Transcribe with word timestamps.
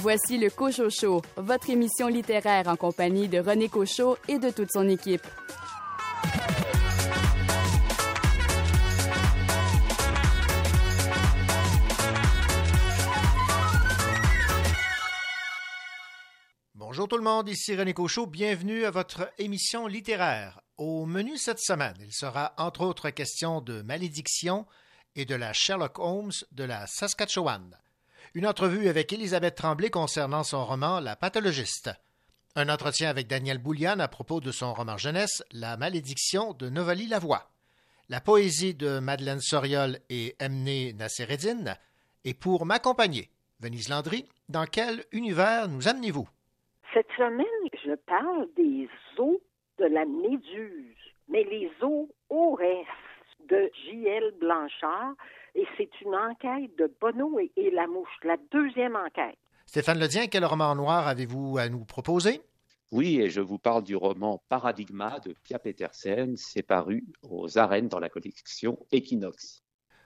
Voici 0.00 0.38
le 0.38 0.48
Cocho 0.48 0.90
Show, 0.90 1.22
votre 1.36 1.70
émission 1.70 2.06
littéraire 2.06 2.68
en 2.68 2.76
compagnie 2.76 3.26
de 3.26 3.40
René 3.40 3.68
Cochot 3.68 4.16
et 4.28 4.38
de 4.38 4.50
toute 4.50 4.70
son 4.70 4.88
équipe. 4.88 5.26
Bonjour 16.76 17.08
tout 17.08 17.16
le 17.16 17.24
monde, 17.24 17.48
ici 17.48 17.74
René 17.74 17.92
Cochot, 17.92 18.28
bienvenue 18.28 18.84
à 18.84 18.92
votre 18.92 19.28
émission 19.38 19.88
littéraire. 19.88 20.60
Au 20.76 21.06
menu 21.06 21.36
cette 21.36 21.58
semaine, 21.58 21.96
il 21.98 22.12
sera 22.12 22.54
entre 22.56 22.82
autres 22.82 23.10
question 23.10 23.60
de 23.60 23.82
malédiction 23.82 24.64
et 25.16 25.24
de 25.24 25.34
la 25.34 25.52
Sherlock 25.52 25.98
Holmes 25.98 26.30
de 26.52 26.62
la 26.62 26.86
Saskatchewan. 26.86 27.76
Une 28.38 28.46
entrevue 28.46 28.86
avec 28.86 29.12
Elisabeth 29.12 29.56
Tremblay 29.56 29.90
concernant 29.90 30.44
son 30.44 30.64
roman 30.64 31.00
La 31.00 31.16
pathologiste. 31.16 31.90
Un 32.54 32.68
entretien 32.68 33.10
avec 33.10 33.26
Daniel 33.26 33.58
Boulian 33.58 33.98
à 33.98 34.06
propos 34.06 34.38
de 34.38 34.52
son 34.52 34.72
roman 34.74 34.96
jeunesse 34.96 35.42
La 35.50 35.76
malédiction 35.76 36.52
de 36.52 36.68
Novali 36.68 37.08
Lavoie. 37.08 37.50
La 38.08 38.20
poésie 38.20 38.74
de 38.74 39.00
Madeleine 39.00 39.40
Soriol 39.40 39.98
et 40.08 40.36
Emné 40.38 40.92
Nassereddin. 40.92 41.74
Et 42.24 42.32
pour 42.32 42.64
m'accompagner, 42.64 43.28
Venise 43.58 43.88
Landry, 43.88 44.24
dans 44.48 44.66
quel 44.66 45.04
univers 45.10 45.66
nous 45.66 45.88
amenez-vous? 45.88 46.28
Cette 46.94 47.10
semaine, 47.16 47.44
je 47.84 47.96
parle 48.06 48.46
des 48.56 48.88
os 49.18 49.40
de 49.80 49.86
la 49.86 50.04
méduse, 50.04 50.94
mais 51.28 51.42
les 51.42 51.72
os 51.82 52.06
au 52.28 52.56
de 53.50 53.70
J.L. 53.84 54.32
Blanchard, 54.38 55.14
et 55.58 55.66
c'est 55.76 55.90
une 56.02 56.14
enquête 56.14 56.70
de 56.78 56.92
Bono 57.00 57.38
et, 57.40 57.70
la 57.72 57.88
mouche, 57.88 58.08
la 58.22 58.36
deuxième 58.52 58.94
enquête. 58.94 59.36
Stéphane 59.66 59.98
Ledien, 59.98 60.28
quel 60.28 60.44
roman 60.44 60.74
noir 60.76 61.08
avez-vous 61.08 61.58
à 61.58 61.68
nous 61.68 61.84
proposer? 61.84 62.40
Oui, 62.92 63.20
et 63.20 63.28
je 63.28 63.40
vous 63.40 63.58
parle 63.58 63.82
du 63.82 63.96
roman 63.96 64.40
Paradigma 64.48 65.18
de 65.18 65.34
Pia 65.42 65.58
Petersen, 65.58 66.36
c'est 66.36 66.62
paru 66.62 67.04
aux 67.22 67.58
arènes 67.58 67.88
dans 67.88 67.98
la 67.98 68.08
collection 68.08 68.78
Equinox. 68.92 69.62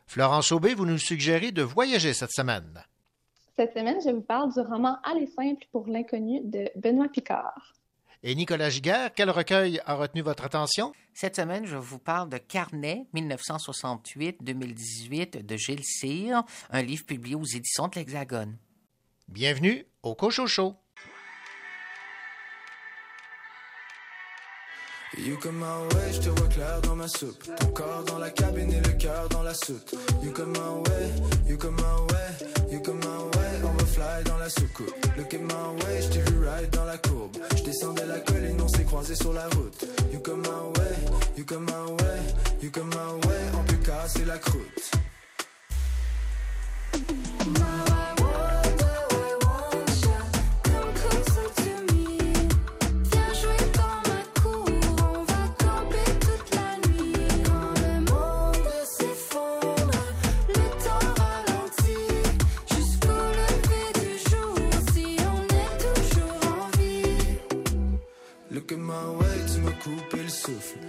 Florence 0.07 0.51
Aubé, 0.53 0.75
vous 0.75 0.87
nous 0.87 0.99
suggérez 0.99 1.53
de 1.53 1.63
voyager 1.63 2.15
cette 2.15 2.33
semaine. 2.33 2.83
Cette 3.57 3.75
semaine, 3.75 4.01
je 4.05 4.11
vous 4.11 4.23
parle 4.23 4.53
du 4.53 4.61
roman 4.61 4.97
Aller 5.05 5.27
simple 5.27 5.67
pour 5.71 5.87
l'inconnu 5.87 6.41
de 6.45 6.71
Benoît 6.77 7.09
Picard. 7.09 7.75
Et 8.25 8.37
Nicolas 8.37 8.71
Giguère, 8.71 9.13
quel 9.13 9.31
recueil 9.31 9.81
a 9.85 9.95
retenu 9.95 10.23
votre 10.23 10.45
attention? 10.45 10.93
Cette 11.13 11.35
semaine, 11.35 11.67
je 11.67 11.77
vous 11.77 11.99
parle 11.99 12.29
de 12.29 12.39
Carnet 12.39 13.05
1968-2018 13.15 15.45
de 15.45 15.57
Gilles 15.57 15.83
Cyr, 15.83 16.45
un 16.71 16.83
livre 16.83 17.05
publié 17.05 17.35
aux 17.35 17.45
éditions 17.45 17.89
de 17.89 17.97
l'Hexagone. 17.97 18.57
Bienvenue 19.27 19.85
au 20.05 20.15
Cochocho. 20.15 20.77
You 25.19 25.37
come 25.39 25.59
my 25.59 25.89
way, 25.95 26.13
je 26.13 26.21
te 26.21 26.29
vois 26.29 26.47
clair 26.49 26.81
dans 26.83 26.95
ma 26.95 27.09
soupe. 27.09 27.43
Ton 27.57 27.73
corps 27.73 28.05
dans 28.05 28.19
la 28.19 28.31
cabine 28.31 28.73
et 28.73 28.81
le 28.81 28.93
cœur 28.93 29.29
dans 29.31 29.43
la 29.43 29.53
soute. 29.53 29.97
You 30.23 30.31
come 30.33 30.53
my 30.53 30.81
way, 30.87 31.11
you 31.49 31.59
come 31.59 31.75
my 31.75 31.83
way, 32.13 32.31
you 32.71 32.81
come 32.81 33.01
my 33.01 33.25
way. 33.25 33.32
Fly 33.93 34.25
dans 34.25 34.39
la 34.39 34.49
soucoupe. 34.49 34.95
At 35.05 35.39
my 35.39 35.85
way, 35.85 36.03
je 36.03 36.09
t'ai 36.09 36.21
vu 36.21 36.39
ride 36.39 36.71
dans 36.71 36.85
la 36.85 36.99
courbe. 36.99 37.37
Je 37.57 37.63
descendais 37.63 38.07
la 38.07 38.21
colline, 38.21 38.61
on 38.61 38.69
s'est 38.69 38.85
croisés 38.85 39.15
sur 39.15 39.33
la 39.33 39.49
route. 39.49 39.85
You 40.13 40.21
come 40.21 40.41
my 40.41 40.81
way, 40.81 40.97
you 41.37 41.45
come 41.45 41.65
my 41.65 41.93
way, 41.93 42.21
you 42.63 42.71
come 42.71 42.89
my 42.89 43.29
way. 43.29 43.41
On 43.59 43.65
peut 43.65 43.77
casser 43.85 44.25
la 44.25 44.39
croûte. 44.39 44.93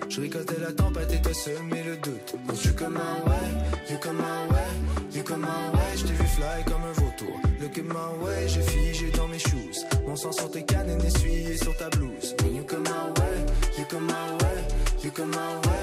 Je 0.10 0.22
ricotais 0.22 0.60
la 0.60 0.72
tempête 0.72 1.12
et 1.12 1.22
t'as 1.22 1.34
semé 1.34 1.84
le 1.84 1.98
doute. 1.98 2.36
Donc 2.48 2.64
you 2.66 2.74
come 2.74 2.94
my 2.94 3.30
way, 3.30 3.90
you 3.90 3.98
come 3.98 4.18
my 4.18 4.54
way, 4.54 5.16
you 5.16 5.24
come 5.24 5.42
my 5.42 5.48
way. 5.48 5.98
Je 5.98 6.04
t'ai 6.04 6.14
vu 6.14 6.28
fly 6.28 6.64
comme 6.66 6.84
un 6.84 6.92
vautour. 6.94 7.40
Look 7.60 7.78
at 7.78 7.84
my 7.84 8.24
way, 8.24 8.48
j'ai 8.48 8.62
figé 8.62 9.10
dans 9.12 9.28
mes 9.28 9.40
shoes. 9.40 9.86
Mon 10.06 10.16
sang 10.16 10.32
sur 10.32 10.52
tes 10.52 10.64
cannes 10.64 10.90
et 10.90 11.06
essuyé 11.08 11.58
sur 11.58 11.76
ta 11.78 11.90
blouse. 11.90 12.36
You 12.46 12.64
come 12.64 12.84
my 12.84 13.22
way, 13.22 13.46
you 13.78 13.86
come 13.90 14.06
my 14.06 14.14
way, 14.44 14.64
you 15.04 15.12
come 15.12 15.32
my 15.32 15.56
way. 15.68 15.83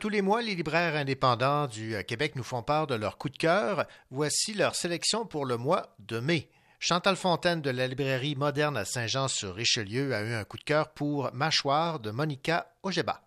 Tous 0.00 0.08
les 0.08 0.22
mois, 0.22 0.42
les 0.42 0.54
libraires 0.54 0.96
indépendants 0.96 1.66
du 1.66 1.94
euh, 1.94 2.02
Québec 2.02 2.34
nous 2.36 2.42
font 2.42 2.62
part 2.62 2.86
de 2.86 2.94
leur 2.94 3.16
coup 3.16 3.28
de 3.28 3.36
cœur. 3.36 3.86
Voici 4.10 4.54
leur 4.54 4.74
sélection 4.74 5.24
pour 5.24 5.46
le 5.46 5.56
mois 5.56 5.94
de 6.00 6.18
mai. 6.18 6.48
Chantal 6.80 7.16
Fontaine 7.16 7.60
de 7.60 7.70
la 7.70 7.86
librairie 7.86 8.34
moderne 8.34 8.76
à 8.76 8.84
Saint-Jean-sur-Richelieu 8.84 10.14
a 10.14 10.22
eu 10.22 10.32
un 10.32 10.44
coup 10.44 10.56
de 10.56 10.64
cœur 10.64 10.92
pour 10.94 11.32
Mâchoire 11.32 12.00
de 12.00 12.10
Monica 12.10 12.72
Ojeba. 12.82 13.22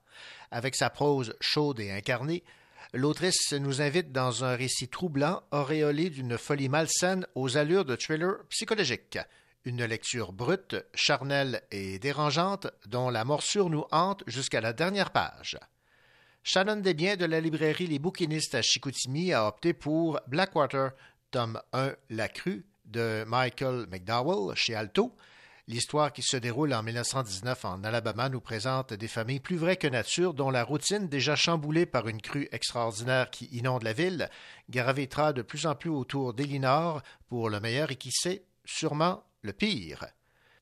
Avec 0.51 0.75
sa 0.75 0.89
prose 0.89 1.35
chaude 1.39 1.79
et 1.79 1.91
incarnée, 1.91 2.43
l'autrice 2.93 3.53
nous 3.53 3.81
invite 3.81 4.11
dans 4.11 4.43
un 4.43 4.55
récit 4.55 4.89
troublant, 4.89 5.43
auréolé 5.51 6.09
d'une 6.09 6.37
folie 6.37 6.69
malsaine 6.69 7.25
aux 7.35 7.57
allures 7.57 7.85
de 7.85 7.95
thriller 7.95 8.45
psychologique. 8.49 9.19
Une 9.63 9.85
lecture 9.85 10.33
brute, 10.33 10.75
charnelle 10.93 11.61
et 11.71 11.99
dérangeante 11.99 12.67
dont 12.87 13.09
la 13.09 13.23
morsure 13.25 13.69
nous 13.69 13.85
hante 13.91 14.23
jusqu'à 14.27 14.59
la 14.59 14.73
dernière 14.73 15.11
page. 15.11 15.57
Shannon 16.49 16.77
Desbiens 16.77 17.17
de 17.17 17.25
la 17.25 17.41
librairie 17.41 17.87
Les 17.87 17.99
Bouquinistes 17.99 18.55
à 18.55 18.61
Chicoutimi 18.61 19.33
a 19.33 19.49
opté 19.49 19.73
pour 19.73 20.21
Blackwater, 20.27 20.91
tome 21.29 21.61
1 21.73 21.91
La 22.09 22.29
Crue 22.29 22.65
de 22.85 23.25
Michael 23.27 23.85
McDowell 23.91 24.55
chez 24.55 24.73
Alto. 24.73 25.13
L'histoire 25.67 26.13
qui 26.13 26.21
se 26.21 26.37
déroule 26.37 26.73
en 26.73 26.83
1919 26.83 27.65
en 27.65 27.83
Alabama 27.83 28.29
nous 28.29 28.39
présente 28.39 28.93
des 28.93 29.09
familles 29.09 29.41
plus 29.41 29.57
vraies 29.57 29.75
que 29.75 29.87
nature 29.87 30.33
dont 30.33 30.49
la 30.49 30.63
routine, 30.63 31.09
déjà 31.09 31.35
chamboulée 31.35 31.85
par 31.85 32.07
une 32.07 32.21
crue 32.21 32.47
extraordinaire 32.53 33.29
qui 33.29 33.49
inonde 33.51 33.83
la 33.83 33.91
ville, 33.91 34.29
gravitera 34.69 35.33
de 35.33 35.41
plus 35.41 35.65
en 35.65 35.75
plus 35.75 35.89
autour 35.89 36.33
d'Elinor 36.33 37.01
pour 37.27 37.49
le 37.49 37.59
meilleur 37.59 37.91
et 37.91 37.97
qui 37.97 38.11
sait, 38.13 38.45
sûrement 38.63 39.21
le 39.41 39.51
pire. 39.51 40.05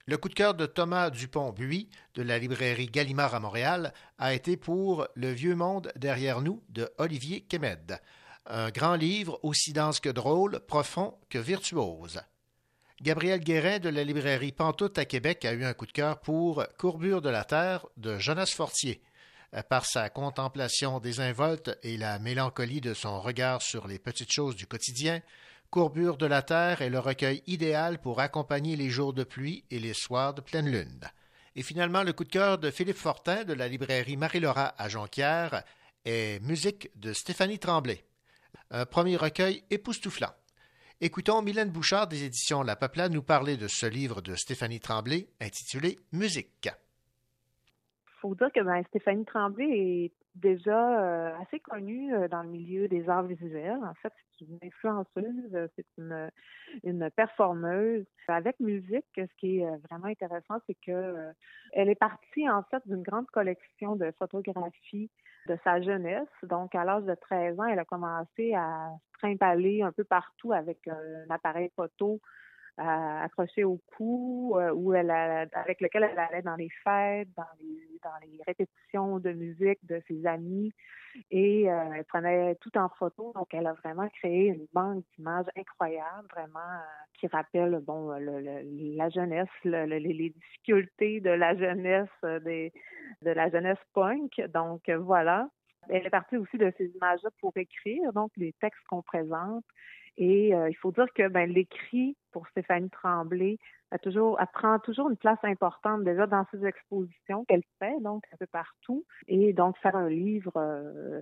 Le 0.07 0.17
coup 0.17 0.29
de 0.29 0.35
cœur 0.35 0.53
de 0.53 0.67
Thomas 0.67 1.09
Dupont-Buis 1.09 1.89
de 2.13 2.21
la 2.21 2.37
librairie 2.37 2.85
Gallimard 2.85 3.33
à 3.33 3.39
Montréal 3.39 3.91
a 4.19 4.35
été 4.35 4.55
pour 4.55 5.07
Le 5.15 5.31
vieux 5.31 5.55
monde 5.55 5.91
derrière 5.95 6.41
nous 6.41 6.61
de 6.69 6.91
Olivier 6.99 7.41
Kemed. 7.41 7.99
Un 8.45 8.69
grand 8.69 8.93
livre 8.93 9.39
aussi 9.41 9.73
dense 9.73 9.99
que 9.99 10.09
drôle, 10.09 10.59
profond 10.67 11.17
que 11.27 11.39
virtuose. 11.39 12.21
Gabriel 13.01 13.39
Guérin 13.39 13.79
de 13.79 13.89
la 13.89 14.03
librairie 14.03 14.51
Pantoute 14.51 14.99
à 14.99 15.05
Québec 15.05 15.43
a 15.43 15.53
eu 15.53 15.65
un 15.65 15.73
coup 15.73 15.87
de 15.87 15.91
cœur 15.91 16.19
pour 16.19 16.63
Courbure 16.77 17.23
de 17.23 17.29
la 17.29 17.43
Terre 17.43 17.87
de 17.97 18.19
Jonas 18.19 18.53
Fortier. 18.55 19.01
Par 19.69 19.87
sa 19.87 20.11
contemplation 20.11 20.99
désinvolte 20.99 21.79
et 21.81 21.97
la 21.97 22.19
mélancolie 22.19 22.81
de 22.81 22.93
son 22.93 23.19
regard 23.21 23.63
sur 23.63 23.87
les 23.87 23.97
petites 23.97 24.31
choses 24.31 24.55
du 24.55 24.67
quotidien, 24.67 25.21
Courbure 25.75 26.15
de 26.15 26.25
la 26.25 26.41
Terre 26.41 26.81
est 26.81 26.89
le 26.89 26.99
recueil 26.99 27.43
idéal 27.47 27.99
pour 27.99 28.21
accompagner 28.21 28.77
les 28.77 28.89
jours 28.89 29.11
de 29.11 29.25
pluie 29.25 29.65
et 29.69 29.77
les 29.77 29.91
soirs 29.91 30.33
de 30.33 30.39
pleine 30.39 30.71
lune. 30.71 31.01
Et 31.57 31.63
finalement, 31.63 32.01
le 32.01 32.13
coup 32.13 32.23
de 32.23 32.29
cœur 32.29 32.57
de 32.57 32.71
Philippe 32.71 32.95
Fortin 32.95 33.43
de 33.43 33.51
la 33.51 33.67
librairie 33.67 34.15
Marie-Laura 34.15 34.73
à 34.77 34.87
Jonquière 34.87 35.65
est 36.05 36.41
Musique 36.41 36.97
de 36.97 37.11
Stéphanie 37.11 37.59
Tremblay. 37.59 38.05
Un 38.71 38.85
premier 38.85 39.17
recueil 39.17 39.65
époustouflant. 39.69 40.31
Écoutons 41.01 41.41
Mylène 41.41 41.71
Bouchard 41.71 42.07
des 42.07 42.23
éditions 42.23 42.63
La 42.63 42.77
Peuplade 42.77 43.11
nous 43.11 43.21
parler 43.21 43.57
de 43.57 43.67
ce 43.67 43.85
livre 43.85 44.21
de 44.21 44.35
Stéphanie 44.35 44.79
Tremblay 44.79 45.27
intitulé 45.41 45.99
Musique. 46.13 46.69
Faut 48.21 48.33
dire 48.33 48.47
que 48.55 48.63
ben, 48.63 48.81
Stéphanie 48.87 49.25
Tremblay 49.25 49.65
est 49.65 50.24
déjà 50.35 50.99
euh, 50.99 51.35
assez 51.41 51.59
connue 51.59 52.13
euh, 52.13 52.27
dans 52.27 52.43
le 52.43 52.49
milieu 52.49 52.87
des 52.87 53.09
arts 53.09 53.23
visuels. 53.23 53.79
En 53.83 53.93
fait, 53.95 54.13
c'est 54.37 54.45
une 54.45 54.59
influenceuse, 54.63 55.55
euh, 55.55 55.67
c'est 55.75 55.85
une, 55.97 56.29
une 56.83 57.09
performeuse. 57.11 58.05
Avec 58.27 58.59
musique, 58.59 59.05
ce 59.15 59.35
qui 59.37 59.59
est 59.59 59.77
vraiment 59.89 60.07
intéressant, 60.07 60.55
c'est 60.67 60.77
que 60.85 61.31
elle 61.73 61.89
est 61.89 61.95
partie 61.95 62.49
en 62.49 62.63
fait 62.63 62.81
d'une 62.87 63.03
grande 63.03 63.27
collection 63.27 63.95
de 63.95 64.11
photographies 64.17 65.11
de 65.47 65.57
sa 65.63 65.79
jeunesse. 65.81 66.27
Donc, 66.43 66.73
à 66.73 66.83
l'âge 66.83 67.03
de 67.03 67.13
13 67.13 67.59
ans, 67.59 67.65
elle 67.65 67.77
a 67.77 67.85
commencé 67.85 68.55
à 68.55 68.89
trimballer 69.19 69.83
un 69.83 69.91
peu 69.91 70.03
partout 70.03 70.53
avec 70.53 70.87
un 70.87 71.29
appareil 71.29 71.69
photo 71.75 72.19
accroché 72.77 73.63
au 73.63 73.79
cou, 73.95 74.55
euh, 74.57 74.71
où 74.73 74.93
elle 74.93 75.09
avec 75.09 75.79
lequel 75.81 76.03
elle 76.03 76.19
allait 76.19 76.41
dans 76.41 76.55
les 76.55 76.69
fêtes, 76.83 77.29
dans 77.37 77.43
les, 77.59 77.99
dans 78.03 78.17
les 78.21 78.39
répétitions 78.45 79.19
de 79.19 79.31
musique 79.31 79.79
de 79.85 80.01
ses 80.07 80.25
amis, 80.25 80.73
et 81.31 81.71
euh, 81.71 81.93
elle 81.95 82.03
prenait 82.05 82.55
tout 82.55 82.77
en 82.77 82.89
photo. 82.89 83.31
Donc, 83.33 83.53
elle 83.53 83.67
a 83.67 83.73
vraiment 83.73 84.09
créé 84.09 84.47
une 84.47 84.67
banque 84.73 85.05
d'images 85.15 85.45
incroyable, 85.57 86.27
vraiment 86.31 86.59
euh, 86.59 87.05
qui 87.13 87.27
rappelle 87.27 87.79
bon 87.81 88.11
le, 88.19 88.41
la 88.97 89.09
jeunesse, 89.09 89.47
les 89.63 90.29
difficultés 90.29 91.21
de 91.21 91.29
la 91.29 91.55
jeunesse 91.55 92.09
des, 92.43 92.73
de 93.21 93.31
la 93.31 93.49
jeunesse 93.49 93.79
punk. 93.93 94.41
Donc 94.53 94.89
voilà. 94.89 95.49
Elle 95.87 96.05
est 96.05 96.09
partie 96.09 96.35
aussi 96.35 96.57
de 96.57 96.73
ces 96.77 96.87
images-là 96.87 97.29
pour 97.39 97.53
écrire, 97.55 98.11
donc 98.11 98.31
les 98.37 98.53
textes 98.53 98.83
qu'on 98.89 99.03
présente. 99.03 99.63
Et 100.17 100.55
euh, 100.55 100.69
il 100.69 100.75
faut 100.75 100.91
dire 100.91 101.07
que 101.13 101.27
ben, 101.27 101.49
l'écrit 101.51 102.15
pour 102.31 102.47
Stéphanie 102.47 102.89
Tremblay 102.89 103.57
a 103.91 103.97
toujours, 103.97 104.39
prend 104.53 104.79
toujours 104.79 105.09
une 105.09 105.17
place 105.17 105.39
importante 105.43 106.03
déjà 106.03 106.25
dans 106.25 106.45
ses 106.51 106.65
expositions 106.65 107.45
qu'elle 107.45 107.63
fait, 107.79 107.99
donc 108.01 108.23
un 108.33 108.37
peu 108.37 108.47
partout. 108.47 109.05
Et 109.27 109.53
donc 109.53 109.77
faire 109.77 109.95
un 109.95 110.09
livre, 110.09 110.53
euh, 110.57 111.21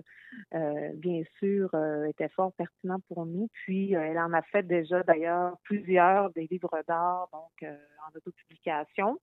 euh, 0.54 0.90
bien 0.94 1.22
sûr, 1.38 1.70
était 2.08 2.28
fort 2.30 2.52
pertinent 2.54 3.00
pour 3.08 3.26
nous. 3.26 3.48
Puis 3.52 3.92
elle 3.92 4.18
en 4.18 4.32
a 4.32 4.42
fait 4.42 4.62
déjà 4.62 5.02
d'ailleurs 5.02 5.56
plusieurs 5.64 6.30
des 6.30 6.46
livres 6.50 6.82
d'art, 6.88 7.28
donc 7.32 7.70
en 7.70 8.16
autopublication. 8.16 9.18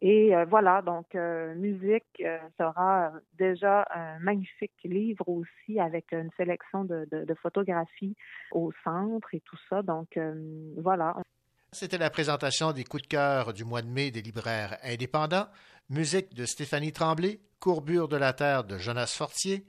Et 0.00 0.34
euh, 0.34 0.44
voilà, 0.44 0.82
donc 0.82 1.14
euh, 1.14 1.54
musique 1.54 2.04
euh, 2.20 2.38
sera 2.58 3.12
déjà 3.38 3.86
un 3.94 4.18
magnifique 4.18 4.72
livre 4.84 5.28
aussi 5.28 5.78
avec 5.78 6.12
une 6.12 6.30
sélection 6.36 6.84
de, 6.84 7.08
de, 7.10 7.34
photographies 7.34 8.16
au 8.50 8.72
centre 8.84 9.28
et 9.32 9.40
tout 9.40 9.58
ça. 9.68 9.82
Donc 9.82 10.18
voilà. 10.76 11.16
C'était 11.72 11.98
la 11.98 12.10
présentation 12.10 12.72
des 12.72 12.84
coups 12.84 13.04
de 13.04 13.08
cœur 13.08 13.52
du 13.52 13.64
mois 13.64 13.82
de 13.82 13.88
mai 13.88 14.10
des 14.10 14.22
libraires 14.22 14.76
indépendants. 14.82 15.46
Musique 15.88 16.34
de 16.34 16.44
Stéphanie 16.46 16.92
Tremblay, 16.92 17.40
Courbure 17.60 18.08
de 18.08 18.16
la 18.16 18.32
Terre 18.32 18.64
de 18.64 18.78
Jonas 18.78 19.14
Fortier, 19.16 19.64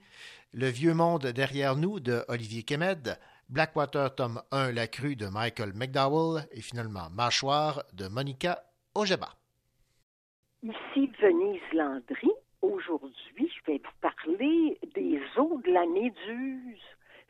Le 0.52 0.68
Vieux 0.68 0.94
Monde 0.94 1.26
derrière 1.26 1.76
nous 1.76 2.00
de 2.00 2.24
Olivier 2.28 2.62
Kemed, 2.62 3.18
Blackwater 3.48 4.14
tome 4.14 4.42
1 4.50 4.72
La 4.72 4.86
Crue 4.86 5.16
de 5.16 5.26
Michael 5.26 5.72
McDowell 5.74 6.46
et 6.52 6.60
finalement 6.60 7.08
Mâchoire 7.10 7.84
de 7.92 8.08
Monica 8.08 8.62
Ojeba. 8.94 9.30
Ici 10.64 11.10
Venise 11.20 11.60
Landry. 11.74 12.32
Aujourd'hui, 12.62 13.52
je 13.54 13.70
vais 13.70 13.82
vous 13.84 14.00
parler 14.00 14.78
des 14.94 15.20
eaux 15.36 15.60
de 15.62 15.70
la 15.70 15.84
Méduse. 15.84 16.80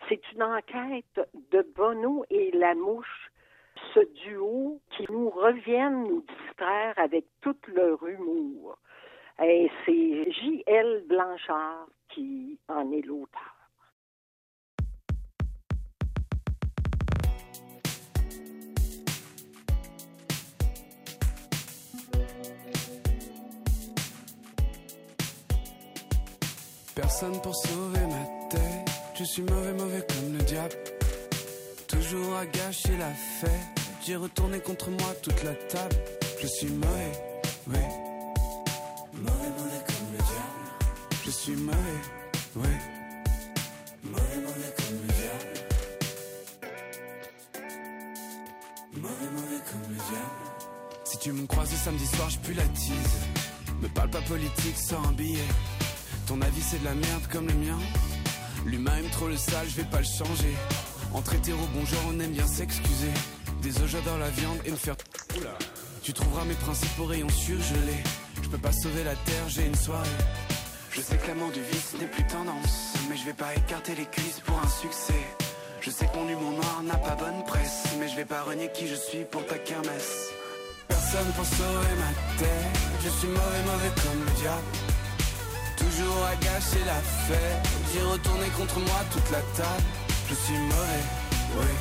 C'est 0.09 0.21
une 0.33 0.45
enquête 0.45 1.21
de 1.51 1.67
Bono 1.75 2.25
et 2.31 2.53
la 2.53 2.77
mouche, 2.77 3.33
ce 3.93 3.99
duo 4.23 4.81
qui 4.91 5.05
nous 5.11 5.31
reviennent 5.31 6.05
nous 6.05 6.25
distraire 6.45 6.95
avec 6.97 7.25
tout 7.41 7.57
leur 7.75 8.07
humour. 8.07 8.79
C'est 9.37 10.31
J.L. 10.31 11.03
Blanchard 11.09 11.89
qui 12.11 12.57
en 12.69 12.93
est 12.93 13.03
l'auteur. 13.03 13.54
Personne 26.95 27.41
pour 27.41 27.55
sauver 27.57 28.07
ma 28.07 28.25
tête. 28.51 28.89
Je 29.19 29.25
suis 29.25 29.43
mauvais, 29.43 29.73
mauvais 29.73 30.07
comme 30.09 30.33
le 30.37 30.45
diable. 30.45 30.75
Toujours 31.89 32.37
à 32.37 32.47
gâcher 32.47 32.97
la 32.97 33.11
fête. 33.11 33.51
J'ai 34.07 34.17
retourné 34.17 34.61
contre 34.61 34.91
moi 34.91 35.15
toute 35.23 35.43
la 35.43 35.55
table. 35.55 35.97
Je 36.41 36.47
suis 36.47 36.69
mauvais, 36.69 37.13
oui. 37.69 37.79
Mauvais, 39.15 39.51
mauvais 39.59 39.83
comme 39.87 40.13
le 40.13 40.19
diable. 40.19 40.67
Je 41.25 41.31
suis 41.31 41.57
mauvais, 41.57 42.01
oui. 42.57 42.69
Mauvais, 44.05 44.37
mauvais 44.37 44.75
comme 44.77 44.99
le 45.01 45.13
diable. 45.15 45.55
Mauvais, 48.97 49.31
mauvais 49.33 49.63
comme 49.71 49.91
le 49.91 49.97
diable. 49.97 50.45
Si 51.05 51.19
tu 51.19 51.33
me 51.33 51.47
croises 51.47 51.71
samedi 51.71 52.07
soir, 52.07 52.31
je 52.31 52.39
pue 52.39 52.55
la 52.55 52.63
tease. 52.65 53.27
Me 53.83 53.89
parle 53.89 54.11
pas 54.11 54.21
politique 54.23 54.77
sans 54.77 55.03
un 55.09 55.13
billet. 55.13 55.49
Ton 56.27 56.41
avis 56.41 56.63
c'est 56.63 56.79
de 56.79 56.85
la 56.85 56.95
merde 56.95 57.27
comme 57.31 57.47
le 57.47 57.55
mien. 57.55 57.79
L'humain 58.65 58.97
aime 58.97 59.11
trop 59.11 59.29
le 59.29 59.37
sale, 59.37 59.67
je 59.69 59.77
vais 59.77 59.89
pas 59.89 59.99
le 59.99 60.05
changer. 60.05 60.55
Entre 61.13 61.35
hétéro, 61.35 61.61
bonjour, 61.75 61.99
on 62.09 62.19
aime 62.19 62.33
bien 62.33 62.47
s'excuser. 62.47 63.13
Œufs, 63.67 63.87
j'adore 63.87 64.19
la 64.19 64.31
viande 64.31 64.59
et 64.65 64.71
me 64.71 64.77
faire. 64.77 64.97
Oula. 65.37 65.57
Tu 66.03 66.13
trouveras 66.13 66.45
mes 66.45 66.55
principes 66.55 66.99
au 66.99 67.05
rayon 67.05 67.29
surgelé. 67.29 67.97
Je 68.43 68.49
peux 68.49 68.59
pas 68.59 68.73
sauver 68.73 69.05
la 69.05 69.15
terre, 69.15 69.49
j'ai 69.49 69.67
une 69.67 69.75
soirée. 69.75 70.09
Je 70.91 71.01
sais 71.01 71.17
que 71.17 71.29
l'amour 71.29 71.51
du 71.51 71.61
vice 71.61 71.95
n'est 72.01 72.07
plus 72.07 72.27
tendance. 72.27 72.95
Mais 73.09 73.17
je 73.17 73.25
vais 73.27 73.35
pas 73.35 73.55
écarter 73.55 73.95
les 73.95 74.07
cuisses 74.07 74.41
pour 74.45 74.59
un 74.59 74.69
succès. 74.69 75.25
Je 75.81 75.91
sais 75.91 76.07
que 76.07 76.17
mon 76.17 76.29
humour 76.29 76.53
noir 76.53 76.83
n'a 76.85 76.97
pas 76.97 77.17
bonne 77.17 77.45
presse. 77.47 77.85
Mais 77.99 78.09
je 78.09 78.17
vais 78.17 78.25
pas 78.25 78.43
renier 78.43 78.71
qui 78.73 78.87
je 78.87 78.95
suis 78.95 79.25
pour 79.31 79.45
ta 79.47 79.59
kermesse. 79.59 80.31
Personne 80.89 81.33
pour 81.37 81.45
sauver 81.45 81.95
ma 81.99 82.39
tête. 82.39 82.81
Je 83.03 83.09
suis 83.11 83.29
mauvais, 83.29 83.63
mauvais 83.67 83.93
comme 84.03 84.25
le 84.25 84.41
diable 84.41 85.04
toujours 85.97 86.25
à 86.25 86.37
gâcher 86.37 86.85
la 86.87 87.01
fête. 87.27 87.69
J'ai 87.93 88.03
retourné 88.03 88.47
contre 88.57 88.81
moi 88.81 89.05
toute 89.13 89.31
la 89.31 89.41
table. 89.57 89.83
Je 90.29 90.35
suis 90.35 90.59
mauvais, 90.59 91.05
oui. 91.59 91.73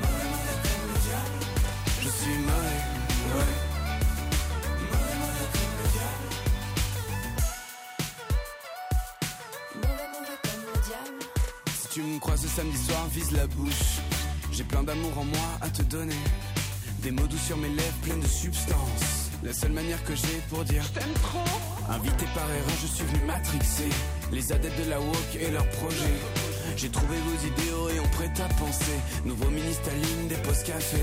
Mauvais, 0.00 0.26
mauvais 0.32 0.56
comme 0.64 0.84
le 0.88 0.98
diable. 1.06 1.40
Je 2.02 2.08
suis 2.08 2.38
mauvais, 2.38 2.80
oui. 3.34 3.52
Mauvais, 4.90 5.16
mauvais 5.22 5.48
comme 5.54 5.74
le 5.78 5.86
diable. 5.96 6.28
Mauvais, 9.76 10.08
mauvais 10.14 10.38
comme 10.42 10.64
le 10.74 10.78
diable. 10.86 11.22
Si 11.80 11.88
tu 11.88 12.00
me 12.02 12.18
croises 12.18 12.46
samedi 12.46 12.78
soir, 12.78 13.06
vise 13.12 13.32
la 13.32 13.46
bouche. 13.46 14.00
J'ai 14.50 14.64
plein 14.64 14.82
d'amour 14.82 15.16
en 15.18 15.24
moi 15.24 15.48
à 15.60 15.68
te 15.68 15.82
donner. 15.82 16.22
Des 16.98 17.10
mots 17.10 17.26
doux 17.26 17.38
sur 17.38 17.56
mes 17.56 17.68
lèvres 17.68 17.98
pleines 18.02 18.20
de 18.20 18.28
substance. 18.28 19.30
La 19.42 19.52
seule 19.52 19.72
manière 19.72 20.02
que 20.04 20.14
j'ai 20.14 20.40
pour 20.48 20.64
dire 20.64 20.82
je 20.84 21.00
t'aime 21.00 21.14
trop 21.14 21.71
Invité 21.90 22.26
par 22.34 22.48
erreur, 22.50 22.76
je 22.80 22.86
suis 22.86 23.04
venu 23.04 23.24
matrixer 23.26 23.88
Les 24.32 24.52
adeptes 24.52 24.84
de 24.84 24.90
la 24.90 25.00
walk 25.00 25.36
et 25.40 25.50
leurs 25.50 25.68
projets. 25.70 26.18
J'ai 26.76 26.88
trouvé 26.88 27.16
vos 27.18 27.46
idéaux 27.46 27.88
et 27.90 28.00
on 28.00 28.08
prête 28.16 28.38
à 28.40 28.48
penser. 28.54 28.98
Nouveau 29.24 29.50
mini 29.50 29.74
Staline, 29.74 30.28
des 30.28 30.36
postes 30.36 30.66
café 30.66 30.98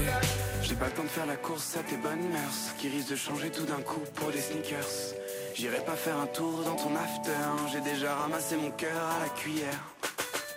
J'ai 0.63 0.75
pas 0.75 0.85
le 0.85 0.91
temps 0.91 1.03
de 1.03 1.09
faire 1.09 1.25
la 1.25 1.35
course 1.35 1.77
à 1.77 1.83
tes 1.83 1.97
bonnes 1.97 2.27
mœurs 2.31 2.73
Qui 2.79 2.89
risquent 2.89 3.11
de 3.11 3.15
changer 3.15 3.51
tout 3.51 3.65
d'un 3.65 3.81
coup 3.81 4.01
pour 4.15 4.31
des 4.31 4.41
sneakers. 4.41 5.13
J'irai 5.55 5.79
pas 5.85 5.95
faire 5.95 6.17
un 6.17 6.27
tour 6.27 6.63
dans 6.63 6.75
ton 6.75 6.95
after 6.95 7.31
J'ai 7.71 7.81
déjà 7.81 8.15
ramassé 8.15 8.55
mon 8.55 8.71
cœur 8.71 9.03
à 9.15 9.19
la 9.19 9.29
cuillère. 9.29 9.79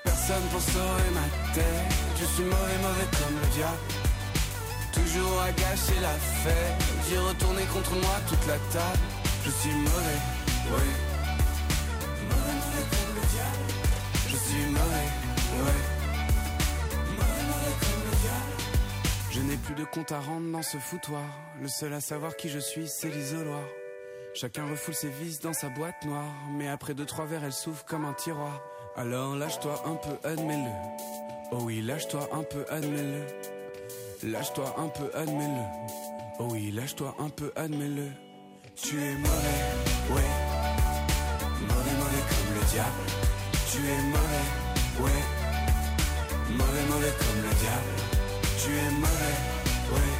Personne 0.04 0.44
pour 0.50 0.60
sauver 0.60 1.10
ma 1.12 1.54
tête 1.54 1.92
Je 2.20 2.24
suis 2.24 2.44
mauvais, 2.44 2.78
mauvais 2.80 3.08
comme 3.18 3.36
le 3.42 3.48
diable. 3.54 3.84
Toujours 4.92 5.42
à 5.42 5.50
gâcher 5.52 5.98
la 6.00 6.14
fête. 6.42 6.84
J'ai 7.10 7.18
retourné 7.18 7.62
contre 7.72 7.92
moi 7.92 8.16
toute 8.28 8.46
la 8.46 8.58
table. 8.72 9.21
Je 9.44 9.50
suis 9.50 9.74
mauvais, 9.74 10.20
diable. 13.30 13.64
Je 14.28 14.36
suis 14.36 14.66
mauvais, 14.70 15.08
diable. 18.22 18.52
Je 19.30 19.40
n'ai 19.40 19.56
plus 19.56 19.74
de 19.74 19.84
compte 19.84 20.12
à 20.12 20.20
rendre 20.20 20.52
dans 20.52 20.62
ce 20.62 20.78
foutoir. 20.78 21.24
Le 21.60 21.66
seul 21.68 21.92
à 21.92 22.00
savoir 22.00 22.36
qui 22.36 22.48
je 22.48 22.58
suis, 22.58 22.86
c'est 22.86 23.08
l'isoloir. 23.08 23.64
Chacun 24.34 24.64
refoule 24.68 24.94
ses 24.94 25.08
vis 25.08 25.40
dans 25.40 25.52
sa 25.52 25.68
boîte 25.68 26.04
noire. 26.04 26.32
Mais 26.56 26.68
après 26.68 26.94
deux, 26.94 27.06
trois 27.06 27.26
verres, 27.26 27.44
elle 27.44 27.52
s'ouvre 27.52 27.84
comme 27.84 28.04
un 28.04 28.14
tiroir. 28.14 28.62
Alors 28.96 29.34
lâche-toi 29.34 29.82
un 29.86 29.94
peu, 29.96 30.28
admets-le. 30.28 30.70
Oh 31.50 31.62
oui, 31.62 31.82
lâche-toi 31.82 32.28
un 32.32 32.42
peu, 32.42 32.64
admets-le. 32.70 33.26
Lâche-toi 34.30 34.74
un 34.78 34.88
peu, 34.88 35.10
admets-le. 35.14 35.64
Oh 36.38 36.48
oui, 36.50 36.70
lâche-toi 36.70 37.14
un 37.18 37.28
peu, 37.28 37.52
admets-le. 37.56 38.10
Tu 38.74 38.96
es 38.96 39.14
mauvais, 39.16 39.62
ouais. 40.10 40.30
Mauvais, 41.68 41.94
mauvais 42.00 42.24
comme 42.30 42.54
le 42.54 42.64
diable. 42.70 43.04
Tu 43.70 43.78
es 43.78 44.02
mauvais, 44.02 44.48
ouais. 45.00 45.22
Mauvais, 46.50 46.84
mauvais 46.88 47.12
comme 47.18 47.42
le 47.42 47.54
diable. 47.60 47.94
Tu 48.58 48.70
es 48.72 48.90
mauvais, 48.90 49.36
ouais. 49.92 50.14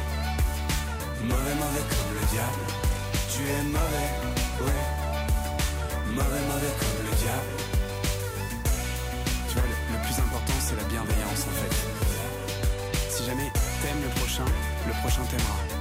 Mauvais, 1.23 1.55
mauvais 1.55 1.85
comme 1.89 2.13
le 2.13 2.25
diable. 2.31 2.65
Tu 3.33 3.41
es 3.41 3.63
mauvais, 3.63 4.09
ouais. 4.61 4.83
Mauvais, 6.13 6.43
mauvais 6.47 6.73
comme 6.79 7.05
le 7.09 7.15
diable. 7.17 7.53
Tu 9.49 9.53
vois, 9.55 9.63
le, 9.63 10.05
plus 10.05 10.19
important, 10.19 10.53
c'est 10.61 10.75
la 10.75 10.83
bienveillance 10.83 11.47
en 11.49 11.55
fait. 11.59 11.75
Si 13.09 13.25
jamais 13.25 13.51
t'aimes 13.81 14.01
le 14.03 14.09
prochain, 14.21 14.45
le 14.87 14.93
prochain 15.01 15.23
t'aimera. 15.29 15.72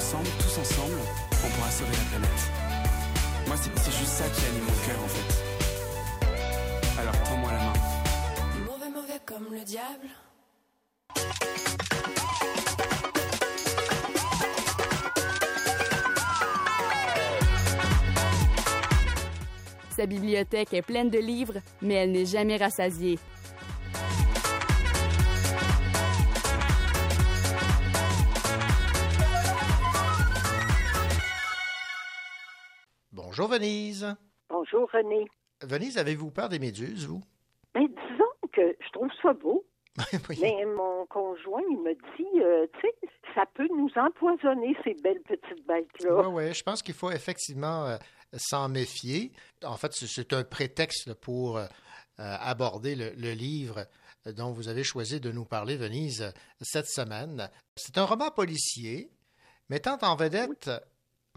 Ensemble, 0.00 0.30
tous 0.38 0.58
ensemble, 0.58 0.96
on 1.30 1.48
pourra 1.50 1.70
sauver 1.70 1.92
la 1.92 2.04
planète. 2.08 2.50
Moi, 3.46 3.56
c'est 3.60 3.78
c'est 3.78 3.98
juste 3.98 4.12
ça 4.12 4.24
qui 4.30 4.46
anime 4.46 4.64
mon 4.64 4.72
cœur 4.86 4.98
en 5.04 5.08
fait. 5.08 5.30
Alors, 7.02 7.22
tends-moi 7.24 7.52
la 7.52 7.58
main. 7.58 7.74
Mauvais, 8.64 8.88
mauvais 8.88 9.20
comme 9.26 9.52
le 9.52 9.62
diable. 9.62 10.08
Sa 19.94 20.06
bibliothèque 20.06 20.72
est 20.72 20.80
pleine 20.80 21.10
de 21.10 21.18
livres, 21.18 21.58
mais 21.82 21.94
elle 21.96 22.12
n'est 22.12 22.24
jamais 22.24 22.56
rassasiée. 22.56 23.18
Venise. 33.60 34.16
Bonjour, 34.48 34.88
René. 34.90 35.26
Venise, 35.62 35.98
avez-vous 35.98 36.30
peur 36.30 36.48
des 36.48 36.58
méduses, 36.58 37.06
vous? 37.06 37.22
Ben, 37.74 37.86
disons 37.86 38.48
que 38.52 38.74
je 38.80 38.90
trouve 38.92 39.10
ça 39.22 39.34
beau, 39.34 39.64
oui. 40.30 40.38
mais 40.40 40.64
mon 40.64 41.04
conjoint, 41.06 41.60
il 41.70 41.76
me 41.76 41.92
dit, 41.94 42.40
euh, 42.42 42.66
tu 42.80 42.88
sais, 42.88 43.08
ça 43.34 43.44
peut 43.54 43.68
nous 43.76 43.90
empoisonner, 43.96 44.74
ces 44.82 44.94
belles 45.02 45.20
petites 45.20 45.66
bêtes-là. 45.66 46.26
Oui, 46.28 46.44
oui, 46.46 46.54
je 46.54 46.62
pense 46.62 46.80
qu'il 46.82 46.94
faut 46.94 47.10
effectivement 47.10 47.84
euh, 47.84 47.96
s'en 48.38 48.70
méfier. 48.70 49.30
En 49.62 49.76
fait, 49.76 49.92
c'est- 49.92 50.32
un 50.32 50.42
prétexte 50.42 51.12
pour 51.14 51.58
euh, 51.58 51.66
aborder 52.18 52.94
le, 52.96 53.10
le 53.10 53.32
livre 53.32 53.86
dont 54.24 54.52
vous 54.52 54.68
avez 54.68 54.84
choisi 54.84 55.20
de 55.20 55.30
nous 55.30 55.44
parler, 55.44 55.76
Venise, 55.76 56.32
cette 56.62 56.86
semaine. 56.88 57.50
C'est 57.76 57.98
un 57.98 58.04
roman 58.06 58.30
policier 58.30 59.10
mettant 59.68 59.98
en 60.00 60.16
vedette 60.16 60.70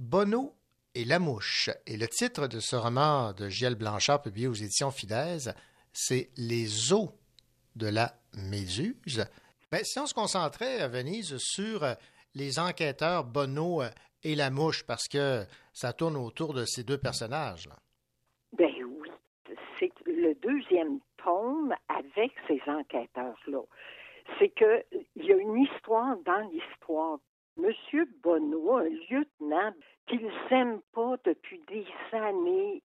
Bono 0.02 0.56
et 0.96 1.06
la 1.06 1.20
mouche. 1.20 1.70
Et 1.88 1.98
le 1.98 2.08
titre 2.08 2.48
de 2.48 2.60
ce 2.60 2.76
roman 2.76 3.34
de 3.34 3.50
Giel 3.50 3.76
Blanchard, 3.76 4.22
publié 4.22 4.48
aux 4.48 4.54
éditions 4.54 4.92
Fidèse, 4.92 5.54
c'est 5.92 6.30
Les 6.38 6.94
os 6.94 7.10
de 7.76 7.88
la 7.88 8.14
méduse. 8.36 9.26
Ben, 9.72 9.84
si 9.84 10.00
on 10.00 10.06
se 10.06 10.14
concentrait, 10.14 10.82
à 10.82 10.88
Venise, 10.88 11.36
sur 11.38 11.84
euh, 11.84 11.94
les 12.36 12.60
enquêteurs 12.60 13.24
Bono 13.24 13.82
euh, 13.82 13.90
et 14.24 14.36
la 14.36 14.52
mouche, 14.52 14.84
parce 14.84 15.08
que 15.08 15.46
ça 15.74 15.94
tourne 15.94 16.16
autour 16.16 16.54
de 16.54 16.66
ces 16.66 16.84
deux 16.84 16.98
personnages. 16.98 17.68
là. 17.68 17.76
Ben 18.54 18.72
oui, 18.86 19.10
c'est 19.80 19.92
le 20.06 20.36
deuxième 20.36 21.00
tome 21.24 21.74
avec 21.90 22.32
ces 22.48 22.62
enquêteurs-là. 22.68 23.62
C'est 24.38 24.50
que 24.50 24.84
il 25.16 25.26
y 25.26 25.34
a 25.34 25.38
une 25.38 25.64
histoire 25.64 26.16
dans 26.24 26.50
l'histoire. 26.52 27.18
Monsieur 27.58 28.08
Bonneau, 28.24 28.78
un 28.78 28.90
lieutenant 29.10 29.74
qu'ils 30.08 30.32
n'aiment 30.50 30.82
pas 30.94 31.16
depuis 31.24 31.62
des 31.68 31.86
années, 32.12 32.82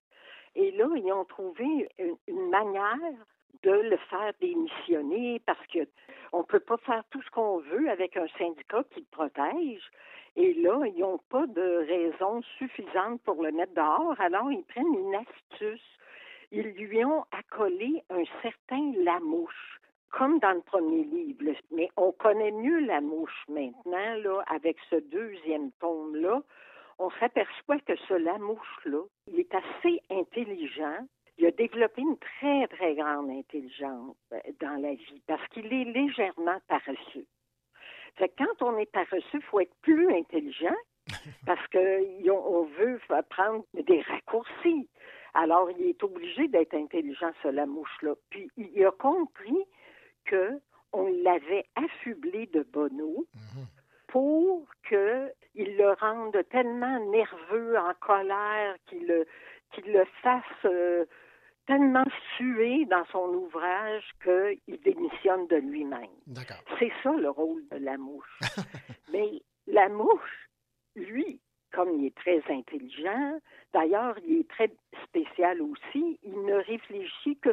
et 0.55 0.71
là, 0.73 0.87
ils 0.97 1.13
ont 1.13 1.25
trouvé 1.25 1.89
une, 1.99 2.17
une 2.27 2.51
manière 2.51 2.97
de 3.63 3.71
le 3.71 3.97
faire 3.97 4.33
démissionner 4.41 5.41
parce 5.47 5.67
que 5.69 5.81
on 6.33 6.45
peut 6.45 6.61
pas 6.61 6.77
faire 6.79 7.03
tout 7.11 7.23
ce 7.23 7.31
qu'on 7.31 7.59
veut 7.59 7.89
avec 7.89 8.17
un 8.17 8.27
syndicat 8.39 8.85
qui 8.91 9.01
le 9.01 9.07
protège. 9.11 9.83
Et 10.37 10.55
là, 10.55 10.85
ils 10.87 11.01
n'ont 11.01 11.21
pas 11.31 11.47
de 11.47 11.87
raison 11.87 12.43
suffisante 12.59 13.21
pour 13.23 13.43
le 13.43 13.51
mettre 13.51 13.75
dehors, 13.75 14.21
alors 14.21 14.53
ils 14.53 14.65
prennent 14.65 14.95
une 14.95 15.15
astuce. 15.15 15.99
Ils 16.53 16.71
lui 16.73 17.05
ont 17.05 17.25
accolé 17.33 18.03
un 18.11 18.25
certain 18.43 18.93
Lamouche, 19.03 19.81
comme 20.11 20.39
dans 20.39 20.53
le 20.53 20.63
premier 20.63 21.05
livre. 21.05 21.53
Mais 21.71 21.89
on 21.97 22.13
connaît 22.13 22.51
mieux 22.51 22.81
Lamouche 22.81 23.45
maintenant, 23.49 24.15
là, 24.23 24.43
avec 24.47 24.77
ce 24.91 24.97
deuxième 24.97 25.71
tome-là. 25.81 26.43
On 26.99 27.11
s'aperçoit 27.21 27.79
que 27.81 27.97
ce 28.09 28.15
Lamouche-là, 28.15 29.03
il 29.29 29.41
est 29.41 29.55
assez 29.55 30.01
intelligent. 30.11 31.07
Il 31.37 31.47
a 31.47 31.53
développé 31.53 32.03
une 32.03 32.19
très, 32.19 32.67
très 32.67 32.95
grande 32.97 33.31
intelligence 33.31 34.17
euh, 34.33 34.39
dans 34.61 34.81
la 34.83 34.95
vie 34.95 35.23
parce 35.27 35.47
qu'il 35.49 35.73
est 35.73 35.85
légèrement 35.85 36.59
paresseux. 36.67 37.27
Fait 38.17 38.29
que 38.31 38.45
quand 38.45 38.67
on 38.67 38.77
est 38.79 38.91
paresseux, 38.91 39.23
il 39.35 39.43
faut 39.43 39.61
être 39.61 39.75
plus 39.83 40.13
intelligent 40.13 40.75
parce 41.47 41.65
que 41.69 42.29
on 42.29 42.59
on 42.59 42.65
veut 42.65 42.99
prendre 43.31 43.65
des 43.75 44.01
raccourcis. 44.01 44.89
Alors, 45.35 45.71
il 45.71 45.87
est 45.87 46.03
obligé 46.03 46.49
d'être 46.49 46.75
intelligent, 46.75 47.31
ce 47.43 47.49
Lamouche-là. 47.49 48.15
Puis, 48.31 48.51
il 48.57 48.85
a 48.85 48.91
compris 48.91 49.65
que 50.29 50.61
on 50.93 51.07
l'avait 51.23 51.67
affublé 51.77 52.47
de 52.47 52.63
Bono 52.63 53.27
pour 54.09 54.67
qu'il 54.89 55.77
le 55.77 55.95
rende 56.01 56.37
tellement 56.51 56.99
nerveux, 57.11 57.77
en 57.79 57.93
colère, 58.01 58.77
qu'il 58.87 59.07
le, 59.07 60.05
fasse 60.23 60.45
euh, 60.65 61.05
tellement 61.67 62.07
suer 62.37 62.87
dans 62.87 63.05
son 63.13 63.29
ouvrage 63.35 64.05
qu'il 64.23 64.81
démissionne 64.81 65.47
de 65.49 65.57
lui-même. 65.57 66.09
C'est 66.79 66.93
ça 67.03 67.13
le 67.13 67.29
rôle 67.29 67.63
de 67.71 67.77
la 67.77 67.99
mouche. 67.99 68.39
Mais 69.13 69.43
la 69.67 69.91
mouche, 69.91 70.49
lui, 70.97 71.39
comme 71.73 71.93
il 71.99 72.07
est 72.07 72.17
très 72.17 72.43
intelligent, 72.49 73.39
d'ailleurs, 73.75 74.19
il 74.27 74.41
est 74.41 74.49
très 74.49 74.71
spécial 75.05 75.61
aussi, 75.61 76.19
il 76.23 76.43
ne 76.45 76.55
réfléchit 76.55 77.37
que. 77.37 77.51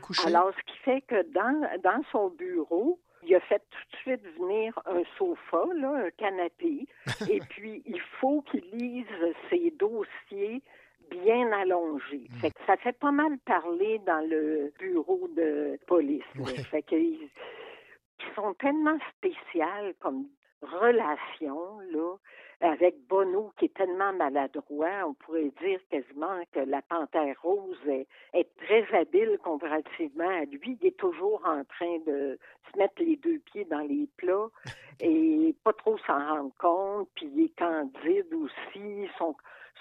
Couché. 0.00 0.26
Alors, 0.26 0.50
ce 0.56 0.72
qui 0.72 0.78
fait 0.78 1.00
que 1.02 1.22
dans, 1.32 1.68
dans 1.82 2.02
son 2.10 2.30
bureau, 2.30 2.98
il 3.24 3.34
a 3.34 3.40
fait 3.40 3.62
tout 3.70 3.90
de 3.90 3.96
suite 3.98 4.38
venir 4.38 4.78
un 4.86 5.02
sofa, 5.16 5.64
là, 5.74 6.06
un 6.06 6.10
canapé, 6.10 6.86
et 7.30 7.40
puis 7.40 7.82
il 7.86 8.00
faut 8.20 8.42
qu'il 8.42 8.64
lise 8.72 9.06
ses 9.50 9.70
dossiers 9.72 10.62
bien 11.10 11.52
allongés. 11.52 12.26
Fait 12.40 12.50
que 12.50 12.58
ça 12.66 12.76
fait 12.76 12.98
pas 12.98 13.10
mal 13.10 13.38
parler 13.44 14.00
dans 14.06 14.26
le 14.26 14.72
bureau 14.78 15.28
de 15.36 15.78
police. 15.86 16.24
Ouais. 16.36 16.56
Fait 16.70 16.84
ils 16.90 17.28
sont 18.34 18.54
tellement 18.54 18.98
spéciales 19.16 19.94
comme 20.00 20.26
relation, 20.62 21.80
là, 21.92 22.16
avec 22.62 22.96
Bono 23.08 23.52
qui 23.58 23.64
est 23.66 23.74
tellement 23.74 24.12
maladroit, 24.12 25.04
on 25.06 25.14
pourrait 25.14 25.50
dire 25.60 25.80
quasiment 25.90 26.40
que 26.52 26.60
la 26.60 26.80
panthère 26.82 27.34
rose 27.42 27.76
est, 27.86 28.06
est 28.32 28.48
très 28.56 28.86
habile 28.96 29.36
comparativement 29.42 30.28
à 30.28 30.44
lui. 30.44 30.78
Il 30.80 30.86
est 30.86 30.96
toujours 30.96 31.42
en 31.44 31.64
train 31.64 31.98
de 32.06 32.38
se 32.72 32.78
mettre 32.78 33.02
les 33.02 33.16
deux 33.16 33.40
pieds 33.40 33.64
dans 33.64 33.80
les 33.80 34.08
plats 34.16 34.48
et 35.00 35.54
pas 35.64 35.72
trop 35.72 35.98
s'en 35.98 36.18
rendre 36.18 36.52
compte, 36.58 37.08
puis 37.16 37.26
il 37.34 37.44
est 37.46 37.58
candide 37.58 38.32
aussi. 38.32 39.08
Son, 39.18 39.34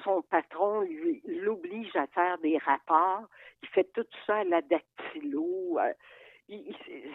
son 0.04 0.24
patron 0.24 0.82
l'oblige 1.26 1.96
à 1.96 2.08
faire 2.08 2.40
des 2.40 2.58
rapports. 2.58 3.28
Il 3.62 3.70
fait 3.70 3.92
tout 3.94 4.06
ça 4.26 4.38
à 4.38 4.44
la 4.44 4.62
dactylo. 4.62 5.78
Euh, 5.80 5.94
il- 6.50 6.76
il- 6.90 7.14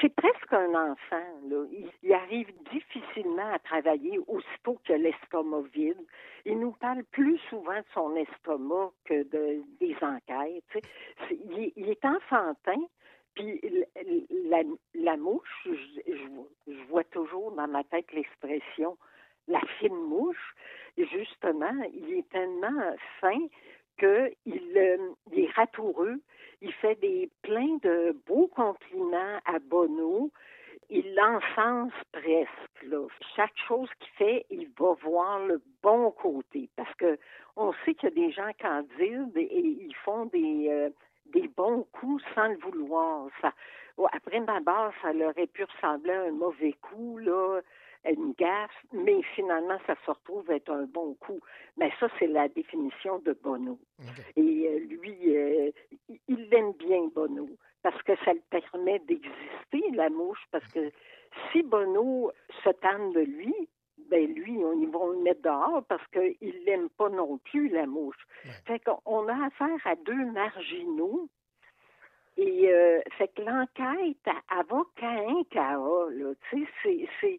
c'est 0.00 0.14
presque 0.14 0.52
un 0.52 0.74
enfant. 0.92 1.24
Là. 1.48 1.64
Il, 1.72 1.90
il 2.02 2.12
arrive 2.12 2.48
difficilement 2.72 3.52
à 3.52 3.58
travailler 3.58 4.18
aussitôt 4.26 4.78
que 4.86 4.92
l'estomac 4.92 5.62
vide. 5.72 6.00
Il 6.44 6.58
nous 6.60 6.72
parle 6.72 7.04
plus 7.04 7.38
souvent 7.50 7.78
de 7.78 7.84
son 7.94 8.14
estomac 8.16 8.92
que 9.04 9.22
de, 9.24 9.62
des 9.80 9.96
enquêtes. 10.02 10.84
Il, 11.30 11.88
est- 11.88 12.04
enfantin, 12.04 12.82
Puis 13.34 13.60
la, 14.48 14.62
la 14.94 15.16
mouche, 15.16 15.66
je, 15.66 16.12
je, 16.66 16.82
vois 16.88 17.04
toujours 17.04 17.52
dans 17.52 17.68
ma 17.68 17.84
tête 17.84 18.10
l'expression 18.12 18.96
la 19.48 19.60
fine 19.78 19.94
mouche. 19.94 20.54
Justement, 20.96 21.72
il 21.92 22.14
est 22.14 22.28
tellement 22.30 22.94
fin 23.20 23.38
qu'il 23.98 24.76
euh, 24.76 25.12
est 25.32 25.50
ratoureux. 25.54 26.20
Il 26.62 26.72
fait 26.74 26.96
des 27.00 27.30
plein 27.42 27.78
de 27.82 28.16
beaux 28.26 28.48
compliments 28.48 29.40
à 29.46 29.58
Bono. 29.58 30.30
Il 30.90 31.14
l'encense 31.14 31.92
presque. 32.12 32.50
Chaque 33.36 33.56
chose 33.68 33.88
qu'il 34.00 34.12
fait, 34.18 34.46
il 34.50 34.68
va 34.78 34.94
voir 35.02 35.46
le 35.46 35.62
bon 35.82 36.10
côté. 36.10 36.68
Parce 36.76 36.92
que 36.94 37.18
on 37.56 37.72
sait 37.84 37.94
qu'il 37.94 38.08
y 38.08 38.12
a 38.12 38.26
des 38.26 38.32
gens 38.32 38.50
candides 38.60 39.36
et 39.36 39.58
ils 39.58 39.94
font 40.04 40.26
des, 40.26 40.68
euh, 40.68 40.90
des 41.26 41.48
bons 41.48 41.86
coups 41.92 42.22
sans 42.34 42.48
le 42.48 42.56
vouloir. 42.58 43.28
Ça, 43.40 43.52
après 44.12 44.40
ma 44.40 44.60
base, 44.60 44.92
ça 45.02 45.12
leur 45.12 45.30
aurait 45.30 45.46
pu 45.46 45.64
ressembler 45.64 46.12
à 46.12 46.22
un 46.22 46.32
mauvais 46.32 46.74
coup, 46.80 47.18
là, 47.18 47.60
une 48.08 48.32
gaffe, 48.32 48.84
mais 48.92 49.22
finalement, 49.34 49.78
ça 49.86 49.94
se 50.04 50.10
retrouve 50.10 50.50
être 50.50 50.70
un 50.70 50.84
bon 50.84 51.14
coup. 51.14 51.40
Mais 51.76 51.92
ça, 52.00 52.08
c'est 52.18 52.26
la 52.26 52.48
définition 52.48 53.18
de 53.20 53.32
Bono. 53.32 53.78
Et 54.36 54.68
euh, 54.68 54.78
lui, 54.78 55.36
euh, 55.36 55.70
il 56.28 56.48
l'aime 56.48 56.72
bien, 56.72 57.08
Bono, 57.14 57.48
parce 57.82 58.02
que 58.02 58.12
ça 58.24 58.32
lui 58.32 58.42
permet 58.50 58.98
d'exister, 59.00 59.90
la 59.94 60.08
mouche, 60.08 60.42
parce 60.50 60.66
que 60.72 60.90
si 61.52 61.62
Bono 61.62 62.32
se 62.64 62.70
tanne 62.70 63.12
de 63.12 63.20
lui, 63.20 63.54
ben 64.08 64.26
lui, 64.34 64.56
on, 64.64 64.72
ils 64.80 64.88
vont 64.88 65.10
le 65.10 65.18
mettre 65.18 65.42
dehors 65.42 65.84
parce 65.88 66.04
qu'il 66.08 66.64
n'aime 66.66 66.88
pas 66.90 67.08
non 67.08 67.38
plus 67.38 67.68
la 67.68 67.86
mouche. 67.86 68.26
Fait 68.66 68.80
qu'on 68.80 69.28
a 69.28 69.46
affaire 69.46 69.78
à 69.84 69.94
deux 69.94 70.24
marginaux. 70.32 71.28
Et 72.36 72.72
euh, 72.72 73.00
fait 73.18 73.28
que 73.28 73.42
l'enquête, 73.42 74.16
elle 74.24 74.66
va 74.68 74.82
qu'à 74.96 75.10
un 75.10 76.10
là. 76.10 76.32
Tu 76.48 76.66
sais, 76.82 77.08
c'est 77.20 77.38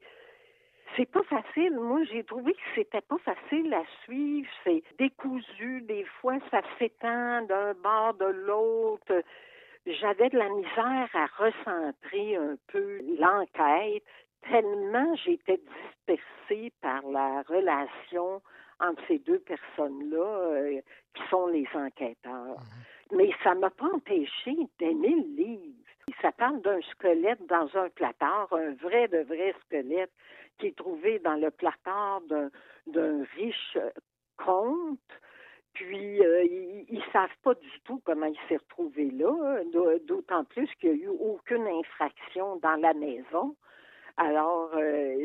c'est 0.96 1.10
pas 1.10 1.24
facile. 1.24 1.74
Moi, 1.80 2.04
j'ai 2.06 2.24
trouvé 2.24 2.54
que 2.54 2.60
c'était 2.76 3.02
pas 3.02 3.18
facile 3.20 3.74
à 3.74 3.84
suivre. 4.04 4.50
C'est 4.64 4.84
décousu. 4.98 5.82
Des 5.82 6.06
fois, 6.20 6.38
ça 6.50 6.62
s'étend 6.78 7.44
d'un 7.44 7.74
bord 7.74 8.14
de 8.16 8.26
l'autre. 8.26 9.24
J'avais 9.86 10.30
de 10.30 10.38
la 10.38 10.50
misère 10.50 11.10
à 11.14 11.26
recentrer 11.38 12.36
un 12.36 12.56
peu 12.68 13.00
l'enquête 13.20 14.04
tellement 14.50 15.16
j'étais 15.16 15.60
dispersée 16.08 16.72
par 16.82 17.02
la 17.08 17.44
relation 17.44 18.42
entre 18.80 19.02
ces 19.08 19.20
deux 19.20 19.40
personnes-là 19.40 20.18
euh, 20.18 20.82
qui 21.14 21.24
sont 21.30 21.48
les 21.48 21.68
enquêteurs. 21.74 22.60
Mhm. 22.60 23.18
Mais 23.18 23.32
ça 23.44 23.54
m'a 23.56 23.70
pas 23.70 23.90
empêché 23.94 24.56
d'aimer 24.80 25.16
le 25.16 25.44
livre. 25.44 25.76
Ça 26.22 26.32
parle 26.32 26.62
d'un 26.62 26.82
squelette 26.82 27.46
dans 27.48 27.70
un 27.76 27.90
placard, 27.90 28.48
un 28.52 28.74
vrai 28.76 29.08
de 29.08 29.20
vrai 29.20 29.54
squelette 29.66 30.12
qui 30.62 30.68
est 30.68 30.78
trouvé 30.78 31.18
dans 31.20 31.36
le 31.36 31.50
placard 31.50 32.22
d'un 32.88 33.24
riche 33.36 33.78
comte. 34.38 35.00
Puis, 35.74 36.24
euh, 36.24 36.44
ils 36.44 37.00
ne 37.00 37.12
savent 37.12 37.30
pas 37.44 37.56
du 37.56 37.80
tout 37.86 38.00
comment 38.06 38.28
il 38.28 38.38
s'est 38.48 38.58
retrouvé 38.58 39.10
là, 39.12 39.62
d'autant 40.06 40.44
plus 40.44 40.70
qu'il 40.80 40.94
n'y 40.94 41.02
a 41.02 41.06
eu 41.06 41.08
aucune 41.08 41.66
infraction 41.68 42.58
dans 42.58 42.76
la 42.76 42.94
maison. 42.94 43.56
Alors, 44.18 44.70
euh, 44.76 45.24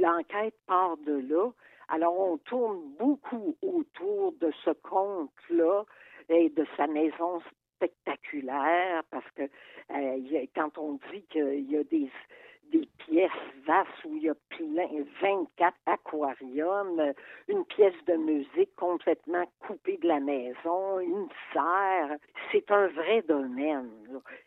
l'enquête 0.00 0.54
part 0.66 0.96
de 0.98 1.18
là. 1.28 1.50
Alors, 1.88 2.18
on 2.18 2.38
tourne 2.38 2.80
beaucoup 2.98 3.56
autour 3.60 4.32
de 4.40 4.50
ce 4.64 4.70
conte-là 4.70 5.84
et 6.28 6.48
de 6.48 6.64
sa 6.76 6.86
maison 6.86 7.42
spectaculaire 7.74 9.02
parce 9.10 9.30
que 9.32 9.42
euh, 9.42 10.46
quand 10.54 10.78
on 10.78 10.98
dit 11.12 11.22
qu'il 11.28 11.70
y 11.70 11.76
a 11.76 11.84
des 11.84 12.10
des 12.72 12.88
pièces 12.98 13.30
vastes 13.66 14.04
où 14.04 14.16
il 14.16 14.24
y 14.24 14.28
a 14.28 14.34
plein, 14.50 14.88
24 15.20 15.74
aquariums, 15.86 17.12
une 17.48 17.64
pièce 17.64 17.94
de 18.06 18.14
musique 18.14 18.74
complètement 18.76 19.44
coupée 19.60 19.98
de 19.98 20.08
la 20.08 20.20
maison, 20.20 21.00
une 21.00 21.28
serre. 21.52 22.16
C'est 22.52 22.70
un 22.70 22.88
vrai 22.88 23.22
domaine. 23.22 23.90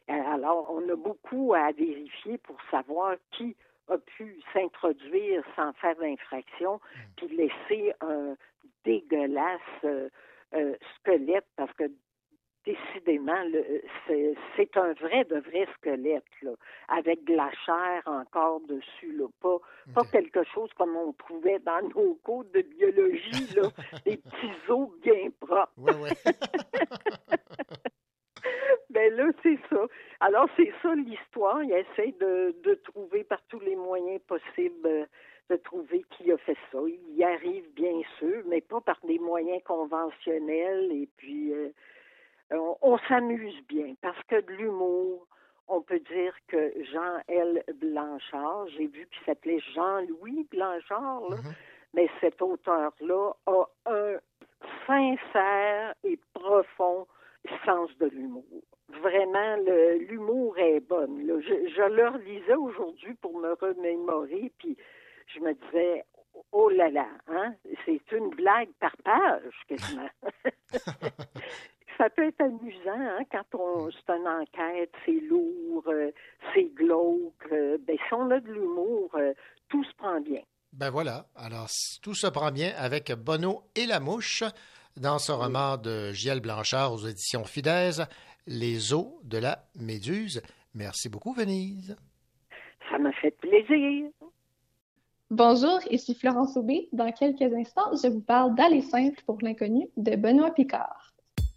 Alors, 0.08 0.70
on 0.72 0.88
a 0.90 0.96
beaucoup 0.96 1.54
à 1.54 1.72
vérifier 1.72 2.38
pour 2.40 2.58
savoir 2.70 3.16
qui 3.32 3.56
a 3.90 3.98
pu 3.98 4.40
s'introduire 4.54 5.44
sans 5.56 5.74
faire 5.74 5.96
d'infraction, 5.96 6.76
mm. 6.76 7.00
puis 7.18 7.28
laisser 7.36 7.94
un 8.02 8.36
dégueulasse 8.86 9.60
euh, 9.84 10.10
euh, 10.54 10.76
squelette, 10.96 11.48
parce 11.56 11.74
que 11.74 11.92
décidément, 12.70 13.44
c'est 14.08 14.78
un 14.78 14.94
vrai 14.94 15.26
de 15.26 15.40
vrai 15.40 15.68
squelette, 15.76 16.24
là, 16.42 16.52
avec 16.88 17.26
de 17.26 17.36
la 17.36 17.52
chair 17.66 18.02
encore 18.06 18.62
dessus, 18.62 19.12
là, 19.14 19.28
pas, 19.42 19.58
pas 19.94 20.06
quelque 20.12 20.44
chose 20.54 20.72
comme 20.78 20.96
on 20.96 21.12
trouvait 21.14 21.60
dans 21.60 21.82
nos 21.96 22.16
cours 22.24 22.46
de 22.46 22.62
biologie, 22.62 23.54
là, 23.56 23.70
des 24.06 24.18
petits 24.18 24.72
os 24.72 24.90
bien 25.02 25.30
propres. 25.40 25.72
ben 28.90 29.14
là, 29.16 29.26
c'est 29.44 29.60
ça. 29.70 29.86
Alors, 30.20 30.50
c'est 30.58 30.74
ça 30.82 30.96
l'histoire. 30.96 31.64
Il 31.64 31.72
essaie 31.72 32.16
de, 32.20 32.56
de 32.64 32.74
trouver 32.76 33.24
par 33.24 33.42
tous 33.48 33.60
les 33.60 33.76
moyens 33.76 34.20
possibles 34.28 35.08
de 35.50 35.56
trouver 35.56 36.04
qui 36.12 36.32
a 36.32 36.38
fait 36.38 36.58
ça. 36.72 36.78
Il 36.86 37.16
y 37.16 37.24
arrive, 37.24 37.66
bien 37.74 38.02
sûr, 38.20 38.44
mais 38.48 38.62
pas 38.62 38.82
par 38.82 39.00
des 39.04 39.18
moyens 39.18 39.64
conventionnels. 39.64 40.92
Et 40.92 41.10
puis, 41.18 41.52
euh, 41.54 41.70
on, 42.52 42.98
s'amuse 43.08 43.62
bien 43.68 43.94
parce 44.02 44.22
que 44.28 44.42
de 44.42 44.52
l'humour, 44.54 45.28
on 45.68 45.82
peut 45.82 46.00
dire 46.00 46.34
que 46.48 46.74
Jean-L. 46.92 47.64
Blanchard, 47.76 48.68
j'ai 48.70 48.88
vu 48.88 49.08
qu'il 49.08 49.26
s'appelait 49.26 49.60
Jean-Louis 49.76 50.48
Blanchard, 50.52 51.30
mm-hmm. 51.30 51.54
mais 51.94 52.10
cet 52.22 52.42
auteur-là 52.42 53.32
a 53.46 53.64
un 53.86 54.18
sincère 54.88 55.94
et 56.04 56.20
profond 56.34 57.08
sens 57.66 57.90
de 58.00 58.08
l'humour. 58.08 58.44
Vraiment, 59.02 59.56
l'humour 60.08 60.58
est 60.58 60.80
bonne. 60.80 61.22
Je, 61.28 61.70
je 61.70 61.82
le 61.82 62.08
relisais 62.10 62.56
aujourd'hui 62.56 63.14
pour 63.16 63.38
me 63.40 63.54
remémorer, 63.54 64.52
puis 64.58 64.76
je 65.28 65.40
me 65.40 65.54
disais, 65.54 66.04
oh 66.52 66.70
là 66.70 66.90
là, 66.90 67.08
hein, 67.28 67.54
c'est 67.86 68.12
une 68.12 68.30
blague 68.30 68.72
par 68.80 68.96
page, 68.98 69.54
quasiment. 69.68 70.10
ça 72.00 72.10
peut 72.10 72.28
être 72.28 72.42
amusant 72.42 72.72
hein, 72.88 73.24
quand 73.32 73.60
on 73.60 73.88
mm. 73.88 73.92
c'est 73.92 74.14
une 74.14 74.28
enquête, 74.28 74.92
c'est 75.06 75.20
lourd, 75.30 75.84
euh, 75.88 76.12
c'est 76.54 76.74
glauque. 76.74 77.34
Euh, 77.52 77.78
ben, 77.86 77.98
si 77.98 78.14
on 78.14 78.32
a 78.32 78.40
de 78.40 78.48
l'humour, 78.48 79.12
euh, 79.16 79.34
tout 79.68 79.84
se 79.84 79.94
prend 79.96 80.20
bien. 80.22 80.42
Ben 80.72 80.90
voilà. 80.90 81.26
Alors, 81.36 81.68
tout 82.02 82.14
se 82.14 82.28
prend 82.28 82.52
bien 82.52 82.72
avec 82.78 83.12
Bono 83.12 83.64
et 83.76 83.86
la 83.86 84.00
mouche 84.00 84.44
dans 84.96 85.20
ce 85.20 85.32
roman 85.32 85.78
de 85.78 86.12
Giel 86.14 86.40
Blanchard 86.40 86.94
aux 86.94 87.08
éditions 87.08 87.44
Fidèse, 87.44 88.06
Les 88.48 88.94
os 88.94 89.08
de 89.24 89.38
la 89.38 89.66
Méduse. 89.76 90.42
Merci 90.76 91.10
beaucoup, 91.10 91.34
Venise. 91.34 91.98
Ça 92.90 92.98
m'a 92.98 93.12
fait 93.14 93.32
plaisir. 93.32 94.10
Bonjour, 95.32 95.80
ici 95.92 96.16
Florence 96.16 96.56
Aubé. 96.56 96.88
Dans 96.92 97.12
quelques 97.12 97.54
instants, 97.54 97.92
je 98.02 98.08
vous 98.08 98.22
parle 98.22 98.56
d'Aller 98.56 98.82
simple 98.82 99.22
pour 99.26 99.38
l'inconnu 99.42 99.88
de 99.98 100.16
Benoît 100.16 100.52
Picard. 100.52 101.09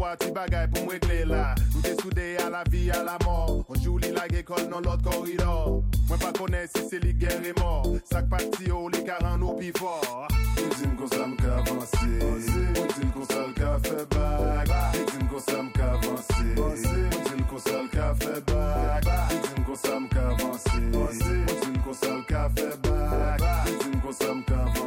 petits 0.00 0.32
bagailles 0.32 0.68
pour 0.68 0.84
me 0.84 0.90
régler 0.90 1.24
là. 1.24 1.54
Nous 1.74 1.80
t'es 1.80 1.96
soudés 2.00 2.36
à 2.44 2.50
la 2.50 2.64
vie, 2.70 2.90
à 2.90 3.02
la 3.02 3.18
mort. 3.24 3.64
On 3.68 3.74
joue 3.74 3.98
la 3.98 4.26
l'école 4.26 4.68
dans 4.68 4.80
l'autre 4.80 5.02
corridor. 5.02 5.82
Moi 6.08 6.18
pas 6.18 6.32
connaître 6.32 6.72
si 6.76 6.88
c'est 6.88 7.04
les 7.04 7.14
guerres 7.14 7.44
et 7.44 7.58
mort. 7.60 7.86
Sac 8.10 8.28
parti 8.28 8.70
au, 8.70 8.88
les 8.88 9.04
40 9.04 9.42
au 9.42 9.54
plus 9.54 9.72
fort. 9.76 10.28
On 10.58 10.68
dit 10.82 10.96
qu'on 10.96 11.08
s'aime 11.08 11.36
qu'avancer. 11.36 11.96
On 12.22 13.00
dit 13.00 13.06
qu'on 13.12 13.24
s'aime 13.24 13.52
qu'avancer 13.54 13.70
fait 13.82 14.06
back 14.14 14.68
Didim 14.92 15.28
ko 15.28 15.38
sam 15.40 15.70
ka 15.72 15.92
avanse 15.92 16.26
Didim 16.38 17.42
ko 17.50 17.58
sal 17.58 17.88
ka 17.88 18.14
fe 18.14 18.40
back 18.46 19.04
Didim 19.32 19.64
ko 19.64 19.74
sam 19.76 20.08
ka 20.08 20.22
avanse 20.34 20.76
Didim 20.80 21.82
ko 21.84 21.98
sal 21.98 22.22
ka 22.28 22.44
fe 22.54 22.62
back 22.66 22.74
Didim 22.84 22.94
ko 22.94 23.04
sam 23.04 23.28
ka 23.28 23.30
avanse 23.30 23.30
Didim 23.30 23.32
ko 23.34 23.62
sal 23.62 23.84
ka 23.84 23.90
fe 23.94 23.99
back 24.18 24.80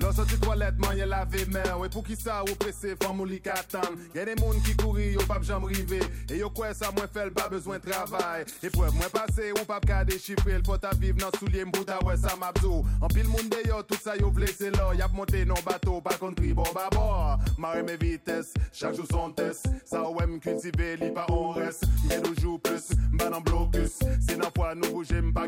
Dans 0.00 0.12
cette 0.12 0.40
toilette, 0.40 0.78
man 0.78 0.90
rien 0.90 1.06
laver 1.06 1.46
main. 1.46 1.76
Ouais, 1.78 1.88
pour 1.88 2.04
qui 2.04 2.16
ça, 2.16 2.42
ou 2.42 2.54
pressé, 2.54 2.94
femme 3.02 3.20
ou 3.20 3.24
li 3.24 3.40
katan. 3.40 3.80
Y'a 4.14 4.24
des 4.24 4.34
moun 4.36 4.60
qui 4.62 4.76
courir, 4.76 5.12
yo 5.12 5.20
pas 5.26 5.40
jam 5.42 5.64
rivé. 5.64 6.00
Et 6.30 6.38
yo 6.38 6.50
quoi 6.50 6.74
ça, 6.74 6.90
moins 6.92 7.06
fait, 7.06 7.30
pas 7.30 7.48
besoin 7.48 7.78
de 7.78 7.90
travail. 7.90 8.44
Et 8.62 8.70
preuve, 8.70 8.94
moins 8.94 9.08
passé, 9.08 9.52
ou 9.52 9.64
pas 9.64 9.80
qu'à 9.80 10.04
déchiffrer. 10.04 10.60
Faut 10.64 10.74
à 10.74 10.94
vivre 10.98 11.18
dans 11.18 11.38
soulier 11.38 11.64
m'bouta, 11.64 12.02
ouais, 12.04 12.16
ça 12.16 12.34
m'abdou. 12.38 12.84
En 13.00 13.08
pile 13.08 13.28
monde 13.28 13.48
de 13.48 13.68
yo, 13.68 13.82
tout 13.82 13.98
ça 14.02 14.16
yo 14.16 14.32
c'est 14.58 14.70
là. 14.76 14.94
Y'a 14.94 15.08
monté 15.08 15.44
non 15.44 15.54
bateau, 15.64 16.00
pas 16.00 16.14
contre 16.14 16.42
bon 16.54 16.64
bon. 16.92 17.38
Marre 17.58 17.84
mes 17.84 17.96
vitesses, 17.96 18.52
chaque 18.72 18.94
jour 18.94 19.06
son 19.10 19.30
test. 19.30 19.66
Ça 19.84 20.08
ouais 20.08 20.26
m'cultiver, 20.26 20.96
li 20.96 21.10
pas 21.10 21.26
on 21.30 21.50
reste. 21.50 21.84
Nous 22.24 22.40
joue 22.40 22.58
plus, 22.58 22.90
m'ban 23.12 23.36
en 23.36 23.40
blocus. 23.40 23.98
C'est 24.20 24.38
dans 24.38 24.50
fois 24.54 24.74
nous 24.74 24.90
bouger, 24.90 25.20
m'pas 25.20 25.46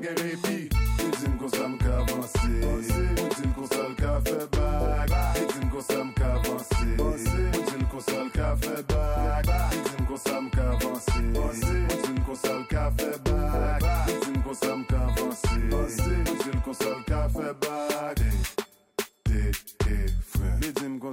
Etin 1.07 1.35
kon 1.38 1.49
sa 1.49 1.64
m 1.69 1.75
ka 1.79 1.93
avanse. 2.03 2.49
Etin 3.25 3.51
kon 3.57 3.67
sa 3.73 3.83
l 3.88 3.95
ka 4.01 4.12
fe 4.25 4.37
bak 4.55 5.11
Etin 5.43 5.67
kon 5.73 5.83
sa 5.83 5.99
m 6.05 6.11
ka 6.19 6.29
avanse. 6.38 6.88
Etin 7.59 7.85
kon 7.91 8.01
sa 8.01 8.19
l 8.27 8.29
ka 8.37 8.49
fe 8.61 8.75
bak 8.91 9.49
Etin 9.49 10.03
kon 10.09 10.19
sa 10.25 10.37
m 10.41 10.51
ka 10.51 10.64
avanse. 10.77 11.19
Etin 11.95 12.19
kon 12.27 12.37
sa 12.37 12.53
l 12.61 12.64
ka 12.71 12.85
fe 12.97 13.11
bak 13.27 13.83
Etin 14.09 14.38
kon 14.45 14.55
sa 14.55 14.73
m 14.77 14.85
ka 14.91 15.01
avanse. 15.09 16.28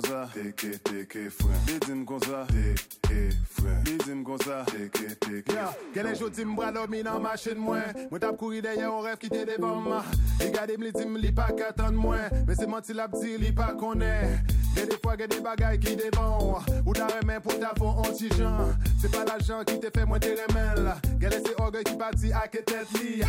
T'es, 0.01 1.29
frère. 1.29 1.57
Les 1.67 1.79
dîmes 1.79 2.05
comme 2.05 2.19
ça. 2.19 2.45
T'es, 2.47 2.75
t'es, 3.01 3.29
frère. 3.49 3.81
Les 3.85 3.97
dîmes 3.97 4.23
comme 4.23 4.37
ça. 4.39 4.65
T'es, 4.67 4.89
t'es, 4.89 5.15
t'es, 5.15 5.51
frère. 5.51 5.73
Quel 5.93 6.07
est 6.07 6.15
jodi 6.15 6.45
m'bra 6.45 6.71
dans 6.71 7.19
machine 7.19 7.57
moi. 7.57 7.79
Moi 8.09 8.19
t'ap 8.19 8.37
couru 8.37 8.61
derrière 8.61 8.93
un 8.93 9.01
rêve 9.01 9.17
qui 9.17 9.29
t'est 9.29 9.45
devant 9.45 9.75
moi. 9.75 10.03
Regardez 10.39 10.77
m'li 10.77 10.91
dim 10.91 11.17
li 11.17 11.31
pas 11.31 11.51
qu'attendre 11.55 11.93
moi. 11.93 12.17
Mais 12.47 12.55
c'est 12.55 12.67
menti 12.67 12.93
la 12.93 13.07
dire 13.07 13.39
li 13.39 13.51
pas 13.51 13.73
connaît. 13.73 14.39
Y'a 14.75 14.85
des 14.85 14.97
fois 15.01 15.15
y'a 15.17 15.27
des 15.27 15.39
bagailles 15.39 15.79
qui 15.79 15.95
devant. 15.95 16.59
Ou 16.85 16.93
ta 16.93 17.07
remède 17.07 17.41
pour 17.41 17.57
ta 17.59 17.73
fond 17.77 17.95
anti-gens. 17.97 18.69
C'est 19.01 19.11
pas 19.11 19.25
l'argent 19.25 19.63
qui 19.65 19.79
te 19.79 19.87
fait 19.97 20.05
moins 20.05 20.19
tes 20.19 20.35
remèdes. 20.35 20.93
Quel 21.19 21.33
est 21.33 21.47
ces 21.47 21.53
orgueils 21.57 21.83
qui 21.83 21.95
partit 21.95 22.31
à 22.33 22.47
que 22.47 22.57
tête 22.57 22.87
li. 22.93 23.21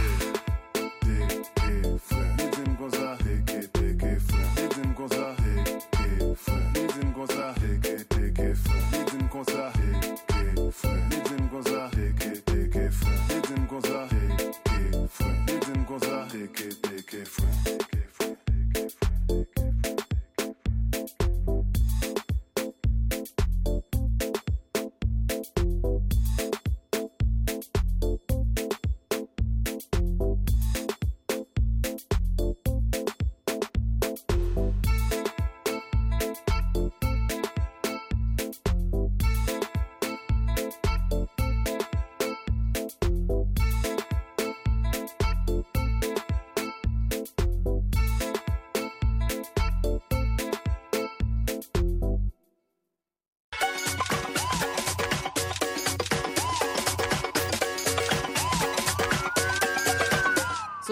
Dîmes 1.14 2.76
comme 2.78 2.90
ça. 2.90 3.16
T'es, 3.18 3.60
t'es, 3.60 3.94
t'es, 3.94 4.18
frère. 4.18 4.46
Les 4.56 5.35
friend. 6.36 7.65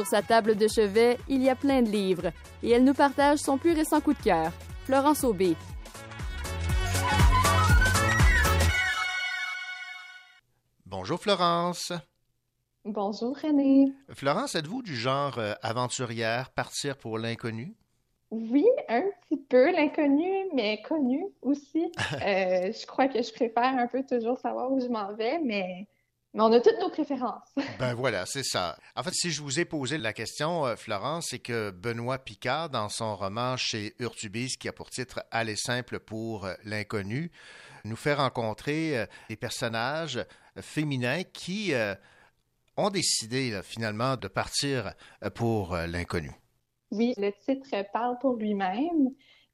Sur 0.05 0.11
sa 0.11 0.23
table 0.23 0.55
de 0.57 0.69
chevet, 0.69 1.17
il 1.29 1.43
y 1.43 1.49
a 1.49 1.55
plein 1.55 1.81
de 1.81 1.89
livres 1.89 2.31
et 2.63 2.71
elle 2.71 2.85
nous 2.85 2.93
partage 2.93 3.39
son 3.39 3.57
plus 3.57 3.73
récent 3.73 4.03
coup 4.03 4.13
de 4.13 4.23
cœur. 4.23 4.53
Florence 4.85 5.25
Aubé. 5.25 5.57
Bonjour 10.85 11.19
Florence. 11.19 11.93
Bonjour 12.85 13.35
René. 13.39 13.95
Florence, 14.11 14.55
êtes-vous 14.55 14.83
du 14.83 14.95
genre 14.95 15.39
euh, 15.39 15.55
aventurière, 15.63 16.51
partir 16.51 16.99
pour 16.99 17.17
l'inconnu? 17.17 17.75
Oui, 18.31 18.67
un 18.91 19.05
petit 19.23 19.39
peu 19.39 19.73
l'inconnu, 19.73 20.29
mais 20.53 20.83
connu 20.83 21.25
aussi. 21.41 21.91
Euh, 22.15 22.73
je 22.73 22.87
crois 22.87 23.09
que 23.09 23.23
je 23.23 23.33
préfère 23.33 23.79
un 23.79 23.87
peu 23.87 24.05
toujours 24.05 24.39
savoir 24.39 24.71
où 24.71 24.81
je 24.81 24.89
m'en 24.89 25.15
vais, 25.15 25.39
mais, 25.39 25.87
mais 26.35 26.43
on 26.43 26.53
a 26.53 26.61
toutes 26.61 26.79
nos 26.81 26.91
préférences. 26.91 27.55
Ben 27.79 27.95
voilà, 27.95 28.27
c'est 28.27 28.43
ça. 28.43 28.77
En 28.97 29.03
fait, 29.03 29.15
si 29.15 29.31
je 29.31 29.41
vous 29.41 29.61
ai 29.61 29.65
posé 29.65 29.99
la 29.99 30.13
question, 30.13 30.67
euh, 30.67 30.77
Florence, 30.77 31.29
c'est 31.31 31.39
que 31.39 31.71
Benoît 31.71 32.19
Picard, 32.19 32.71
dans 32.71 32.89
son 32.89 33.17
roman 33.17 33.57
chez 33.57 33.95
Urtubise, 34.01 34.57
qui 34.57 34.69
a 34.69 34.73
pour 34.73 34.91
titre 34.91 35.25
Aller 35.31 35.57
simple 35.57 36.01
pour 36.01 36.45
euh, 36.45 36.55
l'inconnu, 36.65 37.31
nous 37.85 37.97
fait 37.97 38.15
rencontrer 38.15 38.99
euh, 38.99 39.07
des 39.29 39.37
personnages 39.37 40.25
féminins 40.61 41.23
qui 41.23 41.73
euh, 41.73 41.95
ont 42.77 42.91
décidé 42.91 43.51
là, 43.51 43.63
finalement 43.63 44.17
de 44.17 44.29
partir 44.29 44.95
pour 45.35 45.77
l'inconnu. 45.77 46.33
Oui, 46.91 47.15
le 47.17 47.31
titre 47.45 47.69
parle 47.93 48.19
pour 48.21 48.35
lui-même. 48.35 49.11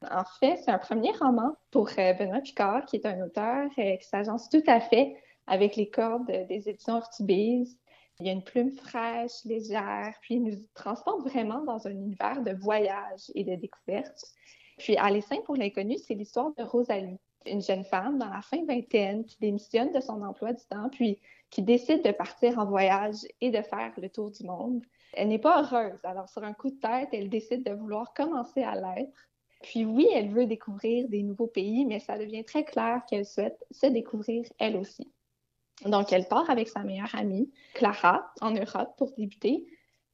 En 0.09 0.23
fait, 0.39 0.57
c'est 0.63 0.71
un 0.71 0.79
premier 0.79 1.11
roman 1.19 1.55
pour 1.69 1.89
Benoît 1.95 2.41
Picard, 2.41 2.85
qui 2.85 2.95
est 2.95 3.05
un 3.05 3.21
auteur 3.23 3.69
qui 3.75 4.07
s'agence 4.07 4.49
tout 4.49 4.63
à 4.65 4.79
fait 4.79 5.15
avec 5.47 5.75
les 5.75 5.89
cordes 5.89 6.27
des 6.27 6.69
éditions 6.69 6.97
Urtubise. 6.97 7.77
Il 8.19 8.27
y 8.27 8.29
a 8.29 8.33
une 8.33 8.43
plume 8.43 8.71
fraîche, 8.71 9.43
légère, 9.45 10.13
puis 10.21 10.35
il 10.35 10.43
nous 10.43 10.57
transporte 10.75 11.21
vraiment 11.27 11.63
dans 11.63 11.87
un 11.87 11.91
univers 11.91 12.41
de 12.43 12.51
voyage 12.51 13.31
et 13.33 13.43
de 13.43 13.55
découverte. 13.55 14.23
Puis 14.77 14.97
Aller 14.97 15.21
simple 15.21 15.43
pour 15.43 15.55
l'inconnu, 15.55 15.97
c'est 15.97 16.13
l'histoire 16.13 16.53
de 16.57 16.63
Rosalie, 16.63 17.19
une 17.45 17.61
jeune 17.61 17.83
femme 17.83 18.17
dans 18.17 18.29
la 18.29 18.41
fin 18.41 18.63
vingtaine 18.65 19.25
qui 19.25 19.37
démissionne 19.39 19.91
de 19.91 19.99
son 19.99 20.21
emploi 20.21 20.53
du 20.53 20.63
temps, 20.69 20.89
puis 20.89 21.19
qui 21.49 21.61
décide 21.61 22.03
de 22.03 22.11
partir 22.11 22.59
en 22.59 22.65
voyage 22.65 23.17
et 23.41 23.51
de 23.51 23.61
faire 23.61 23.91
le 23.97 24.09
tour 24.09 24.31
du 24.31 24.43
monde. 24.43 24.83
Elle 25.13 25.27
n'est 25.27 25.39
pas 25.39 25.61
heureuse, 25.61 25.99
alors 26.03 26.29
sur 26.29 26.43
un 26.43 26.53
coup 26.53 26.69
de 26.69 26.79
tête, 26.79 27.09
elle 27.11 27.29
décide 27.29 27.63
de 27.65 27.73
vouloir 27.73 28.13
commencer 28.13 28.63
à 28.63 28.75
l'être. 28.75 29.29
Puis 29.61 29.85
oui, 29.85 30.07
elle 30.13 30.29
veut 30.29 30.45
découvrir 30.45 31.07
des 31.09 31.21
nouveaux 31.21 31.47
pays, 31.47 31.85
mais 31.85 31.99
ça 31.99 32.17
devient 32.17 32.43
très 32.43 32.63
clair 32.63 33.01
qu'elle 33.07 33.25
souhaite 33.25 33.63
se 33.71 33.87
découvrir 33.87 34.45
elle 34.57 34.77
aussi. 34.77 35.11
Donc, 35.85 36.13
elle 36.13 36.27
part 36.27 36.49
avec 36.49 36.67
sa 36.67 36.83
meilleure 36.83 37.13
amie, 37.15 37.51
Clara, 37.73 38.31
en 38.41 38.51
Europe 38.51 38.93
pour 38.97 39.11
débuter. 39.13 39.65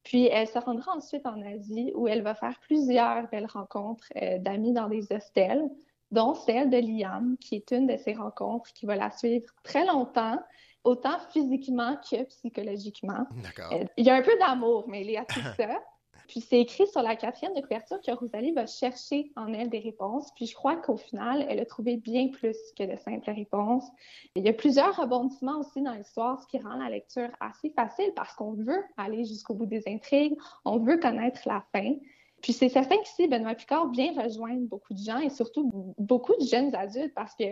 Puis, 0.02 0.26
elle 0.26 0.48
se 0.48 0.58
rendra 0.58 0.92
ensuite 0.96 1.26
en 1.26 1.40
Asie 1.42 1.92
où 1.94 2.08
elle 2.08 2.22
va 2.22 2.34
faire 2.34 2.58
plusieurs 2.60 3.28
belles 3.28 3.46
rencontres 3.46 4.08
euh, 4.16 4.38
d'amis 4.38 4.72
dans 4.72 4.88
des 4.88 5.12
hostels, 5.12 5.68
dont 6.10 6.34
celle 6.34 6.70
de 6.70 6.78
Liam, 6.78 7.36
qui 7.38 7.56
est 7.56 7.70
une 7.70 7.86
de 7.86 7.96
ces 7.96 8.14
rencontres 8.14 8.72
qui 8.72 8.86
va 8.86 8.96
la 8.96 9.10
suivre 9.10 9.52
très 9.62 9.84
longtemps, 9.84 10.38
autant 10.84 11.18
physiquement 11.30 11.96
que 11.96 12.24
psychologiquement. 12.24 13.26
D'accord. 13.42 13.72
Euh, 13.72 13.84
Il 13.96 14.06
y 14.06 14.10
a 14.10 14.14
un 14.14 14.22
peu 14.22 14.36
d'amour, 14.38 14.84
mais 14.88 15.02
il 15.02 15.10
y 15.10 15.16
a 15.16 15.24
tout 15.24 15.40
ça. 15.56 15.82
Puis 16.28 16.40
c'est 16.40 16.60
écrit 16.60 16.86
sur 16.86 17.02
la 17.02 17.16
quatrième 17.16 17.54
de 17.54 17.60
couverture 17.62 18.00
que 18.00 18.12
Rosalie 18.12 18.52
va 18.52 18.66
chercher 18.66 19.32
en 19.34 19.52
elle 19.52 19.70
des 19.70 19.78
réponses. 19.78 20.30
Puis 20.36 20.46
je 20.46 20.54
crois 20.54 20.76
qu'au 20.76 20.96
final, 20.96 21.44
elle 21.48 21.58
a 21.58 21.64
trouvé 21.64 21.96
bien 21.96 22.28
plus 22.28 22.56
que 22.78 22.84
de 22.84 22.96
simples 22.98 23.30
réponses. 23.30 23.88
Il 24.36 24.44
y 24.44 24.48
a 24.48 24.52
plusieurs 24.52 24.94
rebondissements 24.94 25.58
aussi 25.58 25.80
dans 25.80 25.94
l'histoire, 25.94 26.40
ce 26.40 26.46
qui 26.46 26.58
rend 26.58 26.76
la 26.76 26.90
lecture 26.90 27.30
assez 27.40 27.70
facile 27.70 28.12
parce 28.14 28.34
qu'on 28.34 28.52
veut 28.52 28.84
aller 28.98 29.24
jusqu'au 29.24 29.54
bout 29.54 29.66
des 29.66 29.82
intrigues, 29.88 30.36
on 30.64 30.78
veut 30.78 30.98
connaître 30.98 31.40
la 31.46 31.64
fin. 31.72 31.94
Puis 32.42 32.52
c'est 32.52 32.68
certain 32.68 32.98
qu'ici, 32.98 33.26
Benoît 33.26 33.54
Picard 33.54 33.90
vient 33.90 34.12
rejoindre 34.12 34.68
beaucoup 34.68 34.92
de 34.94 34.98
gens 35.00 35.18
et 35.18 35.30
surtout 35.30 35.70
beaucoup 35.98 36.34
de 36.38 36.44
jeunes 36.44 36.74
adultes 36.74 37.14
parce 37.14 37.34
que 37.34 37.44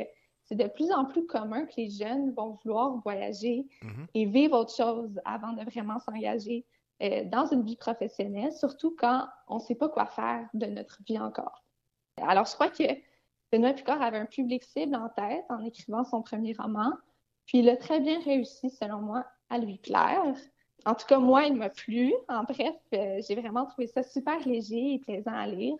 c'est 0.44 0.54
de 0.54 0.68
plus 0.68 0.92
en 0.92 1.06
plus 1.06 1.26
commun 1.26 1.64
que 1.64 1.72
les 1.76 1.90
jeunes 1.90 2.30
vont 2.32 2.58
vouloir 2.62 2.96
voyager 3.02 3.66
Mhm. 3.82 4.06
et 4.14 4.26
vivre 4.26 4.58
autre 4.58 4.74
chose 4.76 5.20
avant 5.24 5.54
de 5.54 5.64
vraiment 5.64 5.98
s'engager 5.98 6.64
euh, 7.02 7.24
dans 7.24 7.46
une 7.46 7.62
vie 7.62 7.76
professionnelle, 7.76 8.52
surtout 8.52 8.94
quand 8.98 9.26
on 9.48 9.56
ne 9.56 9.60
sait 9.60 9.74
pas 9.74 9.88
quoi 9.88 10.06
faire 10.06 10.48
de 10.54 10.66
notre 10.66 11.02
vie 11.06 11.18
encore. 11.18 11.62
Alors, 12.22 12.46
je 12.46 12.54
crois 12.54 12.70
que 12.70 12.84
Benoît 13.52 13.74
Picard 13.74 14.00
avait 14.00 14.18
un 14.18 14.26
public 14.26 14.64
cible 14.64 14.96
en 14.96 15.08
tête 15.10 15.44
en 15.50 15.62
écrivant 15.64 16.04
son 16.04 16.22
premier 16.22 16.54
roman, 16.58 16.92
puis 17.46 17.58
il 17.58 17.68
a 17.68 17.76
très 17.76 18.00
bien 18.00 18.20
réussi, 18.20 18.70
selon 18.70 19.00
moi, 19.00 19.26
à 19.50 19.58
lui 19.58 19.78
plaire. 19.78 20.34
En 20.84 20.94
tout 20.94 21.06
cas, 21.06 21.18
moi, 21.18 21.44
il 21.44 21.54
m'a 21.54 21.68
plu. 21.68 22.14
En 22.28 22.44
bref, 22.44 22.74
euh, 22.94 23.20
j'ai 23.26 23.34
vraiment 23.34 23.66
trouvé 23.66 23.86
ça 23.86 24.02
super 24.02 24.38
léger 24.46 24.94
et 24.94 24.98
plaisant 24.98 25.34
à 25.34 25.46
lire. 25.46 25.76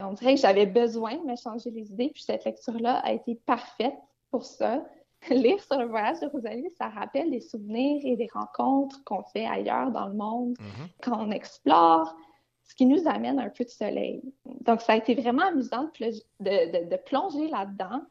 On 0.00 0.12
dirait 0.12 0.34
que 0.34 0.40
j'avais 0.40 0.66
besoin 0.66 1.16
de 1.16 1.24
me 1.24 1.36
changer 1.36 1.70
les 1.70 1.90
idées, 1.90 2.10
puis 2.12 2.22
cette 2.22 2.44
lecture-là 2.44 2.98
a 2.98 3.12
été 3.12 3.34
parfaite 3.34 3.98
pour 4.30 4.44
ça. 4.44 4.84
Lire 5.30 5.62
sur 5.62 5.78
le 5.78 5.86
voyage 5.86 6.20
de 6.20 6.26
Rosalie, 6.26 6.70
ça 6.78 6.88
rappelle 6.88 7.30
des 7.30 7.40
souvenirs 7.40 8.00
et 8.04 8.16
des 8.16 8.28
rencontres 8.32 9.02
qu'on 9.04 9.22
fait 9.24 9.46
ailleurs 9.46 9.90
dans 9.90 10.06
le 10.06 10.14
monde 10.14 10.56
Mhm. 10.58 10.88
quand 11.02 11.26
on 11.26 11.30
explore. 11.30 12.16
ce 12.62 12.74
qui 12.76 12.86
nous 12.86 13.08
amène 13.08 13.40
un 13.40 13.48
peu 13.48 13.64
de 13.64 13.68
soleil. 13.68 14.22
Donc, 14.60 14.80
ça 14.80 14.92
a 14.92 14.96
été 14.96 15.16
vraiment 15.16 15.42
amusant 15.46 15.90
de, 15.98 16.06
de, 16.38 16.88
de 16.88 16.96
plonger 16.96 17.48
là-dedans, 17.48 18.02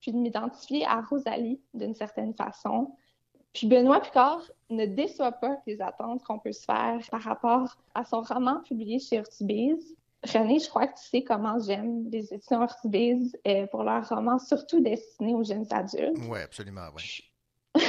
puis 0.00 0.10
de 0.10 0.16
m'identifier 0.16 0.86
à 0.86 1.02
Rosalie 1.02 1.60
d'une 1.74 1.94
certaine 1.94 2.32
façon. 2.32 2.92
Puis 3.52 3.66
Benoît 3.66 4.00
Picard 4.00 4.40
ne 4.70 4.86
déçoit 4.86 5.32
pas 5.32 5.58
les 5.66 5.82
attentes 5.82 6.22
qu'on 6.24 6.38
peut 6.38 6.52
se 6.52 6.64
faire 6.64 6.98
par 7.10 7.20
rapport 7.20 7.76
à 7.94 8.06
son 8.06 8.22
roman 8.22 8.60
publié 8.62 8.98
chez 8.98 9.16
Urtubise. 9.18 9.94
René, 10.22 10.58
je 10.58 10.68
crois 10.68 10.86
que 10.86 10.98
tu 10.98 11.04
sais 11.04 11.22
comment 11.22 11.58
j'aime 11.58 12.08
les 12.10 12.32
éditions 12.32 12.62
Urtubise 12.62 13.36
pour 13.70 13.84
leurs 13.84 14.08
romans, 14.08 14.38
surtout 14.38 14.80
destinés 14.80 15.34
aux 15.34 15.44
jeunes 15.44 15.66
adultes. 15.70 16.18
Oui, 16.28 16.40
absolument, 16.40 16.88
oui. 16.94 17.22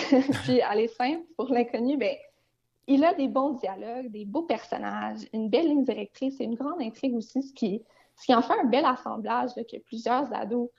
Puis, 0.43 0.61
aller 0.61 0.87
simple, 0.87 1.23
pour 1.35 1.49
l'inconnu, 1.51 1.97
ben, 1.97 2.15
il 2.87 3.03
a 3.03 3.13
des 3.13 3.27
bons 3.27 3.53
dialogues, 3.53 4.11
des 4.11 4.25
beaux 4.25 4.43
personnages, 4.43 5.21
une 5.33 5.49
belle 5.49 5.67
ligne 5.67 5.83
directrice 5.83 6.39
et 6.39 6.43
une 6.43 6.55
grande 6.55 6.81
intrigue 6.81 7.15
aussi, 7.15 7.41
ce 7.41 7.53
qui, 7.53 7.83
ce 8.15 8.25
qui 8.25 8.35
en 8.35 8.41
fait 8.41 8.53
un 8.53 8.65
bel 8.65 8.85
assemblage 8.85 9.51
que 9.55 9.77
plusieurs 9.79 10.31
ados 10.33 10.69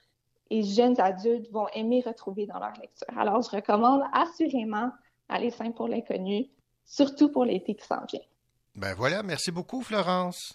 et 0.50 0.62
jeunes 0.62 0.98
adultes 1.00 1.50
vont 1.50 1.68
aimer 1.74 2.02
retrouver 2.06 2.46
dans 2.46 2.58
leur 2.58 2.72
lecture. 2.80 3.18
Alors, 3.18 3.42
je 3.42 3.50
recommande 3.50 4.02
assurément 4.12 4.90
Aller 5.28 5.50
simple 5.50 5.74
pour 5.74 5.88
l'inconnu, 5.88 6.46
surtout 6.84 7.30
pour 7.30 7.44
l'été 7.44 7.74
qui 7.74 7.86
s'en 7.86 8.04
vient. 8.10 8.20
Ben 8.74 8.94
voilà, 8.94 9.22
merci 9.22 9.50
beaucoup, 9.50 9.82
Florence. 9.82 10.54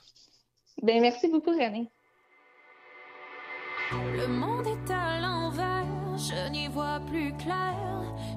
Ben 0.82 1.02
merci 1.02 1.30
beaucoup, 1.30 1.52
René. 1.52 1.90
Le 3.92 4.28
monde 4.28 4.66
est 4.68 4.92
à 4.92 5.20
l'envers, 5.22 6.18
je 6.18 6.50
n'y 6.50 6.68
vois 6.68 7.00
plus 7.08 7.32
clair. 7.38 7.76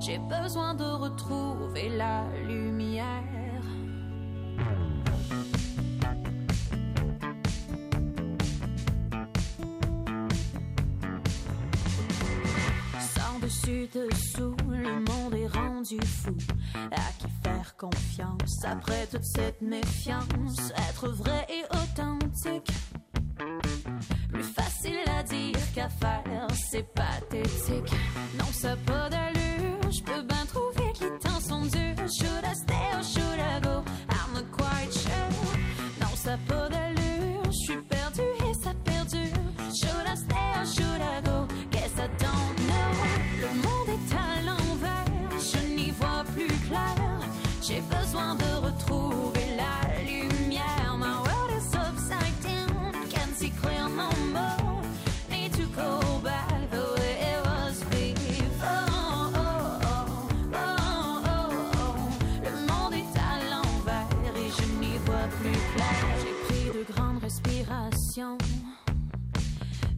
J'ai 0.00 0.18
besoin 0.18 0.74
de 0.74 0.84
retrouver 0.84 1.88
la 1.88 2.24
lumière. 2.46 3.22
Sans 13.00 13.38
dessus 13.40 13.88
dessous, 13.92 14.56
le 14.68 15.00
monde 15.00 15.34
est 15.34 15.48
rendu 15.48 15.98
fou. 16.04 16.36
À 16.92 17.12
qui 17.18 17.28
confiance 17.76 18.64
après 18.64 19.06
toute 19.06 19.24
cette 19.24 19.60
méfiance? 19.62 20.72
Être 20.88 21.08
vrai 21.08 21.46
et 21.48 21.64
authentique. 21.74 22.70
Plus 24.32 24.44
facile 24.44 24.98
à 25.18 25.22
dire 25.22 25.72
qu'à 25.74 25.88
faire, 25.88 26.46
c'est 26.70 26.86
pathétique. 26.94 27.92
Non, 28.38 28.46
ça 28.52 28.76
pas 28.86 29.08
d'allure, 29.08 29.90
je 29.90 30.02
peux 30.02 30.22
bien 30.22 30.46
trouver 30.46 30.92
que 30.98 31.04
les 31.04 31.18
temps 31.18 31.40
sont 31.40 31.62
durs. 31.62 32.08
Should 32.08 32.44
I 32.44 32.54
stay 32.54 32.74
or 32.94 33.02
should 33.02 33.38
I 33.38 33.60
go? 33.62 33.82
I'm 34.10 34.32
not 34.34 34.46
quite 34.56 34.92
sure. 34.92 35.58
Non, 36.00 36.14
ça 36.14 36.38
pas 36.46 36.68
d'allure, 36.68 37.42
je 37.46 37.50
suis 37.50 37.82
perdu 37.88 38.22
et 38.22 38.54
ça 38.62 38.72
perdure. 38.84 39.42
Should 39.74 40.06
I 40.06 40.16
stay 40.16 40.60
or 40.60 40.66
should 40.66 41.00
I 41.00 41.20
go? 41.22 41.25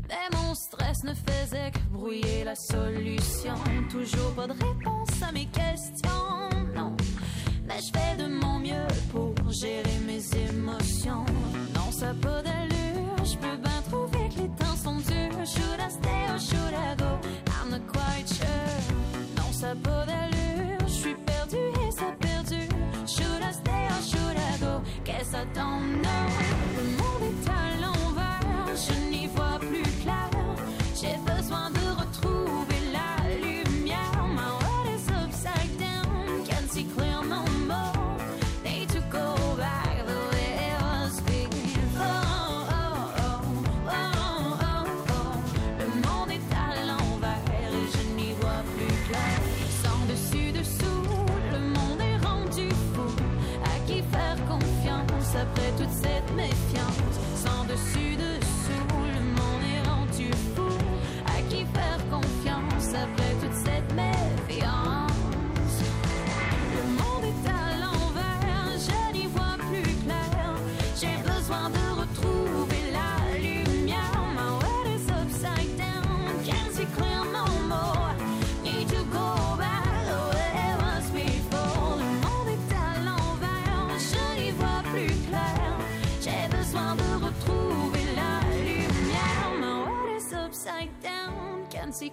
Mais 0.09 0.37
mon 0.37 0.55
stress 0.55 1.05
ne 1.05 1.15
faisait 1.15 1.71
que 1.71 1.79
brouiller 1.93 2.43
la 2.45 2.57
solution. 2.57 3.55
Toujours 3.91 4.35
pas 4.35 4.47
de 4.49 4.53
réponse 4.53 5.23
à 5.23 5.31
mes 5.31 5.47
questions, 5.47 6.58
je 7.81 7.91
fais 7.93 8.17
de 8.17 8.27
mon 8.27 8.59
mieux 8.59 8.87
pour 9.13 9.35
gérer 9.51 9.99
mes 10.07 10.23
émotions. 10.49 11.25
Non, 11.75 11.91
ça 11.91 12.13
pas 12.21 12.43
d'allure, 12.43 13.25
je 13.25 13.37
peux 13.37 13.57
bien 13.57 13.83
trouver 13.89 14.29
que 14.29 14.43
les 14.43 14.49
temps 14.49 14.77
sont 14.83 14.97
durs. 14.97 15.47
Should 15.47 15.81
I 15.81 15.91
stay 15.91 16.23
or 16.33 16.39
should 16.39 16.75
I 16.75 16.97
go? 16.97 17.19
I'm 17.47 17.71
not 17.71 17.87
quite 17.87 18.29
sure. 18.29 18.47
Non, 19.37 19.53
ça 19.53 19.75
pas 19.83 20.05
d'allure, 20.07 20.79
je 20.87 20.93
suis 20.93 21.15
perdu 21.15 21.57
et 21.57 21.91
ça 21.91 22.07
perdure. 22.19 22.69
Should 23.07 23.43
I 23.43 23.53
stay 23.53 23.87
or 23.91 24.03
should 24.03 24.37
I 24.37 24.59
go? 24.61 24.83
Guess 25.05 25.35
I 25.35 25.45
don't 25.55 26.03
know. 26.03 26.25
Le 26.77 26.85
monde 26.97 27.23
est 27.31 27.51
à 27.51 27.53
l'envers, 27.81 28.77
je 28.77 29.11
n'y 29.11 29.18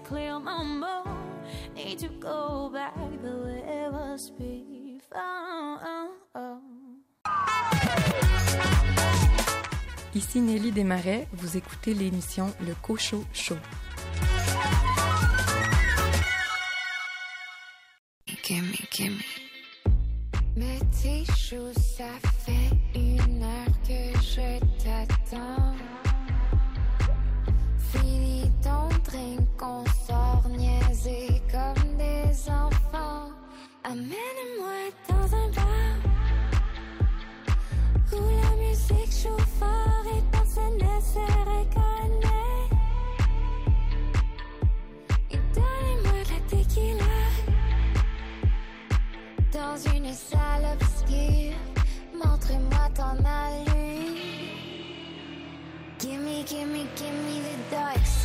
clear 0.04 0.40
no 0.40 0.64
more. 0.64 1.04
Need 1.76 2.00
to 2.00 2.10
go 2.20 2.70
back 2.74 2.96
the 3.22 3.32
way 3.44 3.64
it 3.86 3.92
was 3.92 4.32
before. 4.32 5.80
Ici 10.14 10.40
Nelly 10.40 10.72
Desmarais, 10.72 11.28
vous 11.34 11.58
écoutez 11.58 11.94
l'émission 11.94 12.54
Le 12.66 12.74
Cochot 12.82 13.26
Show. 13.34 13.58
Gimme, 18.44 18.72
gimme. 18.92 19.20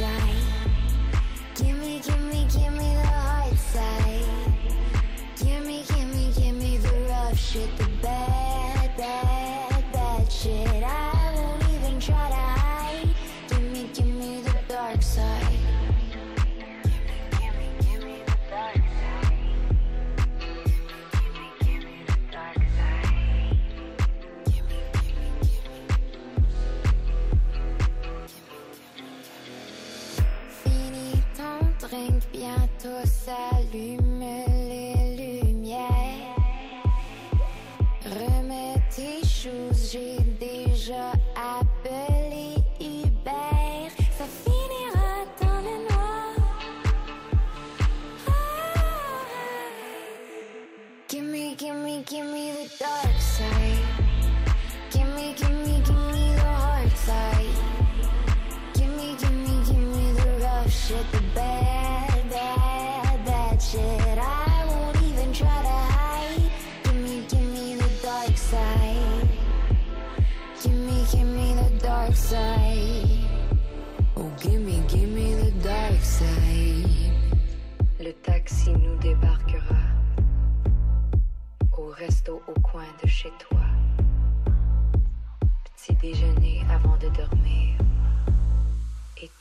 inside 0.01 0.30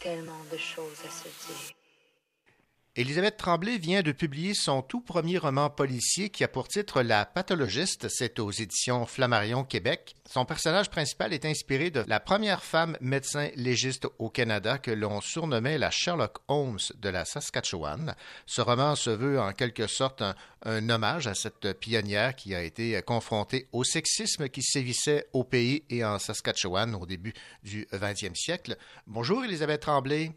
tellement 0.09 0.43
de 0.51 0.57
choses 0.57 1.01
à 1.05 1.11
se 1.11 1.27
dire. 1.45 1.78
Élisabeth 2.99 3.37
Tremblay 3.37 3.77
vient 3.77 4.01
de 4.01 4.11
publier 4.11 4.53
son 4.53 4.81
tout 4.81 4.99
premier 4.99 5.37
roman 5.37 5.69
policier 5.69 6.29
qui 6.29 6.43
a 6.43 6.49
pour 6.49 6.67
titre 6.67 7.01
La 7.01 7.23
pathologiste. 7.23 8.09
C'est 8.09 8.39
aux 8.39 8.51
éditions 8.51 9.05
Flammarion 9.05 9.63
Québec. 9.63 10.17
Son 10.29 10.43
personnage 10.43 10.89
principal 10.89 11.31
est 11.31 11.45
inspiré 11.45 11.91
de 11.91 12.03
la 12.07 12.19
première 12.19 12.61
femme 12.61 12.97
médecin 12.99 13.51
légiste 13.55 14.05
au 14.17 14.29
Canada 14.29 14.79
que 14.79 14.91
l'on 14.91 15.21
surnommait 15.21 15.77
la 15.77 15.91
Sherlock 15.91 16.39
Holmes 16.49 16.79
de 16.97 17.07
la 17.07 17.23
Saskatchewan. 17.23 18.15
Ce 18.45 18.59
roman 18.59 18.97
se 18.97 19.11
veut 19.11 19.39
en 19.39 19.53
quelque 19.53 19.87
sorte 19.87 20.21
un, 20.65 20.89
hommage 20.89 21.25
à 21.27 21.35
cette 21.35 21.79
pionnière 21.79 22.35
qui 22.35 22.53
a 22.53 22.61
été 22.61 23.01
confrontée 23.03 23.69
au 23.71 23.85
sexisme 23.85 24.49
qui 24.49 24.61
sévissait 24.61 25.29
au 25.31 25.45
pays 25.45 25.85
et 25.89 26.03
en 26.03 26.19
Saskatchewan 26.19 26.93
au 26.95 27.05
début 27.05 27.33
du 27.63 27.87
20e 27.93 28.35
siècle. 28.35 28.75
Bonjour 29.07 29.45
Élisabeth 29.45 29.83
Tremblay. 29.83 30.33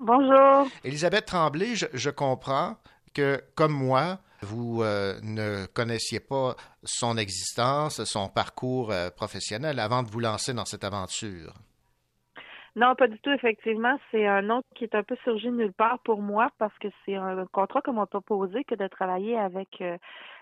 Bonjour. 0.00 0.68
Élisabeth 0.84 1.26
Tremblay, 1.26 1.74
je, 1.74 1.86
je 1.92 2.10
comprends 2.10 2.76
que, 3.14 3.40
comme 3.54 3.72
moi, 3.72 4.18
vous 4.42 4.82
euh, 4.82 5.14
ne 5.22 5.66
connaissiez 5.66 6.20
pas 6.20 6.54
son 6.82 7.16
existence, 7.16 8.04
son 8.04 8.28
parcours 8.28 8.92
euh, 8.92 9.10
professionnel 9.10 9.80
avant 9.80 10.02
de 10.02 10.08
vous 10.08 10.20
lancer 10.20 10.52
dans 10.54 10.64
cette 10.64 10.84
aventure. 10.84 11.54
Non, 12.76 12.96
pas 12.96 13.06
du 13.06 13.18
tout, 13.20 13.30
effectivement. 13.30 13.98
C'est 14.10 14.26
un 14.26 14.42
nom 14.42 14.62
qui 14.74 14.84
est 14.84 14.96
un 14.96 15.04
peu 15.04 15.16
surgi 15.22 15.48
nulle 15.48 15.72
part 15.72 16.00
pour 16.00 16.20
moi 16.20 16.50
parce 16.58 16.76
que 16.78 16.88
c'est 17.04 17.14
un 17.14 17.46
contrat 17.46 17.80
qu'on 17.82 17.92
m'a 17.92 18.06
proposé 18.06 18.64
que 18.64 18.74
de 18.74 18.88
travailler 18.88 19.38
avec 19.38 19.80
euh, 19.80 19.96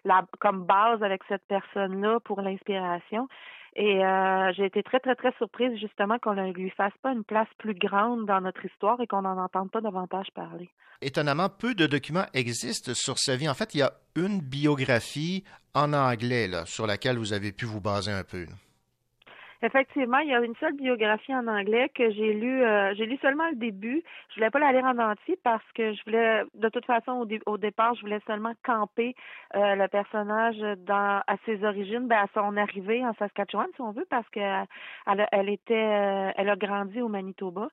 la 0.05 0.25
comme 0.41 0.65
base 0.65 1.03
avec 1.03 1.23
cette 1.29 1.47
personne-là 1.47 2.21
pour 2.21 2.41
l'inspiration. 2.41 3.29
Et 3.75 4.05
euh, 4.05 4.53
j'ai 4.55 4.67
été 4.67 4.83
très, 4.83 5.01
très, 5.01 5.15
très 5.15 5.33
surprise 5.39 5.79
justement 5.81 6.19
qu'on 6.19 6.35
ne 6.35 6.53
lui 6.53 6.71
fasse 6.71 6.93
pas 7.03 7.13
une 7.13 7.25
place 7.25 7.49
plus 7.59 7.75
grande 7.75 8.27
dans 8.27 8.41
notre 8.41 8.65
histoire 8.67 9.01
et 9.01 9.07
qu'on 9.07 9.23
n'en 9.23 9.39
entende 9.39 9.71
pas 9.71 9.81
davantage 9.81 10.27
parler. 10.35 10.69
Étonnamment, 11.01 11.49
peu 11.49 11.75
de 11.75 11.87
documents 11.87 12.27
existent 12.35 12.93
sur 12.95 13.19
sa 13.19 13.37
vie. 13.37 13.49
En 13.49 13.55
fait, 13.55 13.75
il 13.75 13.79
y 13.79 13.83
a 13.83 13.93
une 14.15 14.41
biographie 14.41 15.43
en 15.75 15.95
anglais 15.95 16.51
sur 16.67 16.87
laquelle 16.87 17.17
vous 17.17 17.33
avez 17.33 17.51
pu 17.53 17.65
vous 17.65 17.81
baser 17.81 18.13
un 18.13 18.25
peu. 18.25 18.47
Effectivement, 19.65 20.19
il 20.19 20.29
y 20.29 20.35
a 20.35 20.41
une 20.41 20.57
seule 20.57 20.75
biographie 20.75 21.33
en 21.35 21.47
anglais 21.47 21.89
que 21.95 22.11
j'ai 22.11 22.33
lu. 22.33 22.65
Euh, 22.65 22.95
j'ai 22.97 23.07
lu 23.07 23.17
seulement 23.19 23.49
le 23.49 23.55
début. 23.57 24.03
Je 24.31 24.35
voulais 24.35 24.51
pas 24.51 24.59
la 24.59 24.73
lire 24.73 24.85
en 24.85 24.99
entier 24.99 25.39
parce 25.45 25.63
que 25.75 25.93
je 25.93 26.03
voulais, 26.05 26.43
de 26.55 26.69
toute 26.69 26.85
façon, 26.85 27.13
au, 27.13 27.51
au 27.53 27.59
départ, 27.59 27.95
je 27.95 28.01
voulais 28.01 28.19
seulement 28.27 28.55
camper 28.65 29.15
euh, 29.55 29.77
le 29.77 29.87
personnage 29.87 30.59
dans 30.79 31.23
à 31.27 31.37
ses 31.47 31.63
origines, 31.65 32.09
ben, 32.09 32.25
à 32.25 32.27
son 32.35 32.57
arrivée 32.57 33.07
en 33.07 33.15
Saskatchewan, 33.15 33.69
si 33.77 33.81
on 33.83 33.93
veut, 33.93 34.07
parce 34.11 34.29
que 34.31 34.41
elle, 34.41 35.21
a- 35.21 35.29
elle 35.31 35.49
était, 35.49 35.75
euh, 35.75 36.31
elle 36.37 36.49
a 36.51 36.57
grandi 36.57 37.01
au 37.01 37.09
Manitoba. 37.09 37.69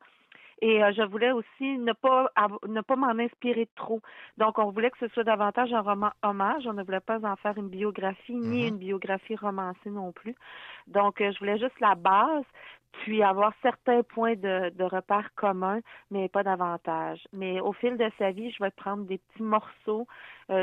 Et 0.61 0.83
euh, 0.83 0.91
je 0.95 1.03
voulais 1.03 1.31
aussi 1.31 1.77
ne 1.77 1.93
pas 1.93 2.31
ne 2.67 2.81
pas 2.81 2.95
m'en 2.95 3.17
inspirer 3.17 3.67
trop. 3.75 4.01
Donc, 4.37 4.59
on 4.59 4.71
voulait 4.71 4.91
que 4.91 4.97
ce 4.99 5.07
soit 5.13 5.23
davantage 5.23 5.73
un 5.73 5.81
roman 5.81 6.11
hommage. 6.23 6.67
On 6.67 6.73
ne 6.73 6.83
voulait 6.83 6.99
pas 6.99 7.19
en 7.23 7.35
faire 7.37 7.57
une 7.57 7.69
biographie, 7.69 8.35
ni 8.35 8.67
une 8.67 8.77
biographie 8.77 9.35
romancée 9.35 9.89
non 9.89 10.11
plus. 10.11 10.35
Donc, 10.87 11.21
euh, 11.21 11.31
je 11.31 11.39
voulais 11.39 11.57
juste 11.57 11.79
la 11.79 11.95
base, 11.95 12.43
puis 12.91 13.23
avoir 13.23 13.53
certains 13.61 14.03
points 14.03 14.35
de, 14.35 14.69
de 14.69 14.83
repères 14.83 15.29
communs, 15.35 15.79
mais 16.11 16.27
pas 16.27 16.43
davantage. 16.43 17.25
Mais 17.31 17.61
au 17.61 17.71
fil 17.73 17.97
de 17.97 18.09
sa 18.17 18.31
vie, 18.31 18.51
je 18.51 18.61
vais 18.63 18.71
prendre 18.71 19.05
des 19.05 19.19
petits 19.19 19.43
morceaux, 19.43 20.07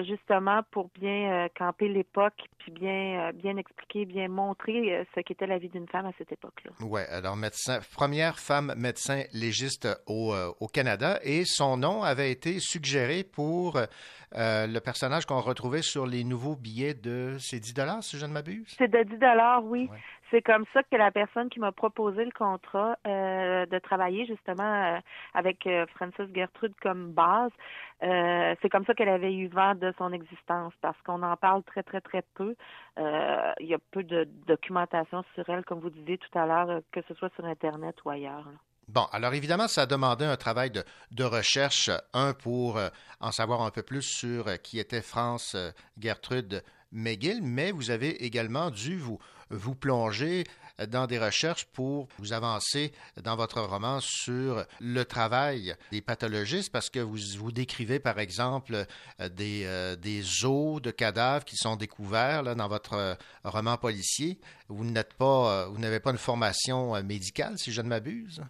justement, 0.04 0.62
pour 0.70 0.90
bien 0.98 1.44
euh, 1.44 1.48
camper 1.56 1.88
l'époque, 1.88 2.34
puis 2.58 2.72
bien, 2.72 3.28
euh, 3.28 3.32
bien 3.32 3.56
expliquer, 3.56 4.04
bien 4.04 4.28
montrer 4.28 4.92
euh, 4.92 5.04
ce 5.14 5.20
qu'était 5.20 5.46
la 5.46 5.58
vie 5.58 5.68
d'une 5.68 5.86
femme 5.86 6.06
à 6.06 6.12
cette 6.18 6.32
époque-là. 6.32 6.72
Oui, 6.80 7.02
alors 7.10 7.36
médecin, 7.36 7.78
première 7.94 8.38
femme 8.38 8.74
médecin 8.76 9.22
légiste 9.32 9.88
au, 10.06 10.32
euh, 10.34 10.50
au 10.60 10.66
Canada 10.66 11.20
et 11.22 11.44
son 11.44 11.76
nom 11.76 12.02
avait 12.02 12.32
été 12.32 12.58
suggéré 12.58 13.22
pour 13.22 13.78
euh, 13.78 14.66
le 14.66 14.80
personnage 14.80 15.24
qu'on 15.24 15.40
retrouvait 15.40 15.82
sur 15.82 16.06
les 16.06 16.24
nouveaux 16.24 16.56
billets 16.56 16.94
de 16.94 17.36
c'est 17.38 17.60
10 17.60 17.74
dollars 17.74 18.02
si 18.02 18.18
je 18.18 18.26
ne 18.26 18.32
m'abuse? 18.32 18.74
C'est 18.76 18.90
de 18.90 19.02
10 19.04 19.18
dollars, 19.18 19.64
oui. 19.64 19.88
C'est 20.30 20.42
comme 20.42 20.64
ça 20.74 20.82
que 20.82 20.96
la 20.96 21.12
personne 21.12 21.48
qui 21.48 21.60
m'a 21.60 21.70
proposé 21.70 22.24
le 22.24 22.32
contrat 22.32 22.96
euh, 23.06 23.64
de 23.66 23.78
travailler 23.78 24.26
justement 24.26 24.64
euh, 24.64 24.98
avec 25.34 25.66
euh, 25.66 25.86
Francis 25.94 26.26
Gertrude 26.34 26.74
comme 26.82 27.12
base, 27.12 27.52
euh, 28.02 28.54
c'est 28.60 28.68
comme 28.68 28.84
ça 28.84 28.94
qu'elle 28.94 29.08
avait 29.08 29.32
eu 29.32 29.48
vent 29.48 29.74
de 29.74 29.92
son 29.96 30.12
existence 30.12 30.74
parce 30.82 31.00
qu'on 31.02 31.22
en 31.22 31.36
parle 31.36 31.62
très 31.62 31.82
très 31.82 32.00
très 32.00 32.22
peu. 32.34 32.54
Euh, 32.98 33.52
il 33.60 33.66
y 33.66 33.74
a 33.74 33.78
peu 33.90 34.02
de 34.02 34.28
documentation 34.46 35.24
sur 35.34 35.48
elle, 35.48 35.64
comme 35.64 35.80
vous 35.80 35.90
disiez 35.90 36.18
tout 36.18 36.38
à 36.38 36.46
l'heure, 36.46 36.70
euh, 36.70 36.80
que 36.92 37.00
ce 37.08 37.14
soit 37.14 37.32
sur 37.34 37.44
Internet 37.46 37.96
ou 38.04 38.10
ailleurs. 38.10 38.46
Bon, 38.88 39.06
alors 39.12 39.34
évidemment, 39.34 39.66
ça 39.66 39.82
a 39.82 39.86
demandé 39.86 40.24
un 40.24 40.36
travail 40.36 40.70
de, 40.70 41.24
recherche, 41.24 41.90
un 42.12 42.34
pour 42.34 42.78
en 43.20 43.32
savoir 43.32 43.62
un 43.62 43.70
peu 43.70 43.82
plus 43.82 44.02
sur 44.02 44.44
qui 44.62 44.78
était 44.78 45.02
France 45.02 45.56
Gertrude 45.98 46.62
McGill, 46.92 47.40
mais 47.42 47.72
vous 47.72 47.90
avez 47.90 48.24
également 48.24 48.70
dû 48.70 48.96
vous, 48.96 49.18
vous 49.50 49.74
plonger 49.74 50.44
dans 50.88 51.06
des 51.06 51.18
recherches 51.18 51.64
pour 51.66 52.08
vous 52.18 52.32
avancer 52.32 52.92
dans 53.22 53.36
votre 53.36 53.60
roman 53.62 54.00
sur 54.00 54.64
le 54.80 55.04
travail 55.04 55.74
des 55.90 56.00
pathologistes, 56.00 56.70
parce 56.70 56.90
que 56.90 57.00
vous, 57.00 57.18
vous 57.38 57.52
décrivez, 57.52 57.98
par 57.98 58.18
exemple, 58.18 58.86
euh, 59.20 59.28
des, 59.28 59.62
euh, 59.64 59.96
des 59.96 60.44
os 60.44 60.82
de 60.82 60.90
cadavres 60.90 61.44
qui 61.44 61.56
sont 61.56 61.76
découverts 61.76 62.42
là, 62.42 62.54
dans 62.54 62.68
votre 62.68 62.94
euh, 62.94 63.14
roman 63.44 63.76
policier. 63.76 64.38
Vous 64.68 64.84
n'êtes 64.84 65.14
pas, 65.14 65.66
vous 65.68 65.78
n'avez 65.78 66.00
pas 66.00 66.10
une 66.10 66.18
formation 66.18 67.02
médicale, 67.02 67.54
si 67.56 67.72
je 67.72 67.80
ne 67.80 67.88
m'abuse? 67.88 68.42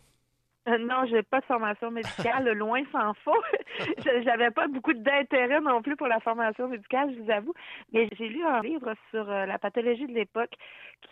Euh, 0.69 0.79
non, 0.79 1.05
j'ai 1.07 1.23
pas 1.23 1.41
de 1.41 1.45
formation 1.45 1.91
médicale, 1.91 2.51
loin 2.53 2.83
s'en 2.91 3.15
faut. 3.15 3.43
Je- 4.05 4.23
J'avais 4.25 4.51
pas 4.51 4.67
beaucoup 4.67 4.93
d'intérêt 4.95 5.61
non 5.61 5.81
plus 5.83 5.95
pour 5.97 6.09
la 6.09 6.19
formation 6.21 6.67
médicale, 6.69 7.15
je 7.15 7.21
vous 7.23 7.31
avoue. 7.31 7.55
Mais 7.93 8.09
j'ai 8.19 8.29
lu 8.29 8.45
un 8.45 8.61
livre 8.63 8.93
sur 9.11 9.31
euh, 9.31 9.47
la 9.47 9.59
pathologie 9.59 10.07
de 10.07 10.13
l'époque 10.15 10.55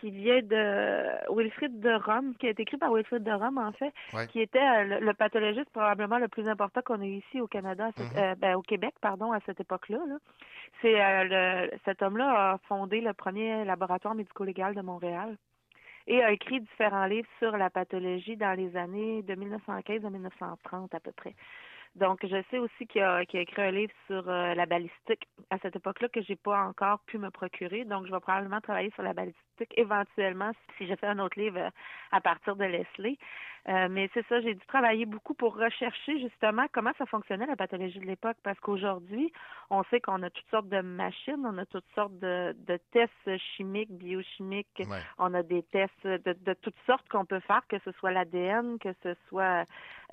qui 0.00 0.10
vient 0.10 0.40
de 0.42 1.32
Wilfrid 1.32 1.78
de 1.78 1.94
Rome, 1.94 2.34
qui 2.38 2.46
a 2.46 2.50
été 2.50 2.62
écrit 2.62 2.78
par 2.78 2.92
Wilfrid 2.92 3.22
de 3.22 3.30
Rome, 3.32 3.58
en 3.58 3.72
fait, 3.72 3.92
Ouais. 4.12 4.26
qui 4.26 4.40
était 4.40 4.58
euh, 4.58 4.84
le, 4.84 5.06
le 5.06 5.14
pathologiste 5.14 5.70
probablement 5.70 6.18
le 6.18 6.28
plus 6.28 6.48
important 6.48 6.80
qu'on 6.84 7.00
ait 7.02 7.08
ici 7.10 7.40
au 7.40 7.46
Canada, 7.46 7.86
à 7.86 7.92
cette- 7.92 8.12
Mhm. 8.16 8.22
euh, 8.22 8.34
ben, 8.36 8.54
au 8.56 8.62
Québec, 8.62 8.94
pardon, 9.00 9.30
à 9.32 9.38
cette 9.46 9.60
époque-là. 9.60 9.98
là. 10.08 10.16
C'est 10.82 11.00
euh, 11.00 11.68
cet 11.84 12.02
homme-là 12.02 12.52
a 12.54 12.58
fondé 12.66 13.00
le 13.00 13.12
premier 13.12 13.64
laboratoire 13.64 14.14
médico-légal 14.14 14.74
de 14.74 14.80
Montréal 14.80 15.36
et 16.06 16.22
a 16.22 16.32
écrit 16.32 16.60
différents 16.60 17.06
livres 17.06 17.28
sur 17.38 17.56
la 17.56 17.70
pathologie 17.70 18.36
dans 18.36 18.56
les 18.56 18.76
années 18.76 19.22
de 19.22 19.34
1915 19.34 20.04
à 20.04 20.10
1930 20.10 20.94
à 20.94 21.00
peu 21.00 21.12
près. 21.12 21.34
Donc, 21.96 22.26
je 22.26 22.42
sais 22.50 22.58
aussi 22.58 22.86
qu'il 22.88 23.02
a, 23.02 23.22
écrit 23.22 23.62
un 23.62 23.70
livre 23.70 23.92
sur 24.08 24.28
euh, 24.28 24.54
la 24.54 24.66
balistique 24.66 25.28
à 25.50 25.58
cette 25.58 25.76
époque-là 25.76 26.08
que 26.08 26.22
j'ai 26.22 26.34
pas 26.34 26.64
encore 26.64 26.98
pu 27.06 27.18
me 27.18 27.30
procurer. 27.30 27.84
Donc, 27.84 28.06
je 28.06 28.12
vais 28.12 28.18
probablement 28.18 28.60
travailler 28.60 28.90
sur 28.94 29.04
la 29.04 29.12
balistique 29.12 29.72
éventuellement 29.76 30.50
si 30.76 30.88
je 30.88 30.94
fais 30.96 31.06
un 31.06 31.20
autre 31.20 31.38
livre 31.38 31.58
euh, 31.58 31.70
à 32.10 32.20
partir 32.20 32.56
de 32.56 32.64
Leslie. 32.64 33.16
Euh, 33.68 33.88
mais 33.90 34.10
c'est 34.12 34.26
ça, 34.26 34.40
j'ai 34.42 34.54
dû 34.54 34.66
travailler 34.66 35.06
beaucoup 35.06 35.32
pour 35.32 35.56
rechercher 35.56 36.20
justement 36.20 36.66
comment 36.72 36.92
ça 36.98 37.06
fonctionnait 37.06 37.46
la 37.46 37.56
pathologie 37.56 37.98
de 37.98 38.04
l'époque 38.04 38.36
parce 38.42 38.60
qu'aujourd'hui, 38.60 39.32
on 39.70 39.82
sait 39.84 40.00
qu'on 40.00 40.22
a 40.22 40.28
toutes 40.28 40.48
sortes 40.50 40.68
de 40.68 40.82
machines, 40.82 41.42
on 41.46 41.56
a 41.56 41.64
toutes 41.64 41.88
sortes 41.94 42.18
de, 42.18 42.54
de 42.66 42.78
tests 42.92 43.38
chimiques, 43.56 43.90
biochimiques, 43.90 44.82
on 45.18 45.32
a 45.32 45.42
des 45.42 45.62
tests 45.62 46.06
de, 46.06 46.36
de 46.44 46.52
toutes 46.60 46.78
sortes 46.86 47.08
qu'on 47.08 47.24
peut 47.24 47.40
faire, 47.40 47.62
que 47.68 47.78
ce 47.86 47.92
soit 47.92 48.10
l'ADN, 48.10 48.78
que 48.78 48.92
ce 49.02 49.14
soit, 49.28 49.64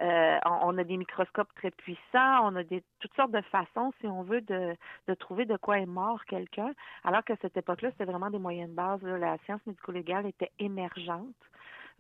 euh, 0.02 0.38
on, 0.46 0.60
on 0.70 0.78
a 0.78 0.84
des 0.86 0.96
microscopes 0.96 1.54
très 1.56 1.72
puissant, 1.72 2.46
on 2.46 2.56
a 2.56 2.64
des, 2.64 2.82
toutes 3.02 3.14
sortes 3.16 3.32
de 3.32 3.42
façons, 3.42 3.92
si 4.00 4.08
on 4.08 4.24
veut, 4.24 4.42
de, 4.42 4.78
de 5.10 5.14
trouver 5.14 5.44
de 5.44 5.58
quoi 5.58 5.80
est 5.80 5.86
mort 5.86 6.24
quelqu'un, 6.24 6.72
alors 7.04 7.24
qu'à 7.26 7.36
cette 7.42 7.58
époque-là, 7.58 7.92
c'était 7.92 8.06
vraiment 8.06 8.30
des 8.30 8.40
moyens 8.40 8.70
de 8.70 8.76
base. 8.76 9.02
La 9.04 9.38
science 9.40 9.60
médico-légale 9.66 10.26
était 10.26 10.52
émergente. 10.60 11.36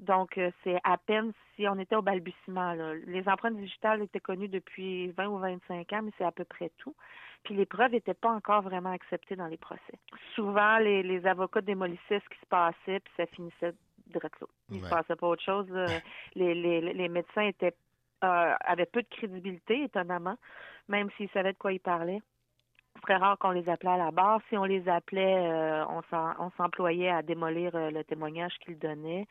Donc, 0.01 0.37
euh, 0.37 0.51
c'est 0.63 0.79
à 0.83 0.97
peine 0.97 1.31
si 1.55 1.67
on 1.67 1.77
était 1.79 1.95
au 1.95 2.01
balbutiement. 2.01 2.73
Les 3.05 3.27
empreintes 3.29 3.57
digitales 3.57 4.01
étaient 4.01 4.19
connues 4.19 4.47
depuis 4.47 5.11
20 5.11 5.27
ou 5.27 5.37
25 5.37 5.93
ans, 5.93 6.01
mais 6.03 6.11
c'est 6.17 6.25
à 6.25 6.31
peu 6.31 6.43
près 6.43 6.71
tout. 6.77 6.95
Puis 7.43 7.55
les 7.55 7.65
preuves 7.65 7.91
n'étaient 7.91 8.13
pas 8.13 8.31
encore 8.31 8.61
vraiment 8.61 8.91
acceptées 8.91 9.35
dans 9.35 9.47
les 9.47 9.57
procès. 9.57 9.99
Souvent, 10.35 10.77
les, 10.77 11.03
les 11.03 11.25
avocats 11.25 11.61
démolissaient 11.61 12.19
ce 12.19 12.29
qui 12.29 12.39
se 12.39 12.45
passait, 12.47 12.99
puis 12.99 13.13
ça 13.17 13.25
finissait 13.27 13.73
là. 14.13 14.29
Il 14.69 14.81
ne 14.81 14.85
se 14.85 14.89
passait 14.89 15.15
pas 15.15 15.27
autre 15.27 15.43
chose. 15.43 15.67
les, 16.35 16.53
les, 16.53 16.81
les 16.81 17.09
médecins 17.09 17.43
étaient 17.43 17.73
euh, 18.23 18.53
avaient 18.59 18.85
peu 18.85 19.01
de 19.01 19.07
crédibilité, 19.07 19.83
étonnamment, 19.83 20.37
même 20.87 21.09
s'ils 21.17 21.29
savaient 21.29 21.53
de 21.53 21.57
quoi 21.57 21.73
ils 21.73 21.79
parlaient. 21.79 22.21
Très 23.01 23.15
rare 23.15 23.35
qu'on 23.39 23.49
les 23.49 23.67
appelait 23.67 23.91
à 23.91 23.97
la 23.97 24.11
barre. 24.11 24.41
Si 24.49 24.57
on 24.57 24.63
les 24.63 24.87
appelait, 24.87 25.49
euh, 25.49 25.85
on 25.87 26.51
s'employait 26.57 27.09
à 27.09 27.23
démolir 27.23 27.75
euh, 27.75 27.89
le 27.89 28.03
témoignage 28.03 28.53
qu'ils 28.63 28.77
donnaient. 28.77 29.25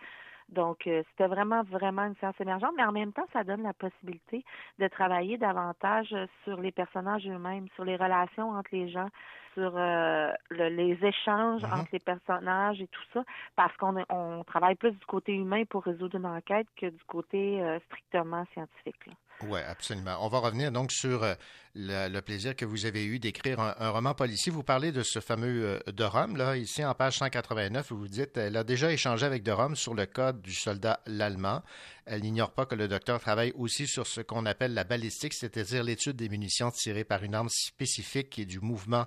Donc, 0.50 0.86
euh, 0.86 1.02
c'était 1.10 1.28
vraiment, 1.28 1.62
vraiment 1.62 2.02
une 2.02 2.16
science 2.16 2.34
émergente, 2.40 2.72
mais 2.76 2.84
en 2.84 2.92
même 2.92 3.12
temps, 3.12 3.26
ça 3.32 3.44
donne 3.44 3.62
la 3.62 3.72
possibilité 3.72 4.44
de 4.78 4.88
travailler 4.88 5.38
davantage 5.38 6.14
sur 6.44 6.60
les 6.60 6.72
personnages 6.72 7.26
eux-mêmes, 7.26 7.68
sur 7.76 7.84
les 7.84 7.96
relations 7.96 8.50
entre 8.50 8.70
les 8.72 8.88
gens, 8.88 9.08
sur 9.54 9.72
euh, 9.76 10.32
les 10.50 10.98
échanges 11.04 11.62
mm-hmm. 11.62 11.80
entre 11.80 11.88
les 11.92 12.00
personnages 12.00 12.80
et 12.80 12.88
tout 12.88 13.02
ça, 13.12 13.24
parce 13.54 13.76
qu'on 13.76 14.04
on 14.08 14.44
travaille 14.44 14.74
plus 14.74 14.92
du 14.92 15.06
côté 15.06 15.34
humain 15.34 15.64
pour 15.64 15.84
résoudre 15.84 16.16
une 16.16 16.26
enquête 16.26 16.66
que 16.76 16.86
du 16.86 17.04
côté 17.06 17.62
euh, 17.62 17.78
strictement 17.86 18.44
scientifique. 18.52 19.06
Là. 19.06 19.12
Oui, 19.42 19.60
absolument. 19.66 20.18
On 20.20 20.28
va 20.28 20.38
revenir 20.38 20.70
donc 20.70 20.92
sur 20.92 21.22
euh, 21.22 21.34
le, 21.74 22.20
plaisir 22.20 22.54
que 22.54 22.66
vous 22.66 22.84
avez 22.84 23.06
eu 23.06 23.18
d'écrire 23.18 23.58
un, 23.58 23.88
roman 23.88 24.12
policier. 24.12 24.52
Vous 24.52 24.62
parlez 24.62 24.92
de 24.92 25.02
ce 25.02 25.18
fameux 25.20 25.80
euh, 25.86 25.92
de 25.92 26.04
Rome, 26.04 26.36
là, 26.36 26.56
ici 26.56 26.84
en 26.84 26.94
page 26.94 27.16
189, 27.18 27.90
où 27.90 27.96
vous 27.96 28.08
dites 28.08 28.36
elle 28.36 28.56
a 28.56 28.64
déjà 28.64 28.92
échangé 28.92 29.24
avec 29.24 29.42
de 29.42 29.50
Rome 29.50 29.76
sur 29.76 29.94
le 29.94 30.04
code 30.04 30.42
du 30.42 30.52
soldat 30.52 31.00
l'allemand. 31.06 31.62
Elle 32.04 32.20
n'ignore 32.20 32.52
pas 32.52 32.66
que 32.66 32.74
le 32.74 32.86
docteur 32.86 33.18
travaille 33.18 33.52
aussi 33.56 33.86
sur 33.86 34.06
ce 34.06 34.20
qu'on 34.20 34.44
appelle 34.44 34.74
la 34.74 34.84
balistique, 34.84 35.32
c'est-à-dire 35.32 35.84
l'étude 35.84 36.16
des 36.16 36.28
munitions 36.28 36.70
tirées 36.70 37.04
par 37.04 37.22
une 37.22 37.34
arme 37.34 37.48
spécifique 37.50 38.38
et 38.38 38.44
du 38.44 38.60
mouvement 38.60 39.06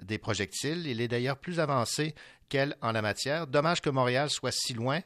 des 0.00 0.18
projectiles. 0.18 0.86
Il 0.86 1.02
est 1.02 1.08
d'ailleurs 1.08 1.36
plus 1.36 1.60
avancé 1.60 2.14
qu'elle 2.48 2.76
en 2.80 2.92
la 2.92 3.02
matière. 3.02 3.46
Dommage 3.46 3.82
que 3.82 3.90
Montréal 3.90 4.30
soit 4.30 4.52
si 4.52 4.72
loin. 4.72 5.00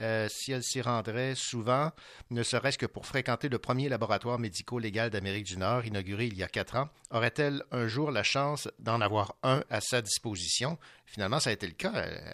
Euh, 0.00 0.28
si 0.28 0.52
elle 0.52 0.64
s'y 0.64 0.80
rendrait 0.80 1.34
souvent, 1.36 1.92
ne 2.30 2.42
serait-ce 2.42 2.78
que 2.78 2.86
pour 2.86 3.06
fréquenter 3.06 3.48
le 3.48 3.58
premier 3.58 3.88
laboratoire 3.88 4.38
médico-légal 4.38 5.10
d'Amérique 5.10 5.46
du 5.46 5.56
Nord, 5.56 5.84
inauguré 5.84 6.26
il 6.26 6.36
y 6.36 6.42
a 6.42 6.48
quatre 6.48 6.76
ans, 6.76 6.88
aurait-elle 7.10 7.62
un 7.70 7.86
jour 7.86 8.10
la 8.10 8.24
chance 8.24 8.68
d'en 8.80 9.00
avoir 9.00 9.36
un 9.42 9.62
à 9.70 9.80
sa 9.80 10.02
disposition? 10.02 10.78
Finalement, 11.06 11.38
ça 11.38 11.50
a 11.50 11.52
été 11.52 11.66
le 11.66 11.74
cas. 11.74 11.92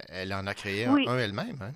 Elle, 0.09 0.33
en 0.33 0.47
a 0.47 0.55
créé 0.55 0.87
un, 0.87 1.19
elle-même. 1.19 1.59
Hein? 1.61 1.73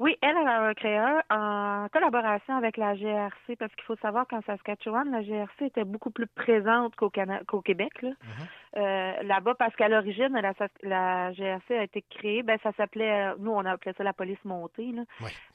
Oui, 0.00 0.16
elle, 0.22 0.34
elle 0.34 0.48
a 0.48 0.74
créé 0.74 0.96
un 0.96 1.20
en 1.28 1.88
collaboration 1.90 2.56
avec 2.56 2.78
la 2.78 2.94
GRC, 2.94 3.54
parce 3.58 3.74
qu'il 3.74 3.84
faut 3.84 3.96
savoir 3.96 4.26
qu'en 4.26 4.40
Saskatchewan, 4.40 5.10
la 5.10 5.20
GRC 5.20 5.66
était 5.66 5.84
beaucoup 5.84 6.10
plus 6.10 6.26
présente 6.26 6.96
qu'au 6.96 7.12
qu'au 7.46 7.60
Québec. 7.60 8.00
Là. 8.00 8.08
Mm-hmm. 8.08 8.78
Euh, 8.78 9.22
là-bas, 9.24 9.54
parce 9.58 9.76
qu'à 9.76 9.88
l'origine, 9.88 10.32
la, 10.32 10.54
la, 10.82 11.32
GRC 11.32 11.76
a 11.76 11.82
été 11.82 12.02
créée, 12.08 12.42
ben 12.42 12.58
ça 12.62 12.72
s'appelait, 12.78 13.34
nous 13.40 13.50
on 13.50 13.66
appelait 13.66 13.92
ça 13.92 14.02
la 14.02 14.14
police 14.14 14.42
montée, 14.46 14.90
là, 14.90 15.02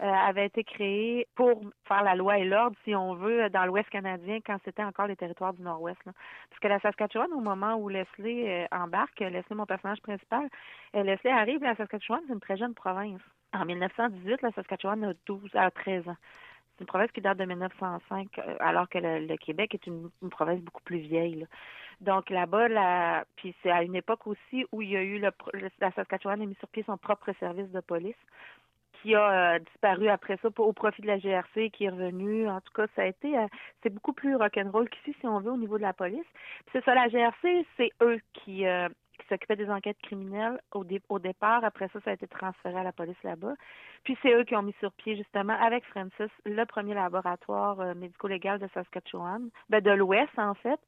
euh, 0.04 0.12
avait 0.30 0.46
été 0.46 0.64
créée 0.64 1.28
pour 1.34 1.64
faire 1.88 2.04
la 2.04 2.14
loi 2.14 2.38
et 2.38 2.46
l'ordre, 2.46 2.78
si 2.84 2.94
on 2.94 3.16
veut, 3.16 3.50
dans 3.50 3.66
l'Ouest 3.66 3.90
canadien, 3.90 4.42
quand 4.46 4.58
c'était 4.64 4.84
encore 4.84 5.08
les 5.08 5.16
territoires 5.16 5.54
du 5.54 5.64
Nord-Ouest. 5.64 6.04
Parce 6.04 6.60
que 6.62 6.68
la 6.68 6.80
Saskatchewan, 6.82 7.34
au 7.34 7.42
moment 7.42 7.78
où 7.78 7.90
Leslie 7.90 8.48
euh, 8.48 8.68
embarque, 8.72 9.22
Leslie, 9.22 9.56
mon 9.56 9.66
personnage 9.66 10.02
principal, 10.04 10.48
Leslie 10.94 11.32
arrive, 11.32 11.64
la 11.64 11.76
Saskatchewan, 11.76 12.22
c'est 12.28 12.34
une 12.34 12.40
très 12.40 12.58
jeune 12.58 12.76
province. 12.76 13.22
En 13.56 13.66
1918, 13.66 14.42
la 14.42 14.52
Saskatchewan 14.52 15.04
a 15.06 15.14
12 15.26 15.56
à 15.56 15.72
13 15.72 16.10
ans. 16.10 16.18
C'est 16.74 16.82
une 16.82 16.88
province 16.88 17.12
qui 17.12 17.22
date 17.22 17.38
de 17.38 17.46
1905, 17.46 18.38
euh, 18.38 18.56
alors 18.60 18.90
que 18.90 18.98
le, 18.98 19.38
Québec 19.38 19.74
est 19.74 19.88
une, 19.88 20.10
province 20.30 20.60
beaucoup 20.60 20.84
plus 20.84 20.98
vieille. 20.98 21.48
Donc 22.02 22.30
là-bas, 22.30 23.24
puis 23.38 23.56
c'est 23.64 23.72
à 23.72 23.84
une 23.84 23.96
époque 23.96 24.28
aussi 24.28 24.66
où 24.74 24.82
il 24.82 24.90
y 24.90 24.98
a 24.98 25.02
eu 25.02 25.20
le, 25.20 25.32
la 25.80 25.92
Saskatchewan 25.92 26.42
a 26.42 26.46
mis 26.46 26.56
sur 26.56 26.68
pied 26.68 26.84
son 26.86 26.98
propre 26.98 27.32
service 27.40 27.72
de 27.72 27.80
police 27.80 28.18
qui 29.02 29.16
a 29.16 29.56
euh, 29.56 29.60
disparu 29.60 30.10
après 30.10 30.38
ça 30.42 30.50
au 30.58 30.74
profit 30.74 31.02
de 31.02 31.08
la 31.08 31.20
GRC, 31.20 31.70
qui 31.70 31.86
est 31.86 31.90
revenu. 31.90 32.50
En 32.50 32.60
tout 32.60 32.74
cas, 32.74 32.88
ça 32.96 33.04
a 33.04 33.06
été, 33.06 33.38
euh, 33.38 33.48
c'est 33.82 33.94
beaucoup 33.94 34.14
plus 34.14 34.36
rock'n'roll 34.36 34.90
qu'ici, 34.90 35.16
si 35.20 35.28
on 35.28 35.40
veut, 35.40 35.52
au 35.52 35.58
niveau 35.58 35.78
de 35.78 35.84
la 35.84 35.94
police. 35.94 36.26
c'est 36.74 36.84
ça, 36.84 36.94
la 36.94 37.08
GRC, 37.08 37.66
c'est 37.78 37.92
eux 38.02 38.20
qui, 38.34 38.66
qui 39.18 39.28
s'occupait 39.28 39.56
des 39.56 39.70
enquêtes 39.70 39.98
criminelles 40.02 40.60
au, 40.74 40.86
au, 41.10 41.20
départ. 41.20 41.64
Après 41.64 41.88
ça, 41.90 42.00
ça 42.02 42.12
a 42.12 42.14
été 42.14 42.28
transféré 42.28 42.80
à 42.80 42.84
la 42.84 42.92
police 42.92 43.22
là-bas. 43.24 43.54
Puis 44.04 44.18
c'est 44.22 44.34
eux 44.34 44.44
qui 44.44 44.56
ont 44.56 44.62
mis 44.62 44.76
sur 44.80 44.92
pied, 44.94 45.16
justement, 45.16 45.58
avec 45.60 45.84
Francis, 45.86 46.32
le 46.46 46.64
premier 46.66 46.94
laboratoire 46.94 47.80
euh, 47.80 47.94
médico-légal 47.96 48.60
de 48.60 48.68
Saskatchewan, 48.74 49.50
ben, 49.70 49.82
de 49.82 49.92
l'Ouest, 49.92 50.38
en 50.38 50.54
fait, 50.54 50.80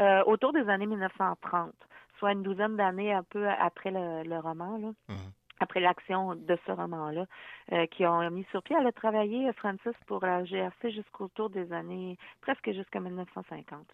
euh, 0.00 0.22
autour 0.24 0.52
des 0.52 0.68
années 0.68 0.86
1930, 0.86 1.72
soit 2.18 2.32
une 2.32 2.42
douzaine 2.42 2.76
d'années 2.76 3.12
un 3.12 3.22
peu 3.22 3.48
après 3.48 3.90
le, 3.90 4.38
roman. 4.38 4.78
Là. 4.78 4.88
Mm-hmm. 5.08 5.32
après 5.60 5.80
l'action 5.80 6.34
de 6.34 6.58
ce 6.66 6.72
roman-là, 6.72 7.26
euh, 7.72 7.86
qui 7.86 8.04
ont 8.06 8.30
mis 8.30 8.44
sur 8.50 8.62
pied. 8.62 8.76
Elle 8.78 8.86
a 8.86 8.92
travaillé, 8.92 9.50
Francis, 9.54 9.94
pour 10.06 10.24
la 10.24 10.44
GRC 10.44 10.90
jusqu'autour 10.90 11.50
des 11.50 11.72
années, 11.72 12.18
presque 12.42 12.70
jusqu'à 12.72 13.00
1950. 13.00 13.86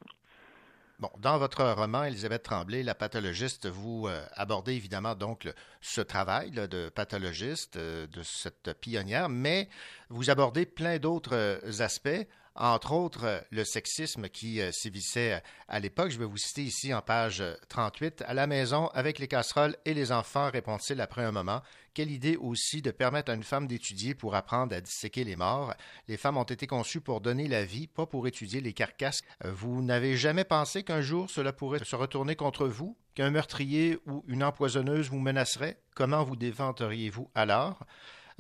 Dans 1.19 1.39
votre 1.39 1.65
roman, 1.65 2.05
Elisabeth 2.05 2.45
Tremblay, 2.45 2.83
la 2.83 2.95
pathologiste, 2.95 3.67
vous 3.67 4.07
euh, 4.07 4.25
abordez 4.35 4.75
évidemment 4.75 5.15
donc 5.15 5.53
ce 5.81 6.01
travail 6.01 6.51
de 6.51 6.91
pathologiste, 6.91 7.77
euh, 7.77 8.07
de 8.07 8.23
cette 8.23 8.73
pionnière, 8.81 9.29
mais 9.29 9.69
vous 10.11 10.31
abordez 10.31 10.65
plein 10.67 10.99
d'autres 10.99 11.35
euh, 11.35 11.81
aspects 11.81 12.27
entre 12.55 12.93
autres 12.93 13.45
le 13.51 13.65
sexisme 13.65 14.29
qui 14.29 14.61
euh, 14.61 14.71
sévissait 14.73 15.35
euh, 15.35 15.41
à 15.69 15.81
l'époque. 15.81 16.11
Je 16.11 16.19
vais 16.19 16.25
vous 16.25 16.37
citer 16.37 16.63
ici 16.63 16.93
en 16.93 17.01
page 17.01 17.43
38. 17.69 18.25
À 18.27 18.35
la 18.35 18.47
maison, 18.47 18.89
avec 18.89 19.19
les 19.19 19.29
casseroles 19.29 19.77
et 19.85 19.95
les 19.95 20.13
enfants, 20.13 20.51
répond-il 20.51 21.01
après 21.01 21.25
un 21.25 21.33
moment. 21.33 21.63
Quelle 21.95 22.11
idée 22.11 22.37
aussi 22.37 22.81
de 22.81 22.91
permettre 22.91 23.31
à 23.31 23.35
une 23.35 23.43
femme 23.43 23.67
d'étudier 23.67 24.15
pour 24.15 24.35
apprendre 24.35 24.75
à 24.75 24.81
disséquer 24.81 25.25
les 25.25 25.37
morts. 25.37 25.75
Les 26.09 26.17
femmes 26.17 26.39
ont 26.39 26.43
été 26.43 26.67
conçues 26.67 27.01
pour 27.01 27.21
donner 27.21 27.49
la 27.49 27.65
vie, 27.65 27.87
pas 27.87 28.07
pour 28.07 28.27
étudier 28.27 28.61
les 28.61 28.73
carcasses. 28.73 29.21
Euh, 29.45 29.53
vous 29.53 29.83
n'avez 29.83 30.17
jamais 30.17 30.45
pensé 30.45 30.83
qu'un 30.83 31.03
jour 31.03 31.31
cela 31.31 31.53
pourrait 31.53 31.85
se 31.85 31.97
retourner 31.97 32.37
contre 32.37 32.67
vous, 32.67 32.97
qu'un 33.15 33.31
meurtrier 33.31 33.99
ou 34.07 34.25
une 34.27 34.43
empoisonneuse 34.43 35.11
vous 35.11 35.21
menacerait? 35.21 35.79
Comment 35.95 36.25
vous 36.25 36.37
défendriez-vous 36.37 37.31
alors? 37.35 37.79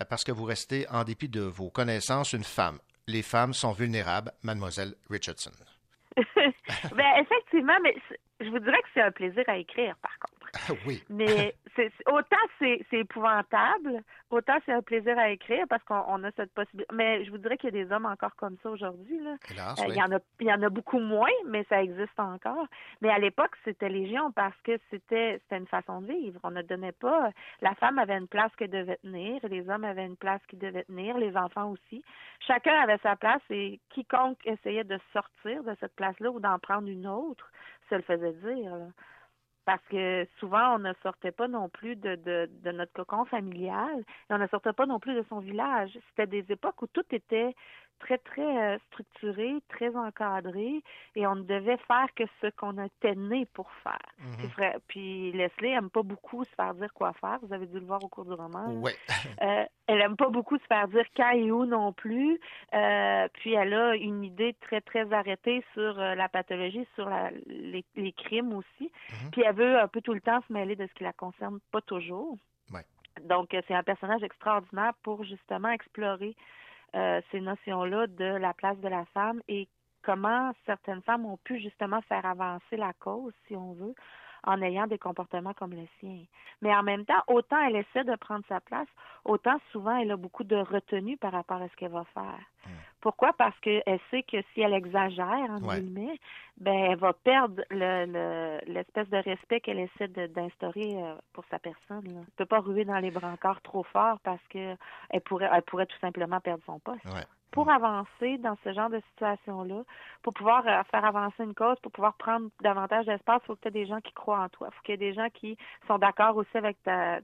Parce 0.08 0.24
que 0.24 0.32
vous 0.32 0.44
restez, 0.44 0.88
en 0.88 1.04
dépit 1.04 1.28
de 1.28 1.42
vos 1.42 1.70
connaissances, 1.70 2.32
une 2.32 2.44
femme, 2.44 2.78
les 3.07 3.22
femmes 3.22 3.55
sont 3.55 3.72
vulnérables, 3.72 4.32
mademoiselle 4.42 4.94
Richardson. 5.11 5.53
ben, 6.16 7.12
effectivement, 7.20 7.78
mais 7.82 7.94
je 8.40 8.48
vous 8.48 8.59
dirais 8.59 8.80
que 8.82 8.88
c'est 8.94 9.03
un 9.03 9.11
plaisir 9.11 9.44
à 9.46 9.57
écrire, 9.57 9.96
par 10.03 10.18
contre. 10.18 10.32
oui. 10.86 11.03
Mais 11.09 11.55
autant 12.07 12.36
c'est 12.59 12.84
épouvantable, 12.92 14.03
autant 14.30 14.59
c'est 14.66 14.72
un 14.72 14.82
plaisir 14.82 15.18
à 15.18 15.30
écrire 15.30 15.64
parce 15.68 15.82
qu'on 15.84 16.22
a 16.24 16.30
cette 16.32 16.53
possibilité. 16.53 16.94
Mais 16.94 17.24
je 17.24 17.30
vous 17.30 17.38
dirais 17.38 17.57
qu'il 17.57 17.74
y 17.74 17.80
a 17.80 17.84
des 17.84 17.92
hommes 17.92 18.07
encore 18.07 18.36
comme 18.36 18.57
ça 18.62 18.70
aujourd'hui. 18.70 19.18
Là. 19.20 19.32
Euh, 19.78 19.84
il, 19.88 19.94
y 19.94 20.03
en 20.03 20.12
a, 20.12 20.18
il 20.40 20.46
y 20.46 20.53
en 20.53 20.62
a 20.62 20.68
beaucoup 20.68 20.98
moins, 20.98 21.30
mais 21.46 21.64
ça 21.68 21.82
existe 21.82 22.18
encore. 22.18 22.66
Mais 23.00 23.09
à 23.09 23.18
l'époque, 23.18 23.53
c'était 23.64 23.88
légion 23.88 24.30
parce 24.32 24.57
que 24.62 24.78
c'était 24.90 25.40
une 25.50 25.66
façon 25.66 26.03
de 26.03 26.12
vivre. 26.12 26.40
On 26.42 26.50
ne 26.50 26.62
donnait 26.62 26.92
pas. 26.92 27.30
La 27.62 27.74
femme 27.76 27.98
avait 27.98 28.16
une 28.16 28.28
place 28.28 28.53
qu'elle 28.57 28.70
devait 28.70 28.98
tenir, 28.98 29.40
les 29.48 29.68
hommes 29.70 29.84
avaient 29.84 30.07
une 30.07 30.16
place 30.16 30.40
qu'ils 30.48 30.59
devaient 30.59 30.84
tenir, 30.84 31.16
les 31.16 31.36
enfants 31.36 31.70
aussi. 31.70 32.05
Chacun 32.46 32.74
avait 32.74 32.98
sa 32.98 33.16
place 33.16 33.42
et 33.50 33.80
quiconque 33.90 34.38
essayait 34.44 34.84
de 34.84 34.98
sortir 35.12 35.64
de 35.64 35.74
cette 35.80 35.94
place-là 35.94 36.30
ou 36.30 36.40
d'en 36.40 36.59
prendre 36.59 36.88
une 36.88 37.07
autre 37.07 37.50
se 37.92 37.96
le 37.96 38.03
faisait 38.03 38.32
dire. 38.32 38.72
Parce 39.64 39.82
que 39.88 40.26
souvent, 40.40 40.74
on 40.74 40.78
ne 40.80 40.92
sortait 41.02 41.30
pas 41.30 41.46
non 41.46 41.68
plus 41.68 41.94
de, 41.94 42.16
de, 42.16 42.50
de 42.64 42.72
notre 42.72 42.92
cocon 42.92 43.24
familial 43.26 44.00
et 44.00 44.34
on 44.34 44.38
ne 44.38 44.46
sortait 44.48 44.72
pas 44.72 44.86
non 44.86 44.98
plus 44.98 45.14
de 45.14 45.24
son 45.28 45.38
village. 45.38 45.96
C'était 46.08 46.26
des 46.26 46.44
époques 46.52 46.82
où 46.82 46.86
tout 46.88 47.04
était 47.12 47.54
très, 47.99 48.18
très 48.18 48.74
euh, 48.74 48.78
structuré, 48.88 49.55
très 49.68 49.95
encadré, 49.97 50.82
et 51.14 51.26
on 51.26 51.36
ne 51.36 51.43
devait 51.43 51.76
faire 51.88 52.07
que 52.14 52.24
ce 52.40 52.49
qu'on 52.49 52.82
était 52.84 53.14
né 53.14 53.47
pour 53.47 53.70
faire. 53.82 53.99
Mhm. 54.18 54.80
Puis 54.88 55.32
Leslie 55.32 55.70
aime 55.70 55.90
pas 55.90 56.03
beaucoup 56.03 56.45
se 56.45 56.51
faire 56.55 56.74
dire 56.74 56.93
quoi 56.93 57.12
faire. 57.14 57.38
Vous 57.43 57.53
avez 57.53 57.66
dû 57.66 57.78
le 57.78 57.86
voir 57.86 58.03
au 58.03 58.09
cours 58.09 58.24
du 58.24 58.32
roman. 58.32 58.66
Oui. 58.68 58.93
euh, 59.43 59.64
elle 59.86 60.01
aime 60.01 60.16
pas 60.16 60.28
beaucoup 60.28 60.59
se 60.59 60.66
faire 60.66 60.88
dire 60.88 61.07
quand 61.16 61.30
et 61.30 61.51
où 61.51 61.64
non 61.64 61.93
plus. 61.93 62.40
Euh, 62.74 63.28
puis 63.34 63.55
elle 63.55 63.74
a 63.74 63.95
une 63.97 64.24
idée 64.24 64.55
très, 64.61 64.80
très 64.80 65.12
arrêtée 65.12 65.64
sur 65.74 65.95
la 65.95 66.28
pathologie, 66.28 66.86
sur 66.95 67.09
la, 67.09 67.30
les, 67.47 67.84
les, 67.97 68.12
crimes 68.12 68.53
aussi. 68.55 68.90
Mhm. 69.11 69.30
Puis 69.32 69.43
elle 69.43 69.55
veut 69.55 69.78
un 69.78 69.88
peu 69.88 70.01
tout 70.01 70.14
le 70.14 70.20
temps 70.20 70.40
se 70.47 70.53
mêler 70.53 70.76
de 70.76 70.86
ce 70.86 70.95
qui 70.95 71.05
la 71.05 71.12
concerne, 71.12 71.59
pas 71.70 71.80
toujours. 71.80 72.36
Ouais. 72.72 72.84
Donc, 73.24 73.51
c'est 73.51 73.74
un 73.74 73.82
personnage 73.82 74.22
extraordinaire 74.22 74.93
pour 75.03 75.24
justement 75.24 75.68
explorer 75.70 76.34
euh, 76.95 77.20
ces 77.30 77.40
notions-là 77.40 78.07
de 78.07 78.24
la 78.24 78.53
place 78.55 78.78
de 78.78 78.88
la 78.88 79.05
femme 79.07 79.40
et 79.49 79.68
comment 80.03 80.53
certaines 80.66 81.03
femmes 81.03 81.26
ont 81.26 81.38
pu 81.38 81.61
justement 81.61 82.01
faire 82.03 82.26
avancer 82.26 82.76
la 82.76 82.93
cause, 82.95 83.32
si 83.47 83.57
on 83.57 83.72
veut, 83.72 83.95
en 84.45 84.61
ayant 84.61 84.86
des 84.86 84.99
comportements 84.99 85.55
comme 85.55 85.72
le 85.72 85.86
sien. 86.01 86.24
Mais 86.61 86.74
en 86.74 86.82
même 86.82 87.05
temps, 87.05 87.22
autant 87.28 87.61
elle 87.62 87.76
essaie 87.76 88.05
de 88.05 88.16
prendre 88.16 88.45
sa 88.49 88.61
place, 88.61 88.88
autant 89.24 89.59
souvent 89.70 89.97
elle 89.97 90.11
a 90.11 90.16
beaucoup 90.16 90.45
de 90.45 90.57
retenue 90.57 91.16
par 91.16 91.32
rapport 91.32 91.62
à 91.62 91.68
ce 91.68 91.76
qu'elle 91.76 91.93
va 91.93 92.05
faire. 92.12 92.40
Pourquoi? 93.03 93.32
Parce 93.34 93.59
qu'elle 93.61 94.00
sait 94.11 94.22
que 94.22 94.40
si 94.55 94.62
elle 94.62 94.72
exagère, 94.72 95.26
en 95.50 95.61
Ouais. 95.62 95.80
guillemets, 95.80 96.18
ben 96.57 96.72
elle 96.72 96.98
va 96.98 97.12
perdre 97.12 97.62
le- 97.68 98.07
le- 98.07 98.72
l'espèce 98.72 99.09
de 99.11 99.16
respect 99.18 99.61
qu'elle 99.61 99.80
essaie 99.80 100.09
d'instaurer 100.09 100.94
euh, 100.94 101.14
pour 101.32 101.44
sa 101.50 101.59
personne. 101.59 102.05
Là. 102.05 102.20
Elle 102.20 102.34
peut 102.36 102.46
pas 102.46 102.61
ruer 102.61 102.84
dans 102.84 102.98
les 102.98 103.11
brancards 103.11 103.61
trop 103.62 103.82
fort 103.82 104.18
parce 104.22 104.42
que 104.48 104.76
elle 105.11 105.20
pourrait, 105.22 105.50
elle 105.53 105.62
pourrait 105.62 105.86
tout 105.86 105.98
simplement 105.98 106.40
perdre 106.40 106.62
son 106.64 106.78
poste. 106.78 107.05
Ouais. 107.07 107.26
Pour 107.50 107.68
avancer 107.70 108.38
dans 108.38 108.57
ce 108.64 108.72
genre 108.72 108.88
de 108.88 109.00
situation-là, 109.11 109.82
pour 110.22 110.32
pouvoir 110.32 110.66
euh, 110.66 110.82
faire 110.84 111.05
avancer 111.05 111.42
une 111.42 111.55
cause, 111.55 111.78
pour 111.80 111.92
pouvoir 111.92 112.14
prendre 112.14 112.48
davantage 112.62 113.05
d'espace, 113.07 113.42
il 113.42 113.46
faut 113.46 113.57
que 113.57 113.62
tu 113.62 113.68
aies 113.68 113.72
des 113.72 113.86
gens 113.86 114.00
qui 114.00 114.12
croient 114.12 114.40
en 114.40 114.48
toi. 114.48 114.68
Il 114.70 114.74
faut 114.74 114.82
qu'il 114.84 114.92
y 114.92 114.94
ait 114.94 115.11
des 115.11 115.12
gens 115.12 115.28
qui 115.34 115.59
sont 115.86 115.98
d'accord 115.98 116.36
aussi 116.36 116.57
avec 116.57 116.82
ta, 116.82 117.18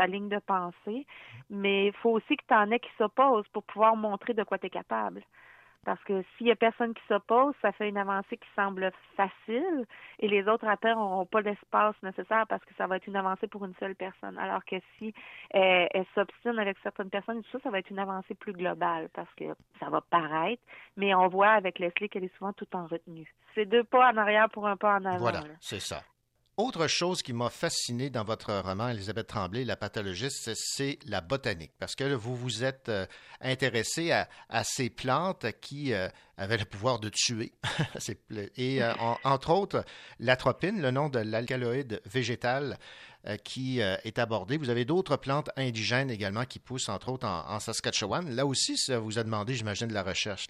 ta 0.00 0.06
ligne 0.06 0.30
de 0.30 0.38
pensée. 0.38 1.06
Mais 1.50 1.88
il 1.88 1.92
faut 1.92 2.10
aussi 2.10 2.36
que 2.36 2.44
tu 2.48 2.54
en 2.54 2.70
aies 2.70 2.80
qui 2.80 2.90
s'opposent 2.96 3.48
pour 3.52 3.64
pouvoir 3.64 3.96
montrer 3.96 4.32
de 4.32 4.44
quoi 4.44 4.58
tu 4.58 4.66
es 4.66 4.70
capable. 4.70 5.22
Parce 5.84 6.02
que 6.04 6.22
s'il 6.36 6.46
y 6.46 6.50
a 6.50 6.56
personne 6.56 6.92
qui 6.92 7.02
s'oppose, 7.08 7.54
ça 7.62 7.72
fait 7.72 7.88
une 7.88 7.96
avancée 7.96 8.36
qui 8.36 8.48
semble 8.54 8.92
facile 9.16 9.86
et 10.18 10.28
les 10.28 10.46
autres 10.46 10.68
après 10.68 10.94
n'auront 10.94 11.24
pas 11.24 11.40
l'espace 11.40 11.94
nécessaire 12.02 12.44
parce 12.48 12.62
que 12.66 12.74
ça 12.76 12.86
va 12.86 12.96
être 12.96 13.06
une 13.06 13.16
avancée 13.16 13.46
pour 13.46 13.64
une 13.64 13.74
seule 13.80 13.94
personne. 13.94 14.36
Alors 14.38 14.62
que 14.66 14.76
si 14.98 15.14
elle, 15.50 15.88
elle 15.92 16.04
s'obstine 16.14 16.58
avec 16.58 16.76
certaines 16.82 17.08
personnes 17.08 17.42
tout 17.42 17.50
ça, 17.52 17.60
ça 17.64 17.70
va 17.70 17.78
être 17.78 17.88
une 17.88 17.98
avancée 17.98 18.34
plus 18.34 18.52
globale 18.52 19.08
parce 19.14 19.32
que 19.36 19.44
ça 19.78 19.88
va 19.88 20.02
paraître, 20.02 20.62
mais 20.96 21.14
on 21.14 21.28
voit 21.28 21.52
avec 21.52 21.78
Leslie 21.78 22.10
qu'elle 22.10 22.24
est 22.24 22.36
souvent 22.36 22.52
tout 22.52 22.68
en 22.74 22.86
retenue. 22.86 23.32
C'est 23.54 23.64
deux 23.64 23.84
pas 23.84 24.12
en 24.12 24.16
arrière 24.18 24.50
pour 24.50 24.66
un 24.66 24.76
pas 24.76 24.96
en 24.96 25.04
avant. 25.06 25.16
Voilà, 25.16 25.40
là. 25.40 25.54
c'est 25.60 25.80
ça. 25.80 26.02
Autre 26.62 26.88
chose 26.88 27.22
qui 27.22 27.32
m'a 27.32 27.48
fasciné 27.48 28.10
dans 28.10 28.22
votre 28.22 28.52
roman, 28.52 28.90
Elisabeth 28.90 29.28
Tremblay, 29.28 29.64
La 29.64 29.76
pathologiste, 29.76 30.50
c'est- 30.54 30.98
la 31.06 31.22
botanique. 31.22 31.72
Parce 31.78 31.94
que 31.94 32.04
vous 32.12 32.36
vous 32.36 32.64
êtes 32.64 32.90
euh, 32.90 33.06
intéressé 33.40 34.12
à, 34.12 34.28
ces 34.62 34.90
plantes 34.90 35.46
qui 35.62 35.94
euh, 35.94 36.08
avaient 36.36 36.58
le 36.58 36.66
pouvoir 36.66 37.00
de 37.00 37.08
tuer. 37.08 37.52
Et 38.58 38.82
euh, 38.82 38.92
en- 39.00 39.16
entre 39.24 39.50
autres, 39.54 39.84
l'atropine, 40.18 40.82
le 40.82 40.90
nom 40.90 41.08
de 41.08 41.20
l'alcaloïde 41.20 42.02
végétal 42.04 42.76
qui 43.44 43.80
est 43.80 44.18
abordé. 44.18 44.56
Vous 44.56 44.70
avez 44.70 44.86
d'autres 44.86 45.16
plantes 45.18 45.50
indigènes 45.56 46.10
également 46.10 46.44
qui 46.46 46.58
poussent, 46.58 46.88
entre 46.88 47.10
autres, 47.10 47.26
en, 47.26 47.60
Saskatchewan. 47.60 48.34
Là 48.34 48.46
aussi, 48.46 48.78
ça 48.78 48.98
vous 48.98 49.18
a 49.18 49.22
demandé, 49.24 49.52
j'imagine, 49.54 49.88
de 49.88 49.92
la 49.94 50.02
recherche. 50.02 50.46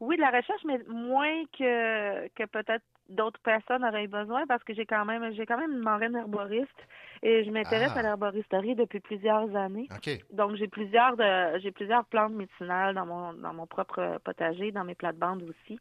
Oui, 0.00 0.16
de 0.16 0.20
la 0.20 0.30
recherche, 0.30 0.62
mais 0.66 0.78
moins 0.88 1.44
que, 1.56 2.26
que 2.34 2.44
peut-être 2.46 2.84
d'autres 3.08 3.40
personnes 3.40 3.84
auraient 3.84 4.06
besoin 4.06 4.46
parce 4.46 4.64
que 4.64 4.74
j'ai 4.74 4.86
quand 4.86 5.04
même 5.04 5.32
j'ai 5.34 5.46
quand 5.46 5.58
même 5.58 5.72
une 5.72 5.82
marraine 5.82 6.16
herboriste 6.16 6.86
et 7.22 7.44
je 7.44 7.50
m'intéresse 7.50 7.92
Ah. 7.94 7.98
à 7.98 8.02
l'herboristerie 8.02 8.74
depuis 8.74 9.00
plusieurs 9.00 9.54
années. 9.56 9.88
Donc 10.32 10.56
j'ai 10.56 10.68
plusieurs 10.68 11.16
de 11.16 11.58
j'ai 11.60 11.70
plusieurs 11.70 12.04
plantes 12.06 12.32
médicinales 12.32 12.94
dans 12.94 13.06
mon 13.06 13.34
dans 13.34 13.52
mon 13.52 13.66
propre 13.66 14.18
potager, 14.24 14.72
dans 14.72 14.84
mes 14.84 14.94
plates-bandes 14.94 15.42
aussi. 15.42 15.78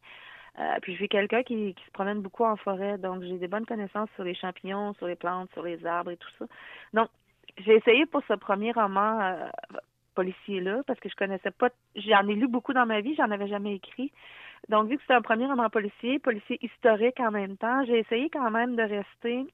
Euh, 0.59 0.77
puis 0.81 0.91
je 0.91 0.97
suis 0.97 1.09
quelqu'un 1.09 1.41
qui, 1.41 1.73
qui 1.73 1.83
se 1.83 1.91
promène 1.91 2.21
beaucoup 2.21 2.43
en 2.43 2.55
forêt, 2.57 2.99
donc 2.99 3.23
j'ai 3.23 3.37
des 3.39 3.47
bonnes 3.47 3.65
connaissances 3.65 4.09
sur 4.13 4.23
les 4.23 4.35
champignons, 4.35 4.93
sur 4.95 5.07
les 5.07 5.15
plantes, 5.15 5.49
sur 5.53 5.63
les 5.63 5.83
arbres 5.83 6.11
et 6.11 6.17
tout 6.17 6.29
ça. 6.37 6.45
Donc 6.93 7.09
j'ai 7.57 7.75
essayé 7.75 8.05
pour 8.05 8.21
ce 8.27 8.33
premier 8.33 8.71
roman 8.71 9.19
euh, 9.21 9.47
policier-là, 10.13 10.81
parce 10.85 10.99
que 10.99 11.09
je 11.09 11.15
connaissais 11.15 11.51
pas 11.51 11.69
j'en 11.95 12.27
ai 12.27 12.35
lu 12.35 12.47
beaucoup 12.47 12.73
dans 12.73 12.85
ma 12.85 13.01
vie, 13.01 13.15
j'en 13.15 13.31
avais 13.31 13.47
jamais 13.47 13.75
écrit. 13.75 14.11
Donc 14.69 14.89
vu 14.89 14.97
que 14.97 15.03
c'est 15.07 15.13
un 15.13 15.21
premier 15.21 15.45
roman 15.45 15.69
policier, 15.69 16.19
policier 16.19 16.57
historique 16.61 17.19
en 17.19 17.31
même 17.31 17.57
temps, 17.57 17.83
j'ai 17.85 17.99
essayé 17.99 18.29
quand 18.29 18.49
même 18.51 18.75
de 18.75 18.83
rester 18.83 19.45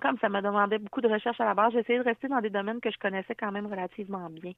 comme 0.00 0.18
ça 0.18 0.28
me 0.28 0.40
demandait 0.42 0.78
beaucoup 0.78 1.00
de 1.00 1.08
recherche 1.08 1.40
à 1.40 1.46
la 1.46 1.54
base, 1.54 1.72
j'ai 1.72 1.80
essayé 1.80 1.98
de 1.98 2.04
rester 2.04 2.28
dans 2.28 2.40
des 2.40 2.50
domaines 2.50 2.80
que 2.80 2.90
je 2.90 2.98
connaissais 2.98 3.34
quand 3.34 3.50
même 3.50 3.66
relativement 3.66 4.28
bien 4.28 4.52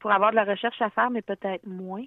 pour 0.00 0.10
avoir 0.10 0.30
de 0.30 0.36
la 0.36 0.44
recherche 0.44 0.80
à 0.82 0.90
faire, 0.90 1.10
mais 1.10 1.22
peut-être 1.22 1.66
moins. 1.66 2.04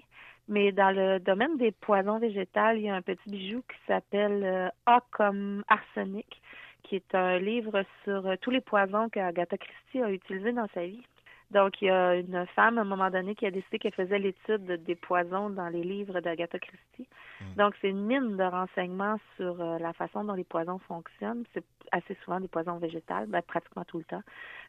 Mais 0.48 0.72
dans 0.72 0.90
le 0.94 1.18
domaine 1.18 1.56
des 1.56 1.72
poisons 1.72 2.18
végétaux, 2.18 2.70
il 2.74 2.82
y 2.82 2.88
a 2.88 2.94
un 2.94 3.02
petit 3.02 3.28
bijou 3.28 3.62
qui 3.62 3.76
s'appelle 3.86 4.44
euh, 4.44 4.68
A 4.86 5.02
comme 5.10 5.62
arsenic, 5.68 6.40
qui 6.84 6.96
est 6.96 7.14
un 7.14 7.38
livre 7.38 7.82
sur 8.04 8.26
euh, 8.26 8.36
tous 8.40 8.50
les 8.50 8.60
poisons 8.60 9.08
qu'Agatha 9.08 9.58
Christie 9.58 10.02
a 10.02 10.10
utilisés 10.10 10.52
dans 10.52 10.68
sa 10.74 10.86
vie. 10.86 11.02
Donc, 11.50 11.80
il 11.80 11.86
y 11.86 11.90
a 11.90 12.14
une 12.14 12.46
femme, 12.54 12.76
à 12.76 12.82
un 12.82 12.84
moment 12.84 13.10
donné, 13.10 13.34
qui 13.34 13.46
a 13.46 13.50
décidé 13.50 13.78
qu'elle 13.78 13.94
faisait 13.94 14.18
l'étude 14.18 14.66
des 14.84 14.94
poisons 14.94 15.48
dans 15.48 15.68
les 15.68 15.82
livres 15.82 16.20
d'Agatha 16.20 16.58
Christie. 16.58 17.08
Donc, 17.56 17.74
c'est 17.80 17.88
une 17.88 18.04
mine 18.04 18.36
de 18.36 18.42
renseignements 18.42 19.16
sur 19.36 19.60
euh, 19.60 19.78
la 19.78 19.92
façon 19.92 20.24
dont 20.24 20.34
les 20.34 20.44
poisons 20.44 20.78
fonctionnent. 20.80 21.44
C'est 21.54 21.64
assez 21.92 22.16
souvent 22.24 22.40
des 22.40 22.48
poisons 22.48 22.76
végétaux, 22.76 23.14
ben, 23.28 23.40
pratiquement 23.42 23.84
tout 23.84 23.98
le 23.98 24.04
temps. 24.04 24.22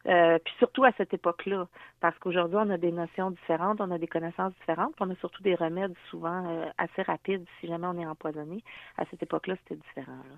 Euh, 0.06 0.38
puis 0.42 0.54
surtout 0.58 0.84
à 0.84 0.92
cette 0.92 1.12
époque-là, 1.12 1.68
parce 2.00 2.18
qu'aujourd'hui, 2.18 2.56
on 2.58 2.70
a 2.70 2.78
des 2.78 2.92
notions 2.92 3.30
différentes, 3.30 3.80
on 3.80 3.90
a 3.90 3.98
des 3.98 4.06
connaissances 4.06 4.54
différentes, 4.60 4.94
puis 4.96 5.04
on 5.06 5.10
a 5.10 5.16
surtout 5.16 5.42
des 5.42 5.54
remèdes 5.54 5.94
souvent 6.08 6.46
euh, 6.46 6.66
assez 6.78 7.02
rapides 7.02 7.44
si 7.60 7.66
jamais 7.66 7.86
on 7.86 7.98
est 7.98 8.06
empoisonné. 8.06 8.62
À 8.96 9.04
cette 9.10 9.22
époque-là, 9.22 9.56
c'était 9.62 9.80
différent. 9.80 10.16
là. 10.16 10.36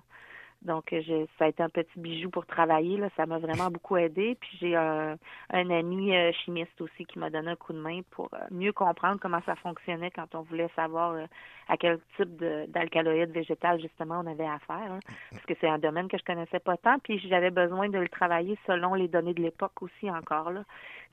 Donc, 0.63 0.93
euh, 0.93 1.01
j'ai, 1.05 1.27
ça 1.37 1.45
a 1.45 1.47
été 1.49 1.61
un 1.61 1.69
petit 1.69 1.99
bijou 1.99 2.29
pour 2.29 2.45
travailler. 2.45 2.97
Là. 2.97 3.09
Ça 3.17 3.25
m'a 3.25 3.37
vraiment 3.37 3.69
beaucoup 3.69 3.97
aidé. 3.97 4.35
Puis 4.39 4.57
j'ai 4.59 4.75
un, 4.75 5.17
un 5.51 5.69
ami 5.69 6.15
euh, 6.15 6.31
chimiste 6.43 6.79
aussi 6.81 7.05
qui 7.05 7.19
m'a 7.19 7.29
donné 7.29 7.51
un 7.51 7.55
coup 7.55 7.73
de 7.73 7.79
main 7.79 8.01
pour 8.11 8.29
euh, 8.33 8.37
mieux 8.51 8.71
comprendre 8.73 9.19
comment 9.21 9.41
ça 9.45 9.55
fonctionnait 9.55 10.11
quand 10.11 10.33
on 10.35 10.41
voulait 10.41 10.69
savoir 10.75 11.15
à 11.67 11.77
quel 11.77 11.99
type 12.17 12.35
de, 12.37 12.65
d'alcaloïde 12.67 13.31
végétal 13.31 13.81
justement 13.81 14.21
on 14.23 14.27
avait 14.31 14.45
affaire. 14.45 14.91
hein. 14.91 14.99
Parce 15.31 15.45
que 15.45 15.53
c'est 15.59 15.67
un 15.67 15.79
domaine 15.79 16.07
que 16.07 16.17
je 16.17 16.23
connaissais 16.23 16.59
pas 16.59 16.77
tant. 16.77 16.97
Puis 16.99 17.19
j'avais 17.27 17.51
besoin 17.51 17.89
de 17.89 17.99
le 17.99 18.09
travailler 18.09 18.57
selon 18.65 18.93
les 18.93 19.07
données 19.07 19.33
de 19.33 19.41
l'époque 19.41 19.81
aussi 19.81 20.09
encore. 20.09 20.51
Là. 20.51 20.63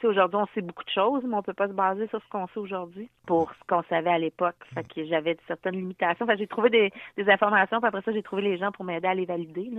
Aujourd'hui, 0.02 0.38
on 0.40 0.46
sait 0.54 0.60
beaucoup 0.60 0.84
de 0.84 0.90
choses, 0.90 1.22
mais 1.24 1.34
on 1.34 1.42
peut 1.42 1.54
pas 1.54 1.68
se 1.68 1.72
baser 1.72 2.08
sur 2.08 2.22
ce 2.22 2.28
qu'on 2.28 2.46
sait 2.48 2.58
aujourd'hui 2.58 3.08
pour 3.26 3.50
ce 3.52 3.66
qu'on 3.68 3.82
savait 3.84 4.10
à 4.10 4.18
l'époque. 4.18 4.56
Fait 4.74 4.84
que 4.84 5.04
j'avais 5.04 5.36
certaines 5.46 5.76
limitations. 5.76 6.26
Fait 6.26 6.36
j'ai 6.38 6.46
trouvé 6.46 6.70
des, 6.70 7.30
informations, 7.30 7.78
puis 7.78 7.88
après 7.88 8.02
ça, 8.02 8.12
j'ai 8.12 8.22
trouvé 8.22 8.42
les 8.42 8.58
gens 8.58 8.72
pour 8.72 8.84
m'aider 8.84 9.08
à 9.08 9.14
les 9.14 9.26
valider. 9.26 9.70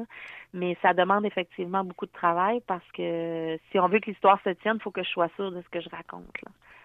Mais 0.53 0.77
ça 0.81 0.93
demande 0.93 1.25
effectivement 1.25 1.83
beaucoup 1.83 2.05
de 2.05 2.11
travail 2.11 2.61
parce 2.67 2.85
que 2.93 3.57
si 3.71 3.79
on 3.79 3.87
veut 3.87 3.99
que 3.99 4.09
l'histoire 4.09 4.39
se 4.43 4.49
tienne, 4.49 4.75
il 4.75 4.81
faut 4.81 4.91
que 4.91 5.03
je 5.03 5.09
sois 5.09 5.29
sûre 5.35 5.51
de 5.51 5.61
ce 5.61 5.69
que 5.69 5.81
je 5.81 5.89
raconte. 5.89 6.25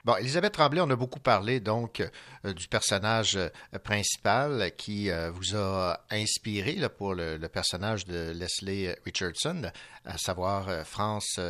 Bon, 0.06 0.14
Elisabeth 0.14 0.52
Tremblay, 0.52 0.80
on 0.80 0.90
a 0.90 0.94
beaucoup 0.94 1.18
parlé 1.18 1.58
donc 1.58 2.00
euh, 2.44 2.52
du 2.52 2.68
personnage 2.68 3.34
euh, 3.34 3.48
principal 3.82 4.70
qui 4.76 5.10
euh, 5.10 5.32
vous 5.32 5.56
a 5.56 5.98
inspiré 6.12 6.76
pour 6.96 7.12
le, 7.12 7.44
personnage 7.48 8.04
de 8.06 8.30
Leslie 8.30 8.86
Richardson, 9.04 9.62
à 10.04 10.16
savoir 10.16 10.86
France 10.86 11.40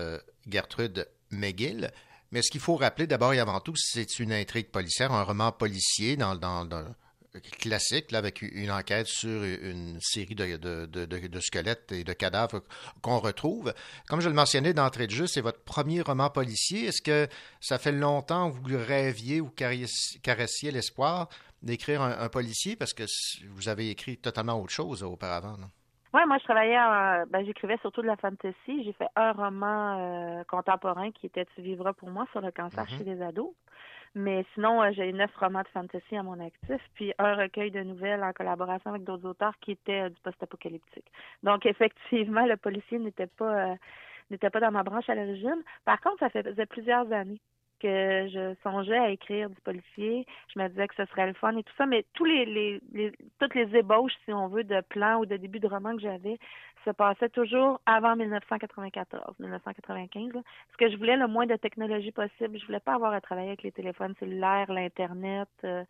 Gertrude 0.49 1.07
Mais 1.31 2.43
ce 2.43 2.51
qu'il 2.51 2.61
faut 2.61 2.77
rappeler 2.77 3.07
d'abord 3.07 3.33
et 3.35 3.39
avant 3.39 3.61
tout, 3.61 3.75
c'est 3.77 4.19
une 4.19 4.33
intrigue 4.33 4.69
policière, 4.69 5.13
un 5.13 5.23
roman 5.23 5.53
policier 5.53 6.17
dans, 6.17 6.35
classique, 7.59 8.11
là, 8.13 8.19
avec 8.19 8.43
une 8.43 8.71
enquête 8.71 9.07
sur 9.07 9.43
une 9.43 9.99
série 10.01 10.35
de, 10.35 11.41
squelettes 11.41 11.93
et 11.93 12.05
de 12.05 12.13
cadavres 12.13 12.63
qu'on 13.03 13.19
retrouve. 13.19 13.75
Comme 14.09 14.21
je 14.21 14.29
le 14.29 14.35
mentionnais 14.35 14.75
d'entrée 14.75 15.07
de 15.07 15.13
jeu, 15.13 15.27
c'est 15.27 15.41
votre 15.41 15.61
premier 15.61 16.01
roman 16.01 16.31
policier. 16.31 16.87
Est-ce 16.87 17.03
que 17.03 17.29
ça 17.61 17.79
fait 17.79 17.93
longtemps 17.93 18.51
que 18.51 18.57
vous 18.57 18.85
rêviez 18.87 19.41
ou 19.41 19.51
caress- 19.51 20.19
caressiez 20.23 20.71
l'espoir 20.71 21.29
d'écrire 21.63 22.03
un, 22.03 22.19
un 22.19 22.29
policier? 22.29 22.77
Parce 22.77 22.93
que 22.93 23.05
vous 23.51 23.69
avez 23.69 23.91
écrit 23.91 24.17
totalement 24.17 24.61
autre 24.61 24.73
chose 24.73 25.03
auparavant. 25.03 25.57
non? 25.59 25.71
Ouais, 26.17 26.25
moi 26.25 26.39
je 26.39 26.45
travaillais, 26.45 26.79
en- 26.79 27.25
ben, 27.29 27.45
j'écrivais 27.45 27.77
surtout 27.83 28.01
de 28.01 28.07
la 28.07 28.17
fantasy. 28.17 28.85
J'ai 28.85 28.95
fait 28.95 29.09
un 29.17 29.33
roman 29.33 29.99
euh, 30.01 30.45
contemporain 30.45 31.11
qui 31.13 31.27
était 31.27 31.45
Tu 31.55 31.61
vivras 31.61 31.93
pour 31.93 32.09
moi 32.09 32.27
sur 32.33 32.41
le 32.41 32.51
cancer 32.53 32.85
Mhm. 32.85 32.89
chez 32.97 33.05
les 33.05 33.21
ados. 33.21 33.53
Mais 34.15 34.47
sinon, 34.55 34.83
euh, 34.83 34.93
j'ai 34.93 35.13
neuf 35.13 35.31
romans 35.37 35.61
de 35.61 35.69
fantasy 35.69 36.17
à 36.17 36.23
mon 36.23 36.41
actif, 36.41 36.81
puis 36.95 37.13
un 37.19 37.35
recueil 37.35 37.71
de 37.71 37.83
nouvelles 37.83 38.25
en 38.25 38.33
collaboration 38.33 38.89
avec 38.91 39.05
d'autres 39.05 39.29
auteurs 39.29 39.59
qui 39.61 39.73
étaient 39.73 40.05
euh, 40.05 40.09
du 40.09 40.19
post-apocalyptique. 40.23 41.05
Donc 41.43 41.67
effectivement, 41.67 42.47
le 42.47 42.57
policier 42.57 42.99
n'était 42.99 43.27
pas 43.27 43.75
n'était 44.31 44.49
pas 44.51 44.61
dans 44.61 44.71
ma 44.73 44.83
branche 44.85 45.09
à 45.11 45.15
l'origine. 45.15 45.63
Par 45.85 46.01
contre, 46.01 46.19
ça 46.21 46.31
faisait 46.31 46.67
plusieurs 46.67 47.13
années 47.13 47.41
que 47.81 48.29
je 48.29 48.55
songeais 48.63 48.99
à 48.99 49.11
écrire 49.11 49.51
du 49.51 49.61
policier. 49.63 50.27
Je 50.55 50.59
me 50.61 50.69
disais 50.69 50.89
que 50.89 50.95
ce 50.95 51.05
serait 51.07 51.27
le 51.27 51.35
fun 51.35 51.57
et 51.57 51.63
tout 51.63 51.73
ça, 51.77 51.87
mais 51.87 52.05
tous 52.15 52.25
les, 52.25 52.81
toutes 53.39 53.55
les 53.55 53.77
ébauches, 53.77 54.15
si 54.25 54.33
on 54.33 54.49
veut, 54.49 54.65
de 54.65 54.81
plans 54.83 55.19
ou 55.19 55.27
de 55.27 55.37
début 55.37 55.61
de 55.61 55.69
roman 55.69 55.95
que 55.95 56.03
j'avais 56.03 56.39
se 56.85 56.91
passaient 56.91 57.29
toujours 57.31 57.81
avant 57.85 58.15
1994, 58.15 59.39
1995. 59.41 60.33
là. 60.35 60.41
Parce 60.43 60.77
que 60.79 60.91
je 60.91 60.97
voulais 60.97 61.17
le 61.17 61.27
moins 61.27 61.47
de 61.47 61.57
technologie 61.57 62.13
possible. 62.13 62.59
Je 62.59 62.67
voulais 62.67 62.81
pas 62.81 62.95
avoir 62.95 63.13
à 63.13 63.21
travailler 63.21 63.49
avec 63.49 63.65
les 63.65 63.73
téléphones 63.73 64.15
cellulaires, 64.21 64.73
l'internet. 64.73 65.49
euh, 65.65 65.85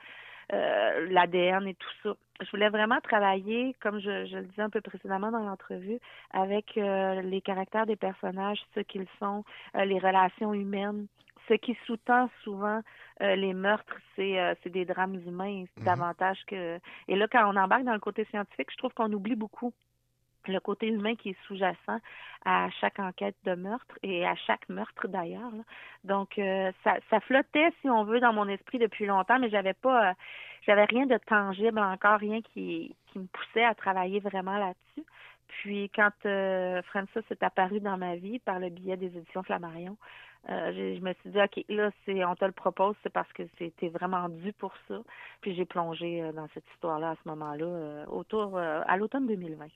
euh, 0.52 1.08
l'ADN 1.10 1.66
et 1.66 1.74
tout 1.74 1.88
ça. 2.04 2.16
Je 2.40 2.48
voulais 2.52 2.68
vraiment 2.68 3.00
travailler, 3.00 3.74
comme 3.80 3.98
je, 3.98 4.26
je 4.26 4.36
le 4.36 4.44
disais 4.44 4.62
un 4.62 4.70
peu 4.70 4.80
précédemment 4.80 5.32
dans 5.32 5.40
l'entrevue, 5.40 5.98
avec 6.30 6.76
euh, 6.78 7.20
les 7.22 7.40
caractères 7.40 7.86
des 7.86 7.96
personnages, 7.96 8.60
ce 8.74 8.80
qu'ils 8.80 9.08
sont, 9.18 9.44
euh, 9.74 9.84
les 9.84 9.98
relations 9.98 10.54
humaines, 10.54 11.06
ce 11.48 11.54
qui 11.54 11.76
sous-tend 11.86 12.28
souvent 12.42 12.80
les 13.20 13.54
meurtres, 13.54 13.96
c'est 14.14 14.56
c'est 14.62 14.70
des 14.70 14.84
drames 14.84 15.14
humains 15.26 15.64
Mhm. 15.76 15.84
davantage 15.84 16.38
que. 16.46 16.78
Et 17.08 17.16
là, 17.16 17.26
quand 17.28 17.50
on 17.50 17.56
embarque 17.56 17.84
dans 17.84 17.94
le 17.94 18.00
côté 18.00 18.24
scientifique, 18.26 18.70
je 18.70 18.76
trouve 18.76 18.92
qu'on 18.94 19.12
oublie 19.12 19.36
beaucoup 19.36 19.72
le 20.52 20.60
côté 20.60 20.88
humain 20.88 21.14
qui 21.16 21.30
est 21.30 21.36
sous-jacent 21.46 22.00
à 22.44 22.70
chaque 22.80 22.98
enquête 22.98 23.36
de 23.44 23.54
meurtre 23.54 23.98
et 24.02 24.26
à 24.26 24.34
chaque 24.36 24.68
meurtre 24.68 25.08
d'ailleurs. 25.08 25.52
Donc 26.04 26.38
euh, 26.38 26.70
ça, 26.84 26.96
ça 27.10 27.20
flottait, 27.20 27.72
si 27.80 27.90
on 27.90 28.04
veut, 28.04 28.20
dans 28.20 28.32
mon 28.32 28.48
esprit 28.48 28.78
depuis 28.78 29.06
longtemps, 29.06 29.38
mais 29.38 29.50
j'avais 29.50 29.74
pas, 29.74 30.10
euh, 30.10 30.14
j'avais 30.66 30.84
rien 30.84 31.06
de 31.06 31.18
tangible 31.18 31.78
encore, 31.80 32.18
rien 32.20 32.40
qui, 32.42 32.94
qui 33.08 33.18
me 33.18 33.26
poussait 33.26 33.64
à 33.64 33.74
travailler 33.74 34.20
vraiment 34.20 34.58
là-dessus. 34.58 35.06
Puis 35.48 35.90
quand 35.94 36.10
euh, 36.26 36.82
Francis 36.82 37.22
est 37.30 37.42
apparu 37.42 37.80
dans 37.80 37.96
ma 37.96 38.16
vie 38.16 38.38
par 38.40 38.58
le 38.58 38.68
biais 38.68 38.96
des 38.96 39.16
éditions 39.16 39.42
Flammarion, 39.42 39.96
euh, 40.48 40.94
je 40.96 41.00
me 41.00 41.12
suis 41.14 41.30
dit 41.30 41.40
ok 41.40 41.64
là 41.68 41.90
c'est 42.04 42.24
on 42.24 42.34
te 42.36 42.44
le 42.44 42.52
propose 42.52 42.94
c'est 43.02 43.12
parce 43.12 43.32
que 43.32 43.42
c'était 43.58 43.88
vraiment 43.88 44.28
dû 44.28 44.52
pour 44.52 44.72
ça. 44.88 45.00
Puis 45.40 45.54
j'ai 45.54 45.64
plongé 45.64 46.22
euh, 46.22 46.32
dans 46.32 46.48
cette 46.54 46.64
histoire 46.74 46.98
là 46.98 47.10
à 47.10 47.16
ce 47.16 47.28
moment 47.28 47.54
là 47.54 48.04
autour 48.08 48.56
euh, 48.56 48.82
à 48.86 48.96
l'automne 48.96 49.26
2020 49.26 49.66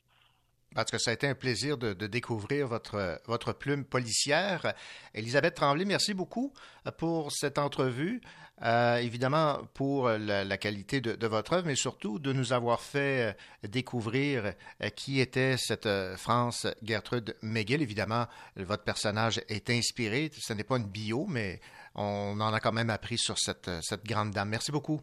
Tout 0.76 0.84
cas, 0.84 0.98
ça 0.98 1.10
a 1.10 1.14
été 1.14 1.26
un 1.26 1.34
plaisir 1.34 1.76
de, 1.76 1.92
découvrir 2.06 2.68
votre, 2.68 3.20
votre 3.26 3.52
plume 3.52 3.84
policière. 3.84 4.72
Elisabeth 5.14 5.54
Tremblay, 5.54 5.84
merci 5.84 6.14
beaucoup 6.14 6.52
euh, 6.86 6.92
pour 6.92 7.32
cette 7.32 7.58
entrevue. 7.58 8.20
Euh, 8.62 8.98
évidemment, 8.98 9.58
pour 9.74 10.08
la, 10.08 10.56
qualité 10.58 11.00
de, 11.00 11.26
votre 11.26 11.54
œuvre, 11.54 11.66
mais 11.66 11.74
surtout 11.74 12.18
de 12.18 12.32
nous 12.32 12.52
avoir 12.52 12.80
fait 12.80 13.34
euh, 13.64 13.68
découvrir 13.68 14.52
qui 14.94 15.18
était 15.18 15.56
cette 15.56 15.88
France 16.16 16.66
Gertrude 16.82 17.36
McGill. 17.42 17.82
Évidemment, 17.82 18.26
votre 18.56 18.84
personnage 18.84 19.40
est 19.48 19.70
inspiré. 19.70 20.30
Ce 20.38 20.52
n'est 20.52 20.64
pas 20.64 20.76
une 20.76 20.86
bio, 20.86 21.26
mais 21.26 21.60
on 21.94 22.38
en 22.40 22.52
a 22.52 22.60
quand 22.60 22.72
même 22.72 22.90
appris 22.90 23.18
sur 23.18 23.38
cette, 23.38 23.70
cette 23.82 24.04
grande 24.04 24.30
dame. 24.30 24.50
Merci 24.50 24.70
beaucoup. 24.70 25.00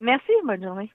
merci 0.00 0.32
bonne 0.46 0.62
journée 0.62 0.90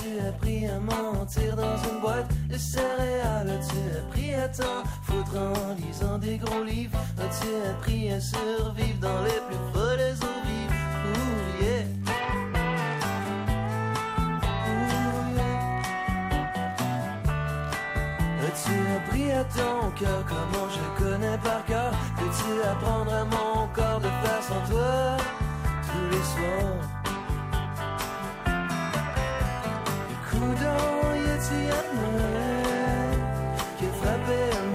balle 0.00 0.10
As-tu 0.10 0.28
appris 0.28 0.66
à 0.66 0.78
mentir 0.80 1.56
dans 1.56 1.76
une 1.76 2.00
boîte 2.00 2.30
de 2.48 2.56
céréales? 2.56 3.50
As-tu 3.50 3.98
appris 3.98 4.34
à 4.34 4.48
t'en 4.48 4.84
foutre 5.02 5.36
en 5.36 5.74
lisant 5.74 6.18
des 6.18 6.38
gros 6.38 6.62
livres? 6.62 6.98
As-tu 7.18 7.48
appris 7.70 8.12
à 8.12 8.20
survivre 8.20 8.98
dans 9.00 9.22
les 9.22 9.40
plus 9.48 9.56
folles 9.72 10.00
eaux 10.22 10.42
vives 10.46 10.74
Ouh, 11.06 11.62
yeah. 11.62 11.84
Ouh, 14.66 15.36
yeah. 15.36 15.58
As-tu 18.46 18.74
appris 18.96 19.32
à 19.32 19.44
ton 19.44 19.90
cœur 19.98 20.24
comment 20.28 20.68
je 20.70 21.02
connais 21.02 21.38
par 21.38 21.64
cœur? 21.66 21.92
Peux-tu 22.16 22.62
apprendre 22.62 23.12
à 23.12 23.24
mon 23.24 23.68
corps 23.74 24.00
de 24.00 24.08
faire 24.22 24.42
sans 24.42 24.72
toi 24.72 25.16
tous 25.86 26.08
les 26.10 26.22
soirs? 26.22 26.99
Coudon, 30.40 31.16
y 31.22 31.28
a-tu 31.34 31.60
un 31.78 31.86
mur 31.96 32.40
qui 33.76 33.84
a 33.84 33.92
frappé 34.00 34.69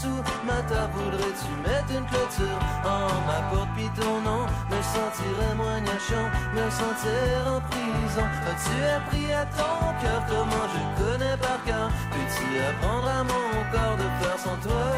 dessous 0.00 0.22
Ma 0.46 0.60
voudrais-tu 0.62 1.50
mettre 1.62 1.90
une 1.90 2.06
clôture 2.06 2.58
en 2.84 3.08
ma 3.26 3.40
porte? 3.50 3.68
Puis 3.76 3.90
ton 4.00 4.20
nom 4.20 4.46
me 4.70 4.82
sentirait 4.82 5.54
moins 5.56 5.80
gnachant 5.80 6.28
Me 6.54 6.70
sentir 6.70 7.46
en 7.46 7.60
prison. 7.60 8.26
As-tu 8.50 8.76
appris 8.96 9.32
à 9.32 9.44
ton 9.46 9.78
cœur 10.02 10.22
comment 10.28 10.66
je 10.74 11.02
connais 11.02 11.36
par 11.36 11.62
cœur? 11.64 11.90
Peux-tu 12.10 12.46
apprendre 12.60 13.08
à 13.08 13.24
mon 13.24 13.50
corps 13.72 13.96
de 13.96 14.24
faire 14.24 14.38
sans 14.38 14.56
toi 14.66 14.90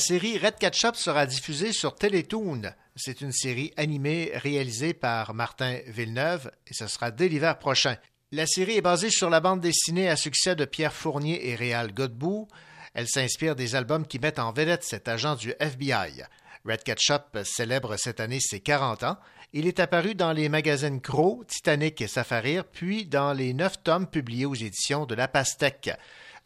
série 0.00 0.36
Red 0.36 0.56
Ketchup 0.58 0.96
sera 0.96 1.26
diffusée 1.26 1.72
sur 1.72 1.94
Télétoon. 1.94 2.62
C'est 2.96 3.20
une 3.20 3.30
série 3.30 3.72
animée 3.76 4.32
réalisée 4.34 4.94
par 4.94 5.32
Martin 5.32 5.78
Villeneuve 5.86 6.50
et 6.66 6.74
ce 6.74 6.88
sera 6.88 7.12
dès 7.12 7.28
l'hiver 7.28 7.60
prochain. 7.60 7.96
La 8.32 8.46
série 8.46 8.78
est 8.78 8.82
basée 8.82 9.10
sur 9.10 9.30
la 9.30 9.38
bande 9.38 9.60
dessinée 9.60 10.08
à 10.08 10.16
succès 10.16 10.56
de 10.56 10.64
Pierre 10.64 10.92
Fournier 10.92 11.48
et 11.48 11.54
Réal 11.54 11.92
Godbout. 11.94 12.48
Elle 12.94 13.06
s'inspire 13.06 13.54
des 13.54 13.76
albums 13.76 14.06
qui 14.06 14.18
mettent 14.18 14.40
en 14.40 14.52
vedette 14.52 14.82
cet 14.82 15.06
agent 15.06 15.36
du 15.36 15.54
FBI. 15.60 16.24
Red 16.64 16.82
Ketchup 16.82 17.38
célèbre 17.44 17.96
cette 17.96 18.20
année 18.20 18.40
ses 18.40 18.60
40 18.60 19.04
ans. 19.04 19.18
Il 19.52 19.66
est 19.66 19.80
apparu 19.80 20.14
dans 20.14 20.32
les 20.32 20.48
magazines 20.48 21.00
Crow, 21.00 21.44
Titanic 21.46 22.00
et 22.00 22.08
Safarir, 22.08 22.64
puis 22.64 23.06
dans 23.06 23.32
les 23.32 23.54
neuf 23.54 23.82
tomes 23.82 24.06
publiés 24.06 24.46
aux 24.46 24.54
éditions 24.54 25.06
de 25.06 25.14
La 25.14 25.28
Pastèque. 25.28 25.90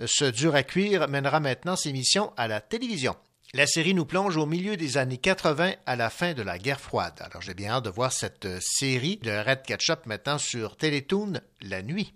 Ce 0.05 0.25
dur 0.25 0.55
à 0.55 0.63
cuire 0.63 1.09
mènera 1.09 1.41
maintenant 1.41 1.77
ses 1.77 1.93
missions 1.93 2.33
à 2.37 2.49
la 2.49 2.61
télévision. 2.61 3.15
La 3.53 3.67
série 3.67 3.95
nous 3.95 4.07
plonge 4.07 4.37
au 4.37 4.47
milieu 4.47 4.77
des 4.77 4.97
années 4.97 5.19
80 5.19 5.75
à 5.87 5.97
la 5.97 6.11
fin 6.11 6.35
de 6.35 6.43
la 6.43 6.59
guerre 6.59 6.81
froide. 6.81 7.15
Alors 7.21 7.43
j'ai 7.43 7.55
bien 7.55 7.71
hâte 7.71 7.85
de 7.85 7.91
voir 7.91 8.13
cette 8.13 8.49
série 8.61 9.19
de 9.19 9.31
Red 9.31 9.63
Ketchup 9.63 10.07
maintenant 10.07 10.39
sur 10.39 10.77
Télétoon 10.77 11.35
la 11.61 11.83
nuit. 11.83 12.15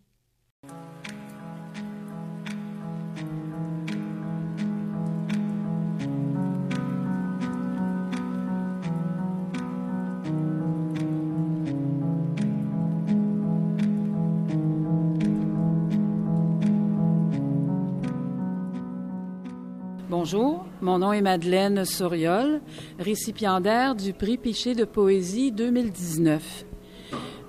Bonjour, 20.31 20.67
mon 20.83 20.99
nom 20.99 21.15
est 21.15 21.23
Madeleine 21.23 21.87
Soriol, 21.87 22.61
récipiendaire 22.99 23.95
du 23.95 24.13
prix 24.13 24.37
Piché 24.37 24.75
de 24.75 24.85
poésie 24.85 25.53
2019. 25.53 26.67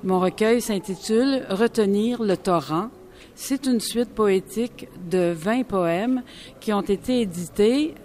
Mon 0.05 0.21
recueil 0.21 0.61
s'intitule 0.61 1.45
Retenir 1.49 2.23
le 2.23 2.37
torrent. 2.37 2.87
C'est 3.35 3.65
une 3.65 3.81
suite 3.81 4.11
poétique 4.11 4.87
de 5.09 5.33
20 5.35 5.63
poèmes 5.63 6.23
qui 6.61 6.71
ont 6.71 6.79
été 6.79 7.19
édités 7.19 7.95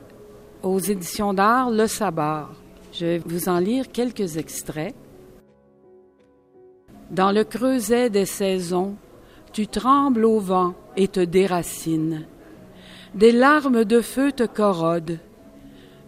aux 0.65 0.81
éditions 0.81 1.35
d'art 1.35 1.71
Le 1.71 1.87
Sabbat. 1.87 2.49
Je 2.93 3.07
vais 3.07 3.19
vous 3.25 3.49
en 3.49 3.61
lire 3.61 3.93
quelques 3.93 4.39
extraits. 4.39 4.97
Dans 7.13 7.31
le 7.31 7.45
creuset 7.45 8.11
des 8.11 8.27
saisons, 8.27 8.97
tu 9.53 9.69
trembles 9.69 10.25
au 10.25 10.41
vent 10.41 10.75
et 10.97 11.07
te 11.07 11.21
déracines. 11.21 12.27
Des 13.15 13.31
larmes 13.31 13.85
de 13.85 14.01
feu 14.01 14.33
te 14.33 14.43
corrodent. 14.43 15.21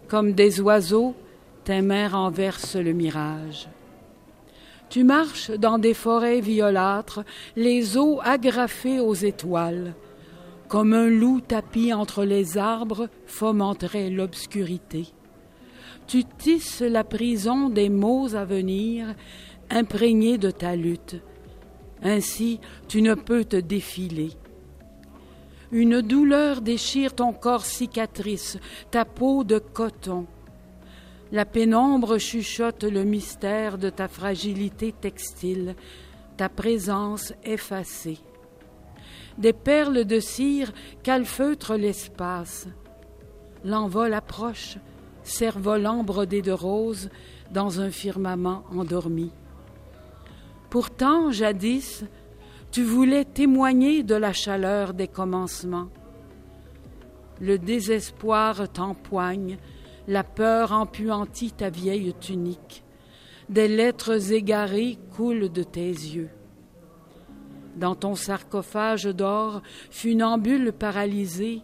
Comme 0.09 0.33
des 0.33 0.59
oiseaux, 0.59 1.15
tes 1.63 1.81
mains 1.81 2.09
renversent 2.09 2.75
le 2.75 2.91
mirage. 2.91 3.69
Tu 4.89 5.05
marches 5.05 5.51
dans 5.51 5.77
des 5.77 5.93
forêts 5.93 6.41
violâtres, 6.41 7.23
les 7.55 7.97
eaux 7.97 8.19
agrafées 8.21 8.99
aux 8.99 9.13
étoiles. 9.13 9.93
Comme 10.67 10.91
un 10.91 11.09
loup 11.09 11.39
tapis 11.39 11.93
entre 11.93 12.25
les 12.25 12.57
arbres 12.57 13.07
fomenterait 13.25 14.09
l'obscurité. 14.09 15.07
Tu 16.07 16.25
tisses 16.25 16.81
la 16.81 17.05
prison 17.05 17.69
des 17.69 17.89
mots 17.89 18.35
à 18.35 18.43
venir, 18.43 19.15
imprégné 19.69 20.37
de 20.37 20.51
ta 20.51 20.75
lutte. 20.75 21.15
Ainsi, 22.03 22.59
tu 22.89 23.01
ne 23.01 23.13
peux 23.13 23.45
te 23.45 23.55
défiler. 23.55 24.31
Une 25.71 26.01
douleur 26.01 26.61
déchire 26.61 27.13
ton 27.13 27.33
corps 27.33 27.65
cicatrice, 27.65 28.57
ta 28.89 29.03
peau 29.03 29.43
de 29.43 29.59
coton. 29.59 30.25
La 31.31 31.43
pénombre 31.43 32.19
chuchote 32.19 32.85
le 32.85 33.03
mystère 33.03 33.77
de 33.77 33.89
ta 33.89 34.07
fragilité 34.07 34.93
textile, 34.93 35.75
ta 36.37 36.47
présence 36.47 37.33
effacée. 37.43 38.19
Des 39.37 39.51
perles 39.51 40.05
de 40.05 40.21
cire 40.21 40.71
calfeutrent 41.03 41.75
l'espace. 41.75 42.67
L'envol 43.65 44.13
approche, 44.13 44.77
cerf-volant 45.23 46.03
brodé 46.03 46.41
de 46.41 46.53
roses 46.53 47.09
dans 47.51 47.81
un 47.81 47.91
firmament 47.91 48.63
endormi. 48.71 49.31
Pourtant, 50.69 51.31
jadis, 51.31 52.03
tu 52.71 52.83
voulais 52.83 53.25
témoigner 53.25 54.03
de 54.03 54.15
la 54.15 54.33
chaleur 54.33 54.93
des 54.93 55.07
commencements. 55.07 55.89
Le 57.39 57.57
désespoir 57.57 58.71
t'empoigne, 58.71 59.57
la 60.07 60.23
peur 60.23 60.71
empuantit 60.71 61.51
ta 61.51 61.69
vieille 61.69 62.13
tunique. 62.19 62.83
Des 63.49 63.67
lettres 63.67 64.33
égarées 64.33 64.97
coulent 65.15 65.51
de 65.51 65.63
tes 65.63 65.89
yeux. 65.89 66.29
Dans 67.77 67.95
ton 67.95 68.15
sarcophage 68.15 69.05
d'or, 69.05 69.61
funambule 69.91 70.73
paralysé, 70.73 71.61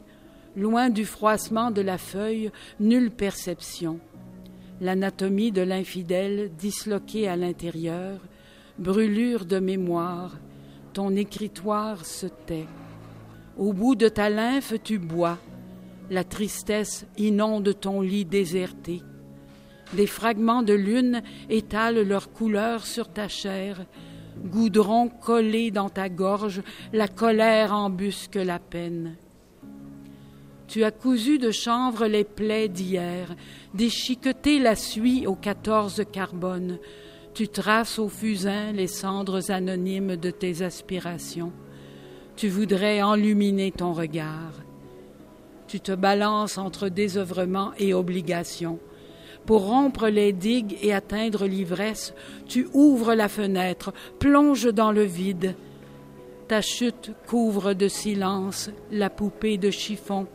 loin 0.56 0.90
du 0.90 1.06
froissement 1.06 1.72
de 1.72 1.82
la 1.82 1.98
feuille, 1.98 2.52
nulle 2.80 3.12
perception. 3.12 4.00
L'anatomie 4.80 5.52
de 5.52 5.62
l'infidèle 5.62 6.52
disloquée 6.58 7.28
à 7.28 7.36
l'intérieur, 7.36 8.20
brûlure 8.78 9.46
de 9.46 9.60
mémoire, 9.60 10.38
ton 10.94 11.16
écritoire 11.16 12.06
se 12.06 12.28
tait. 12.28 12.68
Au 13.58 13.74
bout 13.74 13.96
de 13.96 14.08
ta 14.08 14.30
lymphe, 14.30 14.74
tu 14.84 15.00
bois. 15.00 15.38
La 16.10 16.24
tristesse 16.24 17.06
inonde 17.18 17.80
ton 17.80 18.02
lit 18.02 18.26
déserté. 18.26 19.02
Des 19.94 20.08
fragments 20.08 20.64
de 20.64 20.74
lune 20.74 21.22
étalent 21.50 22.04
leur 22.04 22.32
couleur 22.32 22.86
sur 22.86 23.10
ta 23.10 23.28
chair. 23.28 23.86
Goudron 24.46 25.10
collé 25.10 25.72
dans 25.72 25.90
ta 25.90 26.10
gorge, 26.10 26.62
la 26.92 27.08
colère 27.08 27.74
embusque 27.74 28.36
la 28.36 28.60
peine. 28.60 29.16
Tu 30.68 30.84
as 30.84 30.92
cousu 30.92 31.38
de 31.38 31.52
chanvre 31.52 32.08
les 32.08 32.24
plaies 32.24 32.70
d'hier, 32.70 33.36
déchiqueté 33.76 34.58
la 34.58 34.76
suie 34.76 35.28
aux 35.28 35.36
quatorze 35.36 36.04
carbones, 36.12 36.80
tu 37.34 37.48
traces 37.48 37.98
au 37.98 38.10
fusain 38.10 38.72
les 38.72 38.88
cendres 38.88 39.52
anonymes 39.52 40.16
de 40.16 40.30
tes 40.30 40.62
aspirations. 40.62 41.52
Tu 42.36 42.48
voudrais 42.48 43.02
enluminer 43.02 43.72
ton 43.72 43.94
regard. 43.94 44.54
Tu 45.68 45.80
te 45.80 45.92
balances 45.92 46.58
entre 46.58 46.90
désœuvrement 46.90 47.72
et 47.80 47.94
obligation. 47.94 48.80
Pour 49.46 49.66
rompre 49.66 50.08
les 50.08 50.32
digues 50.32 50.78
et 50.82 50.94
atteindre 50.94 51.46
l'ivresse, 51.46 52.14
tu 52.48 52.68
ouvres 52.74 53.14
la 53.14 53.28
fenêtre, 53.28 53.94
plonges 54.20 54.72
dans 54.72 54.92
le 54.92 55.04
vide. 55.04 55.56
Ta 56.48 56.62
chute 56.62 57.12
couvre 57.28 57.74
de 57.74 57.88
silence 57.88 58.70
la 58.92 59.10
poupée 59.10 59.58
de 59.58 59.72
chiffon 59.72 60.28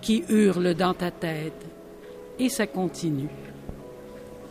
qui 0.00 0.24
hurle 0.28 0.74
dans 0.74 0.94
ta 0.94 1.10
tête. 1.10 1.66
Et 2.38 2.48
ça 2.48 2.66
continue. 2.66 3.45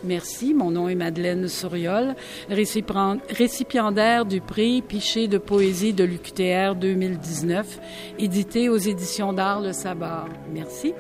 Merci. 0.06 0.54
Mon 0.54 0.72
nom 0.72 0.88
est 0.88 0.96
Madeleine 0.96 1.48
Souriol, 1.48 2.16
récipiendaire 2.50 4.26
du 4.26 4.42
prix 4.42 4.82
Piché 4.82 5.28
de 5.28 5.38
poésie 5.38 5.94
de 5.94 6.04
l'UQTR 6.04 6.76
2019, 6.76 7.80
édité 8.20 8.70
aux 8.70 8.78
éditions 8.78 9.34
d'art 9.34 9.62
Le 9.62 9.74
Sabbat. 9.74 10.26
Merci. 10.54 10.94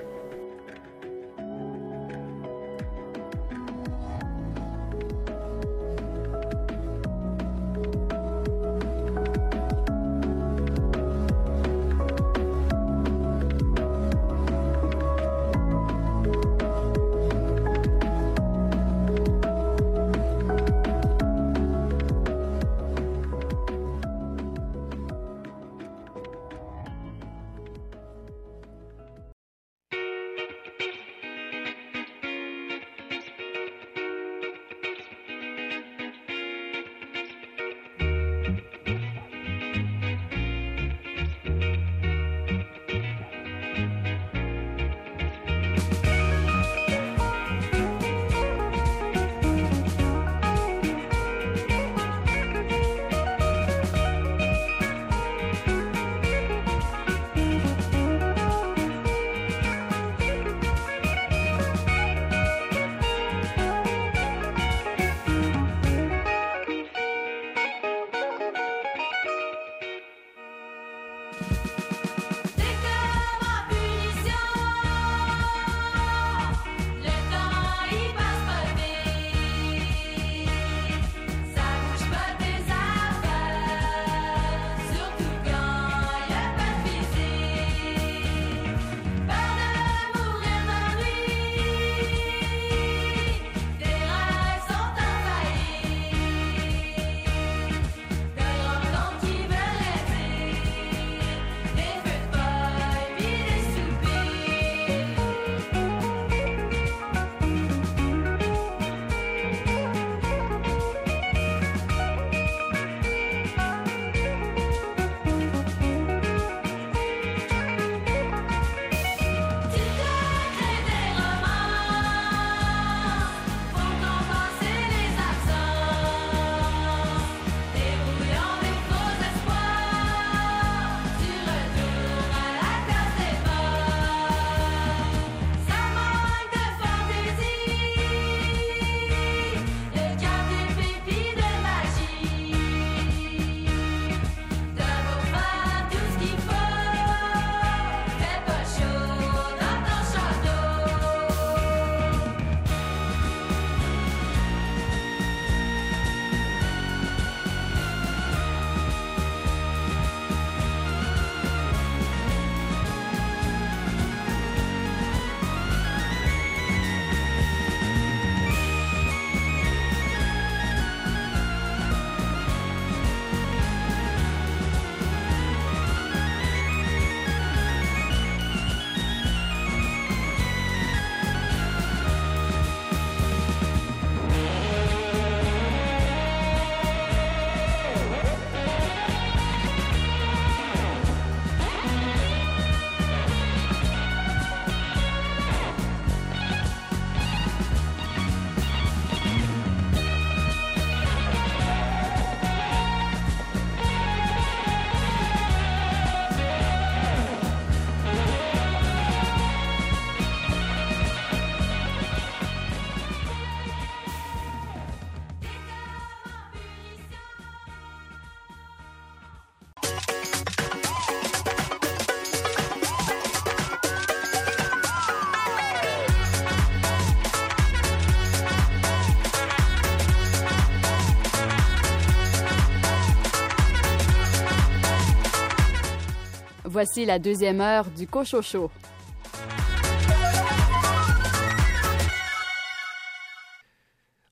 Voici 236.75 237.05
la 237.05 237.19
deuxième 237.19 237.61
heure 237.61 237.89
du 237.89 238.05
Cochocho. 238.05 238.69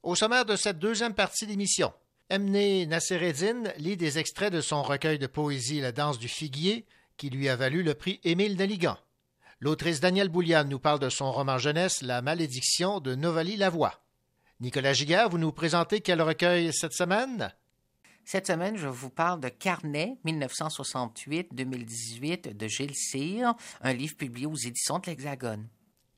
Au 0.03 0.13
sommaire 0.13 0.43
de 0.43 0.57
cette 0.57 0.77
deuxième 0.77 1.13
partie 1.13 1.47
d'émission, 1.47 1.93
Emné 2.29 2.85
Nassereddin 2.85 3.71
lit 3.77 3.95
des 3.95 4.19
extraits 4.19 4.51
de 4.51 4.59
son 4.59 4.83
recueil 4.83 5.19
de 5.19 5.27
poésie 5.27 5.79
La 5.79 5.93
danse 5.93 6.19
du 6.19 6.27
figuier, 6.27 6.85
qui 7.15 7.29
lui 7.29 7.47
a 7.47 7.55
valu 7.55 7.81
le 7.81 7.93
prix 7.93 8.19
Émile 8.25 8.57
Nelligan. 8.57 8.97
L'autrice 9.61 10.01
Danielle 10.01 10.27
Bouliane 10.27 10.67
nous 10.67 10.79
parle 10.79 10.99
de 10.99 11.07
son 11.07 11.31
roman 11.31 11.57
jeunesse 11.57 12.01
La 12.01 12.21
malédiction 12.21 12.99
de 12.99 13.15
Novali 13.15 13.55
Lavoie. 13.55 14.03
Nicolas 14.59 14.91
Giguère, 14.91 15.29
vous 15.29 15.37
nous 15.37 15.53
présentez 15.53 16.01
quel 16.01 16.21
recueil 16.21 16.73
cette 16.73 16.91
semaine? 16.91 17.53
Cette 18.25 18.47
semaine, 18.47 18.77
je 18.77 18.87
vous 18.87 19.09
parle 19.09 19.41
de 19.41 19.49
Carnet 19.49 20.15
1968-2018 20.25 22.55
de 22.55 22.67
Gilles 22.67 22.95
Cyr, 22.95 23.53
un 23.81 23.93
livre 23.93 24.15
publié 24.15 24.45
aux 24.45 24.55
éditions 24.55 24.99
de 24.99 25.07
l'Hexagone. 25.07 25.67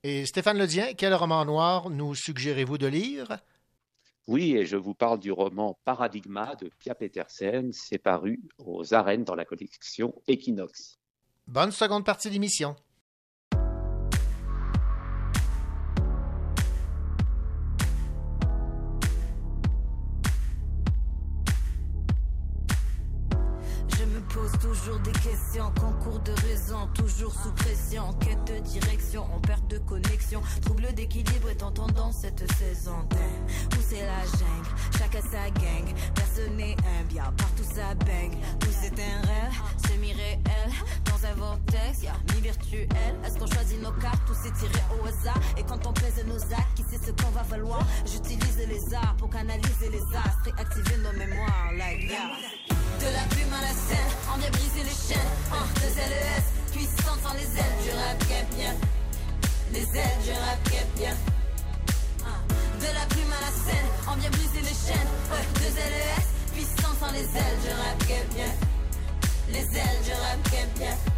Et 0.04 0.28
Stéphane 0.28 0.60
Ledien, 0.60 0.94
quel 0.94 1.16
roman 1.16 1.44
noir 1.46 1.90
nous 1.90 2.14
suggérez-vous 2.14 2.78
de 2.78 2.86
lire? 2.86 3.40
Oui, 4.28 4.56
et 4.56 4.68
je 4.68 4.78
vous 4.78 4.94
parle 4.94 5.20
du 5.20 5.32
roman 5.32 5.80
Paradigma 5.84 6.54
de 6.56 6.70
Pia 6.80 6.94
Petersen. 6.94 7.72
C'est 7.74 7.98
paru 7.98 8.40
aux 8.60 8.94
arènes 8.94 9.24
dans 9.24 9.34
la 9.36 9.46
collection 9.46 10.14
Equinox. 10.28 11.00
Bonne 11.48 11.72
seconde 11.72 12.06
partie 12.06 12.30
d'émission. 12.30 12.76
Toujours 24.76 25.00
des 25.00 25.12
questions, 25.12 25.72
concours 25.80 26.20
de 26.20 26.32
raison, 26.48 26.88
toujours 26.94 27.34
sous 27.34 27.52
pression, 27.52 28.14
quête 28.14 28.44
de 28.46 28.60
direction, 28.60 29.24
en 29.34 29.40
perte 29.40 29.68
de 29.68 29.78
connexion, 29.80 30.42
trouble 30.62 30.94
d'équilibre 30.94 31.50
est 31.50 31.64
en 31.64 31.72
tendance 31.72 32.18
cette 32.22 32.52
saison. 32.54 32.98
Où 33.72 33.82
c'est 33.88 34.06
la 34.06 34.22
jungle, 34.24 34.70
chacun 34.98 35.22
sa 35.22 35.50
gang, 35.50 35.96
personne 36.14 36.56
n'est 36.58 36.76
un 37.00 37.04
bien, 37.08 37.24
partout 37.38 37.64
ça 37.64 37.94
bang. 37.96 38.34
Où 38.34 38.72
c'est 38.82 38.94
un 39.02 39.22
rêve, 39.22 39.54
semi-réel, 39.88 40.40
dans 41.06 41.26
un 41.28 41.34
vortex, 41.36 42.02
mi-virtuel. 42.34 42.88
Est-ce 43.26 43.38
qu'on 43.38 43.48
choisit 43.48 43.82
nos 43.82 43.94
cartes 43.94 44.30
ou 44.30 44.34
c'est 44.34 44.54
tiré 44.54 44.84
au 45.00 45.08
hasard? 45.08 45.40
Et 45.58 45.64
quand 45.64 45.86
on 45.86 45.94
pèse 45.94 46.24
nos 46.26 46.42
actes, 46.54 46.74
qui 46.76 46.84
sait 46.84 47.00
ce 47.04 47.12
qu'on 47.12 47.32
va 47.32 47.44
valoir? 47.44 47.86
J'utilise 48.06 48.58
les 48.68 48.94
arts 48.94 49.16
pour 49.18 49.30
canaliser 49.30 49.90
les 49.90 50.04
astres 50.18 50.48
et 50.48 50.62
activer 50.62 50.98
nos 50.98 51.14
mémoires, 51.14 51.72
like 51.78 52.04
yeah. 52.04 52.32
De 53.00 53.06
la 53.12 53.24
plume 53.30 53.54
à 53.54 53.62
la 53.62 53.74
scène, 53.74 54.12
on 54.34 54.38
vient 54.38 54.50
briser 54.66 54.84
les 54.84 55.14
chaînes. 55.14 55.32
Un, 55.52 55.66
deux 55.80 55.96
LES, 55.96 56.46
puissante 56.72 57.20
sans 57.24 57.34
les 57.34 57.50
ailes 57.60 57.78
du 57.84 57.92
rap 57.92 58.56
bien. 58.56 58.74
Les 59.72 59.82
ailes 59.82 60.22
du 60.24 60.32
rap 60.32 60.60
bien. 60.98 61.16
De 62.80 62.94
la 62.94 63.06
plume 63.08 63.32
à 63.32 63.42
la 63.42 63.52
scène, 63.52 63.88
on 64.12 64.16
vient 64.16 64.30
briser 64.32 64.62
les 64.62 64.68
chaînes. 64.68 65.12
Un, 65.32 65.60
deux 65.60 65.76
LES, 65.76 66.54
puissante 66.54 66.98
sans 67.00 67.12
les 67.12 67.20
ailes 67.20 67.60
du 67.64 67.70
rap 67.70 68.34
bien. 68.34 68.52
Les 69.50 69.78
ailes 69.78 70.02
du 70.04 70.12
rap 70.12 70.70
bien. 70.78 71.15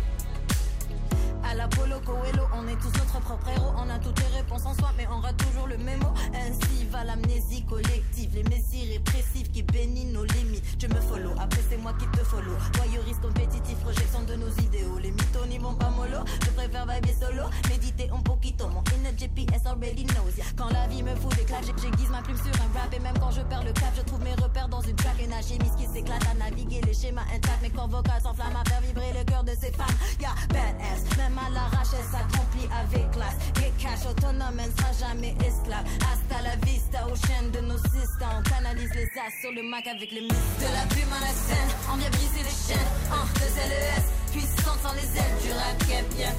À 1.50 1.56
la 1.56 1.68
Polo 1.70 2.00
Coelho, 2.02 2.44
on 2.54 2.68
est 2.68 2.76
tous 2.76 2.92
notre 3.00 3.22
propre 3.22 3.48
héros. 3.48 3.72
On 3.78 3.90
a 3.90 3.98
toutes 4.00 4.20
les 4.20 4.38
réponses 4.38 4.66
en 4.66 4.74
soi, 4.74 4.92
mais 4.98 5.08
on 5.10 5.22
rate 5.22 5.38
toujours 5.38 5.68
le 5.68 5.78
mémo. 5.78 6.08
Ainsi 6.34 6.86
va 6.92 7.06
l'amnésie 7.06 7.64
collective, 7.64 8.32
les 8.36 8.44
messies 8.44 8.92
répressifs 8.92 9.50
qui 9.54 9.64
bénissent 9.64 10.12
nos 10.12 10.26
limites. 10.26 10.64
Je 10.78 10.88
me 10.88 11.00
follow, 11.00 11.32
après 11.40 11.62
c'est 11.70 11.78
moi 11.78 11.94
qui 11.98 12.06
te 12.08 12.24
follow. 12.26 12.52
Voyeurisme 12.76 13.22
compétitif, 13.22 13.78
projection 13.78 14.24
de 14.24 14.36
nos 14.36 14.50
idéaux. 14.62 15.00
Les 15.00 15.12
mythos 15.12 15.46
n'y 15.48 15.58
vont 15.58 15.74
pas 15.74 15.90
mollo, 15.90 16.20
je 16.44 16.50
préfère 16.52 16.86
vibrer 16.86 17.16
solo. 17.18 17.44
Méditer 17.70 18.10
un 18.14 18.20
poquito, 18.20 18.68
mon 18.68 18.84
inner 18.98 19.16
GPS 19.18 19.66
already 19.66 20.04
knows. 20.04 20.36
Quand 20.58 20.70
la 20.70 20.88
vie 20.88 21.02
me 21.02 21.16
fout 21.16 21.34
des 21.38 21.46
claques, 21.46 21.64
j'aiguise 21.82 22.10
ma 22.10 22.22
plume 22.22 22.38
sur 22.38 22.54
un 22.62 22.78
rap. 22.78 22.94
Et 22.94 23.00
même 23.00 23.18
quand 23.20 23.32
je 23.32 23.42
perds 23.42 23.64
le 23.64 23.72
cap, 23.72 23.94
je 23.96 24.02
trouve 24.02 24.22
mes 24.22 24.36
repères 24.36 24.68
dans 24.68 24.82
une 24.82 24.96
track. 24.98 25.16
Énergie 25.22 25.58
qui 25.58 25.88
s'éclate 25.88 26.28
à 26.30 26.34
naviguer 26.34 26.82
les 26.86 26.94
schémas 26.94 27.26
intacts. 27.34 27.62
Mes 27.62 27.70
corps 27.70 27.88
vocaux 27.88 28.12
s'enflamment 28.22 28.60
à 28.60 28.70
faire 28.70 28.82
vibrer 28.82 29.14
le 29.18 29.24
cœur 29.24 29.46
de 29.46 29.52
ces 29.52 29.72
femmes. 29.72 29.96
Yeah, 30.20 30.36
badass, 30.50 31.18
même 31.18 31.37
à 31.38 31.50
l'arrache, 31.50 31.94
elle 31.94 32.10
s'accomplit 32.12 32.68
avec 32.72 33.12
classe. 33.12 33.38
Get 33.56 33.74
cash 33.80 34.06
autonome, 34.10 34.60
elle 34.60 34.72
sera 34.78 35.08
jamais 35.08 35.36
esclave. 35.46 35.86
Hasta 36.10 36.42
la 36.42 36.56
vista, 36.66 37.06
aux 37.08 37.16
chaînes 37.16 37.52
de 37.52 37.62
nos 37.62 37.78
systèmes. 37.78 38.38
On 38.40 38.44
canalise 38.44 38.94
les 38.94 39.10
as 39.20 39.32
sur 39.42 39.52
le 39.52 39.64
Mac 39.64 39.88
avec 39.88 40.12
les 40.12 40.22
mythes. 40.22 40.60
De 40.60 40.70
la 40.74 40.86
plume 40.90 41.14
à 41.14 41.22
la 41.22 41.34
scène, 41.34 41.72
on 41.92 41.98
vient 41.98 42.10
briser 42.10 42.44
les 42.44 42.58
chaînes. 42.66 42.92
Un, 43.12 43.26
deux 43.40 43.54
LES, 43.70 44.06
puissante 44.32 44.80
sans 44.82 44.94
les 44.94 45.10
ailes 45.18 45.38
du 45.44 45.52
rap 45.52 45.78
bien. 46.16 46.34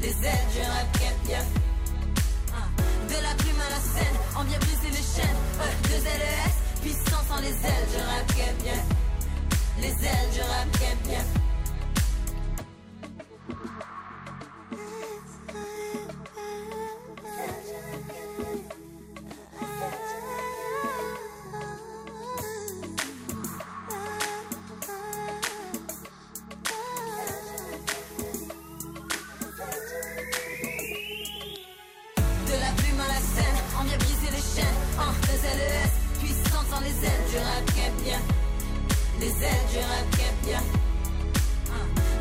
Les 0.00 0.16
ailes 0.26 0.48
du 0.52 0.60
rap 0.60 0.88
bien. 1.26 1.42
De 3.08 3.22
la 3.22 3.34
plume 3.38 3.60
à 3.60 3.70
la 3.70 3.80
scène, 3.80 4.16
on 4.38 4.44
vient 4.44 4.58
briser 4.58 4.90
les 4.90 5.06
chaînes. 5.14 5.40
Un, 5.60 5.88
deux 5.88 6.02
LES, 6.04 6.52
puissant 6.82 7.22
sans 7.28 7.40
les 7.40 7.48
ailes 7.48 7.88
du 7.90 8.00
rap 8.02 8.26
bien. 8.62 8.80
Les 9.80 9.88
ailes 9.88 10.30
du 10.32 10.40
rap 10.40 10.98
bien. 11.04 11.45
Les 39.38 39.44
ailes 39.44 39.66
du 39.70 39.78
rap 39.78 40.06
bien. 40.44 40.62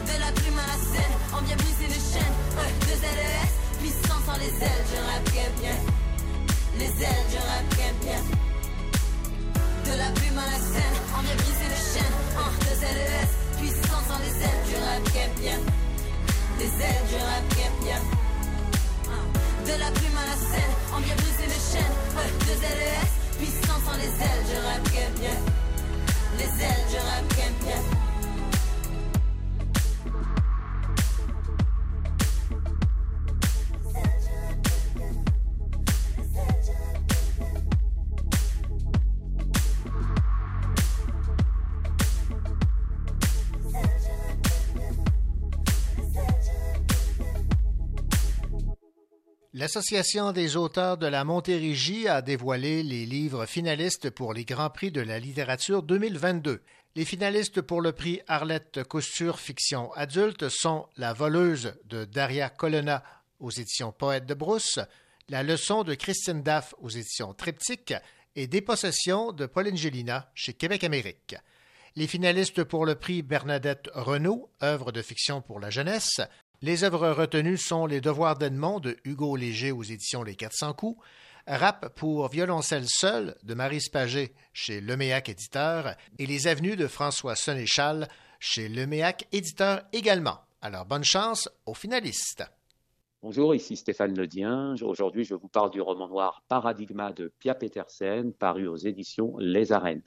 De 0.06 0.20
la 0.20 0.32
plume 0.32 0.60
à 0.60 0.68
la 0.68 0.78
scène, 0.78 1.16
on 1.34 1.42
vient 1.42 1.56
briser 1.56 1.88
les 1.88 2.04
chaînes. 2.12 2.36
Euh, 2.58 2.70
deux 2.88 3.00
LES, 3.02 3.50
puissant 3.80 4.20
sans 4.26 4.38
les 4.38 4.54
ailes 4.64 4.86
du 4.90 4.98
rap 5.08 5.24
bien. 5.62 5.78
Les 6.80 6.92
ailes 7.04 7.28
du 7.30 7.38
rap 7.38 7.66
bien. 8.02 8.22
De 9.86 9.98
la 9.98 10.10
plume 10.12 10.38
à 10.38 10.46
la 10.46 10.60
scène, 10.60 10.98
on 11.18 11.22
vient 11.22 11.36
briser 11.36 11.68
les 11.70 11.84
chaînes. 11.94 12.18
Un, 12.38 12.52
deux 12.64 12.80
LES, 12.84 13.30
puissant 13.60 14.02
sans 14.08 14.20
les 14.20 14.36
ailes 14.44 14.64
du 14.68 14.76
rap 14.76 15.36
bien. 15.40 15.60
Les 16.60 16.72
ailes 16.84 17.06
du 17.10 17.16
rap 17.16 17.46
bien. 17.84 18.02
De 19.66 19.80
la 19.80 19.92
plume 19.92 20.18
à 20.18 20.26
la 20.26 20.38
scène, 20.38 20.74
on 20.96 21.00
vient 21.00 21.16
briser 21.16 21.48
les 21.48 21.64
chaînes. 21.72 21.96
Euh, 22.18 22.30
deux 22.46 22.60
LES, 22.62 23.08
puissant 23.40 23.80
sans 23.86 23.98
les 23.98 24.12
ailes 24.12 24.44
du 24.50 24.58
rap 24.66 25.20
bien 25.20 25.65
les 26.38 26.64
ailes 26.64 26.86
du 26.90 26.98
rap 26.98 28.05
L'Association 49.66 50.32
des 50.32 50.58
auteurs 50.58 50.96
de 50.96 51.08
la 51.08 51.24
Montérégie 51.24 52.08
a 52.08 52.22
dévoilé 52.22 52.84
les 52.84 53.08
livres 53.08 53.48
finalistes 53.48 54.12
pour 54.12 54.32
les 54.32 54.46
Grands 54.46 54.70
Prix 54.70 54.92
de 54.92 55.02
la 55.02 55.18
littérature 55.18 55.82
2022. 55.82 56.62
Les 56.96 57.04
finalistes 57.04 57.62
pour 57.62 57.82
le 57.82 57.92
prix 57.92 58.22
Arlette 58.28 58.84
Couture 58.84 59.40
Fiction 59.40 59.92
Adulte 59.94 60.50
sont 60.50 60.86
La 60.98 61.14
voleuse 61.14 61.74
de 61.86 62.06
Daria 62.06 62.52
Colonna 62.52 63.04
aux 63.40 63.50
éditions 63.50 63.92
Poète 63.92 64.28
de 64.28 64.36
Brousse, 64.36 64.78
La 65.30 65.42
leçon 65.42 65.84
de 65.84 65.96
Christine 65.96 66.44
Daff 66.44 66.76
aux 66.78 66.90
éditions 66.90 67.34
Triptyque 67.34 67.96
et 68.36 68.46
Dépossession 68.46 69.32
de 69.32 69.48
Pauline 69.48 69.78
Gélina 69.78 70.30
chez 70.36 70.54
Québec 70.54 70.84
Amérique. 70.84 71.38
Les 71.96 72.06
finalistes 72.06 72.64
pour 72.66 72.86
le 72.86 72.94
prix 72.94 73.24
Bernadette 73.24 73.90
Renaud, 73.96 74.52
œuvre 74.62 74.92
de 74.92 75.02
fiction 75.02 75.42
pour 75.42 75.60
la 75.60 75.72
jeunesse, 75.72 76.22
les 76.62 76.84
œuvres 76.84 77.10
retenues 77.10 77.58
sont 77.58 77.86
Les 77.86 78.02
Devoirs 78.02 78.38
d'Edmond 78.38 78.80
de 78.80 78.98
Hugo 79.04 79.36
Léger 79.36 79.72
aux 79.72 79.84
éditions 79.84 80.24
Les 80.24 80.36
400 80.36 80.74
coups, 80.74 81.00
Rap 81.48 81.94
pour 81.96 82.28
violoncelle 82.30 82.86
seul 82.88 83.36
de 83.44 83.54
Marie 83.54 83.82
Spaget 83.82 84.34
chez 84.54 84.82
Leméac 84.82 85.30
Éditeur 85.30 85.96
et 86.18 86.26
Les 86.26 86.48
Avenues 86.48 86.76
de 86.76 86.88
François 86.88 87.36
Sénéchal 87.36 88.08
chez 88.40 88.68
Leméac 88.68 89.28
Éditeur 89.32 89.82
également. 89.94 90.40
Alors 90.62 90.86
bonne 90.86 91.04
chance 91.04 91.48
aux 91.68 91.76
finalistes. 91.76 92.44
Bonjour, 93.22 93.54
ici 93.54 93.76
Stéphane 93.76 94.18
Ledien. 94.18 94.76
Aujourd'hui, 94.82 95.24
je 95.24 95.36
vous 95.36 95.48
parle 95.48 95.70
du 95.70 95.82
roman 95.82 96.08
noir 96.08 96.44
Paradigma 96.48 97.12
de 97.12 97.32
Pia 97.40 97.54
Petersen, 97.54 98.34
paru 98.34 98.68
aux 98.68 98.78
éditions 98.78 99.36
Les 99.38 99.72
Arènes. 99.72 100.04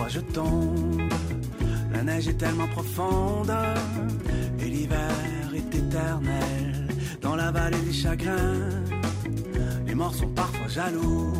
L'orage 0.00 0.20
tombe. 0.32 1.02
La 1.92 2.02
neige 2.02 2.28
est 2.28 2.38
tellement 2.38 2.68
profonde 2.68 3.52
et 4.58 4.64
l'hiver 4.64 5.10
est 5.54 5.74
éternel. 5.74 6.88
Dans 7.20 7.36
la 7.36 7.50
vallée 7.50 7.80
des 7.80 7.92
chagrins, 7.92 8.70
les 9.86 9.94
morts 9.94 10.14
sont 10.14 10.28
parfois 10.28 10.68
jaloux 10.68 11.32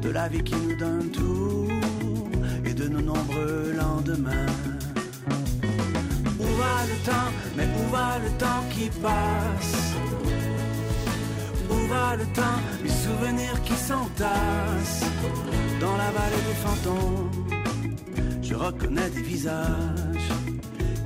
de 0.00 0.08
la 0.08 0.28
vie 0.28 0.42
qui 0.42 0.54
nous 0.54 0.76
donne 0.76 1.10
tout 1.10 1.68
et 2.64 2.74
de 2.74 2.88
nos 2.88 3.02
nombreux 3.02 3.74
lendemains. 3.76 4.54
Où 6.40 6.48
va 6.62 6.76
le 6.90 6.98
temps, 7.04 7.30
mais 7.56 7.66
où 7.78 7.90
va 7.90 8.18
le 8.18 8.30
temps 8.38 8.64
qui 8.70 8.88
passe? 9.00 9.94
Où 11.70 11.88
va 11.88 12.16
le 12.16 12.24
temps, 12.32 12.60
les 12.82 12.90
souvenirs 12.90 13.60
qui 13.62 13.74
s'entassent 13.74 15.04
Dans 15.82 15.96
la 15.96 16.10
vallée 16.12 16.44
des 16.48 16.58
fantômes, 16.64 17.30
je 18.40 18.54
reconnais 18.54 19.10
des 19.10 19.22
visages 19.22 20.30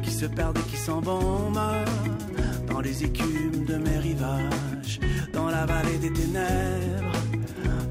qui 0.03 0.11
se 0.11 0.27
perdent 0.27 0.59
et 0.59 0.70
qui 0.70 0.77
s'embaument 0.77 1.85
dans 2.68 2.81
les 2.81 3.03
écumes 3.03 3.64
de 3.64 3.77
mes 3.77 3.99
rivages, 3.99 5.01
dans 5.33 5.47
la 5.47 5.64
vallée 5.64 5.99
des 5.99 6.12
ténèbres, 6.12 7.18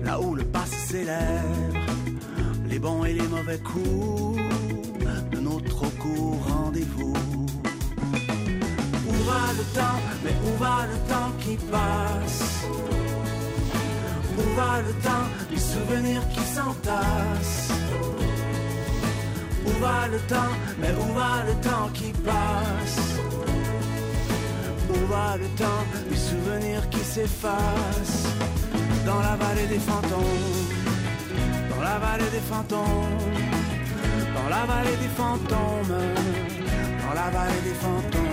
là 0.04 0.22
où 0.22 0.36
le 0.36 0.44
passé 0.44 0.76
célèbre 0.76 1.86
les 2.70 2.80
bons 2.80 3.04
et 3.06 3.14
les 3.14 3.28
mauvais 3.28 3.60
coups 3.60 4.40
de 5.32 5.40
nos 5.40 5.60
trop 5.62 5.90
courts 6.00 6.46
rendez-vous. 6.48 7.14
Où 9.08 9.14
va 9.30 9.44
le 9.58 9.64
temps, 9.74 10.00
mais 10.24 10.36
où 10.46 10.58
va 10.60 10.86
le 10.92 10.98
temps 11.10 11.32
qui 11.40 11.56
passe? 11.72 12.66
Où 14.38 14.56
va 14.56 14.82
le 14.82 14.94
temps, 15.02 15.28
les 15.52 15.60
souvenirs 15.60 16.28
qui 16.30 16.42
s'entassent 16.42 17.72
Où 19.66 19.72
va 19.82 20.08
le 20.12 20.20
temps, 20.28 20.54
mais 20.80 20.92
où 20.92 21.14
va 21.14 21.44
le 21.48 21.54
temps 21.62 21.90
qui 21.94 22.12
passe? 22.24 23.00
Où 24.90 25.08
va 25.08 25.38
le 25.38 25.48
temps, 25.56 25.84
les 26.10 26.18
souvenirs 26.18 26.90
qui 26.90 27.00
s'effacent. 27.00 28.28
Dans 29.06 29.20
la 29.20 29.36
vallée 29.36 29.68
des 29.68 29.80
fantômes. 29.80 30.86
Dans 31.70 31.84
la 31.84 32.00
vallée 32.00 32.30
des 32.32 32.46
fantômes, 32.52 33.18
dans 34.36 34.50
la 34.50 34.66
vallée 34.66 34.98
des 34.98 35.10
fantômes, 35.10 35.98
dans 37.02 37.14
la 37.14 37.30
vallée 37.30 37.62
des 37.64 37.74
fantômes. 37.74 38.25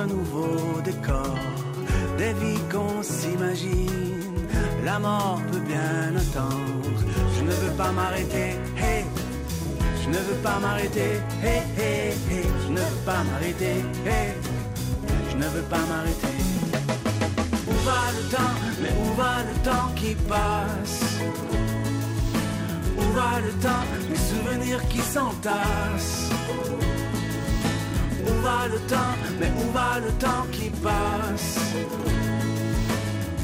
Trop 0.00 0.06
de 0.06 0.12
nouveaux 0.12 0.80
décors, 0.82 1.38
des 2.18 2.32
vies 2.34 2.60
qu'on 2.70 3.02
s'imagine, 3.02 4.46
la 4.84 4.98
mort 4.98 5.40
peut 5.50 5.60
bien 5.60 6.16
attendre. 6.16 7.00
Je 7.36 7.42
ne 7.42 7.50
veux 7.50 7.76
pas 7.76 7.92
m'arrêter, 7.92 8.56
hey, 8.76 9.04
je 10.02 10.08
ne 10.08 10.16
veux 10.16 10.40
pas 10.42 10.58
m'arrêter, 10.60 11.20
hey, 11.42 11.62
hey, 11.78 12.12
hey, 12.30 12.44
je 12.66 12.72
ne 12.72 12.78
veux 12.78 13.04
pas 13.04 13.22
m'arrêter, 13.24 13.84
hey, 14.06 14.34
je 15.30 15.36
ne 15.36 15.48
veux 15.48 15.62
pas 15.62 15.84
m'arrêter. 15.90 16.36
Où 17.68 17.74
va 17.84 18.02
le 18.16 18.24
temps, 18.34 18.54
mais 18.82 18.92
où 19.02 19.14
va 19.14 19.42
le 19.48 19.54
temps 19.62 19.92
qui 19.96 20.14
passe? 20.28 21.20
Où 22.98 23.12
va 23.14 23.40
le 23.40 23.52
temps, 23.62 23.86
les 24.08 24.16
souvenirs 24.16 24.86
qui 24.88 24.98
s'entassent 24.98 26.30
Où 28.30 28.42
va 28.42 28.68
le 28.68 28.78
temps, 28.80 29.14
mais 29.40 29.50
où 29.58 29.72
va 29.72 29.98
le 29.98 30.10
temps 30.12 30.46
qui 30.52 30.70
passe? 30.70 31.58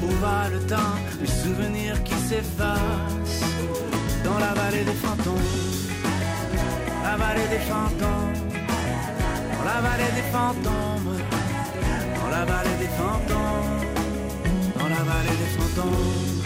Où 0.03 0.09
va 0.22 0.49
le 0.53 0.61
temps, 0.66 0.97
les 1.20 1.26
souvenirs 1.26 2.03
qui 2.05 2.14
s'effacent 2.14 3.43
Dans 4.24 4.39
la 4.39 4.53
vallée 4.55 4.84
des 4.84 4.99
fantômes. 5.05 5.53
La 7.03 7.16
vallée 7.16 7.49
des 7.49 7.62
fantômes. 7.70 8.32
Dans 9.57 9.64
la 9.64 9.80
vallée 9.87 10.12
des 10.18 10.26
fantômes. 10.34 11.18
Dans 12.20 12.30
la 12.30 12.45
vallée 12.45 12.76
des 12.82 12.93
fantômes. 12.99 13.80
Dans 14.78 14.89
la 14.89 15.03
vallée 15.11 15.37
des 15.43 15.53
fantômes. 15.57 16.43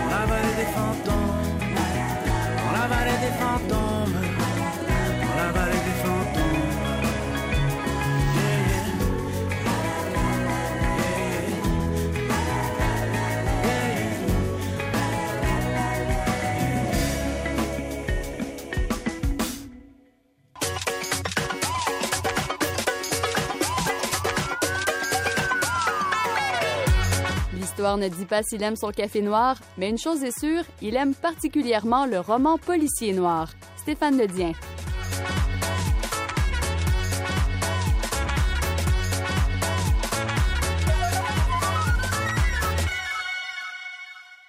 Dans 0.00 0.10
la 0.14 0.26
vallée 0.30 0.56
des 0.60 0.70
fantômes. 0.76 1.38
Dans 2.64 2.72
la 2.78 2.86
vallée 2.88 3.18
des 3.24 3.34
fantômes 3.42 4.27
Ne 27.96 28.08
dit 28.08 28.26
pas 28.26 28.42
s'il 28.42 28.62
aime 28.62 28.76
son 28.76 28.90
café 28.90 29.22
noir, 29.22 29.56
mais 29.78 29.88
une 29.88 29.98
chose 29.98 30.22
est 30.22 30.38
sûre, 30.38 30.64
il 30.82 30.96
aime 30.96 31.14
particulièrement 31.14 32.06
le 32.06 32.20
roman 32.20 32.58
policier 32.58 33.12
noir. 33.12 33.48
Stéphane 33.76 34.18
Ledien. 34.18 34.52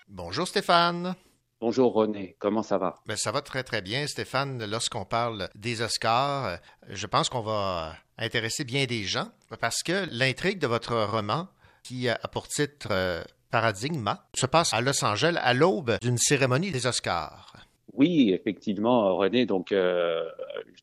Bonjour 0.07 0.47
Stéphane. 0.47 1.15
Bonjour 1.61 1.93
René, 1.93 2.37
comment 2.39 2.63
ça 2.63 2.77
va? 2.77 3.01
Ben, 3.05 3.17
ça 3.17 3.31
va 3.31 3.41
très 3.41 3.63
très 3.63 3.81
bien 3.81 4.07
Stéphane. 4.07 4.63
Lorsqu'on 4.65 5.05
parle 5.05 5.49
des 5.55 5.81
Oscars, 5.81 6.45
euh, 6.45 6.57
je 6.87 7.05
pense 7.07 7.29
qu'on 7.29 7.41
va 7.41 7.95
intéresser 8.17 8.63
bien 8.63 8.85
des 8.85 9.03
gens 9.03 9.27
parce 9.59 9.83
que 9.83 10.07
l'intrigue 10.11 10.59
de 10.59 10.67
votre 10.67 10.95
roman, 11.03 11.47
qui 11.89 12.07
a 12.07 12.19
pour 12.31 12.47
titre 12.47 12.89
euh, 12.91 13.23
Paradigma, 13.49 14.23
se 14.35 14.45
passe 14.45 14.75
à 14.75 14.81
Los 14.81 15.03
Angeles 15.03 15.39
à 15.41 15.55
l'aube 15.55 15.97
d'une 16.01 16.19
cérémonie 16.19 16.69
des 16.69 16.85
Oscars. 16.85 17.53
Oui, 17.93 18.31
effectivement, 18.31 19.15
René. 19.17 19.45
Donc, 19.45 19.71
euh, 19.71 20.23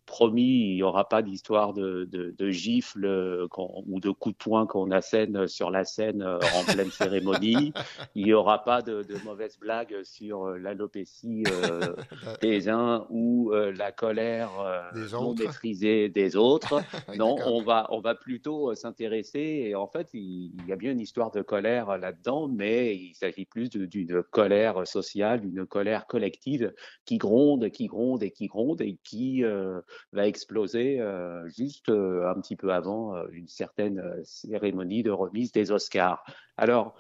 promis, 0.07 0.71
il 0.71 0.75
n'y 0.77 0.83
aura 0.83 1.09
pas 1.09 1.23
d'histoire 1.23 1.73
de, 1.73 2.05
de, 2.11 2.35
de 2.37 2.51
gifles 2.51 3.47
qu'on- 3.51 3.85
ou 3.87 4.01
de 4.01 4.11
coups 4.11 4.35
de 4.35 4.39
poing 4.39 4.67
qu'on 4.67 4.91
assène 4.91 5.47
sur 5.49 5.71
la 5.71 5.85
scène 5.85 6.23
euh, 6.23 6.39
en 6.55 6.65
pleine 6.73 6.91
cérémonie. 6.91 7.73
Il 8.15 8.25
n'y 8.25 8.33
aura 8.33 8.65
pas 8.65 8.83
de, 8.83 9.03
de 9.03 9.17
mauvaises 9.25 9.59
blagues 9.59 10.03
sur 10.05 10.47
euh, 10.47 10.59
l'alopécie 10.59 11.45
euh, 11.65 11.95
des 12.43 12.69
uns 12.69 13.07
ou 13.11 13.53
euh, 13.53 13.73
la 13.73 13.93
colère 13.93 14.51
euh, 14.61 14.81
Des 14.95 15.13
non 15.13 15.35
maîtrisée 15.35 16.09
des 16.09 16.37
autres. 16.37 16.81
Non, 17.17 17.37
on 17.47 17.63
va, 17.63 17.87
on 17.91 18.01
va 18.01 18.15
plutôt 18.15 18.71
euh, 18.71 18.75
s'intéresser. 18.75 19.39
Et 19.69 19.75
en 19.75 19.87
fait, 19.87 20.09
il, 20.13 20.53
il 20.59 20.67
y 20.69 20.73
a 20.73 20.77
bien 20.77 20.93
une 20.93 21.01
histoire 21.01 21.31
de 21.31 21.41
colère 21.41 21.91
euh, 21.91 21.99
là-dedans, 21.99 22.49
mais 22.49 22.95
il 22.95 23.15
s'agit 23.15 23.45
plus 23.47 23.71
d'une 23.71 24.23
colère 24.23 24.87
sociale, 24.87 25.41
d'une 25.41 25.67
colère 25.67 26.07
collective 26.07 26.75
qui 27.05 27.19
gronde, 27.19 27.71
qui 27.71 27.87
gronde 27.87 28.23
et 28.23 28.31
qui 28.31 28.47
gronde 28.47 28.81
et 28.81 28.99
qui 29.05 29.45
euh, 29.45 29.81
va 30.13 30.27
exploser 30.27 31.01
euh, 31.01 31.49
juste 31.49 31.89
euh, 31.89 32.29
un 32.29 32.41
petit 32.41 32.57
peu 32.57 32.73
avant 32.73 33.15
euh, 33.15 33.27
une 33.33 33.49
certaine 33.49 34.03
cérémonie 34.25 35.03
de 35.03 35.11
remise 35.11 35.53
des 35.53 35.71
Oscars. 35.71 36.25
Alors, 36.57 36.95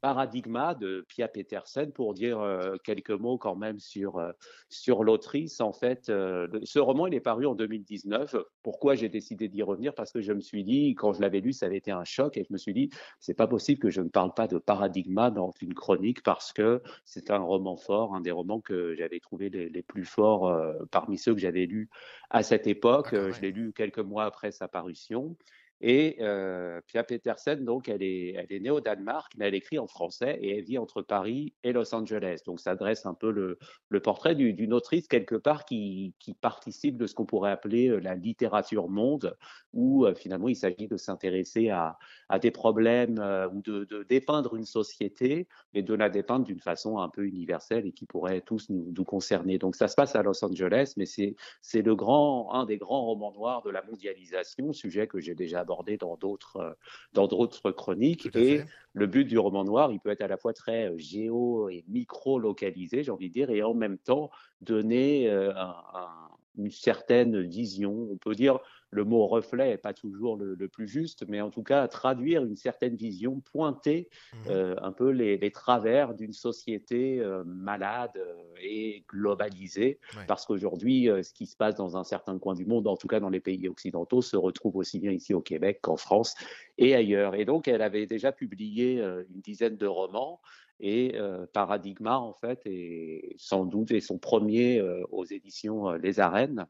Paradigma 0.00 0.74
de 0.74 1.04
Pia 1.08 1.28
Petersen 1.28 1.92
pour 1.92 2.14
dire 2.14 2.40
euh, 2.40 2.76
quelques 2.84 3.10
mots 3.10 3.38
quand 3.38 3.56
même 3.56 3.78
sur 3.78 4.18
euh, 4.18 4.32
sur 4.68 5.04
l'autrice. 5.04 5.60
En 5.60 5.72
fait, 5.72 6.08
euh, 6.08 6.48
ce 6.62 6.78
roman 6.78 7.06
il 7.06 7.14
est 7.14 7.20
paru 7.20 7.46
en 7.46 7.54
2019. 7.54 8.36
Pourquoi 8.62 8.94
j'ai 8.94 9.08
décidé 9.08 9.48
d'y 9.48 9.62
revenir? 9.62 9.94
Parce 9.94 10.12
que 10.12 10.20
je 10.20 10.32
me 10.32 10.40
suis 10.40 10.64
dit 10.64 10.94
quand 10.94 11.12
je 11.12 11.20
l'avais 11.20 11.40
lu, 11.40 11.52
ça 11.52 11.66
avait 11.66 11.76
été 11.78 11.90
un 11.90 12.04
choc 12.04 12.36
et 12.36 12.44
je 12.44 12.52
me 12.52 12.58
suis 12.58 12.74
dit 12.74 12.90
c'est 13.20 13.34
pas 13.34 13.46
possible 13.46 13.80
que 13.80 13.90
je 13.90 14.00
ne 14.00 14.08
parle 14.08 14.34
pas 14.34 14.46
de 14.46 14.58
Paradigma 14.58 15.30
dans 15.30 15.50
une 15.60 15.74
chronique 15.74 16.22
parce 16.22 16.52
que 16.52 16.82
c'est 17.04 17.30
un 17.30 17.38
roman 17.38 17.76
fort, 17.76 18.14
un 18.14 18.20
des 18.20 18.30
romans 18.30 18.60
que 18.60 18.94
j'avais 18.94 19.20
trouvé 19.20 19.50
les, 19.50 19.68
les 19.68 19.82
plus 19.82 20.04
forts 20.04 20.48
euh, 20.48 20.72
parmi 20.90 21.18
ceux 21.18 21.34
que 21.34 21.40
j'avais 21.40 21.66
lus 21.66 21.88
à 22.30 22.42
cette 22.42 22.66
époque. 22.66 23.12
Euh, 23.12 23.32
Je 23.32 23.40
l'ai 23.40 23.52
lu 23.52 23.72
quelques 23.72 23.98
mois 23.98 24.24
après 24.24 24.52
sa 24.52 24.68
parution. 24.68 25.36
Et 25.82 26.16
euh, 26.20 26.80
Pia 26.86 27.04
Petersen, 27.04 27.62
donc, 27.64 27.88
elle 27.88 28.02
est, 28.02 28.32
elle 28.32 28.50
est 28.50 28.60
née 28.60 28.70
au 28.70 28.80
Danemark, 28.80 29.32
mais 29.36 29.48
elle 29.48 29.54
écrit 29.54 29.78
en 29.78 29.86
français 29.86 30.38
et 30.40 30.58
elle 30.58 30.64
vit 30.64 30.78
entre 30.78 31.02
Paris 31.02 31.52
et 31.64 31.72
Los 31.72 31.94
Angeles. 31.94 32.40
Donc, 32.46 32.60
ça 32.60 32.74
dresse 32.74 33.04
un 33.04 33.12
peu 33.12 33.30
le, 33.30 33.58
portrait 34.00 34.34
d'une 34.34 34.72
autrice, 34.72 35.06
quelque 35.06 35.34
part, 35.34 35.64
qui, 35.64 36.14
participe 36.40 36.96
de 36.96 37.06
ce 37.06 37.14
qu'on 37.14 37.26
pourrait 37.26 37.50
appeler 37.50 37.88
euh, 37.88 37.98
la 37.98 38.14
littérature 38.14 38.88
monde, 38.88 39.36
où 39.72 40.06
euh, 40.06 40.14
finalement, 40.14 40.48
il 40.48 40.56
s'agit 40.56 40.86
de 40.88 40.96
s'intéresser 40.96 41.68
à, 41.68 41.98
des 42.40 42.50
problèmes 42.50 43.18
ou 43.52 43.60
de, 43.62 44.04
dépeindre 44.08 44.56
une 44.56 44.64
société, 44.64 45.46
mais 45.74 45.82
de 45.82 45.94
la 45.94 46.08
dépeindre 46.08 46.44
d'une 46.44 46.60
façon 46.60 46.98
un 46.98 47.08
peu 47.08 47.24
universelle 47.24 47.86
et 47.86 47.92
qui 47.92 48.06
pourrait 48.06 48.40
tous 48.40 48.68
nous, 48.70 48.92
nous 48.96 49.04
concerner. 49.04 49.58
Donc, 49.58 49.76
ça 49.76 49.88
se 49.88 49.94
passe 49.94 50.16
à 50.16 50.22
Los 50.22 50.44
Angeles, 50.44 50.94
mais 50.96 51.06
c'est 51.06 51.82
le 51.82 51.94
grand, 51.94 52.52
un 52.52 52.64
des 52.64 52.78
grands 52.78 53.04
romans 53.04 53.32
noirs 53.32 53.62
de 53.62 53.70
la 53.70 53.82
mondialisation, 53.82 54.72
sujet 54.72 55.06
que 55.06 55.20
j'ai 55.20 55.34
déjà 55.34 55.65
abordé 55.66 55.96
dans 55.96 56.16
d'autres 56.16 56.56
euh, 56.58 56.72
dans 57.12 57.26
d'autres 57.26 57.72
chroniques. 57.72 58.28
Et 58.36 58.62
le 58.92 59.06
but 59.06 59.24
du 59.24 59.38
roman 59.38 59.64
noir, 59.64 59.90
il 59.92 60.00
peut 60.00 60.10
être 60.10 60.22
à 60.22 60.28
la 60.28 60.36
fois 60.36 60.52
très 60.52 60.90
euh, 60.90 60.98
géo 60.98 61.68
et 61.68 61.84
micro 61.88 62.38
localisé, 62.38 63.02
j'ai 63.02 63.10
envie 63.10 63.28
de 63.28 63.34
dire, 63.34 63.50
et 63.50 63.62
en 63.62 63.74
même 63.74 63.98
temps 63.98 64.30
donner 64.60 65.28
euh, 65.28 65.52
un, 65.54 65.74
un, 65.94 66.28
une 66.56 66.70
certaine 66.70 67.40
vision. 67.42 68.08
On 68.12 68.16
peut 68.16 68.34
dire 68.34 68.60
le 68.90 69.04
mot 69.04 69.26
reflet 69.26 69.70
n'est 69.70 69.78
pas 69.78 69.94
toujours 69.94 70.36
le, 70.36 70.54
le, 70.54 70.68
plus 70.68 70.88
juste, 70.88 71.24
mais 71.28 71.40
en 71.40 71.50
tout 71.50 71.62
cas 71.62 71.88
traduire 71.88 72.44
une 72.44 72.56
certaine 72.56 72.96
vision, 72.96 73.40
pointer 73.40 74.08
mmh. 74.32 74.36
euh, 74.48 74.74
un 74.82 74.92
peu 74.92 75.10
les, 75.10 75.38
les 75.38 75.50
travers 75.50 76.14
d'une 76.14 76.32
société 76.32 77.20
euh, 77.20 77.42
malade 77.44 78.12
euh, 78.16 78.34
et 78.60 79.04
globalisée, 79.08 79.98
ouais. 80.16 80.24
parce 80.26 80.46
qu'aujourd'hui, 80.46 81.10
euh, 81.10 81.22
ce 81.22 81.32
qui 81.32 81.46
se 81.46 81.56
passe 81.56 81.74
dans 81.74 81.96
un 81.96 82.04
certain 82.04 82.38
coin 82.38 82.54
du 82.54 82.64
monde, 82.64 82.86
en 82.86 82.96
tout 82.96 83.08
cas 83.08 83.20
dans 83.20 83.30
les 83.30 83.40
pays 83.40 83.68
occidentaux, 83.68 84.22
se 84.22 84.36
retrouve 84.36 84.76
aussi 84.76 84.98
bien 84.98 85.12
ici 85.12 85.34
au 85.34 85.40
Québec 85.40 85.80
qu'en 85.82 85.96
France 85.96 86.34
et 86.78 86.94
ailleurs. 86.94 87.34
Et 87.34 87.44
donc, 87.44 87.68
elle 87.68 87.82
avait 87.82 88.06
déjà 88.06 88.32
publié 88.32 89.00
une 89.00 89.40
dizaine 89.40 89.76
de 89.76 89.86
romans. 89.86 90.40
Et 90.80 91.12
euh, 91.14 91.46
Paradigma, 91.52 92.18
en 92.18 92.34
fait, 92.34 92.60
est 92.66 93.34
sans 93.38 93.64
doute 93.64 93.90
est 93.92 94.00
son 94.00 94.18
premier 94.18 94.78
euh, 94.78 95.02
aux 95.10 95.24
éditions 95.24 95.90
euh, 95.90 95.96
Les 95.96 96.20
Arènes. 96.20 96.66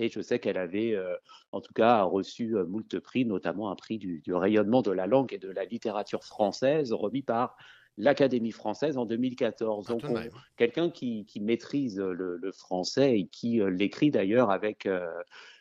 Et 0.00 0.08
je 0.08 0.20
sais 0.20 0.38
qu'elle 0.38 0.56
avait, 0.56 0.94
euh, 0.94 1.14
en 1.52 1.60
tout 1.60 1.74
cas, 1.74 2.02
reçu 2.02 2.56
euh, 2.56 2.64
moult 2.64 2.98
prix, 3.00 3.24
notamment 3.24 3.70
un 3.70 3.76
prix 3.76 3.98
du, 3.98 4.20
du, 4.20 4.34
rayonnement 4.34 4.82
de 4.82 4.90
la 4.90 5.06
langue 5.06 5.32
et 5.32 5.38
de 5.38 5.50
la 5.50 5.64
littérature 5.64 6.24
française, 6.24 6.92
remis 6.92 7.22
par 7.22 7.56
l'Académie 7.98 8.52
française 8.52 8.96
en 8.96 9.04
2014. 9.04 9.86
Donc, 9.88 10.04
quelqu'un 10.56 10.90
qui, 10.90 11.26
qui, 11.26 11.40
maîtrise 11.40 11.98
le, 11.98 12.36
le, 12.36 12.52
français 12.52 13.18
et 13.18 13.26
qui 13.26 13.60
euh, 13.60 13.68
l'écrit 13.68 14.10
d'ailleurs 14.10 14.50
avec 14.50 14.88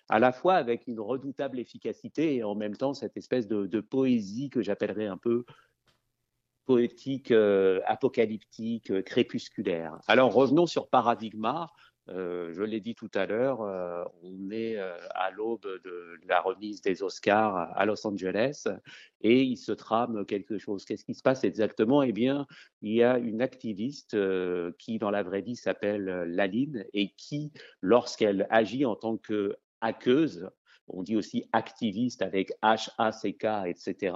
à 0.08 0.20
la 0.20 0.32
fois 0.32 0.56
avec 0.56 0.88
une 0.88 1.00
redoutable 1.00 1.60
efficacité 1.60 2.36
et 2.36 2.44
en 2.44 2.56
même 2.56 2.76
temps 2.76 2.94
cette 2.94 3.18
espèce 3.18 3.48
de, 3.48 3.68
de 3.68 3.80
poésie 3.82 4.50
que 4.50 4.62
j'appellerais 4.62 5.08
un 5.08 5.18
peu 5.18 5.44
poétique, 6.70 7.32
euh, 7.32 7.82
apocalyptique, 7.88 8.92
euh, 8.92 9.02
crépusculaire. 9.02 9.98
Alors 10.06 10.32
revenons 10.32 10.68
sur 10.68 10.88
Paradigma. 10.88 11.72
Euh, 12.12 12.54
je 12.54 12.64
l'ai 12.64 12.80
dit 12.80 12.96
tout 12.96 13.12
à 13.14 13.26
l'heure, 13.26 13.62
euh, 13.62 14.04
on 14.24 14.50
est 14.52 14.78
euh, 14.78 14.98
à 15.12 15.30
l'aube 15.32 15.68
de 15.84 16.20
la 16.28 16.42
remise 16.42 16.82
des 16.82 17.04
Oscars 17.04 17.72
à 17.76 17.86
Los 17.86 18.06
Angeles 18.08 18.68
et 19.22 19.44
il 19.44 19.58
se 19.58 19.72
trame 19.72 20.26
quelque 20.26 20.58
chose. 20.58 20.86
Qu'est-ce 20.86 21.06
qui 21.06 21.14
se 21.14 21.22
passe 21.22 21.44
exactement? 21.44 22.02
Eh 22.02 22.12
bien, 22.12 22.48
il 22.82 22.94
y 22.94 23.04
a 23.04 23.18
une 23.20 23.42
activiste 23.42 24.18
qui, 24.78 24.98
dans 24.98 25.12
la 25.12 25.24
vraie 25.24 25.42
vie, 25.42 25.56
s'appelle 25.56 26.06
Laline 26.28 26.86
et 26.94 27.14
qui, 27.16 27.52
lorsqu'elle 27.82 28.48
agit 28.50 28.86
en 28.86 28.96
tant 28.96 29.18
que 29.18 29.56
hackeuse, 29.82 30.50
on 30.90 31.04
dit 31.04 31.16
aussi 31.16 31.46
activiste 31.54 32.22
avec 32.22 32.52
H-A-C-K, 32.62 33.68
etc. 33.68 34.16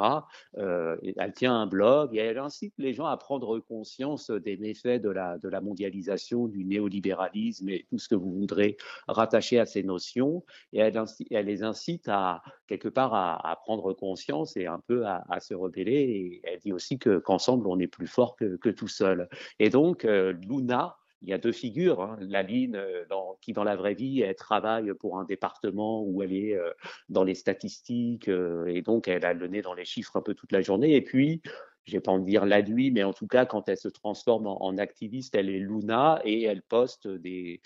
Euh, 0.57 0.97
elle 1.17 1.33
tient 1.33 1.55
un 1.55 1.67
blog 1.67 2.15
et 2.15 2.19
elle 2.19 2.37
incite 2.37 2.73
les 2.77 2.93
gens 2.93 3.05
à 3.05 3.17
prendre 3.17 3.59
conscience 3.59 4.29
des 4.31 4.57
méfaits 4.57 5.01
de 5.01 5.09
la, 5.09 5.61
mondialisation, 5.61 6.47
du 6.47 6.65
néolibéralisme 6.65 7.69
et 7.69 7.85
tout 7.89 7.97
ce 7.97 8.07
que 8.07 8.15
vous 8.15 8.31
voudrez 8.31 8.77
rattacher 9.07 9.59
à 9.59 9.65
ces 9.65 9.83
notions. 9.83 10.43
Et 10.71 10.79
elle, 10.79 11.45
les 11.45 11.63
incite 11.63 12.07
à, 12.07 12.41
quelque 12.67 12.89
part, 12.89 13.13
à, 13.13 13.55
prendre 13.63 13.93
conscience 13.93 14.57
et 14.57 14.65
un 14.65 14.79
peu 14.87 15.05
à, 15.05 15.39
se 15.39 15.53
rebeller. 15.53 15.91
Et 15.91 16.41
elle 16.43 16.59
dit 16.59 16.73
aussi 16.73 16.99
que, 16.99 17.19
qu'ensemble, 17.19 17.67
on 17.67 17.79
est 17.79 17.87
plus 17.87 18.07
fort 18.07 18.35
que, 18.35 18.57
que 18.57 18.69
tout 18.69 18.87
seul. 18.87 19.29
Et 19.59 19.69
donc, 19.69 20.05
euh, 20.05 20.33
Luna, 20.33 20.97
il 21.23 21.29
y 21.29 21.33
a 21.33 21.37
deux 21.37 21.51
figures. 21.51 22.01
Hein. 22.01 22.17
Laline, 22.21 22.75
euh, 22.75 23.05
dans, 23.09 23.37
qui 23.41 23.53
dans 23.53 23.63
la 23.63 23.75
vraie 23.75 23.93
vie, 23.93 24.21
elle 24.21 24.35
travaille 24.35 24.93
pour 24.93 25.17
un 25.17 25.23
département 25.23 26.03
où 26.03 26.21
elle 26.21 26.33
est 26.33 26.55
euh, 26.55 26.69
dans 27.09 27.23
les 27.23 27.35
statistiques 27.35 28.27
euh, 28.27 28.65
et 28.67 28.81
donc 28.81 29.07
elle 29.07 29.25
a 29.25 29.33
le 29.33 29.47
nez 29.47 29.61
dans 29.61 29.73
les 29.73 29.85
chiffres 29.85 30.17
un 30.17 30.21
peu 30.21 30.33
toute 30.33 30.51
la 30.51 30.61
journée. 30.61 30.95
Et 30.95 31.01
puis, 31.01 31.41
je 31.85 31.93
vais 31.93 32.01
pas 32.01 32.11
en 32.11 32.19
dire 32.19 32.45
la 32.45 32.61
nuit, 32.61 32.91
mais 32.91 33.03
en 33.03 33.13
tout 33.13 33.27
cas, 33.27 33.45
quand 33.45 33.67
elle 33.67 33.77
se 33.77 33.89
transforme 33.89 34.47
en, 34.47 34.77
activiste, 34.77 35.35
elle 35.35 35.49
est 35.49 35.59
Luna 35.59 36.21
et 36.23 36.43
elle 36.43 36.61
poste 36.61 37.07
des, 37.07 37.61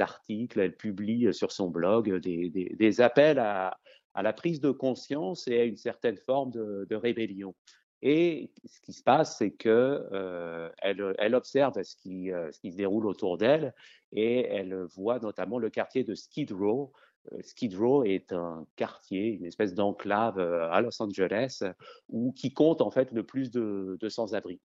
articles, 0.00 0.58
elle 0.58 0.76
publie 0.76 1.32
sur 1.32 1.52
son 1.52 1.68
blog 1.68 2.16
des, 2.18 3.00
appels 3.00 3.38
à, 3.38 3.78
la 4.20 4.32
prise 4.32 4.60
de 4.60 4.72
conscience 4.72 5.46
et 5.46 5.60
à 5.60 5.64
une 5.64 5.76
certaine 5.76 6.16
forme 6.16 6.50
de, 6.50 6.86
de 6.90 6.96
rébellion. 6.96 7.54
Et 8.02 8.52
ce 8.64 8.80
qui 8.80 8.92
se 8.92 9.02
passe, 9.02 9.38
c'est 9.38 9.50
que 9.50 10.08
euh, 10.12 10.70
observe 11.34 11.82
ce 11.82 11.96
qui, 11.96 12.30
euh, 12.32 12.50
ce 12.52 12.60
qui 12.60 12.70
se 12.70 12.76
déroule 12.76 13.06
autour 13.06 13.38
d'elle 13.38 13.74
et 14.12 14.46
elle 14.46 14.74
voit 14.94 15.18
notamment 15.18 15.58
le 15.58 15.68
quartier 15.68 16.04
de 16.04 16.14
Skid 16.14 16.52
Row. 16.52 16.92
Euh, 17.32 17.38
Skid 17.42 17.74
Row 17.74 18.04
est 18.04 18.32
un 18.32 18.66
quartier, 18.76 19.26
une 19.26 19.46
espèce 19.46 19.74
d'enclave 19.74 20.38
à 20.38 20.80
Los 20.80 21.02
Angeles, 21.02 21.62
où 22.08 22.32
qui 22.32 22.52
compte 22.52 22.80
en 22.80 22.90
fait 22.90 23.10
le 23.12 23.24
plus 23.24 23.50
de, 23.50 23.96
de 24.00 24.08
sans-abri. 24.08 24.60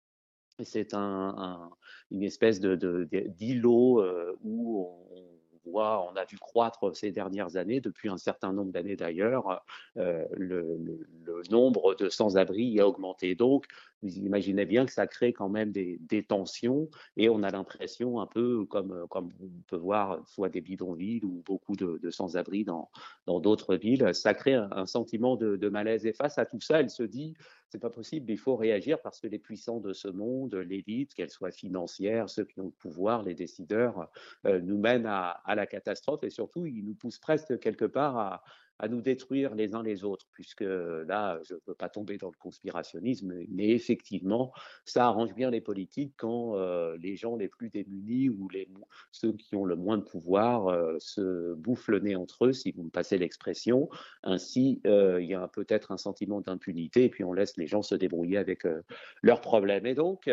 C'est 0.65 0.95
un, 0.95 1.35
un, 1.39 1.71
une 2.11 2.25
espèce 2.25 2.61
de, 2.61 3.05
d'îlot 3.29 4.01
euh, 4.01 4.37
où 4.43 4.89
on, 5.11 5.28
voit, 5.65 6.09
on 6.11 6.17
a 6.17 6.25
vu 6.25 6.39
croître 6.39 6.95
ces 6.95 7.11
dernières 7.11 7.57
années, 7.57 7.81
depuis 7.81 8.09
un 8.09 8.19
certain 8.19 8.53
nombre 8.53 8.73
d'années 8.73 8.97
d'ailleurs, 8.97 9.63
euh, 9.97 10.25
le, 10.37 11.07
nombre 11.51 11.95
de 11.95 12.09
sans-abri 12.09 12.81
a 12.81 12.89
augmenté. 12.89 13.35
Donc, 13.35 13.67
vous 14.03 14.17
imaginez 14.19 14.65
bien 14.65 14.87
que 14.87 14.93
ça 14.93 15.07
crée 15.07 15.33
quand 15.33 15.49
même 15.49 15.73
des, 15.73 15.99
tensions 16.29 16.89
et 17.17 17.29
on 17.29 17.43
a 17.43 17.51
l'impression 17.51 18.21
un 18.21 18.27
peu 18.27 18.65
comme, 18.67 19.07
comme 19.09 19.31
on 19.41 19.63
peut 19.67 19.77
voir 19.77 20.21
soit 20.27 20.49
des 20.49 20.61
bidonvilles 20.61 21.25
ou 21.25 21.43
beaucoup 21.47 21.77
de, 21.77 22.11
sans-abri 22.11 22.65
dans 22.65 22.91
d'autres 23.41 23.77
villes, 23.77 24.15
ça 24.15 24.35
crée 24.35 24.55
un, 24.55 24.69
un 24.73 24.87
sentiment 24.87 25.37
de, 25.37 25.57
de, 25.57 25.69
malaise. 25.69 26.07
Et 26.07 26.13
face 26.13 26.39
à 26.39 26.45
tout 26.45 26.61
ça, 26.61 26.81
elle 26.81 26.91
se 26.91 27.03
dit, 27.03 27.35
c'est 27.69 27.79
pas 27.79 27.91
possible, 27.91 28.31
il 28.31 28.39
faut 28.39 28.57
réagir 28.57 29.01
parce 29.03 29.21
que 29.21 29.27
les 29.27 29.39
puissants 29.39 29.81
de 29.81 29.93
ce 29.93 30.09
monde, 30.09 30.55
l'élite, 30.55 31.15
qu'elle 31.15 31.31
soit 31.31 31.51
financière, 31.51 32.31
ceux 32.31 32.45
qui 32.45 32.61
ont 32.61 32.67
le 32.67 32.71
pouvoir, 32.71 33.23
les 33.23 33.35
décideurs, 33.35 34.11
euh, 34.47 34.61
nous 34.61 34.79
mènent 34.79 35.07
à, 35.07 35.31
à 35.45 35.55
la 35.55 35.67
catastrophe 35.67 36.23
et 36.25 36.31
surtout, 36.31 36.67
ils 36.67 36.85
nous 36.85 36.95
poussent 36.95 37.19
presque 37.19 37.59
quelque 37.59 37.85
part 37.85 38.17
à, 38.17 38.43
à 38.79 38.89
nous 38.89 39.01
détruire 39.01 39.55
les 39.55 39.75
uns 39.75 39.83
les 39.83 40.05
autres, 40.05 40.27
puisque 40.33 40.61
là, 40.63 41.41
je 41.45 41.55
ne 41.55 41.61
veux 41.67 41.75
pas 41.75 41.89
tomber 41.89 42.19
dans 42.19 42.29
le 42.29 42.37
conspirationnisme, 42.39 43.35
mais 43.49 43.69
effectivement, 43.71 44.53
ça 44.85 45.07
arrange 45.07 45.35
bien 45.35 45.51
les 45.51 45.61
politiques 45.61 46.15
quand 46.17 46.57
euh, 46.57 46.97
les 47.01 47.17
gens 47.17 47.37
les 47.37 47.49
plus 47.49 47.71
démunis 47.71 48.29
ou 48.29 48.49
ceux 49.13 49.33
qui 49.33 49.57
ont 49.57 49.65
le 49.65 49.77
moins 49.77 49.99
de 49.99 50.03
pouvoir 50.03 50.69
euh, 50.69 50.97
se 50.99 51.55
bouffent 51.55 51.89
le 51.89 52.01
nez 52.01 52.17
entre 52.17 52.47
eux, 52.47 52.53
si 52.53 52.73
vous 52.73 52.85
me 52.85 52.91
passez 52.91 53.19
l'expression. 53.19 53.89
Ainsi, 54.23 54.81
euh, 54.87 55.21
il 55.21 55.29
y 55.29 55.35
a 55.35 55.49
peut-être 55.49 55.93
un 55.93 55.97
sentiment 55.97 56.41
d'impunité, 56.41 57.05
et 57.05 57.09
puis 57.09 57.25
on 57.25 57.33
laisse 57.33 57.57
les 57.57 57.67
gens 57.67 57.83
se 57.83 57.95
débrouiller 57.95 58.39
avec 58.39 58.65
euh, 58.65 58.83
leurs 59.23 59.41
problèmes. 59.41 59.87
Et 59.87 59.95
donc, 59.95 60.31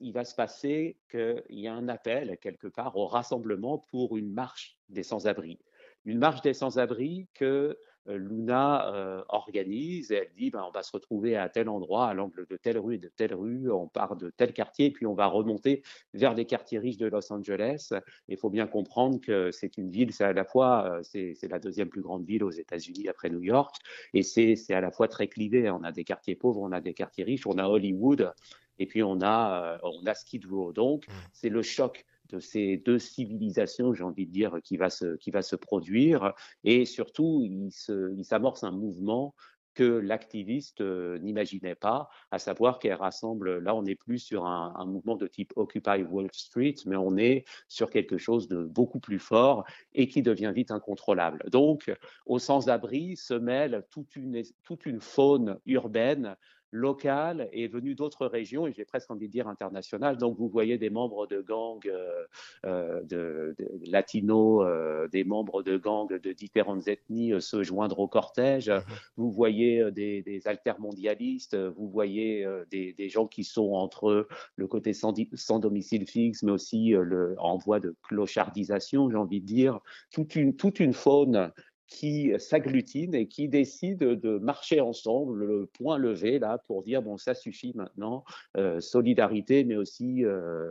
il 0.00 0.12
va 0.12 0.24
se 0.24 0.34
passer 0.34 0.98
qu'il 1.10 1.42
y 1.50 1.66
a 1.66 1.74
un 1.74 1.88
appel 1.88 2.38
quelque 2.40 2.68
part 2.68 2.96
au 2.96 3.06
rassemblement 3.06 3.78
pour 3.90 4.16
une 4.16 4.32
marche 4.32 4.78
des 4.88 5.02
sans-abri 5.02 5.58
une 6.04 6.18
marche 6.18 6.42
des 6.42 6.54
sans-abri 6.54 7.26
que 7.34 7.76
euh, 8.08 8.18
Luna 8.18 8.92
euh, 8.92 9.22
organise 9.28 10.10
et 10.10 10.16
elle 10.16 10.32
dit 10.36 10.50
ben, 10.50 10.64
on 10.66 10.72
va 10.72 10.82
se 10.82 10.90
retrouver 10.90 11.36
à 11.36 11.48
tel 11.48 11.68
endroit, 11.68 12.08
à 12.08 12.14
l'angle 12.14 12.46
de 12.48 12.56
telle 12.56 12.78
rue 12.78 12.96
et 12.96 12.98
de 12.98 13.08
telle 13.08 13.32
rue, 13.32 13.70
on 13.70 13.86
part 13.86 14.16
de 14.16 14.30
tel 14.30 14.52
quartier, 14.52 14.90
puis 14.90 15.06
on 15.06 15.14
va 15.14 15.26
remonter 15.26 15.82
vers 16.12 16.34
les 16.34 16.44
quartiers 16.44 16.80
riches 16.80 16.96
de 16.96 17.06
Los 17.06 17.32
Angeles. 17.32 17.92
Il 18.26 18.36
faut 18.36 18.50
bien 18.50 18.66
comprendre 18.66 19.20
que 19.20 19.52
c'est 19.52 19.78
une 19.78 19.88
ville, 19.88 20.12
c'est 20.12 20.24
à 20.24 20.32
la 20.32 20.44
fois, 20.44 20.98
euh, 20.98 21.02
c'est 21.04 21.48
la 21.48 21.60
deuxième 21.60 21.88
plus 21.88 22.02
grande 22.02 22.24
ville 22.24 22.42
aux 22.42 22.50
États-Unis 22.50 23.08
après 23.08 23.30
New 23.30 23.42
York, 23.42 23.76
et 24.14 24.22
c'est 24.24 24.56
à 24.70 24.80
la 24.80 24.90
fois 24.90 25.06
très 25.06 25.28
clivé. 25.28 25.70
On 25.70 25.84
a 25.84 25.92
des 25.92 26.04
quartiers 26.04 26.34
pauvres, 26.34 26.60
on 26.60 26.72
a 26.72 26.80
des 26.80 26.94
quartiers 26.94 27.24
riches, 27.24 27.46
on 27.46 27.58
a 27.58 27.68
Hollywood, 27.68 28.32
et 28.80 28.86
puis 28.86 29.04
on 29.04 29.20
a, 29.22 29.78
on 29.84 30.04
a 30.06 30.14
Skid 30.14 30.44
Row. 30.46 30.72
Donc, 30.72 31.06
mmh. 31.06 31.12
c'est 31.32 31.50
le 31.50 31.62
choc 31.62 32.04
de 32.32 32.40
ces 32.40 32.78
deux 32.78 32.98
civilisations, 32.98 33.94
j'ai 33.94 34.04
envie 34.04 34.26
de 34.26 34.32
dire, 34.32 34.58
qui 34.64 34.76
va 34.76 34.90
se, 34.90 35.16
qui 35.16 35.30
va 35.30 35.42
se 35.42 35.56
produire. 35.56 36.34
Et 36.64 36.84
surtout, 36.84 37.44
il 37.44 38.24
s'amorce 38.24 38.64
un 38.64 38.72
mouvement 38.72 39.34
que 39.74 39.84
l'activiste 39.84 40.80
euh, 40.80 41.18
n'imaginait 41.18 41.74
pas, 41.74 42.08
à 42.30 42.38
savoir 42.38 42.78
qu'elle 42.78 42.94
rassemble, 42.94 43.58
là 43.58 43.74
on 43.74 43.82
n'est 43.82 43.94
plus 43.94 44.18
sur 44.18 44.46
un, 44.46 44.84
mouvement 44.84 45.16
de 45.16 45.26
type 45.26 45.52
Occupy 45.56 46.02
Wall 46.02 46.28
Street, 46.32 46.74
mais 46.86 46.96
on 46.96 47.16
est 47.16 47.44
sur 47.68 47.90
quelque 47.90 48.18
chose 48.18 48.48
de 48.48 48.64
beaucoup 48.64 49.00
plus 49.00 49.18
fort 49.18 49.64
et 49.94 50.08
qui 50.08 50.22
devient 50.22 50.52
vite 50.54 50.70
incontrôlable. 50.70 51.44
Donc, 51.50 51.90
au 52.26 52.38
sans-abri 52.38 53.16
se 53.16 53.34
mêle 53.34 53.84
toute 53.90 54.16
une, 54.16 54.42
toute 54.62 54.86
une 54.86 55.00
faune 55.00 55.58
urbaine 55.66 56.36
local 56.72 57.48
et 57.52 57.68
venu 57.68 57.94
d'autres 57.94 58.26
régions, 58.26 58.66
et 58.66 58.72
j'ai 58.72 58.84
presque 58.84 59.10
envie 59.10 59.28
de 59.28 59.32
dire 59.32 59.46
internationales. 59.46 60.16
Donc, 60.16 60.36
vous 60.38 60.48
voyez 60.48 60.78
des 60.78 60.90
membres 60.90 61.26
de 61.26 61.40
gangs 61.40 61.86
euh, 61.86 62.24
euh, 62.64 63.02
de, 63.02 63.54
de 63.58 63.90
latinos, 63.90 64.64
euh, 64.66 65.06
des 65.08 65.22
membres 65.22 65.62
de 65.62 65.76
gangs 65.76 66.08
de 66.08 66.32
différentes 66.32 66.88
ethnies 66.88 67.34
euh, 67.34 67.40
se 67.40 67.62
joindre 67.62 68.00
au 68.00 68.08
cortège. 68.08 68.70
Mm-hmm. 68.70 68.82
Vous 69.16 69.30
voyez 69.30 69.90
des, 69.92 70.22
des 70.22 70.48
altermondialistes, 70.48 71.56
vous 71.56 71.88
voyez 71.88 72.46
des, 72.70 72.94
des, 72.94 73.08
gens 73.10 73.26
qui 73.26 73.44
sont 73.44 73.72
entre 73.72 74.26
le 74.56 74.66
côté 74.66 74.94
sans, 74.94 75.12
sans 75.34 75.58
domicile 75.58 76.06
fixe, 76.06 76.42
mais 76.42 76.52
aussi 76.52 76.90
le, 76.90 77.34
en 77.38 77.58
voie 77.58 77.80
de 77.80 77.94
clochardisation, 78.02 79.10
j'ai 79.10 79.16
envie 79.16 79.40
de 79.40 79.46
dire. 79.46 79.80
Toute 80.10 80.34
une, 80.36 80.56
toute 80.56 80.80
une 80.80 80.94
faune 80.94 81.52
qui 81.92 82.32
s'agglutinent 82.38 83.14
et 83.14 83.26
qui 83.26 83.48
décident 83.48 84.14
de 84.14 84.38
marcher 84.38 84.80
ensemble, 84.80 85.44
le 85.44 85.66
point 85.66 85.98
levé 85.98 86.38
là, 86.38 86.58
pour 86.58 86.82
dire 86.82 87.02
bon, 87.02 87.18
ça 87.18 87.34
suffit 87.34 87.72
maintenant, 87.74 88.24
euh, 88.56 88.80
solidarité, 88.80 89.64
mais 89.64 89.76
aussi 89.76 90.24
euh, 90.24 90.70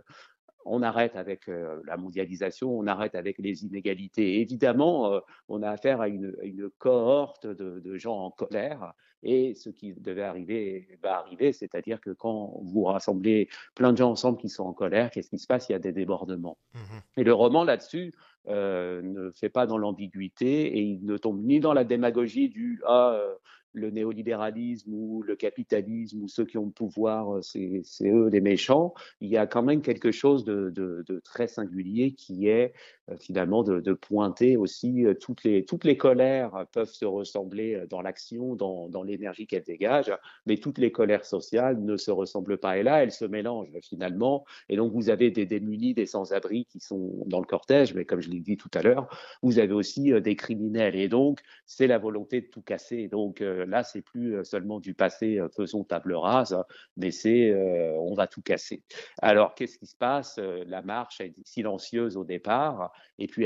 on 0.65 0.81
arrête 0.81 1.15
avec 1.15 1.47
euh, 1.47 1.79
la 1.85 1.97
mondialisation, 1.97 2.77
on 2.77 2.87
arrête 2.87 3.15
avec 3.15 3.37
les 3.37 3.63
inégalités. 3.63 4.35
Et 4.35 4.41
évidemment, 4.41 5.21
on 5.47 5.61
a 5.61 5.69
affaire 5.69 6.01
à 6.01 6.07
une, 6.07 6.35
à 6.41 6.45
une 6.45 6.69
cohorte 6.77 7.45
de, 7.45 7.79
de, 7.79 7.97
gens 7.97 8.17
en 8.17 8.31
colère. 8.31 8.93
Et 9.23 9.53
ce 9.53 9.69
qui 9.69 9.93
devait 9.93 10.23
arriver 10.23 10.87
va 11.03 11.19
arriver, 11.19 11.53
c'est-à-dire 11.53 12.01
que 12.01 12.09
quand 12.09 12.59
vous 12.63 12.83
rassemblez 12.85 13.47
plein 13.75 13.91
de 13.91 13.97
gens 13.97 14.11
ensemble 14.11 14.39
qui 14.39 14.49
sont 14.49 14.63
en 14.63 14.73
colère, 14.73 15.11
qu'est-ce 15.11 15.29
qui 15.29 15.37
se 15.37 15.45
passe? 15.45 15.69
Il 15.69 15.73
y 15.73 15.75
a 15.75 15.79
des 15.79 15.91
débordements. 15.91 16.57
Mmh. 16.73 16.79
Et 17.17 17.23
le 17.23 17.33
roman 17.33 17.63
là-dessus 17.63 18.13
euh, 18.47 19.01
ne 19.03 19.29
fait 19.31 19.49
pas 19.49 19.67
dans 19.67 19.77
l'ambiguïté 19.77 20.77
et 20.77 20.81
il 20.81 21.05
ne 21.05 21.17
tombe 21.17 21.43
ni 21.43 21.59
dans 21.59 21.73
la 21.73 21.83
démagogie 21.83 22.49
du 22.49 22.81
ah 22.87 23.13
euh, 23.13 23.35
le 23.73 23.89
néolibéralisme 23.89 24.93
ou 24.93 25.23
le 25.23 25.35
capitalisme 25.35 26.23
ou 26.23 26.27
ceux 26.27 26.45
qui 26.45 26.57
ont 26.57 26.65
le 26.65 26.71
pouvoir, 26.71 27.37
euh, 27.37 27.41
c'est 27.41 28.09
eux 28.09 28.27
les 28.27 28.41
méchants. 28.41 28.93
Il 29.21 29.29
y 29.29 29.37
a 29.37 29.47
quand 29.47 29.63
même 29.63 29.81
quelque 29.81 30.11
chose 30.11 30.43
de, 30.43 31.21
très 31.23 31.47
singulier 31.47 32.13
qui 32.13 32.47
est 32.47 32.73
finalement 33.19 33.63
de, 33.63 33.93
pointer 33.93 34.57
aussi 34.57 35.05
toutes 35.19 35.43
les, 35.43 35.63
toutes 35.63 35.83
les 35.83 35.95
colères 35.97 36.65
peuvent 36.71 36.91
se 36.91 37.05
ressembler 37.05 37.83
dans 37.89 38.01
l'action, 38.01 38.55
dans, 38.55 38.89
dans 38.89 39.03
l'énergie 39.03 39.47
qu'elles 39.47 39.63
dégagent, 39.63 40.13
mais 40.45 40.57
toutes 40.57 40.77
les 40.77 40.91
colères 40.91 41.25
sociales 41.25 41.81
ne 41.81 41.97
se 41.97 42.11
ressemblent 42.11 42.57
pas. 42.57 42.77
Et 42.77 42.83
là, 42.83 43.03
elles 43.03 43.11
se 43.11 43.25
mélangent 43.25 43.71
finalement. 43.81 44.45
Et 44.69 44.75
donc, 44.75 44.91
vous 44.91 45.09
avez 45.09 45.31
des 45.31 45.45
démunis, 45.45 45.93
des 45.93 46.05
sans-abri 46.05 46.65
qui 46.65 46.79
sont 46.79 47.23
dans 47.25 47.39
le 47.39 47.45
cortège, 47.45 47.93
mais 47.93 48.05
comme 48.05 48.21
je 48.21 48.29
l'ai 48.31 48.39
dit 48.39 48.57
tout 48.57 48.71
à 48.73 48.81
l'heure, 48.81 49.07
vous 49.41 49.59
avez 49.59 49.73
aussi 49.73 50.11
des 50.21 50.35
criminels. 50.35 50.95
Et 50.95 51.07
donc, 51.07 51.41
c'est 51.65 51.87
la 51.87 51.97
volonté 51.97 52.41
de 52.41 52.47
tout 52.47 52.61
casser. 52.61 53.07
Donc, 53.07 53.39
là, 53.39 53.83
c'est 53.83 54.01
plus 54.01 54.35
euh, 54.35 54.43
seulement 54.43 54.79
du 54.79 54.93
passé, 54.93 55.39
euh, 55.39 55.47
faisons 55.49 55.83
table 55.83 56.13
rase, 56.13 56.57
mais 56.97 57.11
c'est 57.11 57.51
euh, 57.51 57.93
on 57.99 58.13
va 58.13 58.27
tout 58.27 58.41
casser. 58.41 58.83
Alors, 59.21 59.55
qu'est-ce 59.55 59.77
qui 59.77 59.87
se 59.87 59.95
passe? 59.95 60.37
La 60.37 60.81
marche 60.81 61.21
est 61.21 61.33
silencieuse 61.45 62.17
au 62.17 62.23
départ, 62.23 62.91
et 63.19 63.27
puis 63.27 63.45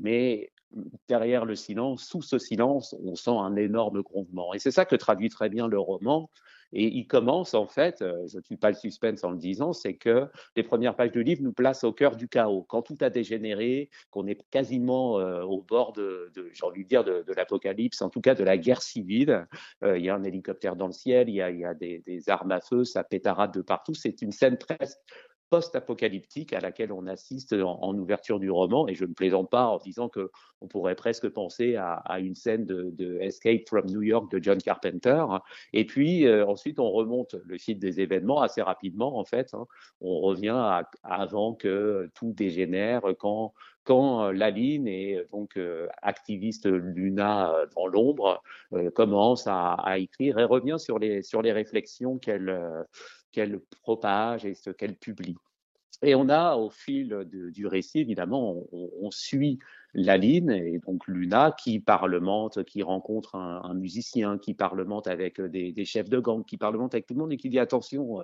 mais 0.00 0.52
derrière 1.08 1.44
le 1.44 1.54
silence, 1.54 2.04
sous 2.04 2.22
ce 2.22 2.38
silence, 2.38 2.96
on 3.04 3.14
sent 3.14 3.30
un 3.30 3.56
énorme 3.56 4.02
grondement. 4.02 4.54
Et 4.54 4.58
c'est 4.58 4.70
ça 4.70 4.84
que 4.84 4.96
traduit 4.96 5.28
très 5.28 5.48
bien 5.48 5.68
le 5.68 5.78
roman. 5.78 6.30
Et 6.74 6.88
il 6.88 7.06
commence, 7.06 7.54
en 7.54 7.66
fait, 7.66 8.02
euh, 8.02 8.26
je 8.26 8.36
ne 8.36 8.42
tue 8.42 8.56
pas 8.56 8.68
le 8.68 8.74
suspense 8.74 9.22
en 9.22 9.30
le 9.30 9.38
disant, 9.38 9.72
c'est 9.72 9.94
que 9.94 10.26
les 10.56 10.64
premières 10.64 10.96
pages 10.96 11.12
du 11.12 11.22
livre 11.22 11.42
nous 11.42 11.52
placent 11.52 11.84
au 11.84 11.92
cœur 11.92 12.16
du 12.16 12.28
chaos. 12.28 12.64
Quand 12.68 12.82
tout 12.82 12.96
a 13.00 13.10
dégénéré, 13.10 13.90
qu'on 14.10 14.26
est 14.26 14.42
quasiment 14.50 15.20
euh, 15.20 15.42
au 15.42 15.62
bord 15.62 15.92
de, 15.92 16.32
j'ai 16.34 16.66
envie 16.66 16.82
de 16.82 16.88
dire, 16.88 17.04
de, 17.04 17.24
l'apocalypse, 17.34 18.02
en 18.02 18.10
tout 18.10 18.20
cas 18.20 18.34
de 18.34 18.42
la 18.42 18.58
guerre 18.58 18.82
civile. 18.82 19.46
Euh, 19.84 19.96
il 19.96 20.04
y 20.04 20.10
a 20.10 20.16
un 20.16 20.24
hélicoptère 20.24 20.74
dans 20.74 20.86
le 20.86 20.92
ciel, 20.92 21.28
il 21.28 21.36
y 21.36 21.42
a, 21.42 21.50
il 21.50 21.60
y 21.60 21.64
a 21.64 21.74
des, 21.74 22.00
des 22.00 22.28
armes 22.28 22.50
à 22.50 22.60
feu, 22.60 22.84
ça 22.84 23.04
pétarade 23.04 23.54
de 23.54 23.62
partout. 23.62 23.94
C'est 23.94 24.20
une 24.20 24.32
scène 24.32 24.58
presque 24.58 24.98
post-apocalyptique 25.54 26.52
à 26.52 26.58
laquelle 26.58 26.90
on 26.90 27.06
assiste 27.06 27.52
en, 27.52 27.96
ouverture 27.96 28.40
du 28.40 28.50
roman. 28.50 28.88
Et 28.88 28.94
je 28.96 29.04
ne 29.04 29.14
plaisante 29.14 29.50
pas 29.50 29.66
en 29.66 29.78
disant 29.78 30.08
que 30.08 30.32
on 30.60 30.66
pourrait 30.66 30.96
presque 30.96 31.28
penser 31.28 31.76
à, 31.76 32.18
une 32.18 32.34
scène 32.34 32.64
de, 32.64 33.18
Escape 33.20 33.68
from 33.68 33.86
New 33.86 34.02
York 34.02 34.32
de 34.32 34.42
John 34.42 34.58
Carpenter. 34.58 35.24
Et 35.72 35.84
puis 35.84 36.26
euh, 36.26 36.44
ensuite, 36.44 36.80
on 36.80 36.90
remonte 36.90 37.36
le 37.44 37.56
fil 37.56 37.78
des 37.78 38.00
événements 38.00 38.42
assez 38.42 38.62
rapidement. 38.62 39.16
En 39.16 39.24
fait, 39.24 39.54
hein. 39.54 39.66
on 40.00 40.20
revient 40.20 40.82
avant 41.04 41.54
que 41.54 42.10
tout 42.14 42.32
dégénère, 42.32 43.02
quand 43.18 43.54
quand 43.84 44.30
Laline 44.30 44.88
et 44.88 45.22
donc 45.30 45.56
euh, 45.56 45.86
activiste 46.02 46.66
Luna 46.66 47.54
euh, 47.54 47.66
dans 47.76 47.86
l'ombre 47.86 48.42
euh, 48.72 48.90
commence 48.90 49.46
à, 49.46 49.74
à, 49.74 49.98
écrire 49.98 50.38
et 50.38 50.44
revient 50.44 50.78
sur 50.78 50.98
les 50.98 51.22
sur 51.22 51.42
les 51.42 51.52
réflexions 51.52 52.18
qu'elle 52.18 52.48
euh, 52.48 52.82
qu'elle 53.34 53.60
propage 53.82 54.44
et 54.44 54.54
ce 54.54 54.70
qu'elle 54.70 54.94
publie. 54.94 55.36
Et 56.02 56.14
on 56.14 56.28
a 56.28 56.56
au 56.56 56.70
fil 56.70 57.24
du 57.26 57.66
récit, 57.66 58.00
évidemment, 58.00 58.64
on, 58.72 59.10
suit 59.10 59.58
Laline 59.94 60.50
et 60.50 60.78
donc 60.80 61.06
Luna 61.06 61.52
qui 61.52 61.80
parlemente, 61.80 62.64
qui 62.64 62.82
rencontre 62.82 63.36
un, 63.36 63.74
musicien, 63.74 64.38
qui 64.38 64.54
parlemente 64.54 65.06
avec 65.06 65.40
des, 65.40 65.84
chefs 65.84 66.10
de 66.10 66.18
gang, 66.18 66.44
qui 66.44 66.58
parlemente 66.58 66.94
avec 66.94 67.06
tout 67.06 67.14
le 67.14 67.20
monde 67.20 67.32
et 67.32 67.36
qui 67.36 67.48
dit 67.48 67.58
attention, 67.58 68.18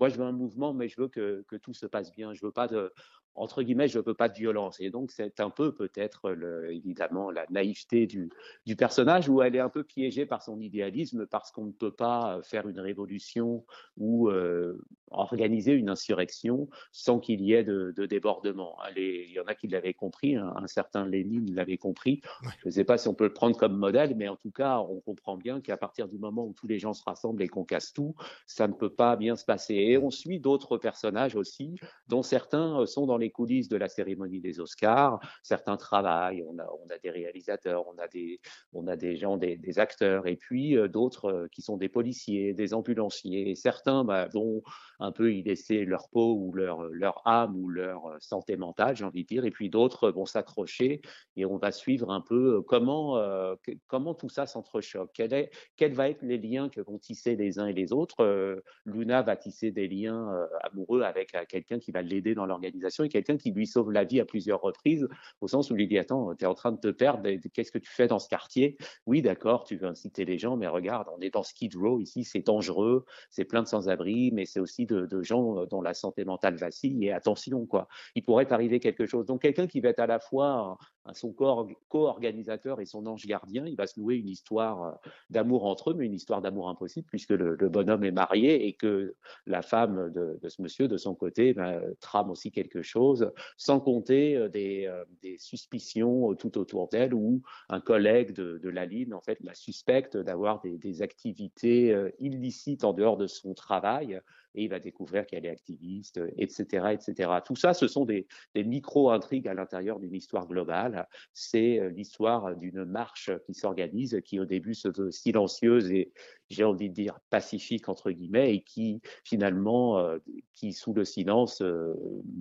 moi 0.00 0.08
je 0.08 0.16
veux 0.16 0.24
un 0.24 0.32
mouvement, 0.32 0.72
mais 0.72 0.88
je 0.88 1.00
veux 1.00 1.08
que, 1.08 1.44
que 1.46 1.56
tout 1.56 1.74
se 1.74 1.86
passe 1.86 2.10
bien. 2.10 2.32
Je 2.32 2.44
veux 2.44 2.52
pas 2.52 2.66
de, 2.66 2.92
entre 3.40 3.62
guillemets, 3.62 3.88
je 3.88 3.98
veux 3.98 4.14
pas 4.14 4.28
de 4.28 4.34
violence. 4.34 4.80
Et 4.80 4.90
donc, 4.90 5.10
c'est 5.10 5.40
un 5.40 5.50
peu 5.50 5.72
peut-être 5.72 6.36
évidemment 6.70 7.30
la 7.30 7.46
naïveté 7.50 8.06
du, 8.06 8.30
du, 8.66 8.76
personnage 8.76 9.28
où 9.28 9.40
elle 9.40 9.56
est 9.56 9.60
un 9.60 9.70
peu 9.70 9.82
piégée 9.82 10.26
par 10.26 10.42
son 10.42 10.60
idéalisme 10.60 11.26
parce 11.26 11.50
qu'on 11.50 11.64
ne 11.64 11.72
peut 11.72 11.92
pas 11.92 12.40
faire 12.42 12.68
une 12.68 12.80
révolution 12.80 13.64
ou 13.96 14.28
euh, 14.28 14.78
organiser 15.10 15.72
une 15.72 15.88
insurrection 15.88 16.68
sans 16.92 17.18
qu'il 17.18 17.40
y 17.40 17.54
ait 17.54 17.64
de, 17.64 17.94
de 17.96 18.06
débordement. 18.06 18.76
Il 18.94 19.30
y 19.30 19.40
en 19.40 19.44
a 19.44 19.54
qui 19.54 19.68
l'avaient 19.68 19.94
compris, 19.94 20.36
un, 20.36 20.52
un, 20.56 20.66
certain 20.66 21.06
Lénine 21.06 21.54
l'avait 21.54 21.78
compris. 21.78 22.20
Ouais. 22.42 22.50
Je 22.60 22.68
ne 22.68 22.70
sais 22.72 22.84
pas 22.84 22.98
si 22.98 23.08
on 23.08 23.14
peut 23.14 23.24
le 23.24 23.32
prendre 23.32 23.56
comme 23.56 23.76
modèle, 23.76 24.14
mais 24.16 24.28
en 24.28 24.36
tout 24.36 24.50
cas, 24.50 24.80
on 24.80 25.00
comprend 25.00 25.36
bien 25.36 25.60
qu'à 25.60 25.78
partir 25.78 26.08
du 26.08 26.18
moment 26.18 26.44
où 26.44 26.52
tous 26.52 26.66
les 26.66 26.78
gens 26.78 26.92
se 26.92 27.02
rassemblent 27.04 27.42
et 27.42 27.48
qu'on 27.48 27.64
casse 27.64 27.92
tout, 27.92 28.14
ça 28.46 28.68
ne 28.68 28.74
peut 28.74 28.92
pas 28.92 29.16
bien 29.16 29.36
se 29.36 29.44
passer. 29.46 29.74
Et 29.74 29.98
on 29.98 30.10
suit 30.10 30.40
d'autres 30.40 30.76
personnages 30.76 31.36
aussi, 31.36 31.76
dont 32.08 32.22
certains 32.22 32.84
sont 32.86 33.06
dans 33.06 33.16
les 33.16 33.29
coulisses 33.30 33.68
de 33.68 33.76
la 33.76 33.88
cérémonie 33.88 34.40
des 34.40 34.60
Oscars. 34.60 35.20
Certains 35.42 35.76
travaillent, 35.76 36.44
on 36.46 36.58
a, 36.58 36.98
des 37.02 37.10
réalisateurs, 37.10 37.86
on 37.88 37.98
a 37.98 38.08
des, 38.08 38.40
on 38.72 38.86
a 38.86 38.96
des 38.96 39.16
gens, 39.16 39.36
des, 39.36 39.78
acteurs, 39.78 40.26
et 40.26 40.36
puis 40.36 40.76
euh, 40.76 40.88
d'autres 40.88 41.26
euh, 41.26 41.48
qui 41.48 41.62
sont 41.62 41.76
des 41.76 41.88
policiers, 41.88 42.52
des 42.54 42.74
ambulanciers. 42.74 43.54
Certains 43.54 44.04
bah, 44.04 44.28
vont 44.32 44.62
un 45.00 45.12
peu 45.12 45.32
y 45.32 45.42
laisser 45.42 45.84
leur 45.84 46.08
peau 46.10 46.34
ou 46.34 46.52
leur, 46.52 46.84
leur 46.84 47.22
âme 47.26 47.56
ou 47.56 47.68
leur 47.68 48.06
euh, 48.06 48.16
santé 48.20 48.56
mentale, 48.56 48.96
j'ai 48.96 49.04
envie 49.04 49.22
de 49.22 49.28
dire, 49.28 49.44
et 49.44 49.50
puis 49.50 49.70
d'autres 49.70 50.10
vont 50.10 50.26
s'accrocher 50.26 51.00
et 51.36 51.44
on 51.44 51.56
va 51.56 51.72
suivre 51.72 52.10
un 52.10 52.20
peu 52.20 52.62
comment, 52.62 53.16
euh, 53.16 53.54
comment 53.86 54.14
tout 54.14 54.28
ça 54.28 54.46
s'entrechoque. 54.46 55.10
Quel 55.14 55.50
quels 55.76 55.94
vont 55.94 56.04
être 56.04 56.22
les 56.22 56.38
liens 56.38 56.68
que 56.68 56.80
vont 56.80 56.98
tisser 56.98 57.36
les 57.36 57.58
uns 57.58 57.66
et 57.66 57.72
les 57.72 57.92
autres? 57.92 58.20
Euh, 58.20 58.60
Luna 58.84 59.22
va 59.22 59.36
tisser 59.36 59.70
des 59.70 59.88
liens 59.88 60.32
euh, 60.32 60.46
amoureux 60.62 61.02
avec 61.02 61.36
quelqu'un 61.48 61.78
qui 61.78 61.92
va 61.92 62.02
l'aider 62.02 62.34
dans 62.34 62.46
l'organisation 62.46 63.04
et 63.04 63.08
quelqu'un 63.08 63.36
qui 63.36 63.52
lui 63.52 63.66
sauve 63.66 63.90
la 63.90 64.04
vie 64.04 64.20
à 64.20 64.24
plusieurs 64.24 64.60
reprises, 64.60 65.08
au 65.40 65.48
sens 65.48 65.70
où 65.70 65.74
lui 65.74 65.86
dit 65.86 65.98
Attends, 65.98 66.34
tu 66.34 66.44
es 66.44 66.48
en 66.48 66.54
train 66.54 66.72
de 66.72 66.80
te 66.80 66.88
perdre, 66.88 67.28
qu'est-ce 67.52 67.72
que 67.72 67.78
tu 67.78 67.90
fais 67.90 68.06
dans 68.06 68.18
ce 68.18 68.28
quartier? 68.28 68.76
Oui, 69.06 69.22
d'accord, 69.22 69.64
tu 69.64 69.76
veux 69.76 69.86
inciter 69.86 70.24
les 70.24 70.38
gens, 70.38 70.56
mais 70.56 70.66
regarde, 70.66 71.08
on 71.16 71.20
est 71.20 71.30
dans 71.30 71.42
Skid 71.42 71.74
Row 71.76 72.00
ici, 72.00 72.24
c'est 72.24 72.44
dangereux, 72.44 73.04
c'est 73.30 73.44
plein 73.44 73.62
de 73.62 73.68
sans-abri, 73.68 74.30
mais 74.32 74.44
c'est 74.44 74.60
aussi 74.60 74.86
de, 74.92 75.22
gens 75.22 75.66
dont 75.66 75.80
la 75.80 75.94
santé 75.94 76.24
mentale 76.24 76.56
vacille, 76.56 77.04
et 77.04 77.12
attention, 77.12 77.66
quoi, 77.66 77.88
il 78.14 78.22
pourrait 78.22 78.52
arriver 78.52 78.80
quelque 78.80 79.06
chose. 79.06 79.26
Donc, 79.26 79.42
quelqu'un 79.42 79.66
qui 79.66 79.80
va 79.80 79.90
être 79.90 80.00
à 80.00 80.06
la 80.06 80.20
fois 80.20 80.78
son 81.14 81.32
co-organisateur 81.32 82.80
et 82.80 82.86
son 82.86 83.06
ange 83.06 83.26
gardien, 83.26 83.66
il 83.66 83.76
va 83.76 83.86
se 83.86 83.98
nouer 83.98 84.16
une 84.16 84.28
histoire 84.28 85.00
d'amour 85.30 85.66
entre 85.66 85.90
eux, 85.90 85.94
mais 85.94 86.06
une 86.06 86.14
histoire 86.14 86.40
d'amour 86.40 86.68
impossible, 86.68 87.06
puisque 87.08 87.30
le, 87.30 87.56
bonhomme 87.68 88.04
est 88.04 88.10
marié 88.10 88.66
et 88.66 88.74
que 88.74 89.14
la 89.46 89.62
femme 89.62 90.10
de, 90.12 90.38
ce 90.48 90.60
monsieur, 90.62 90.88
de 90.88 90.96
son 90.96 91.14
côté, 91.14 91.54
ben, 91.54 91.82
trame 92.00 92.30
aussi 92.30 92.50
quelque 92.50 92.82
chose, 92.82 93.32
sans 93.56 93.80
compter 93.80 94.48
des, 94.50 94.92
des 95.22 95.36
suspicions 95.38 96.34
tout 96.34 96.58
autour 96.58 96.88
d'elle, 96.88 97.14
où 97.14 97.42
un 97.68 97.80
collègue 97.80 98.32
de, 98.32 98.58
de 98.58 98.68
la 98.68 98.86
ligne, 98.86 99.14
en 99.14 99.20
fait, 99.20 99.38
la 99.40 99.54
suspecte 99.54 100.16
d'avoir 100.16 100.60
des 100.62 101.02
activités 101.02 101.96
illicites 102.18 102.84
en 102.84 102.92
dehors 102.92 103.16
de 103.16 103.26
son 103.26 103.54
travail, 103.54 104.20
et 104.54 104.64
il 104.64 104.68
va 104.68 104.78
découvrir 104.78 105.26
qu'elle 105.26 105.46
est 105.46 105.50
activiste, 105.50 106.20
etc., 106.36 106.86
etc. 106.92 107.30
Tout 107.44 107.56
ça, 107.56 107.74
ce 107.74 107.88
sont 107.88 108.04
des, 108.04 108.26
micro-intrigues 108.54 109.48
à 109.48 109.54
l'intérieur 109.54 109.98
d'une 109.98 110.14
histoire 110.14 110.46
globale. 110.46 111.08
C'est 111.32 111.90
l'histoire 111.90 112.56
d'une 112.56 112.84
marche 112.84 113.30
qui 113.46 113.54
s'organise, 113.54 114.20
qui 114.24 114.40
au 114.40 114.44
début 114.44 114.74
se 114.74 114.88
veut 114.88 115.10
silencieuse 115.10 115.90
et 115.90 116.12
j'ai 116.48 116.64
envie 116.64 116.88
de 116.88 116.94
dire 116.94 117.18
pacifique 117.30 117.88
entre 117.88 118.10
guillemets, 118.10 118.54
et 118.54 118.62
qui 118.62 119.00
finalement, 119.24 120.04
qui 120.52 120.72
sous 120.72 120.92
le 120.92 121.04
silence 121.04 121.62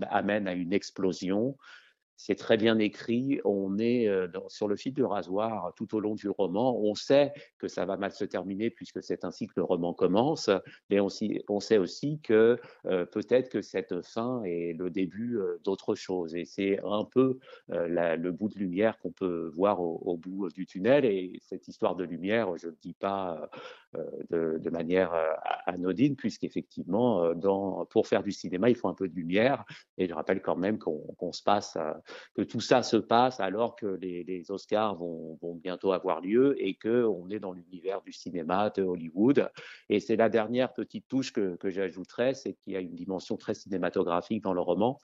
amène 0.10 0.48
à 0.48 0.53
une 0.53 0.73
explosion 0.73 1.57
c'est 2.20 2.36
très 2.36 2.58
bien 2.58 2.78
écrit. 2.80 3.40
On 3.46 3.78
est 3.80 4.10
euh, 4.10 4.28
sur 4.50 4.68
le 4.68 4.76
fil 4.76 4.94
du 4.94 5.06
rasoir 5.06 5.72
tout 5.78 5.96
au 5.96 6.02
long 6.02 6.16
du 6.16 6.28
roman. 6.28 6.78
On 6.78 6.94
sait 6.94 7.32
que 7.58 7.70
ça 7.70 7.86
va 7.86 7.96
mal 7.96 8.12
se 8.12 8.26
terminer 8.26 8.70
puisque 8.70 9.02
c'est 9.02 9.24
ainsi 9.24 9.48
que 9.48 9.54
le 9.56 9.64
roman 9.64 9.94
commence, 9.94 10.50
mais 10.90 11.00
on, 11.00 11.08
sait 11.08 11.78
aussi 11.78 12.20
que 12.20 12.60
euh, 12.88 13.06
peut-être 13.06 13.48
que 13.48 13.62
cette 13.62 14.02
fin 14.02 14.44
est 14.44 14.74
le 14.78 14.90
début 14.90 15.38
euh, 15.38 15.62
d'autre 15.64 15.96
chose. 15.96 16.36
Et 16.36 16.44
c'est 16.44 16.82
un 16.84 17.06
peu 17.06 17.40
le 17.70 18.32
bout 18.32 18.50
de 18.50 18.60
lumière 18.60 18.98
qu'on 19.00 19.12
peut 19.14 19.50
voir 19.56 19.80
au, 19.80 20.18
bout 20.18 20.50
du 20.50 20.66
tunnel. 20.66 21.06
Et 21.06 21.40
cette 21.41 21.70
histoire 21.70 21.96
de 21.96 22.04
lumière, 22.04 22.58
je 22.58 22.68
ne 22.68 22.76
dis 22.82 22.94
pas 22.94 23.50
de, 24.30 24.70
manière 24.70 25.11
anodine, 25.66 26.16
puisqu'effectivement, 26.16 27.34
dans, 27.34 27.86
pour 27.86 28.07
faire 28.07 28.24
du 28.24 28.32
cinéma, 28.32 28.70
il 28.70 28.76
faut 28.76 28.88
un 28.88 28.94
peu 28.94 29.07
de 29.07 29.16
lumière. 29.16 29.66
Et 29.98 30.07
je 30.07 30.14
rappelle 30.14 30.41
quand 30.41 30.56
même 30.56 30.78
qu'on 30.78 31.32
se 31.32 31.41
passe 31.41 31.78
que 32.36 32.41
tout 32.44 32.60
ça 32.60 32.84
se 32.84 32.98
passe 32.98 33.40
alors 33.40 33.76
que 33.76 33.88
les, 33.88 34.52
Oscars 34.52 34.95
vont, 34.95 35.38
bientôt 35.56 35.91
avoir 35.91 36.22
lieu 36.22 36.56
et 36.64 36.78
qu'on 36.78 37.30
est 37.30 37.40
dans 37.40 37.52
l'univers 37.52 38.02
du 38.02 38.14
cinéma 38.14 38.70
de 38.70 38.84
Hollywood. 38.84 39.49
Et 39.90 39.99
c'est 39.99 40.16
la 40.16 40.30
dernière 40.30 40.72
petite 40.74 41.07
touche 41.07 41.34
que, 41.34 41.56
que 41.56 41.70
j'ajouterais, 41.70 42.34
c'est 42.34 42.53
qu'il 42.53 42.74
y 42.74 42.76
a 42.76 42.80
une 42.80 42.95
dimension 42.95 43.38
très 43.38 43.53
cinématographique 43.53 44.44
dans 44.44 44.53
le 44.53 44.61
roman 44.61 44.99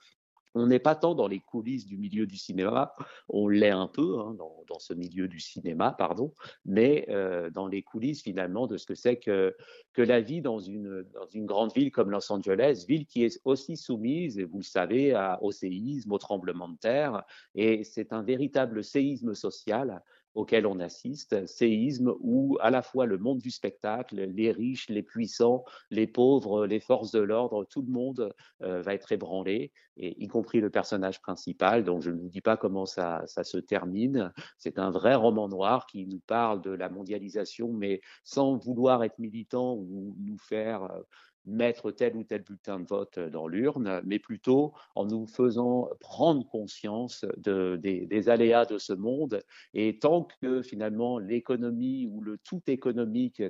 on 0.56 0.66
n'est 0.66 0.78
pas 0.78 0.94
tant 0.94 1.14
dans 1.14 1.28
les 1.28 1.40
coulisses 1.40 1.86
du 1.86 1.98
milieu 1.98 2.26
du 2.26 2.38
cinéma, 2.38 2.94
on 3.28 3.46
l'est 3.46 3.70
un 3.70 3.88
peu 3.88 4.18
hein, 4.18 4.34
dans, 4.66 4.78
ce 4.78 4.94
milieu 4.94 5.28
du 5.28 5.38
cinéma, 5.38 5.94
pardon, 5.96 6.32
mais 6.64 7.06
euh, 7.10 7.50
dans 7.50 7.66
les 7.66 7.82
coulisses 7.82 8.22
finalement 8.22 8.66
de 8.66 8.78
ce 8.78 8.86
que 8.86 8.94
c'est 8.94 9.16
que, 9.16 9.54
que 9.92 10.02
la 10.02 10.20
vie 10.20 10.40
dans 10.40 10.58
une, 10.58 11.04
dans 11.12 11.26
une 11.26 11.44
grande 11.44 11.72
ville 11.74 11.90
comme 11.90 12.10
Los 12.10 12.32
Angeles, 12.32 12.84
ville 12.88 13.06
qui 13.06 13.24
est 13.24 13.40
aussi 13.44 13.76
soumise, 13.76 14.40
vous 14.40 14.58
le 14.58 14.64
savez, 14.64 15.14
au 15.42 15.52
séisme, 15.52 16.12
au 16.12 16.18
tremblement 16.18 16.68
de 16.68 16.78
terre, 16.78 17.22
et 17.54 17.84
c'est 17.84 18.14
un 18.14 18.22
véritable 18.22 18.82
séisme 18.82 19.34
social 19.34 20.02
auquel 20.36 20.66
on 20.66 20.78
assiste, 20.80 21.46
séisme 21.46 22.14
où 22.20 22.58
à 22.60 22.70
la 22.70 22.82
fois 22.82 23.06
le 23.06 23.16
monde 23.16 23.38
du 23.38 23.50
spectacle, 23.50 24.16
les 24.20 24.52
riches, 24.52 24.88
les 24.90 25.02
puissants, 25.02 25.64
les 25.90 26.06
pauvres, 26.06 26.66
les 26.66 26.78
forces 26.78 27.10
de 27.10 27.20
l'ordre, 27.20 27.64
tout 27.64 27.80
le 27.80 27.90
monde 27.90 28.34
euh, 28.62 28.82
va 28.82 28.94
être 28.94 29.10
ébranlé, 29.12 29.72
et 29.96 30.22
y 30.22 30.28
compris 30.28 30.60
le 30.60 30.68
personnage 30.68 31.22
principal. 31.22 31.84
Donc 31.84 32.02
je 32.02 32.10
ne 32.10 32.20
vous 32.20 32.28
dis 32.28 32.42
pas 32.42 32.58
comment 32.58 32.84
ça, 32.84 33.22
ça 33.26 33.44
se 33.44 33.56
termine. 33.56 34.30
C'est 34.58 34.78
un 34.78 34.90
vrai 34.90 35.14
roman 35.14 35.48
noir 35.48 35.86
qui 35.86 36.06
nous 36.06 36.20
parle 36.26 36.60
de 36.60 36.70
la 36.70 36.90
mondialisation, 36.90 37.72
mais 37.72 38.02
sans 38.22 38.56
vouloir 38.56 39.02
être 39.04 39.18
militant 39.18 39.74
ou 39.74 40.14
nous 40.18 40.38
faire 40.38 40.82
euh, 40.84 41.00
mettre 41.46 41.90
tel 41.90 42.16
ou 42.16 42.24
tel 42.24 42.42
bulletin 42.42 42.80
de 42.80 42.86
vote 42.86 43.18
dans 43.18 43.46
l'urne, 43.46 44.02
mais 44.04 44.18
plutôt 44.18 44.72
en 44.94 45.06
nous 45.06 45.26
faisant 45.26 45.88
prendre 46.00 46.46
conscience 46.48 47.24
des, 47.38 48.28
aléas 48.28 48.66
de 48.66 48.78
ce 48.78 48.92
monde. 48.92 49.42
Et 49.74 49.98
tant 49.98 50.26
que 50.42 50.62
finalement 50.62 51.18
l'économie 51.18 52.06
ou 52.06 52.20
le 52.20 52.38
tout 52.38 52.62
économique 52.66 53.42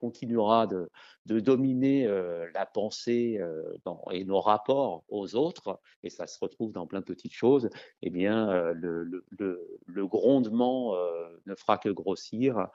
continuera 0.00 0.66
de, 0.66 0.90
dominer 1.26 2.06
euh, 2.06 2.48
la 2.54 2.66
pensée 2.66 3.38
euh, 3.38 3.76
et 4.10 4.24
nos 4.24 4.40
rapports 4.40 5.04
aux 5.08 5.36
autres, 5.36 5.78
et 6.02 6.10
ça 6.10 6.26
se 6.26 6.38
retrouve 6.40 6.72
dans 6.72 6.86
plein 6.86 7.00
de 7.00 7.04
petites 7.04 7.34
choses, 7.34 7.68
eh 8.02 8.10
bien, 8.10 8.50
euh, 8.50 8.72
le, 8.74 10.06
grondement 10.06 10.96
ne 11.46 11.54
fera 11.54 11.78
que 11.78 11.90
grossir 11.90 12.68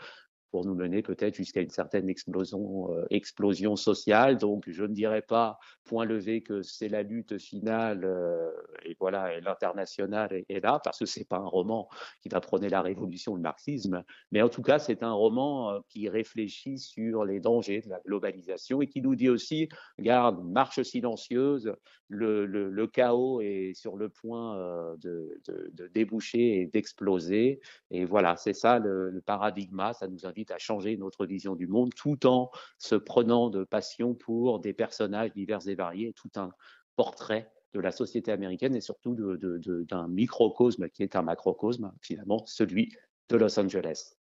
pour 0.56 0.64
nous 0.64 0.74
mener 0.74 1.02
peut-être 1.02 1.36
jusqu'à 1.36 1.60
une 1.60 1.70
certaine 1.70 2.08
explosion, 2.08 2.90
euh, 2.94 3.06
explosion 3.10 3.76
sociale. 3.76 4.38
Donc, 4.38 4.64
je 4.70 4.86
ne 4.86 4.94
dirais 4.94 5.22
pas 5.22 5.60
point 5.84 6.06
levé 6.06 6.44
que 6.44 6.62
c'est 6.62 6.88
la 6.88 7.04
lutte 7.04 7.38
finale 7.40 8.06
euh, 8.06 8.50
et 8.86 8.96
voilà, 8.98 9.38
l'international 9.42 10.30
est, 10.48 10.64
là 10.64 10.80
parce 10.82 11.00
que 11.00 11.06
c'est 11.06 11.28
pas 11.28 11.40
un 11.40 11.46
roman 11.46 11.90
qui 12.22 12.30
va 12.30 12.40
prôner 12.40 12.70
la 12.70 12.82
révolution, 12.82 13.36
le 13.36 13.42
marxisme, 13.42 14.02
mais 14.32 14.42
en 14.42 14.48
tout 14.48 14.62
cas, 14.62 14.80
c'est 14.80 15.04
un 15.04 15.12
roman 15.12 15.72
euh, 15.72 15.80
qui 15.90 16.08
réfléchit 16.08 16.80
sur 16.80 17.26
les 17.26 17.42
dangers 17.42 17.82
de 17.82 17.90
la 17.90 18.00
globalisation 18.06 18.82
et 18.82 18.88
qui 18.88 19.02
nous 19.02 19.16
dit 19.16 19.30
aussi, 19.30 19.68
regarde, 19.98 20.42
marche 20.42 20.82
silencieuse, 20.84 21.74
le, 22.08 22.46
le, 22.46 22.88
chaos 22.88 23.42
est 23.42 23.74
sur 23.74 23.98
le 23.98 24.10
point 24.10 24.56
de, 25.02 25.42
de, 25.48 25.88
déboucher 25.88 26.62
et 26.62 26.68
d'exploser. 26.68 27.60
Et 27.90 28.06
voilà, 28.06 28.38
c'est 28.38 28.54
ça 28.54 28.78
le, 28.78 29.10
le 29.10 29.22
paradigme. 29.22 29.82
Ça 29.94 30.08
nous 30.08 30.26
invite 30.28 30.45
à 30.52 30.58
changer 30.58 30.98
notre 30.98 31.26
vision 31.26 31.56
du 31.56 31.68
monde 31.68 31.94
tout 31.96 32.26
en 32.26 32.52
se 32.78 32.96
prenant 32.96 33.50
de 33.50 33.64
passion 33.64 34.14
pour 34.14 34.60
des 34.60 34.74
personnages 34.74 35.34
divers 35.34 35.68
et 35.68 35.76
variés, 35.76 36.14
tout 36.14 36.32
un 36.36 36.52
portrait 36.96 37.52
de 37.74 37.80
la 37.80 37.92
société 37.92 38.32
américaine 38.32 38.76
et 38.76 38.82
surtout 38.82 39.16
d'un 39.16 40.08
microcosme 40.08 40.90
qui 40.90 41.04
est 41.04 41.16
un 41.16 41.22
macrocosme, 41.22 41.92
finalement, 42.02 42.46
celui 42.46 42.94
de 43.30 43.38
Los 43.38 43.60
Angeles. 43.60 44.16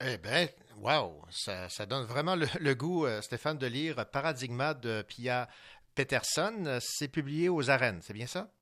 Eh 0.00 0.18
bien, 0.18 0.46
wow, 0.76 1.22
ça, 1.30 1.86
donne 1.86 2.04
vraiment 2.04 2.36
le, 2.36 2.74
goût, 2.74 3.06
euh, 3.06 3.20
Stéphane, 3.20 3.58
de 3.58 3.66
lire 3.66 4.08
Paradigma 4.10 4.74
de 4.74 5.02
Pia 5.02 5.48
Peterson. 5.94 6.78
C'est 6.80 7.08
publié 7.08 7.48
aux 7.48 7.70
arènes, 7.70 8.00
c'est 8.02 8.12
bien 8.12 8.28
ça? 8.28 8.52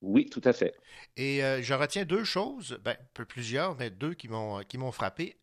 Oui, 0.00 0.26
tout 0.26 0.42
à 0.44 0.52
fait. 0.52 0.74
Et 1.16 1.42
euh, 1.42 1.60
je 1.62 1.74
retiens 1.74 2.04
deux 2.04 2.22
choses, 2.22 2.78
ben, 2.84 2.96
plusieurs, 3.12 3.76
mais 3.76 3.90
deux 3.90 4.14
qui 4.14 4.28
m'ont 4.28 4.92
frappé. 4.92 5.36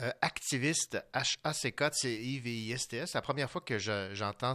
Euh, 0.00 0.10
activiste 0.22 0.98
HACK, 1.12 1.90
c'est 1.92 2.14
IVISTS. 2.14 3.12
La 3.12 3.20
première 3.20 3.50
fois 3.50 3.60
que 3.60 3.78
j'entends 3.78 4.54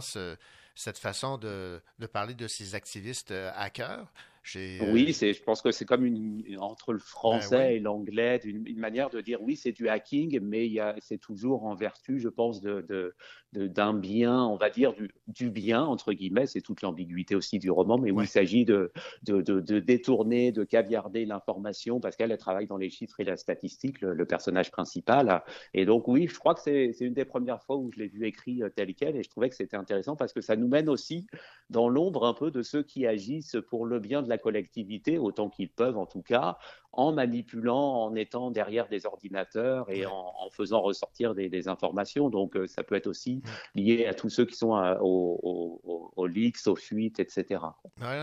cette 0.74 0.98
façon 0.98 1.38
de, 1.38 1.80
de, 1.98 2.06
parler 2.06 2.34
de 2.34 2.48
ces 2.48 2.74
activistes 2.74 3.30
euh, 3.30 3.52
hackers. 3.54 4.12
Euh, 4.56 4.92
oui, 4.92 5.12
c'est, 5.12 5.32
je 5.32 5.42
pense 5.42 5.62
que 5.62 5.70
c'est 5.70 5.84
comme 5.84 6.04
une, 6.04 6.44
entre 6.58 6.92
le 6.92 6.98
français 6.98 7.56
ben 7.56 7.76
et 7.76 7.78
l'anglais, 7.80 8.40
une, 8.44 8.78
manière 8.78 9.10
de 9.10 9.20
dire 9.20 9.42
oui, 9.42 9.56
c'est 9.56 9.72
du 9.72 9.88
hacking, 9.88 10.40
mais 10.40 10.70
c'est 11.00 11.18
toujours 11.18 11.64
en 11.64 11.74
vertu, 11.74 12.18
je 12.18 12.28
pense, 12.28 12.60
de, 12.60 13.14
d'un 13.52 13.94
bien, 13.94 14.44
on 14.44 14.56
va 14.56 14.70
dire 14.70 14.94
du, 15.26 15.50
bien, 15.50 15.82
entre 15.82 16.12
guillemets, 16.12 16.46
c'est 16.46 16.60
toute 16.60 16.82
l'ambiguïté 16.82 17.34
aussi 17.34 17.58
du 17.58 17.70
roman, 17.70 17.98
mais 17.98 18.10
où 18.10 18.20
il 18.20 18.28
s'agit 18.28 18.64
de, 18.64 18.92
de, 19.22 19.80
détourner, 19.80 20.52
de 20.52 20.64
caviarder 20.64 21.24
l'information, 21.24 22.00
parce 22.00 22.16
qu'elle 22.16 22.36
travaille 22.36 22.66
dans 22.66 22.76
les 22.76 22.90
chiffres 22.90 23.20
et 23.20 23.24
la 23.24 23.36
statistique, 23.36 24.00
le, 24.00 24.26
personnage 24.28 24.70
principal. 24.70 25.42
Et 25.72 25.86
donc 25.86 26.06
oui, 26.06 26.28
je 26.28 26.38
crois 26.38 26.54
que 26.54 26.60
c'est 26.60 26.94
une 27.00 27.14
des 27.14 27.24
premières 27.24 27.62
fois 27.62 27.76
où 27.76 27.90
je 27.92 27.98
l'ai 27.98 28.08
vu 28.08 28.26
écrit 28.26 28.62
euh, 28.62 28.68
tel 28.68 28.94
quel, 28.94 29.16
et 29.16 29.22
je 29.22 29.30
trouvais 29.30 29.48
que 29.48 29.54
c'était 29.54 29.76
intéressant 29.76 30.16
parce 30.16 30.32
que 30.32 30.40
ça 30.42 30.54
nous 30.54 30.68
mène 30.68 30.88
aussi 30.88 31.26
dans 31.70 31.88
l'ombre 31.88 32.26
un 32.26 32.34
peu 32.34 32.50
de 32.50 32.62
ceux 32.62 32.82
qui 32.82 33.06
agissent 33.06 33.56
pour 33.68 33.86
le 33.86 33.98
bien 34.00 34.22
de 34.22 34.28
la 34.28 34.37
collectivité, 34.38 35.18
autant 35.18 35.48
qu'ils 35.48 35.70
peuvent 35.70 35.98
en 35.98 36.06
tout 36.06 36.22
cas, 36.22 36.58
en 36.92 37.12
manipulant, 37.12 38.02
en 38.02 38.14
étant 38.14 38.50
derrière 38.50 38.88
des 38.88 39.06
ordinateurs 39.06 39.90
et 39.90 40.06
en, 40.06 40.48
faisant 40.50 40.80
ressortir 40.80 41.34
des, 41.34 41.68
informations. 41.68 42.30
Donc, 42.30 42.56
euh, 42.56 42.66
ça 42.66 42.82
peut 42.82 42.94
être 42.94 43.06
aussi 43.06 43.42
lié 43.74 44.06
à 44.06 44.14
tous 44.14 44.30
ceux 44.30 44.46
qui 44.46 44.56
sont 44.56 44.72
aux, 45.00 46.26
leaks, 46.26 46.66
aux 46.66 46.76
fuites, 46.76 47.20
etc. 47.20 47.60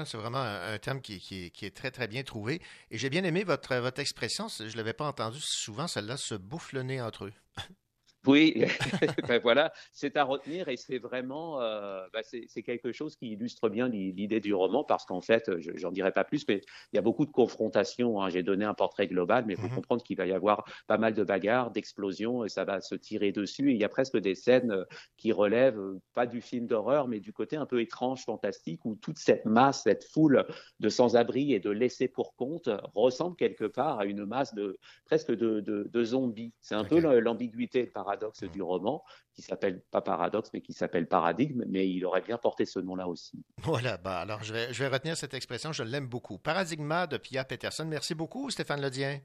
c'est 0.05 0.17
vraiment 0.17 0.39
un, 0.39 0.77
terme 0.79 1.01
qui, 1.01 1.51
est 1.61 1.75
très, 1.75 1.91
très 1.91 2.07
bien 2.07 2.23
trouvé. 2.23 2.61
Et 2.91 2.97
j'ai 2.97 3.09
bien 3.09 3.23
aimé 3.23 3.43
votre, 3.43 3.75
votre 3.75 4.01
expression, 4.01 4.47
je 4.47 4.63
ne 4.63 4.77
l'avais 4.77 4.93
pas 4.93 5.07
entendu 5.07 5.39
souvent, 5.41 5.87
celle-là, 5.87 6.17
se 6.17 6.35
bouffe 6.35 6.73
entre 7.01 7.25
eux. 7.25 7.33
Oui, 8.27 8.65
ben 9.27 9.39
voilà, 9.41 9.73
c'est 9.91 10.17
à 10.17 10.23
retenir 10.23 10.69
et 10.69 10.77
c'est 10.77 10.97
vraiment, 10.97 11.61
euh, 11.61 12.05
ben 12.13 12.21
c'est 12.23 12.63
quelque 12.63 12.91
chose 12.91 13.15
qui 13.15 13.31
illustre 13.31 13.69
bien 13.69 13.87
l'idée 13.87 14.39
du 14.39 14.53
roman 14.53 14.83
parce 14.83 15.05
qu'en 15.05 15.21
fait, 15.21 15.51
j'en 15.75 15.91
dirai 15.91 16.11
pas 16.11 16.23
plus, 16.23 16.45
mais 16.47 16.61
il 16.91 16.95
y 16.95 16.99
a 16.99 17.01
beaucoup 17.01 17.25
de 17.25 17.31
confrontations. 17.31 18.21
Hein. 18.21 18.29
J'ai 18.29 18.43
donné 18.43 18.65
un 18.65 18.73
portrait 18.73 19.07
global, 19.07 19.45
mais 19.47 19.53
il 19.53 19.59
faut 19.59 19.67
mmh 19.67 19.75
comprendre 19.75 20.03
qu'il 20.03 20.17
va 20.17 20.25
y 20.25 20.31
avoir 20.31 20.63
pas 20.87 20.97
mal 20.97 21.13
de 21.13 21.23
bagarres, 21.23 21.71
d'explosions 21.71 22.45
et 22.45 22.49
ça 22.49 22.63
va 22.63 22.81
se 22.81 22.95
tirer 22.95 23.31
dessus. 23.31 23.71
Et 23.71 23.73
il 23.73 23.79
y 23.79 23.83
a 23.83 23.89
presque 23.89 24.17
des 24.17 24.35
scènes 24.35 24.71
euh, 24.71 24.85
qui 25.17 25.31
relèvent 25.31 25.79
euh, 25.79 25.99
pas 26.13 26.25
du 26.25 26.41
film 26.41 26.65
d'horreur, 26.65 27.07
mais 27.07 27.19
du 27.19 27.33
côté 27.33 27.57
un 27.57 27.65
peu 27.65 27.81
étrange, 27.81 28.23
fantastique, 28.23 28.85
où 28.85 28.95
toute 28.95 29.17
cette 29.17 29.45
masse, 29.45 29.83
cette 29.83 30.05
foule 30.05 30.45
de 30.79 30.89
sans-abri 30.89 31.53
et 31.53 31.59
de 31.59 31.69
laissés 31.69 32.07
pour 32.07 32.35
compte 32.35 32.69
ressemble 32.93 33.35
quelque 33.35 33.65
part 33.65 33.99
à 33.99 34.05
une 34.05 34.25
masse 34.25 34.53
de 34.53 34.77
presque 35.05 35.31
de, 35.31 35.59
de, 35.59 36.03
zombies. 36.03 36.53
C'est 36.61 36.75
un 36.75 36.83
peu 36.83 36.99
l'ambiguïté 37.19 37.85
par 37.85 38.09
paradoxe 38.15 38.43
mmh. 38.43 38.47
du 38.47 38.61
roman, 38.61 39.03
qui 39.33 39.41
s'appelle 39.41 39.81
pas 39.91 40.01
paradoxe, 40.01 40.49
mais 40.53 40.61
qui 40.61 40.73
s'appelle 40.73 41.07
paradigme, 41.07 41.63
mais 41.67 41.89
il 41.89 42.05
aurait 42.05 42.21
bien 42.21 42.37
porté 42.37 42.65
ce 42.65 42.79
nom-là 42.79 43.07
aussi. 43.07 43.43
Voilà, 43.63 43.97
bah 43.97 44.19
alors 44.19 44.43
je 44.43 44.53
vais, 44.53 44.73
je 44.73 44.83
vais 44.83 44.89
retenir 44.89 45.17
cette 45.17 45.33
expression, 45.33 45.71
je 45.71 45.83
l'aime 45.83 46.07
beaucoup. 46.07 46.37
Paradigma 46.37 47.07
de 47.07 47.17
Pia 47.17 47.43
Peterson. 47.43 47.85
Merci 47.85 48.15
beaucoup, 48.15 48.49
Stéphane 48.49 48.81
Ledien. 48.81 49.19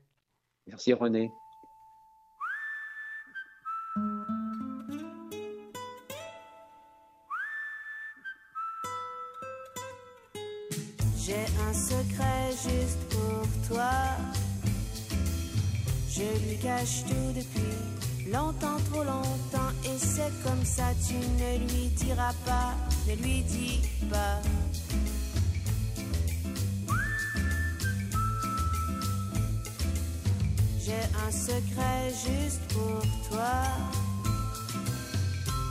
Merci, 0.67 0.93
René. 0.93 1.31
J'ai 11.17 11.47
un 11.69 11.73
secret 11.73 12.51
juste 12.51 12.99
pour 13.11 13.69
toi. 13.69 13.91
Je 16.09 16.49
lui 16.49 16.59
cache 16.59 17.05
tout 17.05 17.33
depuis 17.35 18.00
longtemps, 18.32 18.77
trop 18.90 19.05
longtemps. 19.05 19.73
Et 19.85 19.98
c'est 19.98 20.32
comme 20.43 20.65
ça, 20.65 20.85
tu 21.07 21.15
ne 21.15 21.59
lui 21.59 21.89
diras 21.97 22.32
pas, 22.44 22.74
ne 23.09 23.15
lui 23.23 23.43
dis 23.43 23.81
pas. 24.11 24.40
J'ai 30.85 31.05
un 31.27 31.31
secret 31.31 32.11
juste 32.11 32.61
pour 32.69 33.01
toi. 33.31 33.62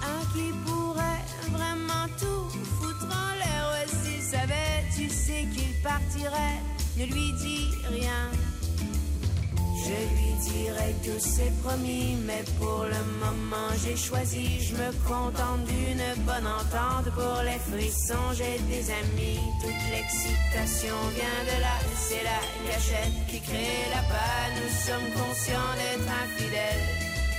Un 0.04 0.22
qui 0.34 0.52
pourrait 0.66 1.26
vraiment 1.52 2.08
tout 2.20 2.50
foutre 2.80 3.06
en 3.06 3.36
l'air. 3.38 3.86
S'il 3.88 4.22
savait, 4.22 4.86
tu 4.96 5.10
sais 5.10 5.48
qu'il 5.54 5.74
partirait. 5.84 6.60
Ne 6.98 7.06
lui 7.06 7.34
dis 7.34 7.70
rien. 7.90 8.49
Je 9.90 9.96
lui 10.16 10.34
dirai 10.52 10.94
que 11.04 11.20
c'est 11.20 11.52
promis, 11.64 12.16
mais 12.28 12.44
pour 12.60 12.84
le 12.84 13.02
moment 13.24 13.72
j'ai 13.84 13.96
choisi. 13.96 14.60
Je 14.62 14.74
me 14.76 14.92
contente 15.08 15.64
d'une 15.66 16.24
bonne 16.26 16.46
entente 16.46 17.10
pour 17.16 17.42
les 17.44 17.58
frissons. 17.70 18.28
J'ai 18.38 18.60
des 18.70 18.86
amis, 19.02 19.40
toute 19.62 19.84
l'excitation 19.92 20.96
vient 21.18 21.42
de 21.50 21.62
là. 21.66 21.76
C'est 21.98 22.24
la 22.24 22.40
gâchette 22.70 23.18
qui 23.30 23.40
crée 23.42 23.90
la 23.96 24.04
panne. 24.14 24.56
Nous 24.62 24.76
sommes 24.86 25.10
conscients 25.22 25.74
d'être 25.80 26.10
infidèles. 26.26 26.86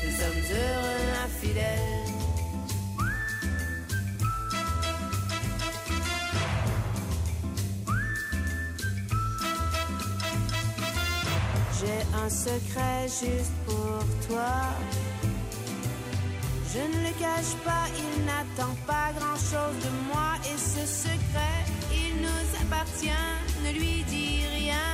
Nous 0.02 0.14
sommes 0.20 0.42
heureux 0.50 1.06
infidèles. 1.26 2.09
Un 12.24 12.28
secret 12.28 13.06
juste 13.06 13.52
pour 13.66 14.04
toi. 14.28 14.52
Je 16.72 16.78
ne 16.78 17.02
le 17.06 17.12
cache 17.18 17.54
pas, 17.64 17.86
il 17.98 18.24
n'attend 18.24 18.74
pas 18.86 19.12
grand-chose 19.18 19.76
de 19.84 19.90
moi 20.12 20.30
et 20.44 20.58
ce 20.58 20.84
secret, 20.86 21.60
il 21.92 22.22
nous 22.22 22.46
appartient, 22.62 23.26
ne 23.64 23.72
lui 23.72 24.04
dis 24.04 24.42
rien. 24.54 24.90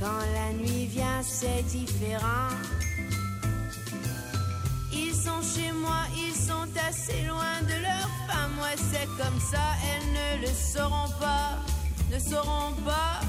Quand 0.00 0.20
la 0.34 0.52
nuit 0.54 0.86
vient, 0.86 1.22
c'est 1.22 1.62
différent. 1.62 2.79
Ils 5.22 5.26
sont 5.26 5.60
chez 5.60 5.72
moi, 5.72 6.00
ils 6.16 6.34
sont 6.34 6.68
assez 6.88 7.20
loin 7.28 7.60
de 7.62 7.76
leur 7.82 8.08
femme. 8.26 8.56
Ouais, 8.62 8.76
c'est 8.90 9.06
comme 9.20 9.38
ça, 9.38 9.60
elles 9.84 10.12
ne 10.16 10.46
le 10.46 10.52
sauront 10.54 11.12
pas, 11.20 11.60
ne 12.10 12.18
sauront 12.18 12.72
pas. 12.86 13.20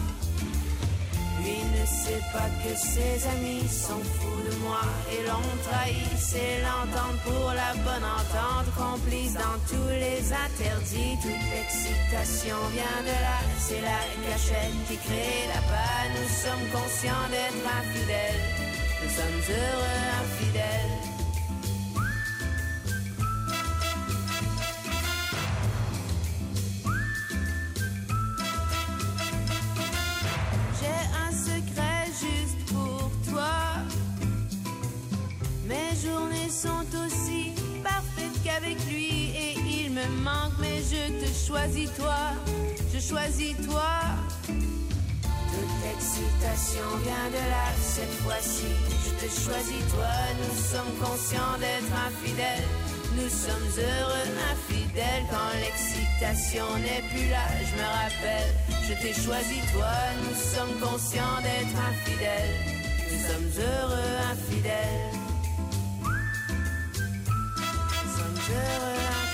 Lui 1.44 1.58
ne 1.58 1.86
sait 1.86 2.24
pas 2.32 2.48
que 2.64 2.74
ses 2.78 3.28
amis 3.28 3.68
sont 3.68 4.00
fous 4.16 4.42
de 4.50 4.56
moi 4.64 4.80
et 5.12 5.28
l'ont 5.28 5.52
trahi. 5.68 6.06
C'est 6.18 6.62
l'entente 6.64 7.20
pour 7.26 7.52
la 7.52 7.74
bonne 7.84 8.08
entente, 8.08 8.72
complice 8.78 9.34
dans 9.34 9.60
tous 9.68 9.90
les 9.90 10.24
interdits. 10.32 11.18
Toute 11.22 11.44
l'excitation 11.52 12.56
vient 12.72 13.02
de 13.04 13.18
là, 13.26 13.40
c'est 13.60 13.82
la 13.82 14.02
gâchette 14.30 14.80
qui 14.88 14.96
crée 14.96 15.44
la 15.54 15.62
panne. 15.68 16.14
Nous 16.16 16.32
sommes 16.40 16.68
conscients 16.72 17.28
d'être 17.32 17.68
infidèles, 17.84 18.44
nous 19.04 19.10
sommes 19.10 19.42
heureux 19.50 20.00
infidèles. 20.24 21.01
Te 41.20 41.30
choisis 41.48 41.90
toi, 41.94 42.22
je 42.94 43.00
choisis 43.00 43.56
toi. 43.68 43.92
Toute 44.48 45.76
l'excitation 45.84 46.88
vient 47.04 47.30
de 47.30 47.44
là, 47.54 47.68
cette 47.82 48.16
fois-ci, 48.24 48.72
je 49.04 49.12
te 49.20 49.28
choisis 49.30 49.84
toi. 49.94 50.14
Nous 50.40 50.56
sommes 50.72 50.94
conscients 51.00 51.58
d'être 51.60 51.94
infidèles, 52.08 52.68
nous 53.16 53.30
sommes 53.30 53.70
heureux 53.78 54.30
infidèles 54.54 55.26
quand 55.30 55.52
l'excitation 55.64 56.68
n'est 56.84 57.06
plus 57.12 57.30
là. 57.30 57.48
Je 57.68 57.74
me 57.80 57.88
rappelle, 58.00 58.52
je 58.88 58.94
t'ai 59.02 59.14
choisi 59.14 59.60
toi, 59.74 59.96
nous 60.24 60.38
sommes 60.54 60.76
conscients 60.80 61.40
d'être 61.44 61.78
infidèles, 61.92 62.56
nous 63.12 63.22
sommes 63.28 63.52
heureux 63.66 64.14
infidèles. 64.32 65.22
Nous 68.04 68.18
sommes 68.18 68.40
heureux 68.50 69.02
infidèles. 69.12 69.31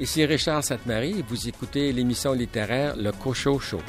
Ici 0.00 0.24
Richard 0.24 0.64
Sainte-Marie 0.64 1.22
vous 1.28 1.46
écoutez 1.46 1.92
l'émission 1.92 2.32
littéraire 2.32 2.96
Le 2.96 3.12
Cochot 3.12 3.58
Show. 3.58 3.80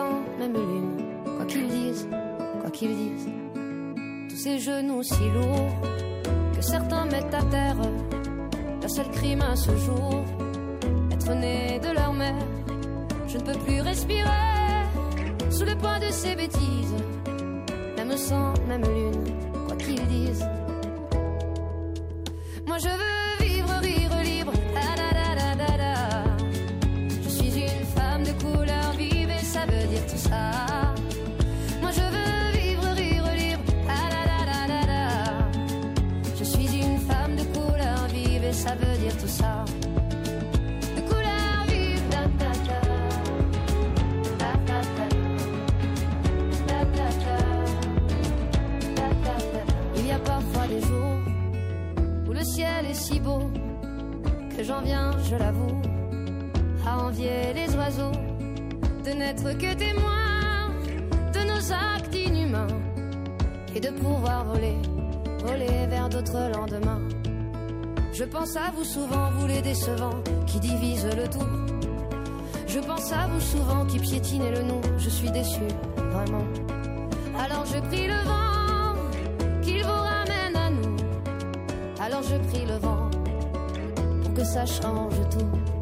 Même 0.00 0.54
lune, 0.54 1.04
quoi 1.36 1.44
qu'ils 1.44 1.68
disent, 1.68 2.08
quoi 2.60 2.70
qu'ils 2.70 2.96
disent. 2.96 3.28
Tous 4.28 4.36
ces 4.36 4.58
genoux 4.58 5.02
si 5.02 5.28
lourds 5.34 5.70
que 6.56 6.62
certains 6.62 7.04
mettent 7.06 7.34
à 7.34 7.42
terre, 7.42 7.76
leur 8.80 8.90
seul 8.90 9.10
crime 9.10 9.42
à 9.42 9.54
ce 9.54 9.76
jour, 9.76 10.24
être 11.10 11.34
né 11.34 11.78
de 11.78 11.94
leur 11.94 12.12
mère. 12.14 12.46
Je 13.26 13.36
ne 13.36 13.42
peux 13.42 13.58
plus 13.58 13.80
respirer 13.80 14.28
sous 15.50 15.64
le 15.64 15.76
poids 15.76 15.98
de 15.98 16.10
ces 16.10 16.36
bêtises, 16.36 16.94
même 17.96 18.16
sang, 18.16 18.54
même 18.68 18.82
lune, 18.82 19.31
je 54.84 55.36
l'avoue, 55.36 55.80
à 56.86 57.04
envier 57.04 57.52
les 57.54 57.74
oiseaux 57.76 58.12
de 59.04 59.10
n'être 59.10 59.56
que 59.56 59.74
témoin 59.74 60.70
de 61.32 61.40
nos 61.50 61.72
actes 61.72 62.14
inhumains 62.14 62.66
et 63.74 63.80
de 63.80 63.90
pouvoir 63.90 64.44
voler, 64.44 64.76
voler 65.44 65.86
vers 65.88 66.08
d'autres 66.08 66.50
lendemains. 66.54 67.00
Je 68.12 68.24
pense 68.24 68.56
à 68.56 68.70
vous 68.76 68.84
souvent, 68.84 69.30
vous 69.38 69.46
les 69.46 69.62
décevants 69.62 70.22
qui 70.46 70.60
divisent 70.60 71.08
le 71.16 71.28
tout. 71.28 71.46
Je 72.66 72.78
pense 72.80 73.12
à 73.12 73.26
vous 73.28 73.40
souvent 73.40 73.86
qui 73.86 73.98
piétinez 73.98 74.50
le 74.50 74.62
nom. 74.62 74.80
Je 74.98 75.08
suis 75.08 75.30
déçu, 75.30 75.60
vraiment. 75.96 76.44
Alors 77.38 77.64
je 77.66 77.80
prie 77.88 78.06
le 78.08 78.20
vent 78.24 79.62
qu'il 79.62 79.82
vous 79.82 80.02
ramène 80.10 80.56
à 80.56 80.70
nous. 80.70 80.96
Alors 82.00 82.22
je 82.22 82.36
prie 82.48 82.66
le 82.66 82.76
vent 82.76 82.91
que 84.42 84.48
ça 84.48 84.66
change 84.66 85.14
tout. 85.30 85.81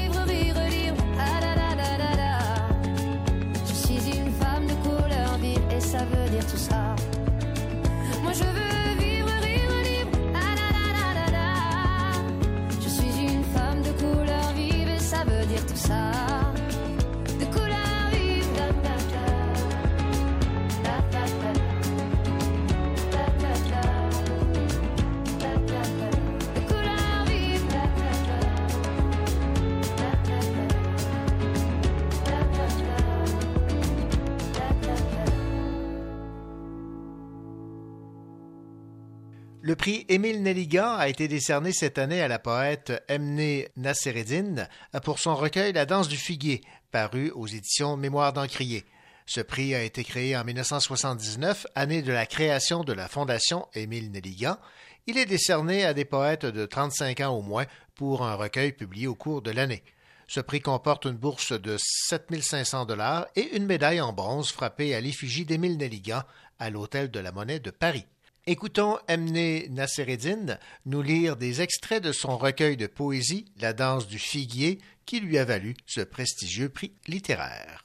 Le 39.63 39.75
prix 39.75 40.07
Émile 40.09 40.41
Nelligan 40.41 40.95
a 40.95 41.07
été 41.07 41.27
décerné 41.27 41.71
cette 41.71 41.99
année 41.99 42.19
à 42.19 42.27
la 42.27 42.39
poète 42.39 43.03
Emne 43.07 43.63
Nassereddine 43.75 44.67
pour 45.03 45.19
son 45.19 45.35
recueil 45.35 45.71
La 45.71 45.85
danse 45.85 46.07
du 46.07 46.17
figuier, 46.17 46.61
paru 46.89 47.29
aux 47.35 47.45
éditions 47.45 47.95
Mémoire 47.95 48.33
d'Encrier. 48.33 48.85
Ce 49.27 49.39
prix 49.39 49.75
a 49.75 49.83
été 49.83 50.03
créé 50.03 50.35
en 50.35 50.43
1979, 50.43 51.67
année 51.75 52.01
de 52.01 52.11
la 52.11 52.25
création 52.25 52.83
de 52.83 52.91
la 52.91 53.07
Fondation 53.07 53.67
Émile 53.75 54.09
Nelligan. 54.09 54.57
Il 55.05 55.19
est 55.19 55.27
décerné 55.27 55.85
à 55.85 55.93
des 55.93 56.05
poètes 56.05 56.47
de 56.47 56.65
35 56.65 57.19
ans 57.19 57.37
au 57.37 57.43
moins 57.43 57.67
pour 57.93 58.25
un 58.25 58.33
recueil 58.33 58.71
publié 58.71 59.05
au 59.05 59.13
cours 59.13 59.43
de 59.43 59.51
l'année. 59.51 59.83
Ce 60.27 60.39
prix 60.39 60.61
comporte 60.61 61.05
une 61.05 61.17
bourse 61.17 61.51
de 61.51 61.77
7500 61.77 62.85
dollars 62.85 63.27
et 63.35 63.55
une 63.55 63.67
médaille 63.67 64.01
en 64.01 64.11
bronze 64.11 64.51
frappée 64.51 64.95
à 64.95 65.01
l'effigie 65.01 65.45
d'Émile 65.45 65.77
Nelligan 65.77 66.23
à 66.57 66.71
l'Hôtel 66.71 67.11
de 67.11 67.19
la 67.19 67.31
Monnaie 67.31 67.59
de 67.59 67.69
Paris. 67.69 68.07
Écoutons 68.47 68.97
Emne 69.07 69.67
Nassereddine 69.69 70.57
nous 70.87 71.03
lire 71.03 71.37
des 71.37 71.61
extraits 71.61 72.03
de 72.03 72.11
son 72.11 72.39
recueil 72.39 72.75
de 72.75 72.87
poésie 72.87 73.45
La 73.61 73.71
danse 73.71 74.07
du 74.07 74.17
figuier 74.17 74.79
qui 75.05 75.19
lui 75.19 75.37
a 75.37 75.45
valu 75.45 75.75
ce 75.85 76.01
prestigieux 76.01 76.67
prix 76.67 76.91
littéraire. 77.07 77.83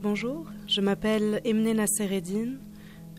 Bonjour, 0.00 0.46
je 0.68 0.80
m'appelle 0.80 1.40
Emne 1.44 1.72
Nassereddine. 1.72 2.60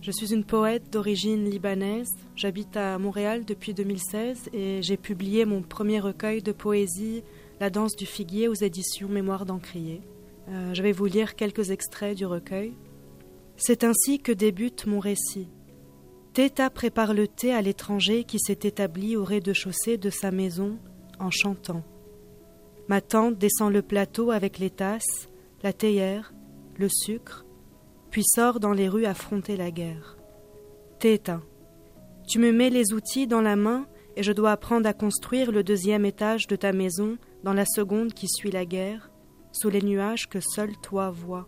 Je 0.02 0.10
suis 0.10 0.34
une 0.34 0.44
poète 0.44 0.91
d'origine 0.91 1.48
libanaise. 1.48 2.15
J'habite 2.36 2.76
à 2.76 2.98
Montréal 2.98 3.45
depuis 3.45 3.76
2016 3.76 4.49
et 4.52 4.82
j'ai 4.82 4.98
publié 4.98 5.45
mon 5.45 5.61
premier 5.61 5.99
recueil 5.99 6.41
de 6.41 6.52
poésie, 6.52 7.23
La 7.60 7.69
danse 7.69 7.95
du 7.95 8.07
figuier, 8.07 8.48
aux 8.48 8.56
éditions 8.56 9.07
Mémoire 9.07 9.45
d'Encrier. 9.45 10.02
Euh, 10.49 10.73
je 10.73 10.82
vais 10.82 10.91
vous 10.91 11.06
lire 11.06 11.36
quelques 11.36 11.69
extraits 11.69 12.18
du 12.18 12.26
recueil. 12.26 12.73
C'est 13.57 13.84
ainsi 13.84 14.19
que 14.19 14.32
débute 14.32 14.88
mon 14.88 14.98
récit. 14.98 15.49
Théta 16.34 16.72
prépare 16.72 17.14
le 17.14 17.28
thé 17.28 17.53
à 17.53 17.61
l'étranger 17.61 18.23
qui 18.23 18.40
s'est 18.40 18.61
établi 18.64 19.15
au 19.15 19.23
rez-de-chaussée 19.23 19.98
de 19.98 20.10
sa 20.10 20.32
maison 20.32 20.80
en 21.19 21.30
chantant. 21.30 21.84
Ma 22.88 23.02
tante 23.02 23.38
descend 23.38 23.72
le 23.72 23.84
plateau 23.84 24.32
avec 24.32 24.57
les 24.57 24.72
tasses, 24.72 25.30
la 25.61 25.73
théière, 25.73 26.34
le 26.80 26.88
sucre, 26.90 27.45
puis 28.11 28.23
sort 28.23 28.59
dans 28.59 28.73
les 28.73 28.89
rues 28.89 29.05
affronter 29.05 29.55
la 29.57 29.71
guerre. 29.71 30.17
Théta, 30.99 31.41
tu 32.27 32.38
me 32.38 32.51
mets 32.51 32.69
les 32.69 32.93
outils 32.93 33.25
dans 33.25 33.41
la 33.41 33.55
main 33.55 33.88
et 34.15 34.23
je 34.23 34.33
dois 34.33 34.51
apprendre 34.51 34.88
à 34.88 34.93
construire 34.93 35.51
le 35.51 35.63
deuxième 35.63 36.05
étage 36.05 36.47
de 36.47 36.55
ta 36.55 36.73
maison 36.73 37.17
dans 37.43 37.53
la 37.53 37.65
seconde 37.65 38.13
qui 38.13 38.27
suit 38.27 38.51
la 38.51 38.65
guerre, 38.65 39.09
sous 39.53 39.69
les 39.69 39.81
nuages 39.81 40.27
que 40.29 40.39
seul 40.39 40.75
toi 40.83 41.09
vois. 41.09 41.47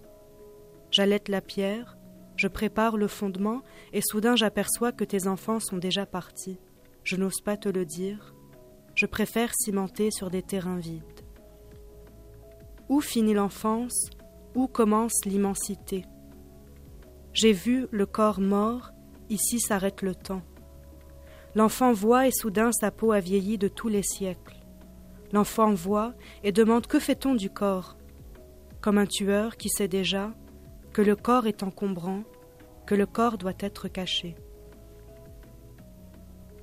J'allaite 0.90 1.30
la 1.30 1.42
pierre, 1.42 1.98
je 2.36 2.48
prépare 2.48 2.98
le 2.98 3.08
fondement 3.08 3.62
et 3.92 4.02
soudain 4.02 4.36
j'aperçois 4.36 4.92
que 4.92 5.04
tes 5.04 5.28
enfants 5.28 5.60
sont 5.60 5.78
déjà 5.78 6.06
partis. 6.06 6.60
Je 7.04 7.18
n'ose 7.18 7.42
pas 7.42 7.58
te 7.58 7.70
le 7.70 7.86
dire. 7.86 8.34
Je 8.96 9.06
préfère 9.06 9.54
cimenter 9.54 10.10
sur 10.12 10.30
des 10.30 10.42
terrains 10.42 10.80
vides. 10.80 11.04
Où 12.90 13.02
finit 13.02 13.34
l'enfance? 13.34 14.10
Où 14.56 14.68
commence 14.68 15.26
l'immensité? 15.26 16.06
J'ai 17.34 17.52
vu 17.52 17.88
le 17.92 18.06
corps 18.06 18.40
mort, 18.40 18.92
ici 19.30 19.60
s'arrête 19.60 20.04
le 20.04 20.14
temps. 20.14 20.44
L'enfant 21.56 21.92
voit 21.92 22.28
et 22.28 22.32
soudain 22.32 22.72
sa 22.72 22.92
peau 22.92 23.12
a 23.12 23.20
vieilli 23.20 23.58
de 23.58 23.68
tous 23.68 23.88
les 23.88 24.04
siècles. 24.04 24.56
L'enfant 25.32 25.74
voit 25.74 26.14
et 26.44 26.52
demande 26.52 26.86
que 26.86 27.00
fait-on 27.00 27.34
du 27.34 27.50
corps? 27.50 27.98
Comme 28.82 29.00
un 29.00 29.08
tueur 29.08 29.58
qui 29.58 29.70
sait 29.70 29.88
déjà 29.88 30.32
que 30.94 31.02
le 31.02 31.16
corps 31.16 31.48
est 31.48 31.64
encombrant, 31.64 32.24
que 32.86 32.94
le 32.94 33.08
corps 33.08 33.40
doit 33.40 33.54
être 33.60 33.88
caché. 33.88 34.36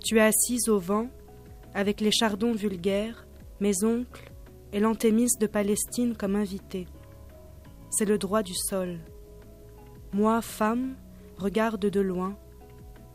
Tu 0.04 0.18
es 0.18 0.22
assise 0.22 0.68
au 0.68 0.78
vent, 0.78 1.08
avec 1.74 2.00
les 2.00 2.12
chardons 2.12 2.52
vulgaires, 2.52 3.26
mes 3.58 3.84
oncles 3.84 4.32
et 4.72 4.78
l'antémis 4.78 5.28
de 5.40 5.46
Palestine 5.46 6.16
comme 6.16 6.36
invité. 6.36 6.86
C'est 7.90 8.04
le 8.04 8.18
droit 8.18 8.44
du 8.44 8.54
sol. 8.54 9.00
Moi, 10.12 10.42
femme, 10.42 10.96
regarde 11.36 11.86
de 11.86 12.00
loin. 12.00 12.36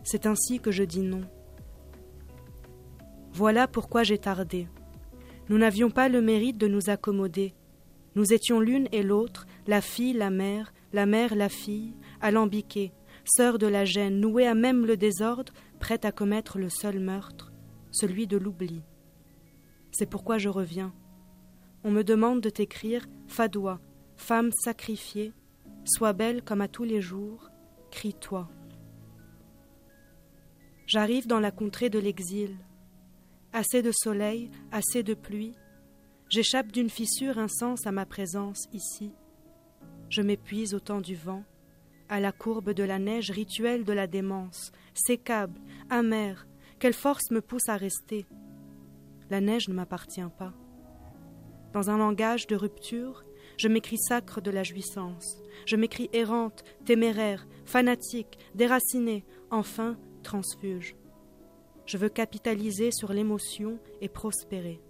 C'est 0.04 0.26
ainsi 0.26 0.60
que 0.60 0.72
je 0.72 0.84
dis 0.84 1.02
non. 1.02 1.24
Voilà 3.34 3.68
pourquoi 3.68 4.04
j'ai 4.04 4.18
tardé. 4.18 4.68
Nous 5.50 5.58
n'avions 5.58 5.90
pas 5.90 6.08
le 6.08 6.22
mérite 6.22 6.58
de 6.58 6.68
nous 6.68 6.90
accommoder. 6.90 7.54
Nous 8.16 8.32
étions 8.32 8.62
l'une 8.62 8.88
et 8.94 9.04
l'autre, 9.04 9.46
la 9.68 9.82
fille, 9.82 10.14
la 10.14 10.30
mère, 10.30 10.74
la 10.94 11.06
mère, 11.06 11.36
la 11.36 11.50
fille, 11.50 11.94
alambiquées, 12.22 12.94
sœurs 13.26 13.58
de 13.58 13.68
la 13.68 13.84
gêne, 13.84 14.22
nouées 14.22 14.48
à 14.48 14.56
même 14.56 14.86
le 14.86 14.96
désordre, 14.96 15.52
prêtes 15.80 16.06
à 16.06 16.14
commettre 16.14 16.58
le 16.58 16.70
seul 16.70 17.00
meurtre, 17.00 17.52
celui 17.92 18.26
de 18.26 18.38
l'oubli. 18.38 18.84
C'est 19.92 20.10
pourquoi 20.10 20.38
je 20.38 20.50
reviens. 20.50 20.94
On 21.84 21.92
me 21.92 22.04
demande 22.04 22.42
de 22.42 22.50
t'écrire 22.50 23.06
Fadoua, 23.28 23.80
femme 24.16 24.52
sacrifiée, 24.52 25.34
sois 25.86 26.14
belle 26.14 26.44
comme 26.44 26.62
à 26.62 26.68
tous 26.68 26.84
les 26.84 27.02
jours, 27.02 27.50
crie-toi. 27.92 28.50
J'arrive 30.88 31.28
dans 31.28 31.40
la 31.40 31.52
contrée 31.52 31.90
de 31.90 32.00
l'exil. 32.00 32.58
Assez 33.54 33.82
de 33.82 33.92
soleil, 33.92 34.52
assez 34.72 35.02
de 35.02 35.14
pluie. 35.14 35.56
J'échappe 36.30 36.72
d'une 36.72 36.90
fissure 36.90 37.38
incense 37.38 37.88
à 37.88 37.92
ma 37.92 38.06
présence 38.06 38.68
ici. 38.74 39.14
Je 40.10 40.22
m'épuise 40.22 40.74
au 40.74 40.80
temps 40.80 41.02
du 41.02 41.16
vent, 41.16 41.44
à 42.10 42.20
la 42.20 42.32
courbe 42.32 42.72
de 42.72 42.84
la 42.84 43.00
neige 43.00 43.32
rituelle 43.32 43.84
de 43.84 43.94
la 43.94 44.08
démence, 44.08 44.72
sécable, 44.94 45.60
amère, 45.90 46.48
quelle 46.80 46.94
force 46.94 47.32
me 47.32 47.42
pousse 47.42 47.68
à 47.70 47.78
rester 47.78 48.26
La 49.30 49.42
neige 49.42 49.68
ne 49.70 49.74
m'appartient 49.74 50.22
pas. 50.38 50.54
Dans 51.74 51.90
un 51.90 51.98
langage 51.98 52.48
de 52.48 52.56
rupture, 52.56 53.25
je 53.58 53.68
m'écris 53.68 53.98
sacre 53.98 54.42
de 54.42 54.52
la 54.52 54.64
jouissance. 54.64 55.42
Je 55.66 55.76
m'écris 55.76 56.10
errante, 56.14 56.64
téméraire, 56.86 57.48
fanatique, 57.66 58.38
déracinée, 58.54 59.26
enfin 59.52 59.98
transfuge. 60.24 60.96
Je 61.86 61.98
veux 61.98 62.10
capitaliser 62.10 62.92
sur 62.92 63.14
l'émotion 63.14 63.80
et 64.02 64.10
prospérer. 64.10 64.82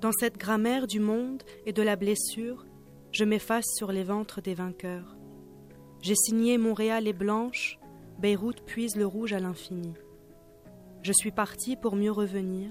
Dans 0.00 0.12
cette 0.12 0.38
grammaire 0.38 0.86
du 0.86 1.00
monde 1.00 1.42
et 1.66 1.72
de 1.72 1.82
la 1.82 1.96
blessure, 1.96 2.66
je 3.10 3.24
m'efface 3.24 3.66
sur 3.76 3.90
les 3.90 4.04
ventres 4.04 4.42
des 4.42 4.54
vainqueurs. 4.54 5.16
J'ai 6.02 6.14
signé 6.14 6.58
Montréal 6.58 7.08
est 7.08 7.12
blanche, 7.12 7.78
Beyrouth 8.18 8.64
puise 8.64 8.96
le 8.96 9.06
rouge 9.06 9.32
à 9.32 9.40
l'infini. 9.40 9.94
Je 11.02 11.12
suis 11.12 11.32
parti 11.32 11.76
pour 11.76 11.96
mieux 11.96 12.12
revenir. 12.12 12.70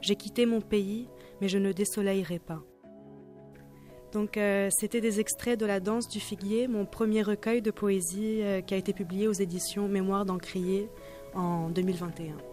J'ai 0.00 0.16
quitté 0.16 0.46
mon 0.46 0.60
pays, 0.60 1.08
mais 1.40 1.48
je 1.48 1.58
ne 1.58 1.72
désoleillerai 1.72 2.38
pas. 2.38 2.62
Donc, 4.12 4.36
euh, 4.36 4.68
c'était 4.70 5.00
des 5.00 5.20
extraits 5.20 5.58
de 5.58 5.66
La 5.66 5.78
danse 5.80 6.08
du 6.08 6.20
figuier, 6.20 6.66
mon 6.66 6.84
premier 6.84 7.22
recueil 7.22 7.62
de 7.62 7.70
poésie 7.70 8.42
euh, 8.42 8.60
qui 8.60 8.74
a 8.74 8.76
été 8.76 8.92
publié 8.92 9.28
aux 9.28 9.32
éditions 9.32 9.88
Mémoire 9.88 10.24
d'Encrier 10.24 10.88
en 11.34 11.68
2021. 11.70 12.49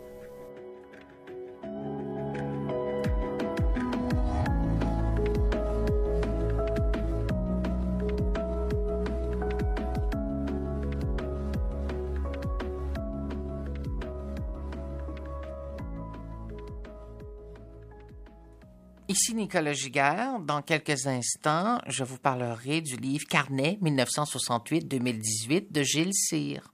Ici 19.19 19.33
Nicolas 19.33 19.73
Giguère. 19.73 20.39
Dans 20.39 20.61
quelques 20.61 21.07
instants, 21.07 21.79
je 21.87 22.03
vous 22.03 22.19
parlerai 22.19 22.81
du 22.81 22.97
livre 22.97 23.25
Carnet 23.27 23.79
1968-2018 23.81 25.71
de 25.71 25.81
Gilles 25.81 26.13
Cyr. 26.13 26.71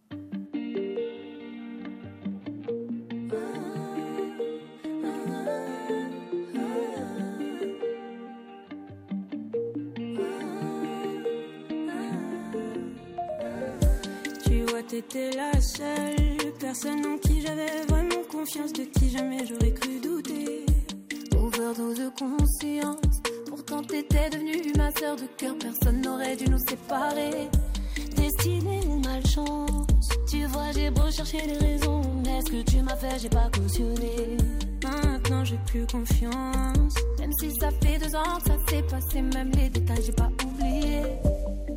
J'ai 33.24 33.30
pas 33.30 33.50
cautionné. 33.58 34.38
Maintenant 34.84 35.46
j'ai 35.46 35.58
plus 35.66 35.88
confiance, 35.88 36.96
même 37.20 37.32
si 37.40 37.56
ça 37.56 37.70
fait 37.82 37.98
deux 37.98 38.14
ans 38.16 38.38
que 38.44 38.50
ça 38.50 38.58
s'est 38.68 38.84
passé, 38.84 39.22
même 39.22 39.50
les 39.52 39.70
détails 39.70 40.04
j'ai 40.06 40.12
pas 40.12 40.30
oublié. 40.44 41.02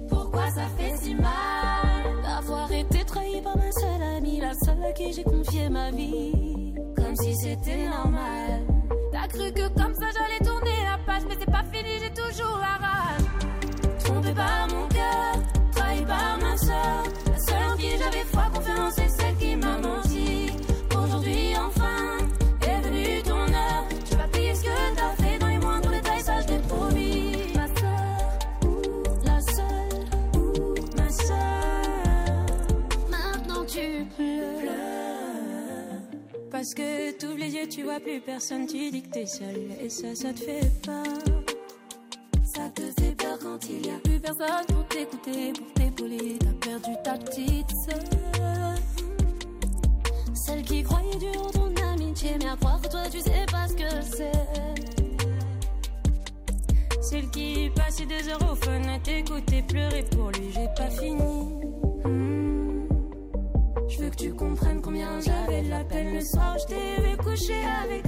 Pourquoi 0.08 0.50
ça 0.50 0.66
fait 0.76 0.96
si 0.96 1.14
mal 1.14 2.22
d'avoir 2.24 2.70
été 2.72 3.04
trahi 3.04 3.40
par 3.42 3.56
ma 3.56 3.70
seule 3.70 4.02
amie, 4.16 4.40
la 4.40 4.54
seule 4.54 4.84
à 4.84 4.92
qui 4.92 5.12
j'ai 5.12 5.22
confié 5.22 5.68
ma 5.68 5.92
vie, 5.92 6.74
comme 6.96 7.14
si 7.14 7.36
c'était 7.36 7.88
normal. 7.88 8.66
T'as 9.12 9.28
cru 9.28 9.52
que 9.52 9.68
comme 9.80 9.94
tu 37.68 37.82
vois 37.82 38.00
plus 38.00 38.20
personne, 38.20 38.66
tu 38.66 38.90
dis 38.90 39.02
que 39.02 39.08
t'es 39.08 39.26
seule. 39.26 39.68
Et 39.80 39.88
ça, 39.88 40.14
ça 40.14 40.32
te 40.32 40.40
fait 40.40 40.70
peur. 40.82 41.04
Ça 42.44 42.68
te 42.70 42.82
fait 43.00 43.14
peur 43.16 43.38
quand 43.42 43.58
il 43.68 43.86
y 43.86 43.90
a 43.90 43.98
plus 43.98 44.20
personne 44.20 44.66
pour 44.68 44.86
t'écouter, 44.88 45.52
pour 45.52 45.72
t'épauler. 45.74 46.38
T'as 46.38 46.68
perdu 46.68 46.90
ta 47.04 47.18
petite 47.18 47.70
sœur. 47.70 48.00
Celle 50.34 50.62
qui 50.62 50.82
croyait 50.82 51.16
dur 51.18 51.50
ton 51.52 51.74
amitié, 51.92 52.36
mais 52.38 52.48
à 52.48 52.56
croire 52.56 52.80
toi 52.82 53.02
tu 53.10 53.20
sais 53.20 53.46
pas 53.50 53.66
ce 53.68 53.74
que 53.74 54.16
c'est. 54.16 54.32
Celle 57.00 57.30
qui 57.30 57.70
passait 57.74 58.06
des 58.06 58.28
heures 58.28 58.52
au 58.52 58.54
fun 58.54 58.82
à 58.88 58.98
t'écouter 58.98 59.62
pleurer 59.62 60.04
pour 60.10 60.30
lui, 60.30 60.52
j'ai 60.52 60.68
pas 60.76 60.90
fini. 60.90 61.22
Hmm. 62.04 62.86
Je 63.88 63.98
veux 63.98 64.10
que 64.10 64.16
tu 64.16 64.32
comprennes 64.34 64.82
combien 64.82 65.20
j'avais 65.20 65.62
de 65.62 65.70
la 65.70 65.84
peine 65.84 66.14
le 66.14 66.20
soir, 66.20 66.56
je 66.58 66.66
t'ai 66.66 67.15
coucher 67.36 67.64
avec 67.84 68.05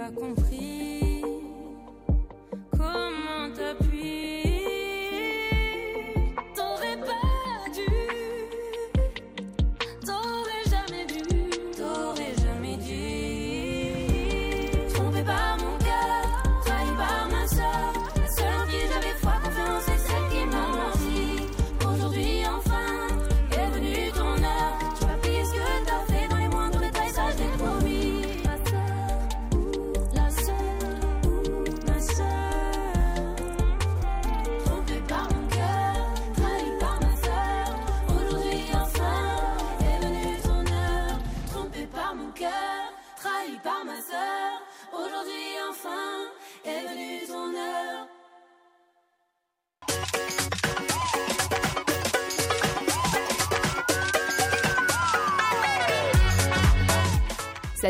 pas 0.00 0.10
compris 0.12 1.09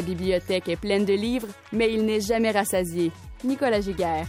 Sa 0.01 0.07
bibliothèque 0.07 0.69
est 0.71 0.77
pleine 0.77 1.05
de 1.05 1.13
livres, 1.13 1.49
mais 1.75 1.93
il 1.93 2.07
n'est 2.07 2.23
jamais 2.23 2.53
rassasié. 2.53 3.13
Nicolas 3.45 3.83
Giguère. 3.83 4.27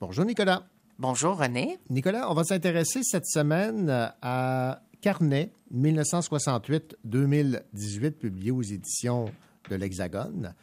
Bonjour 0.00 0.24
Nicolas. 0.24 0.62
Bonjour 0.98 1.36
René. 1.36 1.76
Nicolas, 1.90 2.30
on 2.30 2.34
va 2.34 2.44
s'intéresser 2.44 3.00
cette 3.02 3.26
semaine 3.26 3.90
euh, 3.90 4.06
à 4.22 4.80
Carnet 5.02 5.52
1968-2018, 5.74 8.12
publié 8.12 8.50
aux 8.50 8.62
éditions 8.62 9.26
de 9.68 9.76
l'Hexagone. 9.76 10.54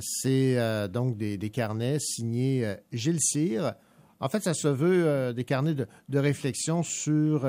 C'est 0.00 0.58
euh, 0.58 0.88
donc 0.88 1.16
des, 1.16 1.50
carnets 1.50 1.98
signés 1.98 2.64
euh, 2.64 2.76
Gilles 2.92 3.20
Cyr. 3.20 3.74
En 4.20 4.28
fait, 4.28 4.42
ça 4.42 4.54
se 4.54 4.68
veut 4.68 5.06
euh, 5.06 5.32
des 5.32 5.44
carnets 5.44 5.74
de, 5.74 6.18
réflexion 6.18 6.82
sur 6.82 7.48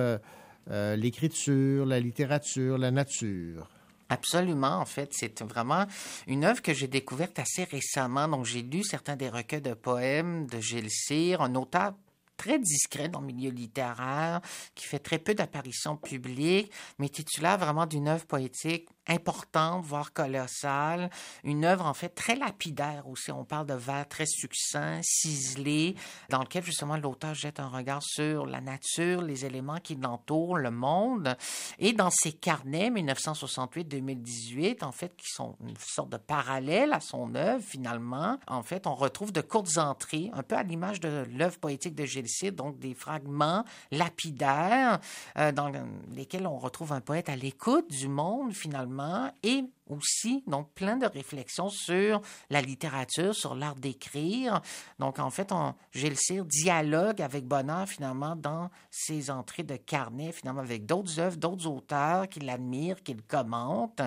l'écriture, 0.67 1.85
la 1.85 1.99
littérature, 1.99 2.77
la 2.77 2.91
nature. 2.91 3.67
Absolument, 4.09 4.77
en 4.77 4.85
fait, 4.85 5.11
c'est 5.13 5.41
vraiment 5.43 5.85
une 6.27 6.43
œuvre 6.43 6.61
que 6.61 6.73
j'ai 6.73 6.87
découverte 6.87 7.37
assez 7.39 7.63
récemment. 7.63 8.27
Donc, 8.27 8.45
j'ai 8.45 8.61
lu 8.61 8.83
certains 8.83 9.15
des 9.15 9.29
recueils 9.29 9.61
de 9.61 9.73
poèmes 9.73 10.47
de 10.47 10.59
Gilles 10.59 10.89
Cyr, 10.89 11.41
un 11.41 11.53
auteur 11.55 11.93
très 12.39 12.57
discret 12.57 13.09
dans 13.09 13.19
le 13.19 13.27
milieu 13.27 13.51
littéraire, 13.51 14.41
qui 14.73 14.85
fait 14.85 14.99
très 14.99 15.19
peu 15.19 15.35
d'apparitions 15.35 15.97
publiques, 15.97 16.71
mais 16.97 17.09
titulaire 17.09 17.57
vraiment 17.57 17.85
d'une 17.85 18.07
œuvre 18.07 18.25
poétique 18.25 18.87
importante, 19.09 19.83
voire 19.83 20.13
colossale, 20.13 21.09
une 21.43 21.65
œuvre 21.65 21.85
en 21.85 21.93
fait 21.93 22.09
très 22.09 22.35
lapidaire 22.35 23.07
aussi. 23.07 23.31
On 23.31 23.43
parle 23.43 23.65
de 23.65 23.73
vers 23.73 24.07
très 24.07 24.25
succincts, 24.25 25.01
ciselés, 25.03 25.95
dans 26.29 26.39
lequel 26.39 26.63
justement 26.63 26.95
l'auteur 26.95 27.33
jette 27.33 27.59
un 27.59 27.67
regard 27.67 28.03
sur 28.03 28.45
la 28.45 28.61
nature, 28.61 29.21
les 29.21 29.45
éléments 29.45 29.79
qui 29.79 29.95
l'entourent, 29.95 30.57
le 30.57 30.71
monde. 30.71 31.35
Et 31.79 31.93
dans 31.93 32.11
ses 32.11 32.31
carnets 32.31 32.89
1968-2018, 32.91 34.83
en 34.83 34.91
fait, 34.91 35.15
qui 35.17 35.27
sont 35.27 35.55
une 35.67 35.77
sorte 35.77 36.09
de 36.09 36.17
parallèle 36.17 36.93
à 36.93 36.99
son 36.99 37.33
œuvre 37.35 37.63
finalement, 37.63 38.37
en 38.47 38.63
fait, 38.63 38.85
on 38.85 38.95
retrouve 38.95 39.31
de 39.31 39.41
courtes 39.41 39.77
entrées, 39.77 40.29
un 40.33 40.43
peu 40.43 40.55
à 40.55 40.63
l'image 40.63 40.99
de 40.99 41.25
l'œuvre 41.35 41.57
poétique 41.57 41.95
de 41.95 42.05
Gilles 42.05 42.29
Cid, 42.29 42.55
donc 42.55 42.77
des 42.77 42.93
fragments 42.93 43.63
lapidaires 43.91 44.99
euh, 45.37 45.51
dans 45.51 45.71
lesquels 46.11 46.45
on 46.45 46.57
retrouve 46.57 46.93
un 46.93 47.01
poète 47.01 47.29
à 47.29 47.35
l'écoute 47.35 47.89
du 47.89 48.07
monde 48.07 48.53
finalement 48.53 48.98
et 49.43 49.63
aussi 49.87 50.43
donc 50.47 50.71
plein 50.73 50.97
de 50.97 51.05
réflexions 51.05 51.69
sur 51.69 52.21
la 52.49 52.61
littérature, 52.61 53.35
sur 53.35 53.55
l'art 53.55 53.75
d'écrire. 53.75 54.61
Donc 54.99 55.19
en 55.19 55.29
fait, 55.29 55.51
on, 55.51 55.73
Gilles 55.91 56.17
Cyr 56.17 56.45
dialogue 56.45 57.21
avec 57.21 57.45
bonheur 57.45 57.87
finalement 57.87 58.35
dans 58.35 58.69
ses 58.91 59.29
entrées 59.29 59.63
de 59.63 59.75
carnet 59.75 60.31
finalement 60.31 60.61
avec 60.61 60.85
d'autres 60.85 61.19
œuvres, 61.19 61.37
d'autres 61.37 61.67
auteurs 61.67 62.27
qui 62.27 62.39
l'admirent, 62.39 63.01
qui 63.03 63.13
le 63.13 63.23
commentent. 63.27 64.01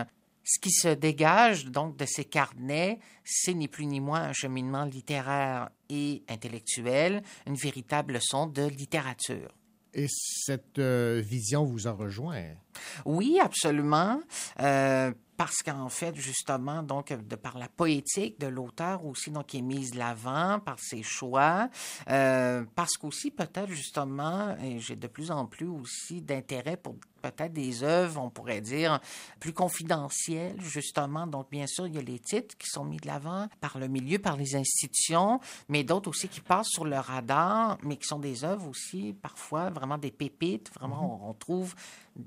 Ce 0.44 0.58
qui 0.58 0.72
se 0.72 0.88
dégage 0.88 1.66
donc 1.66 1.96
de 1.96 2.04
ces 2.04 2.24
carnets, 2.24 2.98
c'est 3.24 3.54
ni 3.54 3.68
plus 3.68 3.86
ni 3.86 4.00
moins 4.00 4.22
un 4.22 4.32
cheminement 4.32 4.84
littéraire 4.84 5.70
et 5.88 6.24
intellectuel, 6.28 7.22
une 7.46 7.54
véritable 7.54 8.14
leçon 8.14 8.48
de 8.48 8.64
littérature. 8.64 9.54
Et 9.94 10.06
cette 10.08 10.78
euh, 10.78 11.22
vision 11.24 11.64
vous 11.64 11.86
en 11.86 11.94
rejoint? 11.94 12.44
Oui, 13.04 13.38
absolument. 13.40 14.20
Euh, 14.60 15.12
parce 15.36 15.62
qu'en 15.62 15.88
fait, 15.88 16.14
justement, 16.16 16.82
donc, 16.82 17.12
de 17.12 17.36
par 17.36 17.58
la 17.58 17.68
poétique 17.68 18.40
de 18.40 18.46
l'auteur 18.46 19.04
aussi, 19.04 19.30
donc, 19.30 19.46
qui 19.46 19.58
est 19.58 19.62
mise 19.62 19.90
de 19.90 19.98
l'avant 19.98 20.60
par 20.60 20.78
ses 20.78 21.02
choix, 21.02 21.68
euh, 22.08 22.64
parce 22.74 22.92
qu'aussi, 22.92 23.30
peut-être, 23.30 23.70
justement, 23.70 24.56
j'ai 24.78 24.96
de 24.96 25.08
plus 25.08 25.30
en 25.30 25.46
plus 25.46 25.68
aussi 25.68 26.22
d'intérêt 26.22 26.76
pour 26.76 26.96
peut-être 27.22 27.52
des 27.52 27.82
œuvres, 27.82 28.20
on 28.20 28.30
pourrait 28.30 28.60
dire, 28.60 29.00
plus 29.40 29.52
confidentielles, 29.52 30.60
justement. 30.60 31.26
Donc, 31.26 31.50
bien 31.50 31.66
sûr, 31.66 31.86
il 31.86 31.94
y 31.94 31.98
a 31.98 32.02
les 32.02 32.18
titres 32.18 32.56
qui 32.58 32.68
sont 32.68 32.84
mis 32.84 32.98
de 32.98 33.06
l'avant 33.06 33.48
par 33.60 33.78
le 33.78 33.88
milieu, 33.88 34.18
par 34.18 34.36
les 34.36 34.56
institutions, 34.56 35.40
mais 35.68 35.84
d'autres 35.84 36.10
aussi 36.10 36.28
qui 36.28 36.40
passent 36.40 36.70
sur 36.70 36.84
le 36.84 36.98
radar, 36.98 37.78
mais 37.82 37.96
qui 37.96 38.06
sont 38.06 38.18
des 38.18 38.44
œuvres 38.44 38.68
aussi, 38.68 39.14
parfois, 39.20 39.70
vraiment 39.70 39.98
des 39.98 40.10
pépites. 40.10 40.70
Vraiment, 40.74 41.20
mm-hmm. 41.22 41.30
on, 41.30 41.34
trouve 41.34 41.74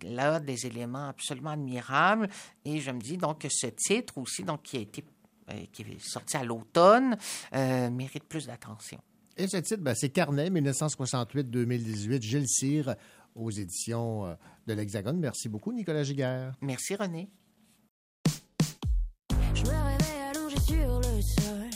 là 0.04 0.40
des 0.40 0.66
éléments 0.66 1.10
absolument 1.10 1.52
admirables. 1.52 2.30
Et 2.64 2.80
je 2.80 2.92
me 2.92 3.00
dis 3.00 3.18
donc 3.18 3.40
que 3.42 3.50
ce 3.50 3.68
titre 3.68 4.18
aussi, 4.18 4.44
donc, 4.44 4.64
qui 4.64 4.78
a 4.78 4.80
été 4.80 5.04
euh, 5.52 5.66
qui 5.72 5.84
est 5.84 6.00
sorti 6.00 6.38
à 6.38 6.44
l'automne, 6.44 7.18
euh, 7.54 7.92
mérite 7.92 8.24
plus 8.24 8.48
d'attention. 8.48 9.00
Et 9.38 9.48
ce 9.48 9.58
titre, 9.58 9.84
ben, 9.84 9.94
c'est 9.94 10.10
Carnet, 10.10 10.50
1968-2018, 10.50 12.22
Gilles 12.22 12.48
Cyr, 12.48 12.96
aux 13.36 13.52
éditions 13.52 14.26
euh, 14.26 14.34
de 14.68 14.74
l'Hexagone. 14.74 15.20
Merci 15.20 15.50
beaucoup, 15.50 15.72
Nicolas 15.74 16.04
Giguère. 16.04 16.54
Merci, 16.62 16.96
René. 16.96 17.30
Je 19.54 19.62
me 19.62 19.68
réveille 19.68 20.22
allongé 20.34 20.60
sur 20.60 21.00
le 21.00 21.22
sol. 21.22 21.70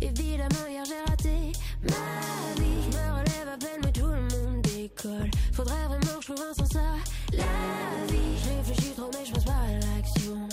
Évidemment, 0.00 0.66
hier 0.68 0.84
j'ai 0.84 1.10
raté 1.10 1.52
ma 1.82 2.62
vie. 2.62 2.82
Je 2.84 2.96
me 2.96 3.12
relève 3.12 3.48
à 3.52 3.58
peine, 3.58 3.80
mais 3.84 3.92
tout 3.92 4.06
le 4.06 4.20
monde 4.22 4.62
décolle. 4.62 5.30
Faudrait 5.52 5.86
vraiment 5.86 6.00
que 6.00 6.22
je 6.22 6.32
trouve 6.32 6.44
un 6.48 6.54
sens 6.54 6.76
à 6.76 6.96
la 7.32 8.06
vie. 8.06 8.38
Je 8.44 8.56
réfléchis 8.56 8.94
trop, 8.94 9.10
mais 9.12 9.24
je 9.26 9.32
passe 9.32 9.44
pas 9.44 9.52
à 9.52 9.72
l'action. 9.72 10.48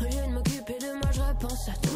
Au 0.00 0.04
lieu 0.04 0.26
de 0.28 0.32
m'occuper 0.34 0.78
de 0.80 0.92
moi, 1.00 1.10
je 1.12 1.20
repense 1.20 1.68
à 1.68 1.72
tous 1.82 1.91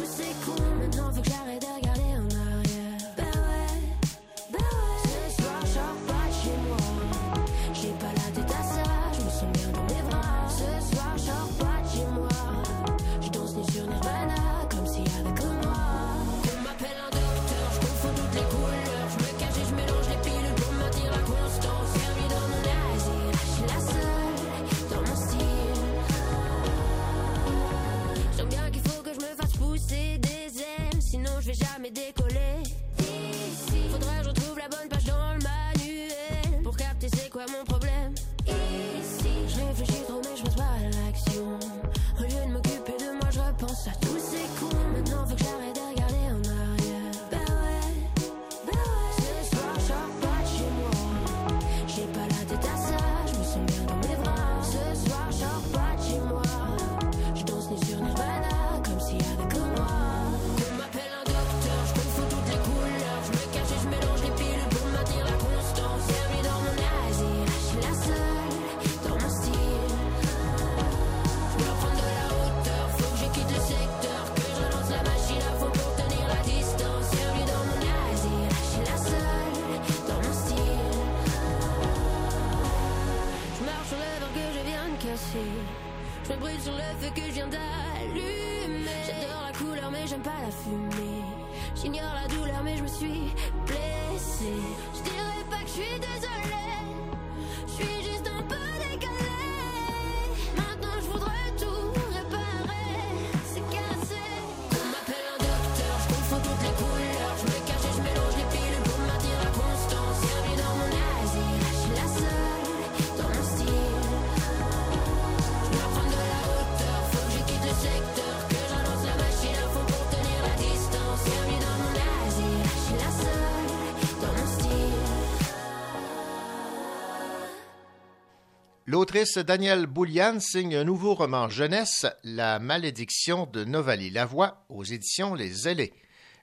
L'autrice 128.97 129.37
Danielle 129.37 129.85
Bouliane 129.85 130.39
signe 130.39 130.75
un 130.75 130.83
nouveau 130.83 131.13
roman 131.13 131.49
jeunesse, 131.49 132.07
La 132.23 132.57
malédiction 132.57 133.45
de 133.45 133.63
Novali 133.63 134.09
Lavoie, 134.09 134.65
aux 134.69 134.83
éditions 134.83 135.35
Les 135.35 135.67
Ailés. 135.67 135.93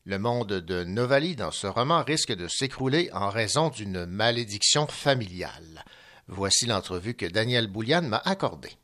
Le 0.05 0.21
monde 0.21 0.61
de 0.61 0.85
Novali 0.85 1.35
dans 1.35 1.51
ce 1.51 1.67
roman 1.67 2.05
risque 2.05 2.33
de 2.33 2.47
s'écrouler 2.47 3.11
en 3.13 3.29
raison 3.29 3.71
d'une 3.71 4.07
malédiction 4.07 4.87
familiale. 4.87 5.85
Voici 6.29 6.67
l'entrevue 6.67 7.15
que 7.15 7.27
Daniel 7.27 7.67
Boulian 7.67 8.03
m'a 8.03 8.23
accordée. 8.25 8.77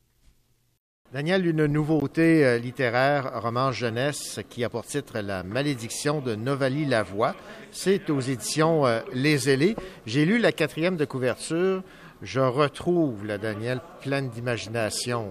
Daniel, 1.12 1.46
une 1.46 1.66
nouveauté 1.66 2.44
euh, 2.44 2.58
littéraire, 2.58 3.40
roman 3.40 3.70
jeunesse, 3.70 4.40
qui 4.48 4.64
a 4.64 4.68
pour 4.68 4.84
titre 4.84 5.20
La 5.20 5.44
malédiction 5.44 6.20
de 6.20 6.34
Novali 6.34 6.86
Lavoie. 6.86 7.36
C'est 7.70 8.10
aux 8.10 8.20
éditions 8.20 8.84
euh, 8.86 9.00
Les 9.12 9.48
Ailés. 9.48 9.76
J'ai 10.06 10.24
lu 10.24 10.38
la 10.38 10.50
quatrième 10.50 10.96
de 10.96 11.04
couverture. 11.04 11.84
Je 12.22 12.40
retrouve 12.40 13.24
la 13.24 13.38
Daniel 13.38 13.80
pleine 14.00 14.28
d'imagination. 14.28 15.28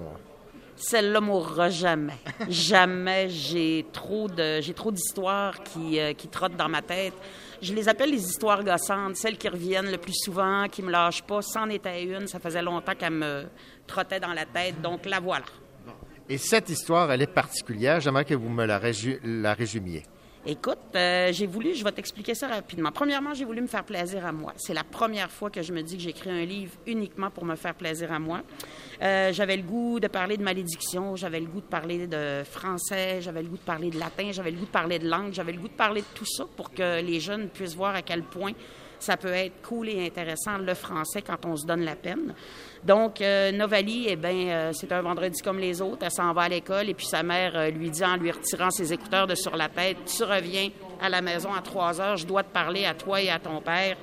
Celle-là 0.76 1.20
mourra 1.22 1.70
jamais. 1.70 2.18
jamais. 2.50 3.30
J'ai 3.30 3.86
trop 3.92 4.28
de, 4.28 4.62
j'ai 4.62 4.74
trop 4.74 4.92
d'histoires 4.92 5.62
qui, 5.62 6.00
euh, 6.00 6.14
qui 6.14 6.30
trottent 6.30 6.56
dans 6.56 6.70
ma 6.70 6.82
tête. 6.82 7.14
Je 7.62 7.74
les 7.74 7.90
appelle 7.90 8.12
les 8.12 8.24
histoires 8.24 8.64
gossantes, 8.64 9.18
celles 9.18 9.38
qui 9.38 9.50
reviennent 9.50 9.92
le 9.92 9.98
plus 9.98 10.16
souvent, 10.16 10.68
qui 10.70 10.82
me 10.82 10.90
lâchent 10.90 11.24
pas. 11.24 11.42
C'en 11.42 11.70
était 11.70 12.04
une. 12.06 12.28
Ça 12.28 12.40
faisait 12.40 12.62
longtemps 12.62 12.96
qu'elle 12.98 13.14
me 13.14 13.44
trottait 13.86 14.22
dans 14.22 14.34
la 14.34 14.46
tête. 14.46 14.82
Donc 14.82 15.06
la 15.06 15.20
voilà. 15.20 15.46
Et 16.30 16.38
cette 16.38 16.70
histoire, 16.70 17.12
elle 17.12 17.24
est 17.24 17.28
particulière. 17.28 18.00
J'aimerais 18.00 18.26
que 18.26 18.36
vous 18.36 18.50
me 18.50 18.66
la, 18.66 18.80
la 19.24 19.54
résumiez. 19.54 20.04
Écoute, 20.52 20.80
euh, 20.96 21.32
j'ai 21.32 21.46
voulu, 21.46 21.76
je 21.76 21.84
vais 21.84 21.92
t'expliquer 21.92 22.34
ça 22.34 22.48
rapidement. 22.48 22.92
Premièrement, 22.92 23.36
j'ai 23.36 23.46
voulu 23.46 23.62
me 23.62 23.68
faire 23.68 23.84
plaisir 23.84 24.26
à 24.26 24.32
moi. 24.32 24.54
C'est 24.58 24.74
la 24.74 24.84
première 24.84 25.30
fois 25.30 25.52
que 25.52 25.62
je 25.62 25.72
me 25.72 25.84
dis 25.84 25.96
que 25.96 26.02
j'écris 26.02 26.32
un 26.32 26.44
livre 26.44 26.74
uniquement 26.88 27.30
pour 27.30 27.46
me 27.46 27.56
faire 27.56 27.76
plaisir 27.76 28.12
à 28.12 28.18
moi. 28.18 28.42
Euh, 29.04 29.32
j'avais 29.32 29.58
le 29.58 29.62
goût 29.62 30.00
de 30.00 30.08
parler 30.08 30.38
de 30.38 30.44
malédiction, 30.44 31.16
j'avais 31.16 31.40
le 31.40 31.46
goût 31.46 31.62
de 31.62 31.68
parler 31.68 32.08
de 32.08 32.42
français, 32.46 33.22
j'avais 33.22 33.44
le 33.44 33.48
goût 33.48 33.58
de 33.58 33.62
parler 33.62 33.92
de 33.92 34.00
latin, 34.00 34.32
j'avais 34.32 34.50
le 34.50 34.58
goût 34.58 34.66
de 34.66 34.72
parler 34.72 34.98
de 34.98 35.08
langue, 35.08 35.34
j'avais 35.34 35.52
le 35.52 35.60
goût 35.60 35.68
de 35.68 35.74
parler 35.74 36.02
de 36.02 36.08
tout 36.16 36.26
ça 36.26 36.46
pour 36.58 36.72
que 36.72 37.00
les 37.00 37.20
jeunes 37.20 37.50
puissent 37.50 37.76
voir 37.76 37.94
à 37.94 38.02
quel 38.02 38.24
point 38.24 38.54
ça 38.98 39.18
peut 39.18 39.32
être 39.32 39.62
cool 39.62 39.90
et 39.90 40.04
intéressant 40.04 40.58
le 40.58 40.74
français 40.74 41.22
quand 41.22 41.46
on 41.46 41.56
se 41.56 41.68
donne 41.68 41.82
la 41.82 41.96
peine. 41.96 42.34
Donc, 42.84 43.22
euh, 43.22 43.52
Novali, 43.52 44.06
eh 44.08 44.16
bien, 44.16 44.32
euh, 44.32 44.72
c'est 44.74 44.92
un 44.92 45.02
vendredi 45.02 45.42
comme 45.42 45.60
les 45.60 45.82
autres. 45.82 46.00
Elle 46.02 46.12
s'en 46.12 46.32
va 46.34 46.44
à 46.44 46.50
l'école 46.50 46.90
et 46.90 46.94
puis 46.94 47.06
sa 47.06 47.24
mère 47.24 47.52
euh, 47.56 47.70
lui 47.70 47.90
dit 47.90 48.04
en 48.04 48.16
lui 48.16 48.32
retirant 48.32 48.72
ses 48.72 48.94
écouteurs 48.94 49.28
de 49.28 49.36
sur 49.36 49.56
la 49.58 49.68
tête, 49.68 49.98
tu 50.06 50.24
reviens 50.24 50.70
à 51.02 51.10
la 51.10 51.22
maison 51.22 51.54
à 51.54 51.62
trois 51.62 52.00
heures, 52.00 52.18
je 52.18 52.26
dois 52.26 52.44
te 52.44 52.54
parler 52.54 52.86
à 52.86 52.94
toi 52.94 53.22
et 53.22 53.30
à 53.30 53.40
ton 53.40 53.62
père. 53.62 53.98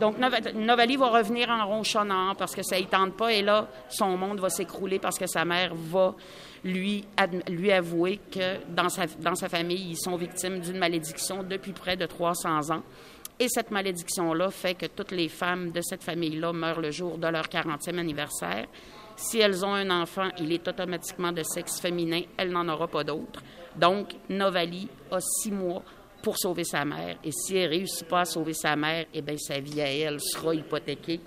Donc, 0.00 0.16
Novali 0.18 0.96
va 0.96 1.08
revenir 1.08 1.48
en 1.48 1.66
ronchonnant 1.66 2.34
parce 2.34 2.54
que 2.54 2.62
ça 2.62 2.78
ne 2.78 2.84
tente 2.84 3.16
pas 3.16 3.32
et 3.32 3.42
là, 3.42 3.66
son 3.88 4.16
monde 4.16 4.40
va 4.40 4.50
s'écrouler 4.50 4.98
parce 4.98 5.18
que 5.18 5.26
sa 5.26 5.46
mère 5.46 5.72
va 5.74 6.14
lui, 6.64 7.04
lui 7.48 7.72
avouer 7.72 8.20
que 8.30 8.58
dans 8.68 8.90
sa, 8.90 9.06
dans 9.06 9.34
sa 9.34 9.48
famille, 9.48 9.92
ils 9.92 9.96
sont 9.96 10.16
victimes 10.16 10.60
d'une 10.60 10.76
malédiction 10.76 11.42
depuis 11.42 11.72
près 11.72 11.96
de 11.96 12.04
300 12.04 12.72
ans. 12.72 12.82
Et 13.38 13.48
cette 13.48 13.70
malédiction-là 13.70 14.50
fait 14.50 14.74
que 14.74 14.86
toutes 14.86 15.10
les 15.10 15.28
femmes 15.28 15.70
de 15.70 15.80
cette 15.82 16.02
famille-là 16.02 16.52
meurent 16.52 16.80
le 16.80 16.90
jour 16.90 17.18
de 17.18 17.26
leur 17.26 17.46
40e 17.48 17.98
anniversaire. 17.98 18.66
Si 19.16 19.38
elles 19.38 19.64
ont 19.64 19.74
un 19.74 19.90
enfant, 19.90 20.28
il 20.38 20.52
est 20.52 20.66
automatiquement 20.66 21.32
de 21.32 21.42
sexe 21.42 21.80
féminin, 21.80 22.22
elle 22.36 22.50
n'en 22.50 22.68
aura 22.68 22.88
pas 22.88 23.04
d'autre. 23.04 23.42
Donc, 23.76 24.08
Novali 24.30 24.88
a 25.10 25.18
six 25.20 25.50
mois 25.50 25.82
pour 26.22 26.38
sauver 26.38 26.64
sa 26.64 26.84
mère. 26.84 27.18
Et 27.24 27.30
si 27.30 27.56
elle 27.56 27.70
ne 27.70 27.76
réussit 27.76 28.08
pas 28.08 28.20
à 28.20 28.24
sauver 28.24 28.54
sa 28.54 28.74
mère, 28.74 29.06
eh 29.12 29.20
bien, 29.20 29.36
sa 29.36 29.60
vie 29.60 29.80
à 29.80 29.90
elle 29.90 30.20
sera 30.20 30.54
hypothéquée 30.54 31.20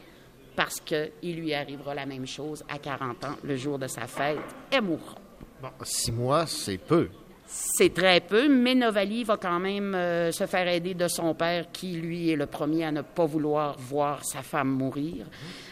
parce 0.55 0.81
qu'il 0.81 1.35
lui 1.35 1.53
arrivera 1.53 1.93
la 1.93 2.05
même 2.05 2.27
chose 2.27 2.63
à 2.67 2.79
40 2.79 3.23
ans, 3.23 3.35
le 3.43 3.55
jour 3.55 3.79
de 3.79 3.87
sa 3.87 4.07
fête. 4.07 4.39
Elle 4.71 4.81
mourra. 4.81 5.15
Bon, 5.61 5.69
six 5.83 6.11
mois, 6.11 6.45
c'est 6.47 6.77
peu. 6.77 7.07
C'est 7.51 7.95
très 7.95 8.19
peu, 8.19 8.47
mais 8.47 8.75
Novali 8.75 9.23
va 9.23 9.35
quand 9.35 9.59
même 9.59 9.95
euh, 9.95 10.31
se 10.31 10.45
faire 10.45 10.67
aider 10.67 10.93
de 10.93 11.07
son 11.07 11.33
père, 11.33 11.71
qui, 11.71 11.93
lui, 11.93 12.29
est 12.29 12.35
le 12.35 12.45
premier 12.45 12.85
à 12.85 12.91
ne 12.91 13.01
pas 13.01 13.25
vouloir 13.25 13.75
voir 13.79 14.23
sa 14.23 14.43
femme 14.43 14.69
mourir. 14.69 15.25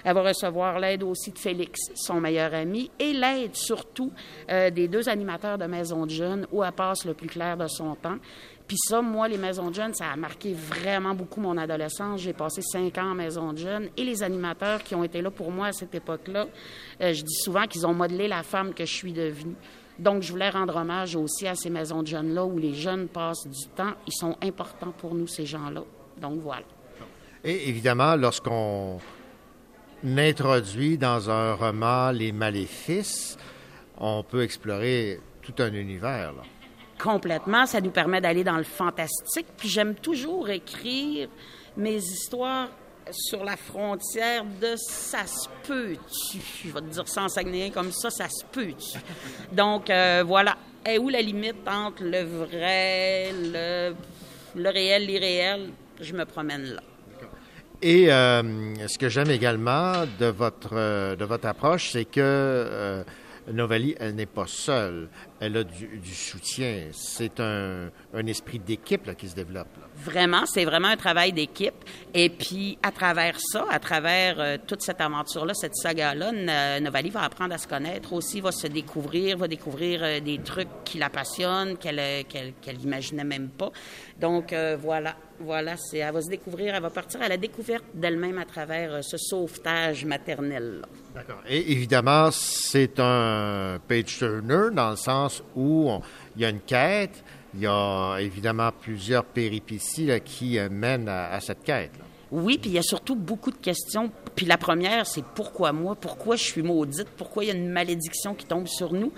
Elle 0.04 0.16
va 0.16 0.24
recevoir 0.24 0.80
l'aide 0.80 1.04
aussi 1.04 1.30
de 1.30 1.38
Félix, 1.38 1.80
son 1.94 2.20
meilleur 2.20 2.56
ami, 2.56 2.90
et 2.98 3.14
l'aide 3.14 3.56
surtout 3.56 4.12
euh, 4.50 4.72
des 4.72 4.88
deux 4.88 5.08
animateurs 5.08 5.60
de 5.60 5.66
Maison 5.66 6.08
de 6.08 6.10
Jeunes, 6.10 6.48
où 6.52 6.64
elle 6.64 6.72
passe 6.72 7.06
le 7.06 7.14
plus 7.14 7.28
clair 7.28 7.56
de 7.58 7.68
son 7.68 7.94
temps. 7.94 8.18
Puis 8.68 8.78
ça, 8.80 9.04
moi, 9.04 9.28
les 9.28 9.38
maisons 9.38 9.70
de 9.70 9.76
jeunes, 9.76 9.94
ça 9.94 10.08
a 10.12 10.16
marqué 10.16 10.54
vraiment 10.54 11.14
beaucoup 11.14 11.40
mon 11.42 11.58
adolescence. 11.58 12.22
J'ai 12.22 12.34
passé 12.34 12.62
cinq 12.64 12.98
ans 12.98 13.12
en 13.12 13.16
maison 13.16 13.54
de 13.54 13.60
jeunes. 13.60 13.90
Et 13.96 14.04
les 14.04 14.24
animateurs 14.24 14.84
qui 14.84 14.96
ont 14.96 15.04
été 15.04 15.22
là 15.22 15.30
pour 15.30 15.52
moi 15.52 15.68
à 15.68 15.72
cette 15.74 15.94
époque-là, 15.94 16.48
euh, 17.02 17.14
je 17.14 17.22
dis 17.22 17.36
souvent 17.36 17.68
qu'ils 17.68 17.86
ont 17.86 17.94
modelé 17.94 18.28
la 18.28 18.42
femme 18.42 18.74
que 18.74 18.84
je 18.84 18.94
suis 18.94 19.14
devenue. 19.14 19.56
Donc, 20.00 20.22
je 20.22 20.32
voulais 20.32 20.50
rendre 20.50 20.76
hommage 20.76 21.16
aussi 21.16 21.48
à 21.48 21.56
ces 21.56 21.70
maisons 21.70 22.04
de 22.04 22.08
jeunes-là 22.08 22.46
où 22.46 22.58
les 22.58 22.74
jeunes 22.74 23.08
passent 23.08 23.48
du 23.48 23.68
temps. 23.76 23.94
Ils 24.06 24.14
sont 24.14 24.36
importants 24.42 24.94
pour 24.98 25.16
nous, 25.16 25.28
ces 25.28 25.46
gens-là. 25.46 25.84
Donc, 26.22 26.40
voilà. 26.42 26.66
Et 27.44 27.70
évidemment, 27.70 28.16
lorsqu'on 28.16 29.00
introduit 30.06 30.98
dans 30.98 31.30
un 31.30 31.54
roman 31.54 32.12
les 32.12 32.32
maléfices, 32.32 33.38
on 33.98 34.24
peut 34.24 34.44
explorer 34.44 35.20
tout 35.42 35.56
un 35.60 35.74
univers. 35.74 36.34
Là. 36.34 36.44
Complètement. 37.02 37.66
Ça 37.66 37.82
nous 37.82 37.92
permet 37.92 38.22
d'aller 38.22 38.44
dans 38.44 38.58
le 38.58 38.64
fantastique. 38.64 39.48
Puis 39.58 39.70
j'aime 39.70 39.96
toujours 39.96 40.50
écrire 40.50 41.30
mes 41.76 41.98
histoires 41.98 42.70
sur 43.12 43.44
la 43.44 43.58
frontière 43.58 44.44
de 44.46 44.76
ça 44.76 45.26
se 45.26 45.48
peut-tu? 45.68 46.40
Je 46.66 46.72
vais 46.72 46.82
te 46.82 46.86
dire 46.86 47.08
sans 47.08 47.26
en 47.26 47.72
comme 47.74 47.92
ça, 47.92 48.10
ça 48.10 48.28
se 48.30 48.44
peut-tu? 48.52 48.98
Donc, 49.52 49.90
euh, 49.90 50.24
voilà. 50.26 50.58
Et 50.86 50.98
où 50.98 51.10
la 51.10 51.22
limite 51.22 51.68
entre 51.68 52.04
le 52.04 52.24
vrai, 52.24 53.32
le, 53.34 53.94
le 54.56 54.70
réel, 54.70 55.06
l'irréel? 55.06 55.70
Je 56.00 56.14
me 56.14 56.26
promène 56.26 56.64
là. 56.64 56.82
Et 57.82 58.12
euh, 58.12 58.88
ce 58.88 58.98
que 58.98 59.10
j'aime 59.10 59.32
également 59.32 60.06
de 60.20 60.28
votre, 60.28 60.70
euh, 60.74 61.16
de 61.16 61.26
votre 61.26 61.48
approche, 61.48 61.92
c'est 61.92 62.06
que 62.06 63.04
Novali, 63.52 63.96
elle 64.00 64.16
n'est 64.16 64.26
pas 64.26 64.46
seule. 64.48 65.10
Elle 65.40 65.58
a 65.58 65.64
du, 65.64 66.14
soutien. 66.14 66.90
C'est 66.92 67.40
un, 67.40 67.90
esprit 68.28 68.60
d'équipe 68.60 69.16
qui 69.16 69.30
se 69.30 69.36
développe. 69.36 69.68
Vraiment, 69.96 70.46
c'est 70.46 70.66
vraiment 70.66 70.90
un 70.90 70.98
travail 70.98 71.32
d'équipe. 71.32 71.86
Et 72.14 72.30
puis, 72.30 72.78
à 72.84 72.92
travers 72.92 73.40
ça, 73.40 73.66
à 73.70 73.80
travers 73.80 74.40
euh, 74.40 74.58
toute 74.66 74.82
cette 74.82 75.02
aventure-là, 75.02 75.54
cette 75.54 75.76
saga-là, 75.76 76.80
Novali 76.80 77.10
va 77.10 77.24
apprendre 77.24 77.54
à 77.54 77.58
se 77.58 77.68
connaître 77.68 78.14
aussi, 78.14 78.42
va 78.42 78.52
se 78.52 78.68
découvrir, 78.68 79.38
va 79.38 79.48
découvrir 79.48 80.04
euh, 80.04 80.20
des 80.20 80.40
trucs 80.40 80.84
qui 80.84 80.98
la 80.98 81.10
passionnent, 81.10 81.78
qu'elle 81.78 82.00
euh, 82.00 82.24
qu'elle 82.28 82.78
n'imaginait 82.78 83.24
même 83.24 83.50
pas. 83.50 83.72
Donc, 84.20 84.54
voilà. 84.82 85.16
Voilà, 85.40 85.78
c'est, 85.78 86.00
elle 86.00 86.14
va 86.14 86.22
se 86.22 86.30
découvrir, 86.30 86.74
elle 86.74 86.82
va 86.82 86.90
partir 86.90 87.22
à 87.22 87.28
la 87.28 87.38
découverte 87.38 87.84
d'elle-même 87.94 88.38
à 88.40 88.46
travers 88.46 89.04
ce 89.04 89.18
sauvetage 89.18 90.04
maternel. 90.06 90.82
-là. 90.82 90.88
D'accord. 91.16 91.42
Et 91.48 91.72
évidemment, 91.72 92.30
c'est 92.32 93.00
un 93.00 93.80
page 93.88 94.18
turner 94.18 94.70
dans 94.74 94.92
le 94.92 94.96
sens 94.96 95.44
où 95.56 95.92
il 96.36 96.42
y 96.42 96.46
a 96.46 96.50
une 96.50 96.62
quête, 96.62 97.24
il 97.54 97.62
y 97.62 97.68
a 97.68 98.18
évidemment 98.20 98.72
plusieurs 98.72 99.24
péripéties 99.26 100.10
qui 100.24 100.60
mènent 100.70 101.10
à, 101.10 101.40
cette 101.40 101.64
quête. 101.64 101.92
Oui, 102.32 102.58
puis 102.58 102.72
il 102.72 102.74
y 102.74 102.80
a 102.80 102.84
surtout 102.84 103.16
beaucoup 103.16 103.52
de 103.52 103.58
questions. 103.58 104.12
Puis 104.36 104.46
la 104.46 104.58
première, 104.58 105.08
c'est 105.08 105.24
pourquoi 105.24 105.72
moi? 105.72 105.96
Pourquoi 105.96 106.36
je 106.36 106.44
suis 106.44 106.62
maudite? 106.62 107.08
Pourquoi 107.16 107.46
il 107.46 107.48
y 107.48 107.52
a 107.52 107.56
une 107.56 107.70
malédiction 107.70 108.34
qui 108.36 108.46
tombe 108.46 108.68
sur 108.68 108.94
nous? 108.94 109.14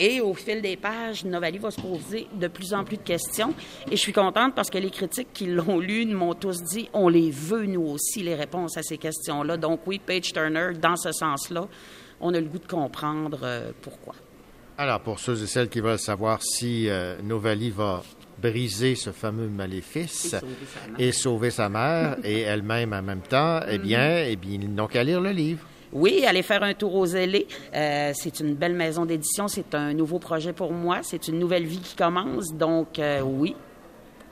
Et 0.00 0.20
au 0.20 0.32
fil 0.32 0.62
des 0.62 0.76
pages, 0.76 1.24
Novali 1.24 1.58
va 1.58 1.70
se 1.70 1.80
poser 1.80 2.26
de 2.34 2.48
plus 2.48 2.72
en 2.72 2.84
plus 2.84 2.96
de 2.96 3.02
questions. 3.02 3.54
Et 3.90 3.96
je 3.96 4.00
suis 4.00 4.12
contente 4.12 4.54
parce 4.54 4.70
que 4.70 4.78
les 4.78 4.90
critiques 4.90 5.32
qui 5.34 5.46
l'ont 5.46 5.78
lu 5.78 6.06
m'ont 6.06 6.34
tous 6.34 6.62
dit 6.62 6.88
on 6.94 7.08
les 7.08 7.30
veut, 7.30 7.66
nous 7.66 7.82
aussi, 7.82 8.22
les 8.22 8.34
réponses 8.34 8.76
à 8.78 8.82
ces 8.82 8.96
questions-là. 8.96 9.56
Donc 9.56 9.80
oui, 9.86 10.00
Page 10.04 10.32
Turner, 10.32 10.70
dans 10.80 10.96
ce 10.96 11.12
sens-là, 11.12 11.68
on 12.20 12.32
a 12.32 12.40
le 12.40 12.46
goût 12.46 12.58
de 12.58 12.66
comprendre 12.66 13.40
euh, 13.42 13.72
pourquoi. 13.82 14.14
Alors, 14.78 15.00
pour 15.00 15.20
ceux 15.20 15.40
et 15.42 15.46
celles 15.46 15.68
qui 15.68 15.80
veulent 15.80 15.98
savoir 15.98 16.42
si 16.42 16.88
euh, 16.88 17.20
Novali 17.22 17.70
va 17.70 18.02
briser 18.40 18.94
ce 18.94 19.10
fameux 19.10 19.48
maléfice 19.48 20.34
et 20.98 21.12
sauver 21.12 21.50
sa 21.50 21.68
mère 21.68 22.16
et, 22.24 22.40
elle-même 22.42 22.92
en 22.92 23.02
même 23.02 23.22
temps, 23.22 23.60
eh 23.68 23.78
bien, 23.78 24.08
mhm. 24.08 24.26
eh 24.28 24.36
bien, 24.36 24.58
ils 24.60 24.74
n'ont 24.74 24.86
qu'à 24.86 25.04
lire 25.04 25.20
le 25.20 25.30
livre. 25.30 25.66
Oui, 25.94 26.24
aller 26.26 26.42
faire 26.42 26.64
un 26.64 26.74
tour 26.74 26.94
aux 26.96 27.06
ailés. 27.06 27.46
Euh, 27.72 28.10
c'est 28.14 28.40
une 28.40 28.54
belle 28.54 28.74
maison 28.74 29.06
d'édition. 29.06 29.46
C'est 29.46 29.76
un 29.76 29.94
nouveau 29.94 30.18
projet 30.18 30.52
pour 30.52 30.72
moi. 30.72 30.98
C'est 31.02 31.28
une 31.28 31.38
nouvelle 31.38 31.64
vie 31.64 31.78
qui 31.78 31.94
commence. 31.94 32.52
Donc, 32.52 32.98
euh, 32.98 33.20
oui, 33.20 33.54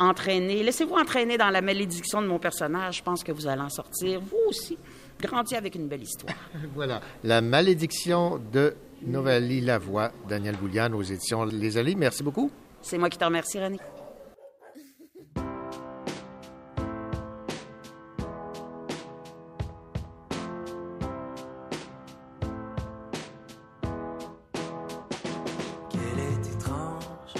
entraînez. 0.01 0.65
Laissez-vous 0.65 0.95
entraîner 0.95 1.39
dans 1.39 1.51
la 1.51 1.63
malédiction 1.63 2.21
de 2.21 2.27
mon 2.27 2.41
personnage. 2.41 2.97
Je 2.97 3.03
pense 3.05 3.23
que 3.23 3.31
vous 3.31 3.47
allez 3.47 3.63
en 3.63 3.71
sortir, 3.71 4.21
vous 4.21 4.49
aussi. 4.49 4.77
Grandir 5.21 5.59
avec 5.59 5.77
une 5.77 5.87
belle 5.87 6.03
histoire. 6.03 6.35
voilà. 6.75 7.01
La 7.23 7.41
malédiction 7.41 8.41
de 8.53 8.75
Novalie 9.07 9.61
Lavoie, 9.61 10.11
Daniel 10.29 10.57
Boulian 10.57 10.93
aux 10.93 11.03
éditions 11.03 11.45
Les 11.45 11.79
Allées. 11.79 11.95
Merci 11.95 12.25
beaucoup. 12.25 12.51
C'est 12.85 12.99
moi 12.99 13.09
qui 13.09 13.17
te 13.17 13.25
remercie, 13.25 13.59
René. 13.59 13.79
Quelle 25.91 26.19
est 26.19 26.47
étrange 26.55 27.35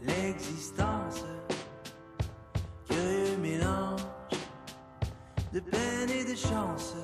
l'existence, 0.00 1.24
que 2.88 2.94
le 2.94 3.36
mélange 3.42 4.00
de 5.52 5.60
peine 5.60 6.08
et 6.08 6.24
de 6.24 6.34
chance, 6.34 6.94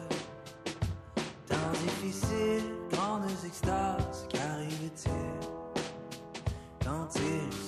tant 1.46 1.70
difficile, 1.72 2.62
grande 2.90 3.24
extase. 3.44 3.89
Quand 7.12 7.59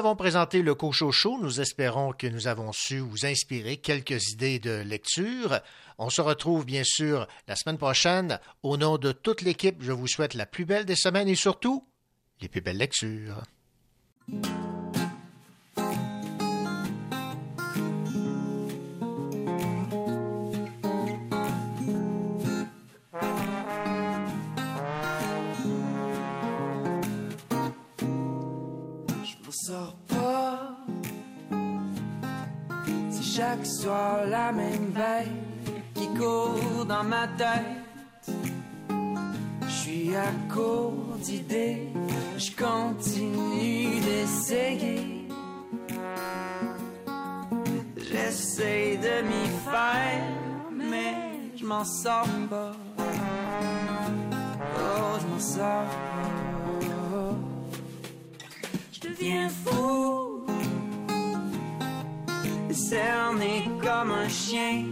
avons 0.00 0.16
présenté 0.16 0.62
le 0.62 0.74
Cochocho. 0.74 1.36
Nous 1.42 1.60
espérons 1.60 2.14
que 2.14 2.26
nous 2.26 2.46
avons 2.46 2.72
su 2.72 3.00
vous 3.00 3.26
inspirer 3.26 3.76
quelques 3.76 4.30
idées 4.30 4.58
de 4.58 4.80
lecture. 4.80 5.60
On 5.98 6.08
se 6.08 6.22
retrouve 6.22 6.64
bien 6.64 6.84
sûr 6.84 7.28
la 7.46 7.54
semaine 7.54 7.76
prochaine. 7.76 8.40
Au 8.62 8.78
nom 8.78 8.96
de 8.96 9.12
toute 9.12 9.42
l'équipe, 9.42 9.82
je 9.82 9.92
vous 9.92 10.06
souhaite 10.06 10.32
la 10.32 10.46
plus 10.46 10.64
belle 10.64 10.86
des 10.86 10.96
semaines 10.96 11.28
et 11.28 11.34
surtout 11.34 11.86
les 12.40 12.48
plus 12.48 12.62
belles 12.62 12.78
lectures. 12.78 13.42
Chaque 33.50 33.66
soir 33.66 34.26
la 34.26 34.52
même 34.52 34.92
veille 34.94 35.32
qui 35.94 36.06
court 36.18 36.84
dans 36.86 37.02
ma 37.02 37.26
tête. 37.36 38.36
Je 39.66 39.72
suis 39.82 40.14
à 40.14 40.30
court 40.52 41.16
d'idées, 41.18 41.88
je 42.38 42.50
continue 42.52 44.00
d'essayer. 44.06 45.28
J'essaie 47.96 48.98
de 49.06 49.14
m'y 49.28 49.46
faire, 49.68 50.22
mais 50.72 51.14
je 51.56 51.64
m'en 51.64 51.84
sors 51.84 52.36
pas. 52.48 52.72
Oh, 54.76 55.12
je 55.20 55.26
m'en 55.26 55.40
sors 55.40 55.90
pas. 55.90 56.30
Je 58.92 59.00
deviens 59.08 59.48
fou, 59.48 60.19
cerné 62.72 63.68
comme 63.82 64.10
un 64.12 64.28
chien 64.28 64.84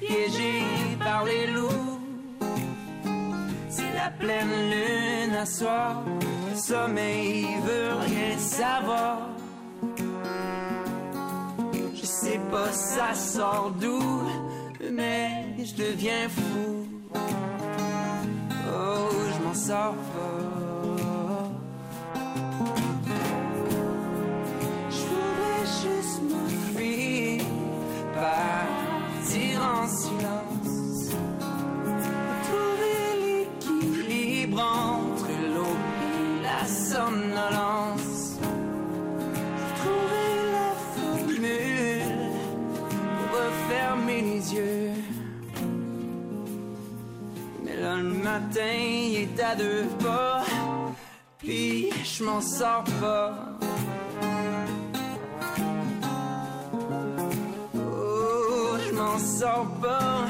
piégé 0.00 0.62
par 0.98 1.24
les 1.24 1.46
loups. 1.46 2.00
C'est 3.68 3.92
la 3.94 4.10
pleine 4.10 4.70
lune 4.70 5.34
à 5.34 5.46
soir, 5.46 6.02
le 6.50 6.56
sommeil 6.56 7.46
veut 7.66 7.94
rien 8.06 8.38
savoir. 8.38 9.18
Je 11.94 12.06
sais 12.06 12.40
pas 12.50 12.72
ça 12.72 13.14
sort 13.14 13.72
d'où, 13.80 14.02
mais 14.90 15.46
je 15.58 15.74
deviens 15.74 16.28
fou. 16.28 16.86
Oh, 18.74 19.10
je 19.34 19.42
m'en 19.44 19.54
sors 19.54 19.94
pas. 19.94 20.41
Matin, 48.32 48.78
il 49.18 49.28
à 49.42 49.54
deux 49.54 49.84
pas, 50.02 50.42
puis 51.38 51.90
je 52.02 52.24
m'en 52.24 52.40
sors 52.40 52.84
pas. 52.98 53.34
Oh, 57.74 58.78
je 58.84 58.92
m'en 58.94 59.18
sors 59.18 59.66
pas. 59.82 60.28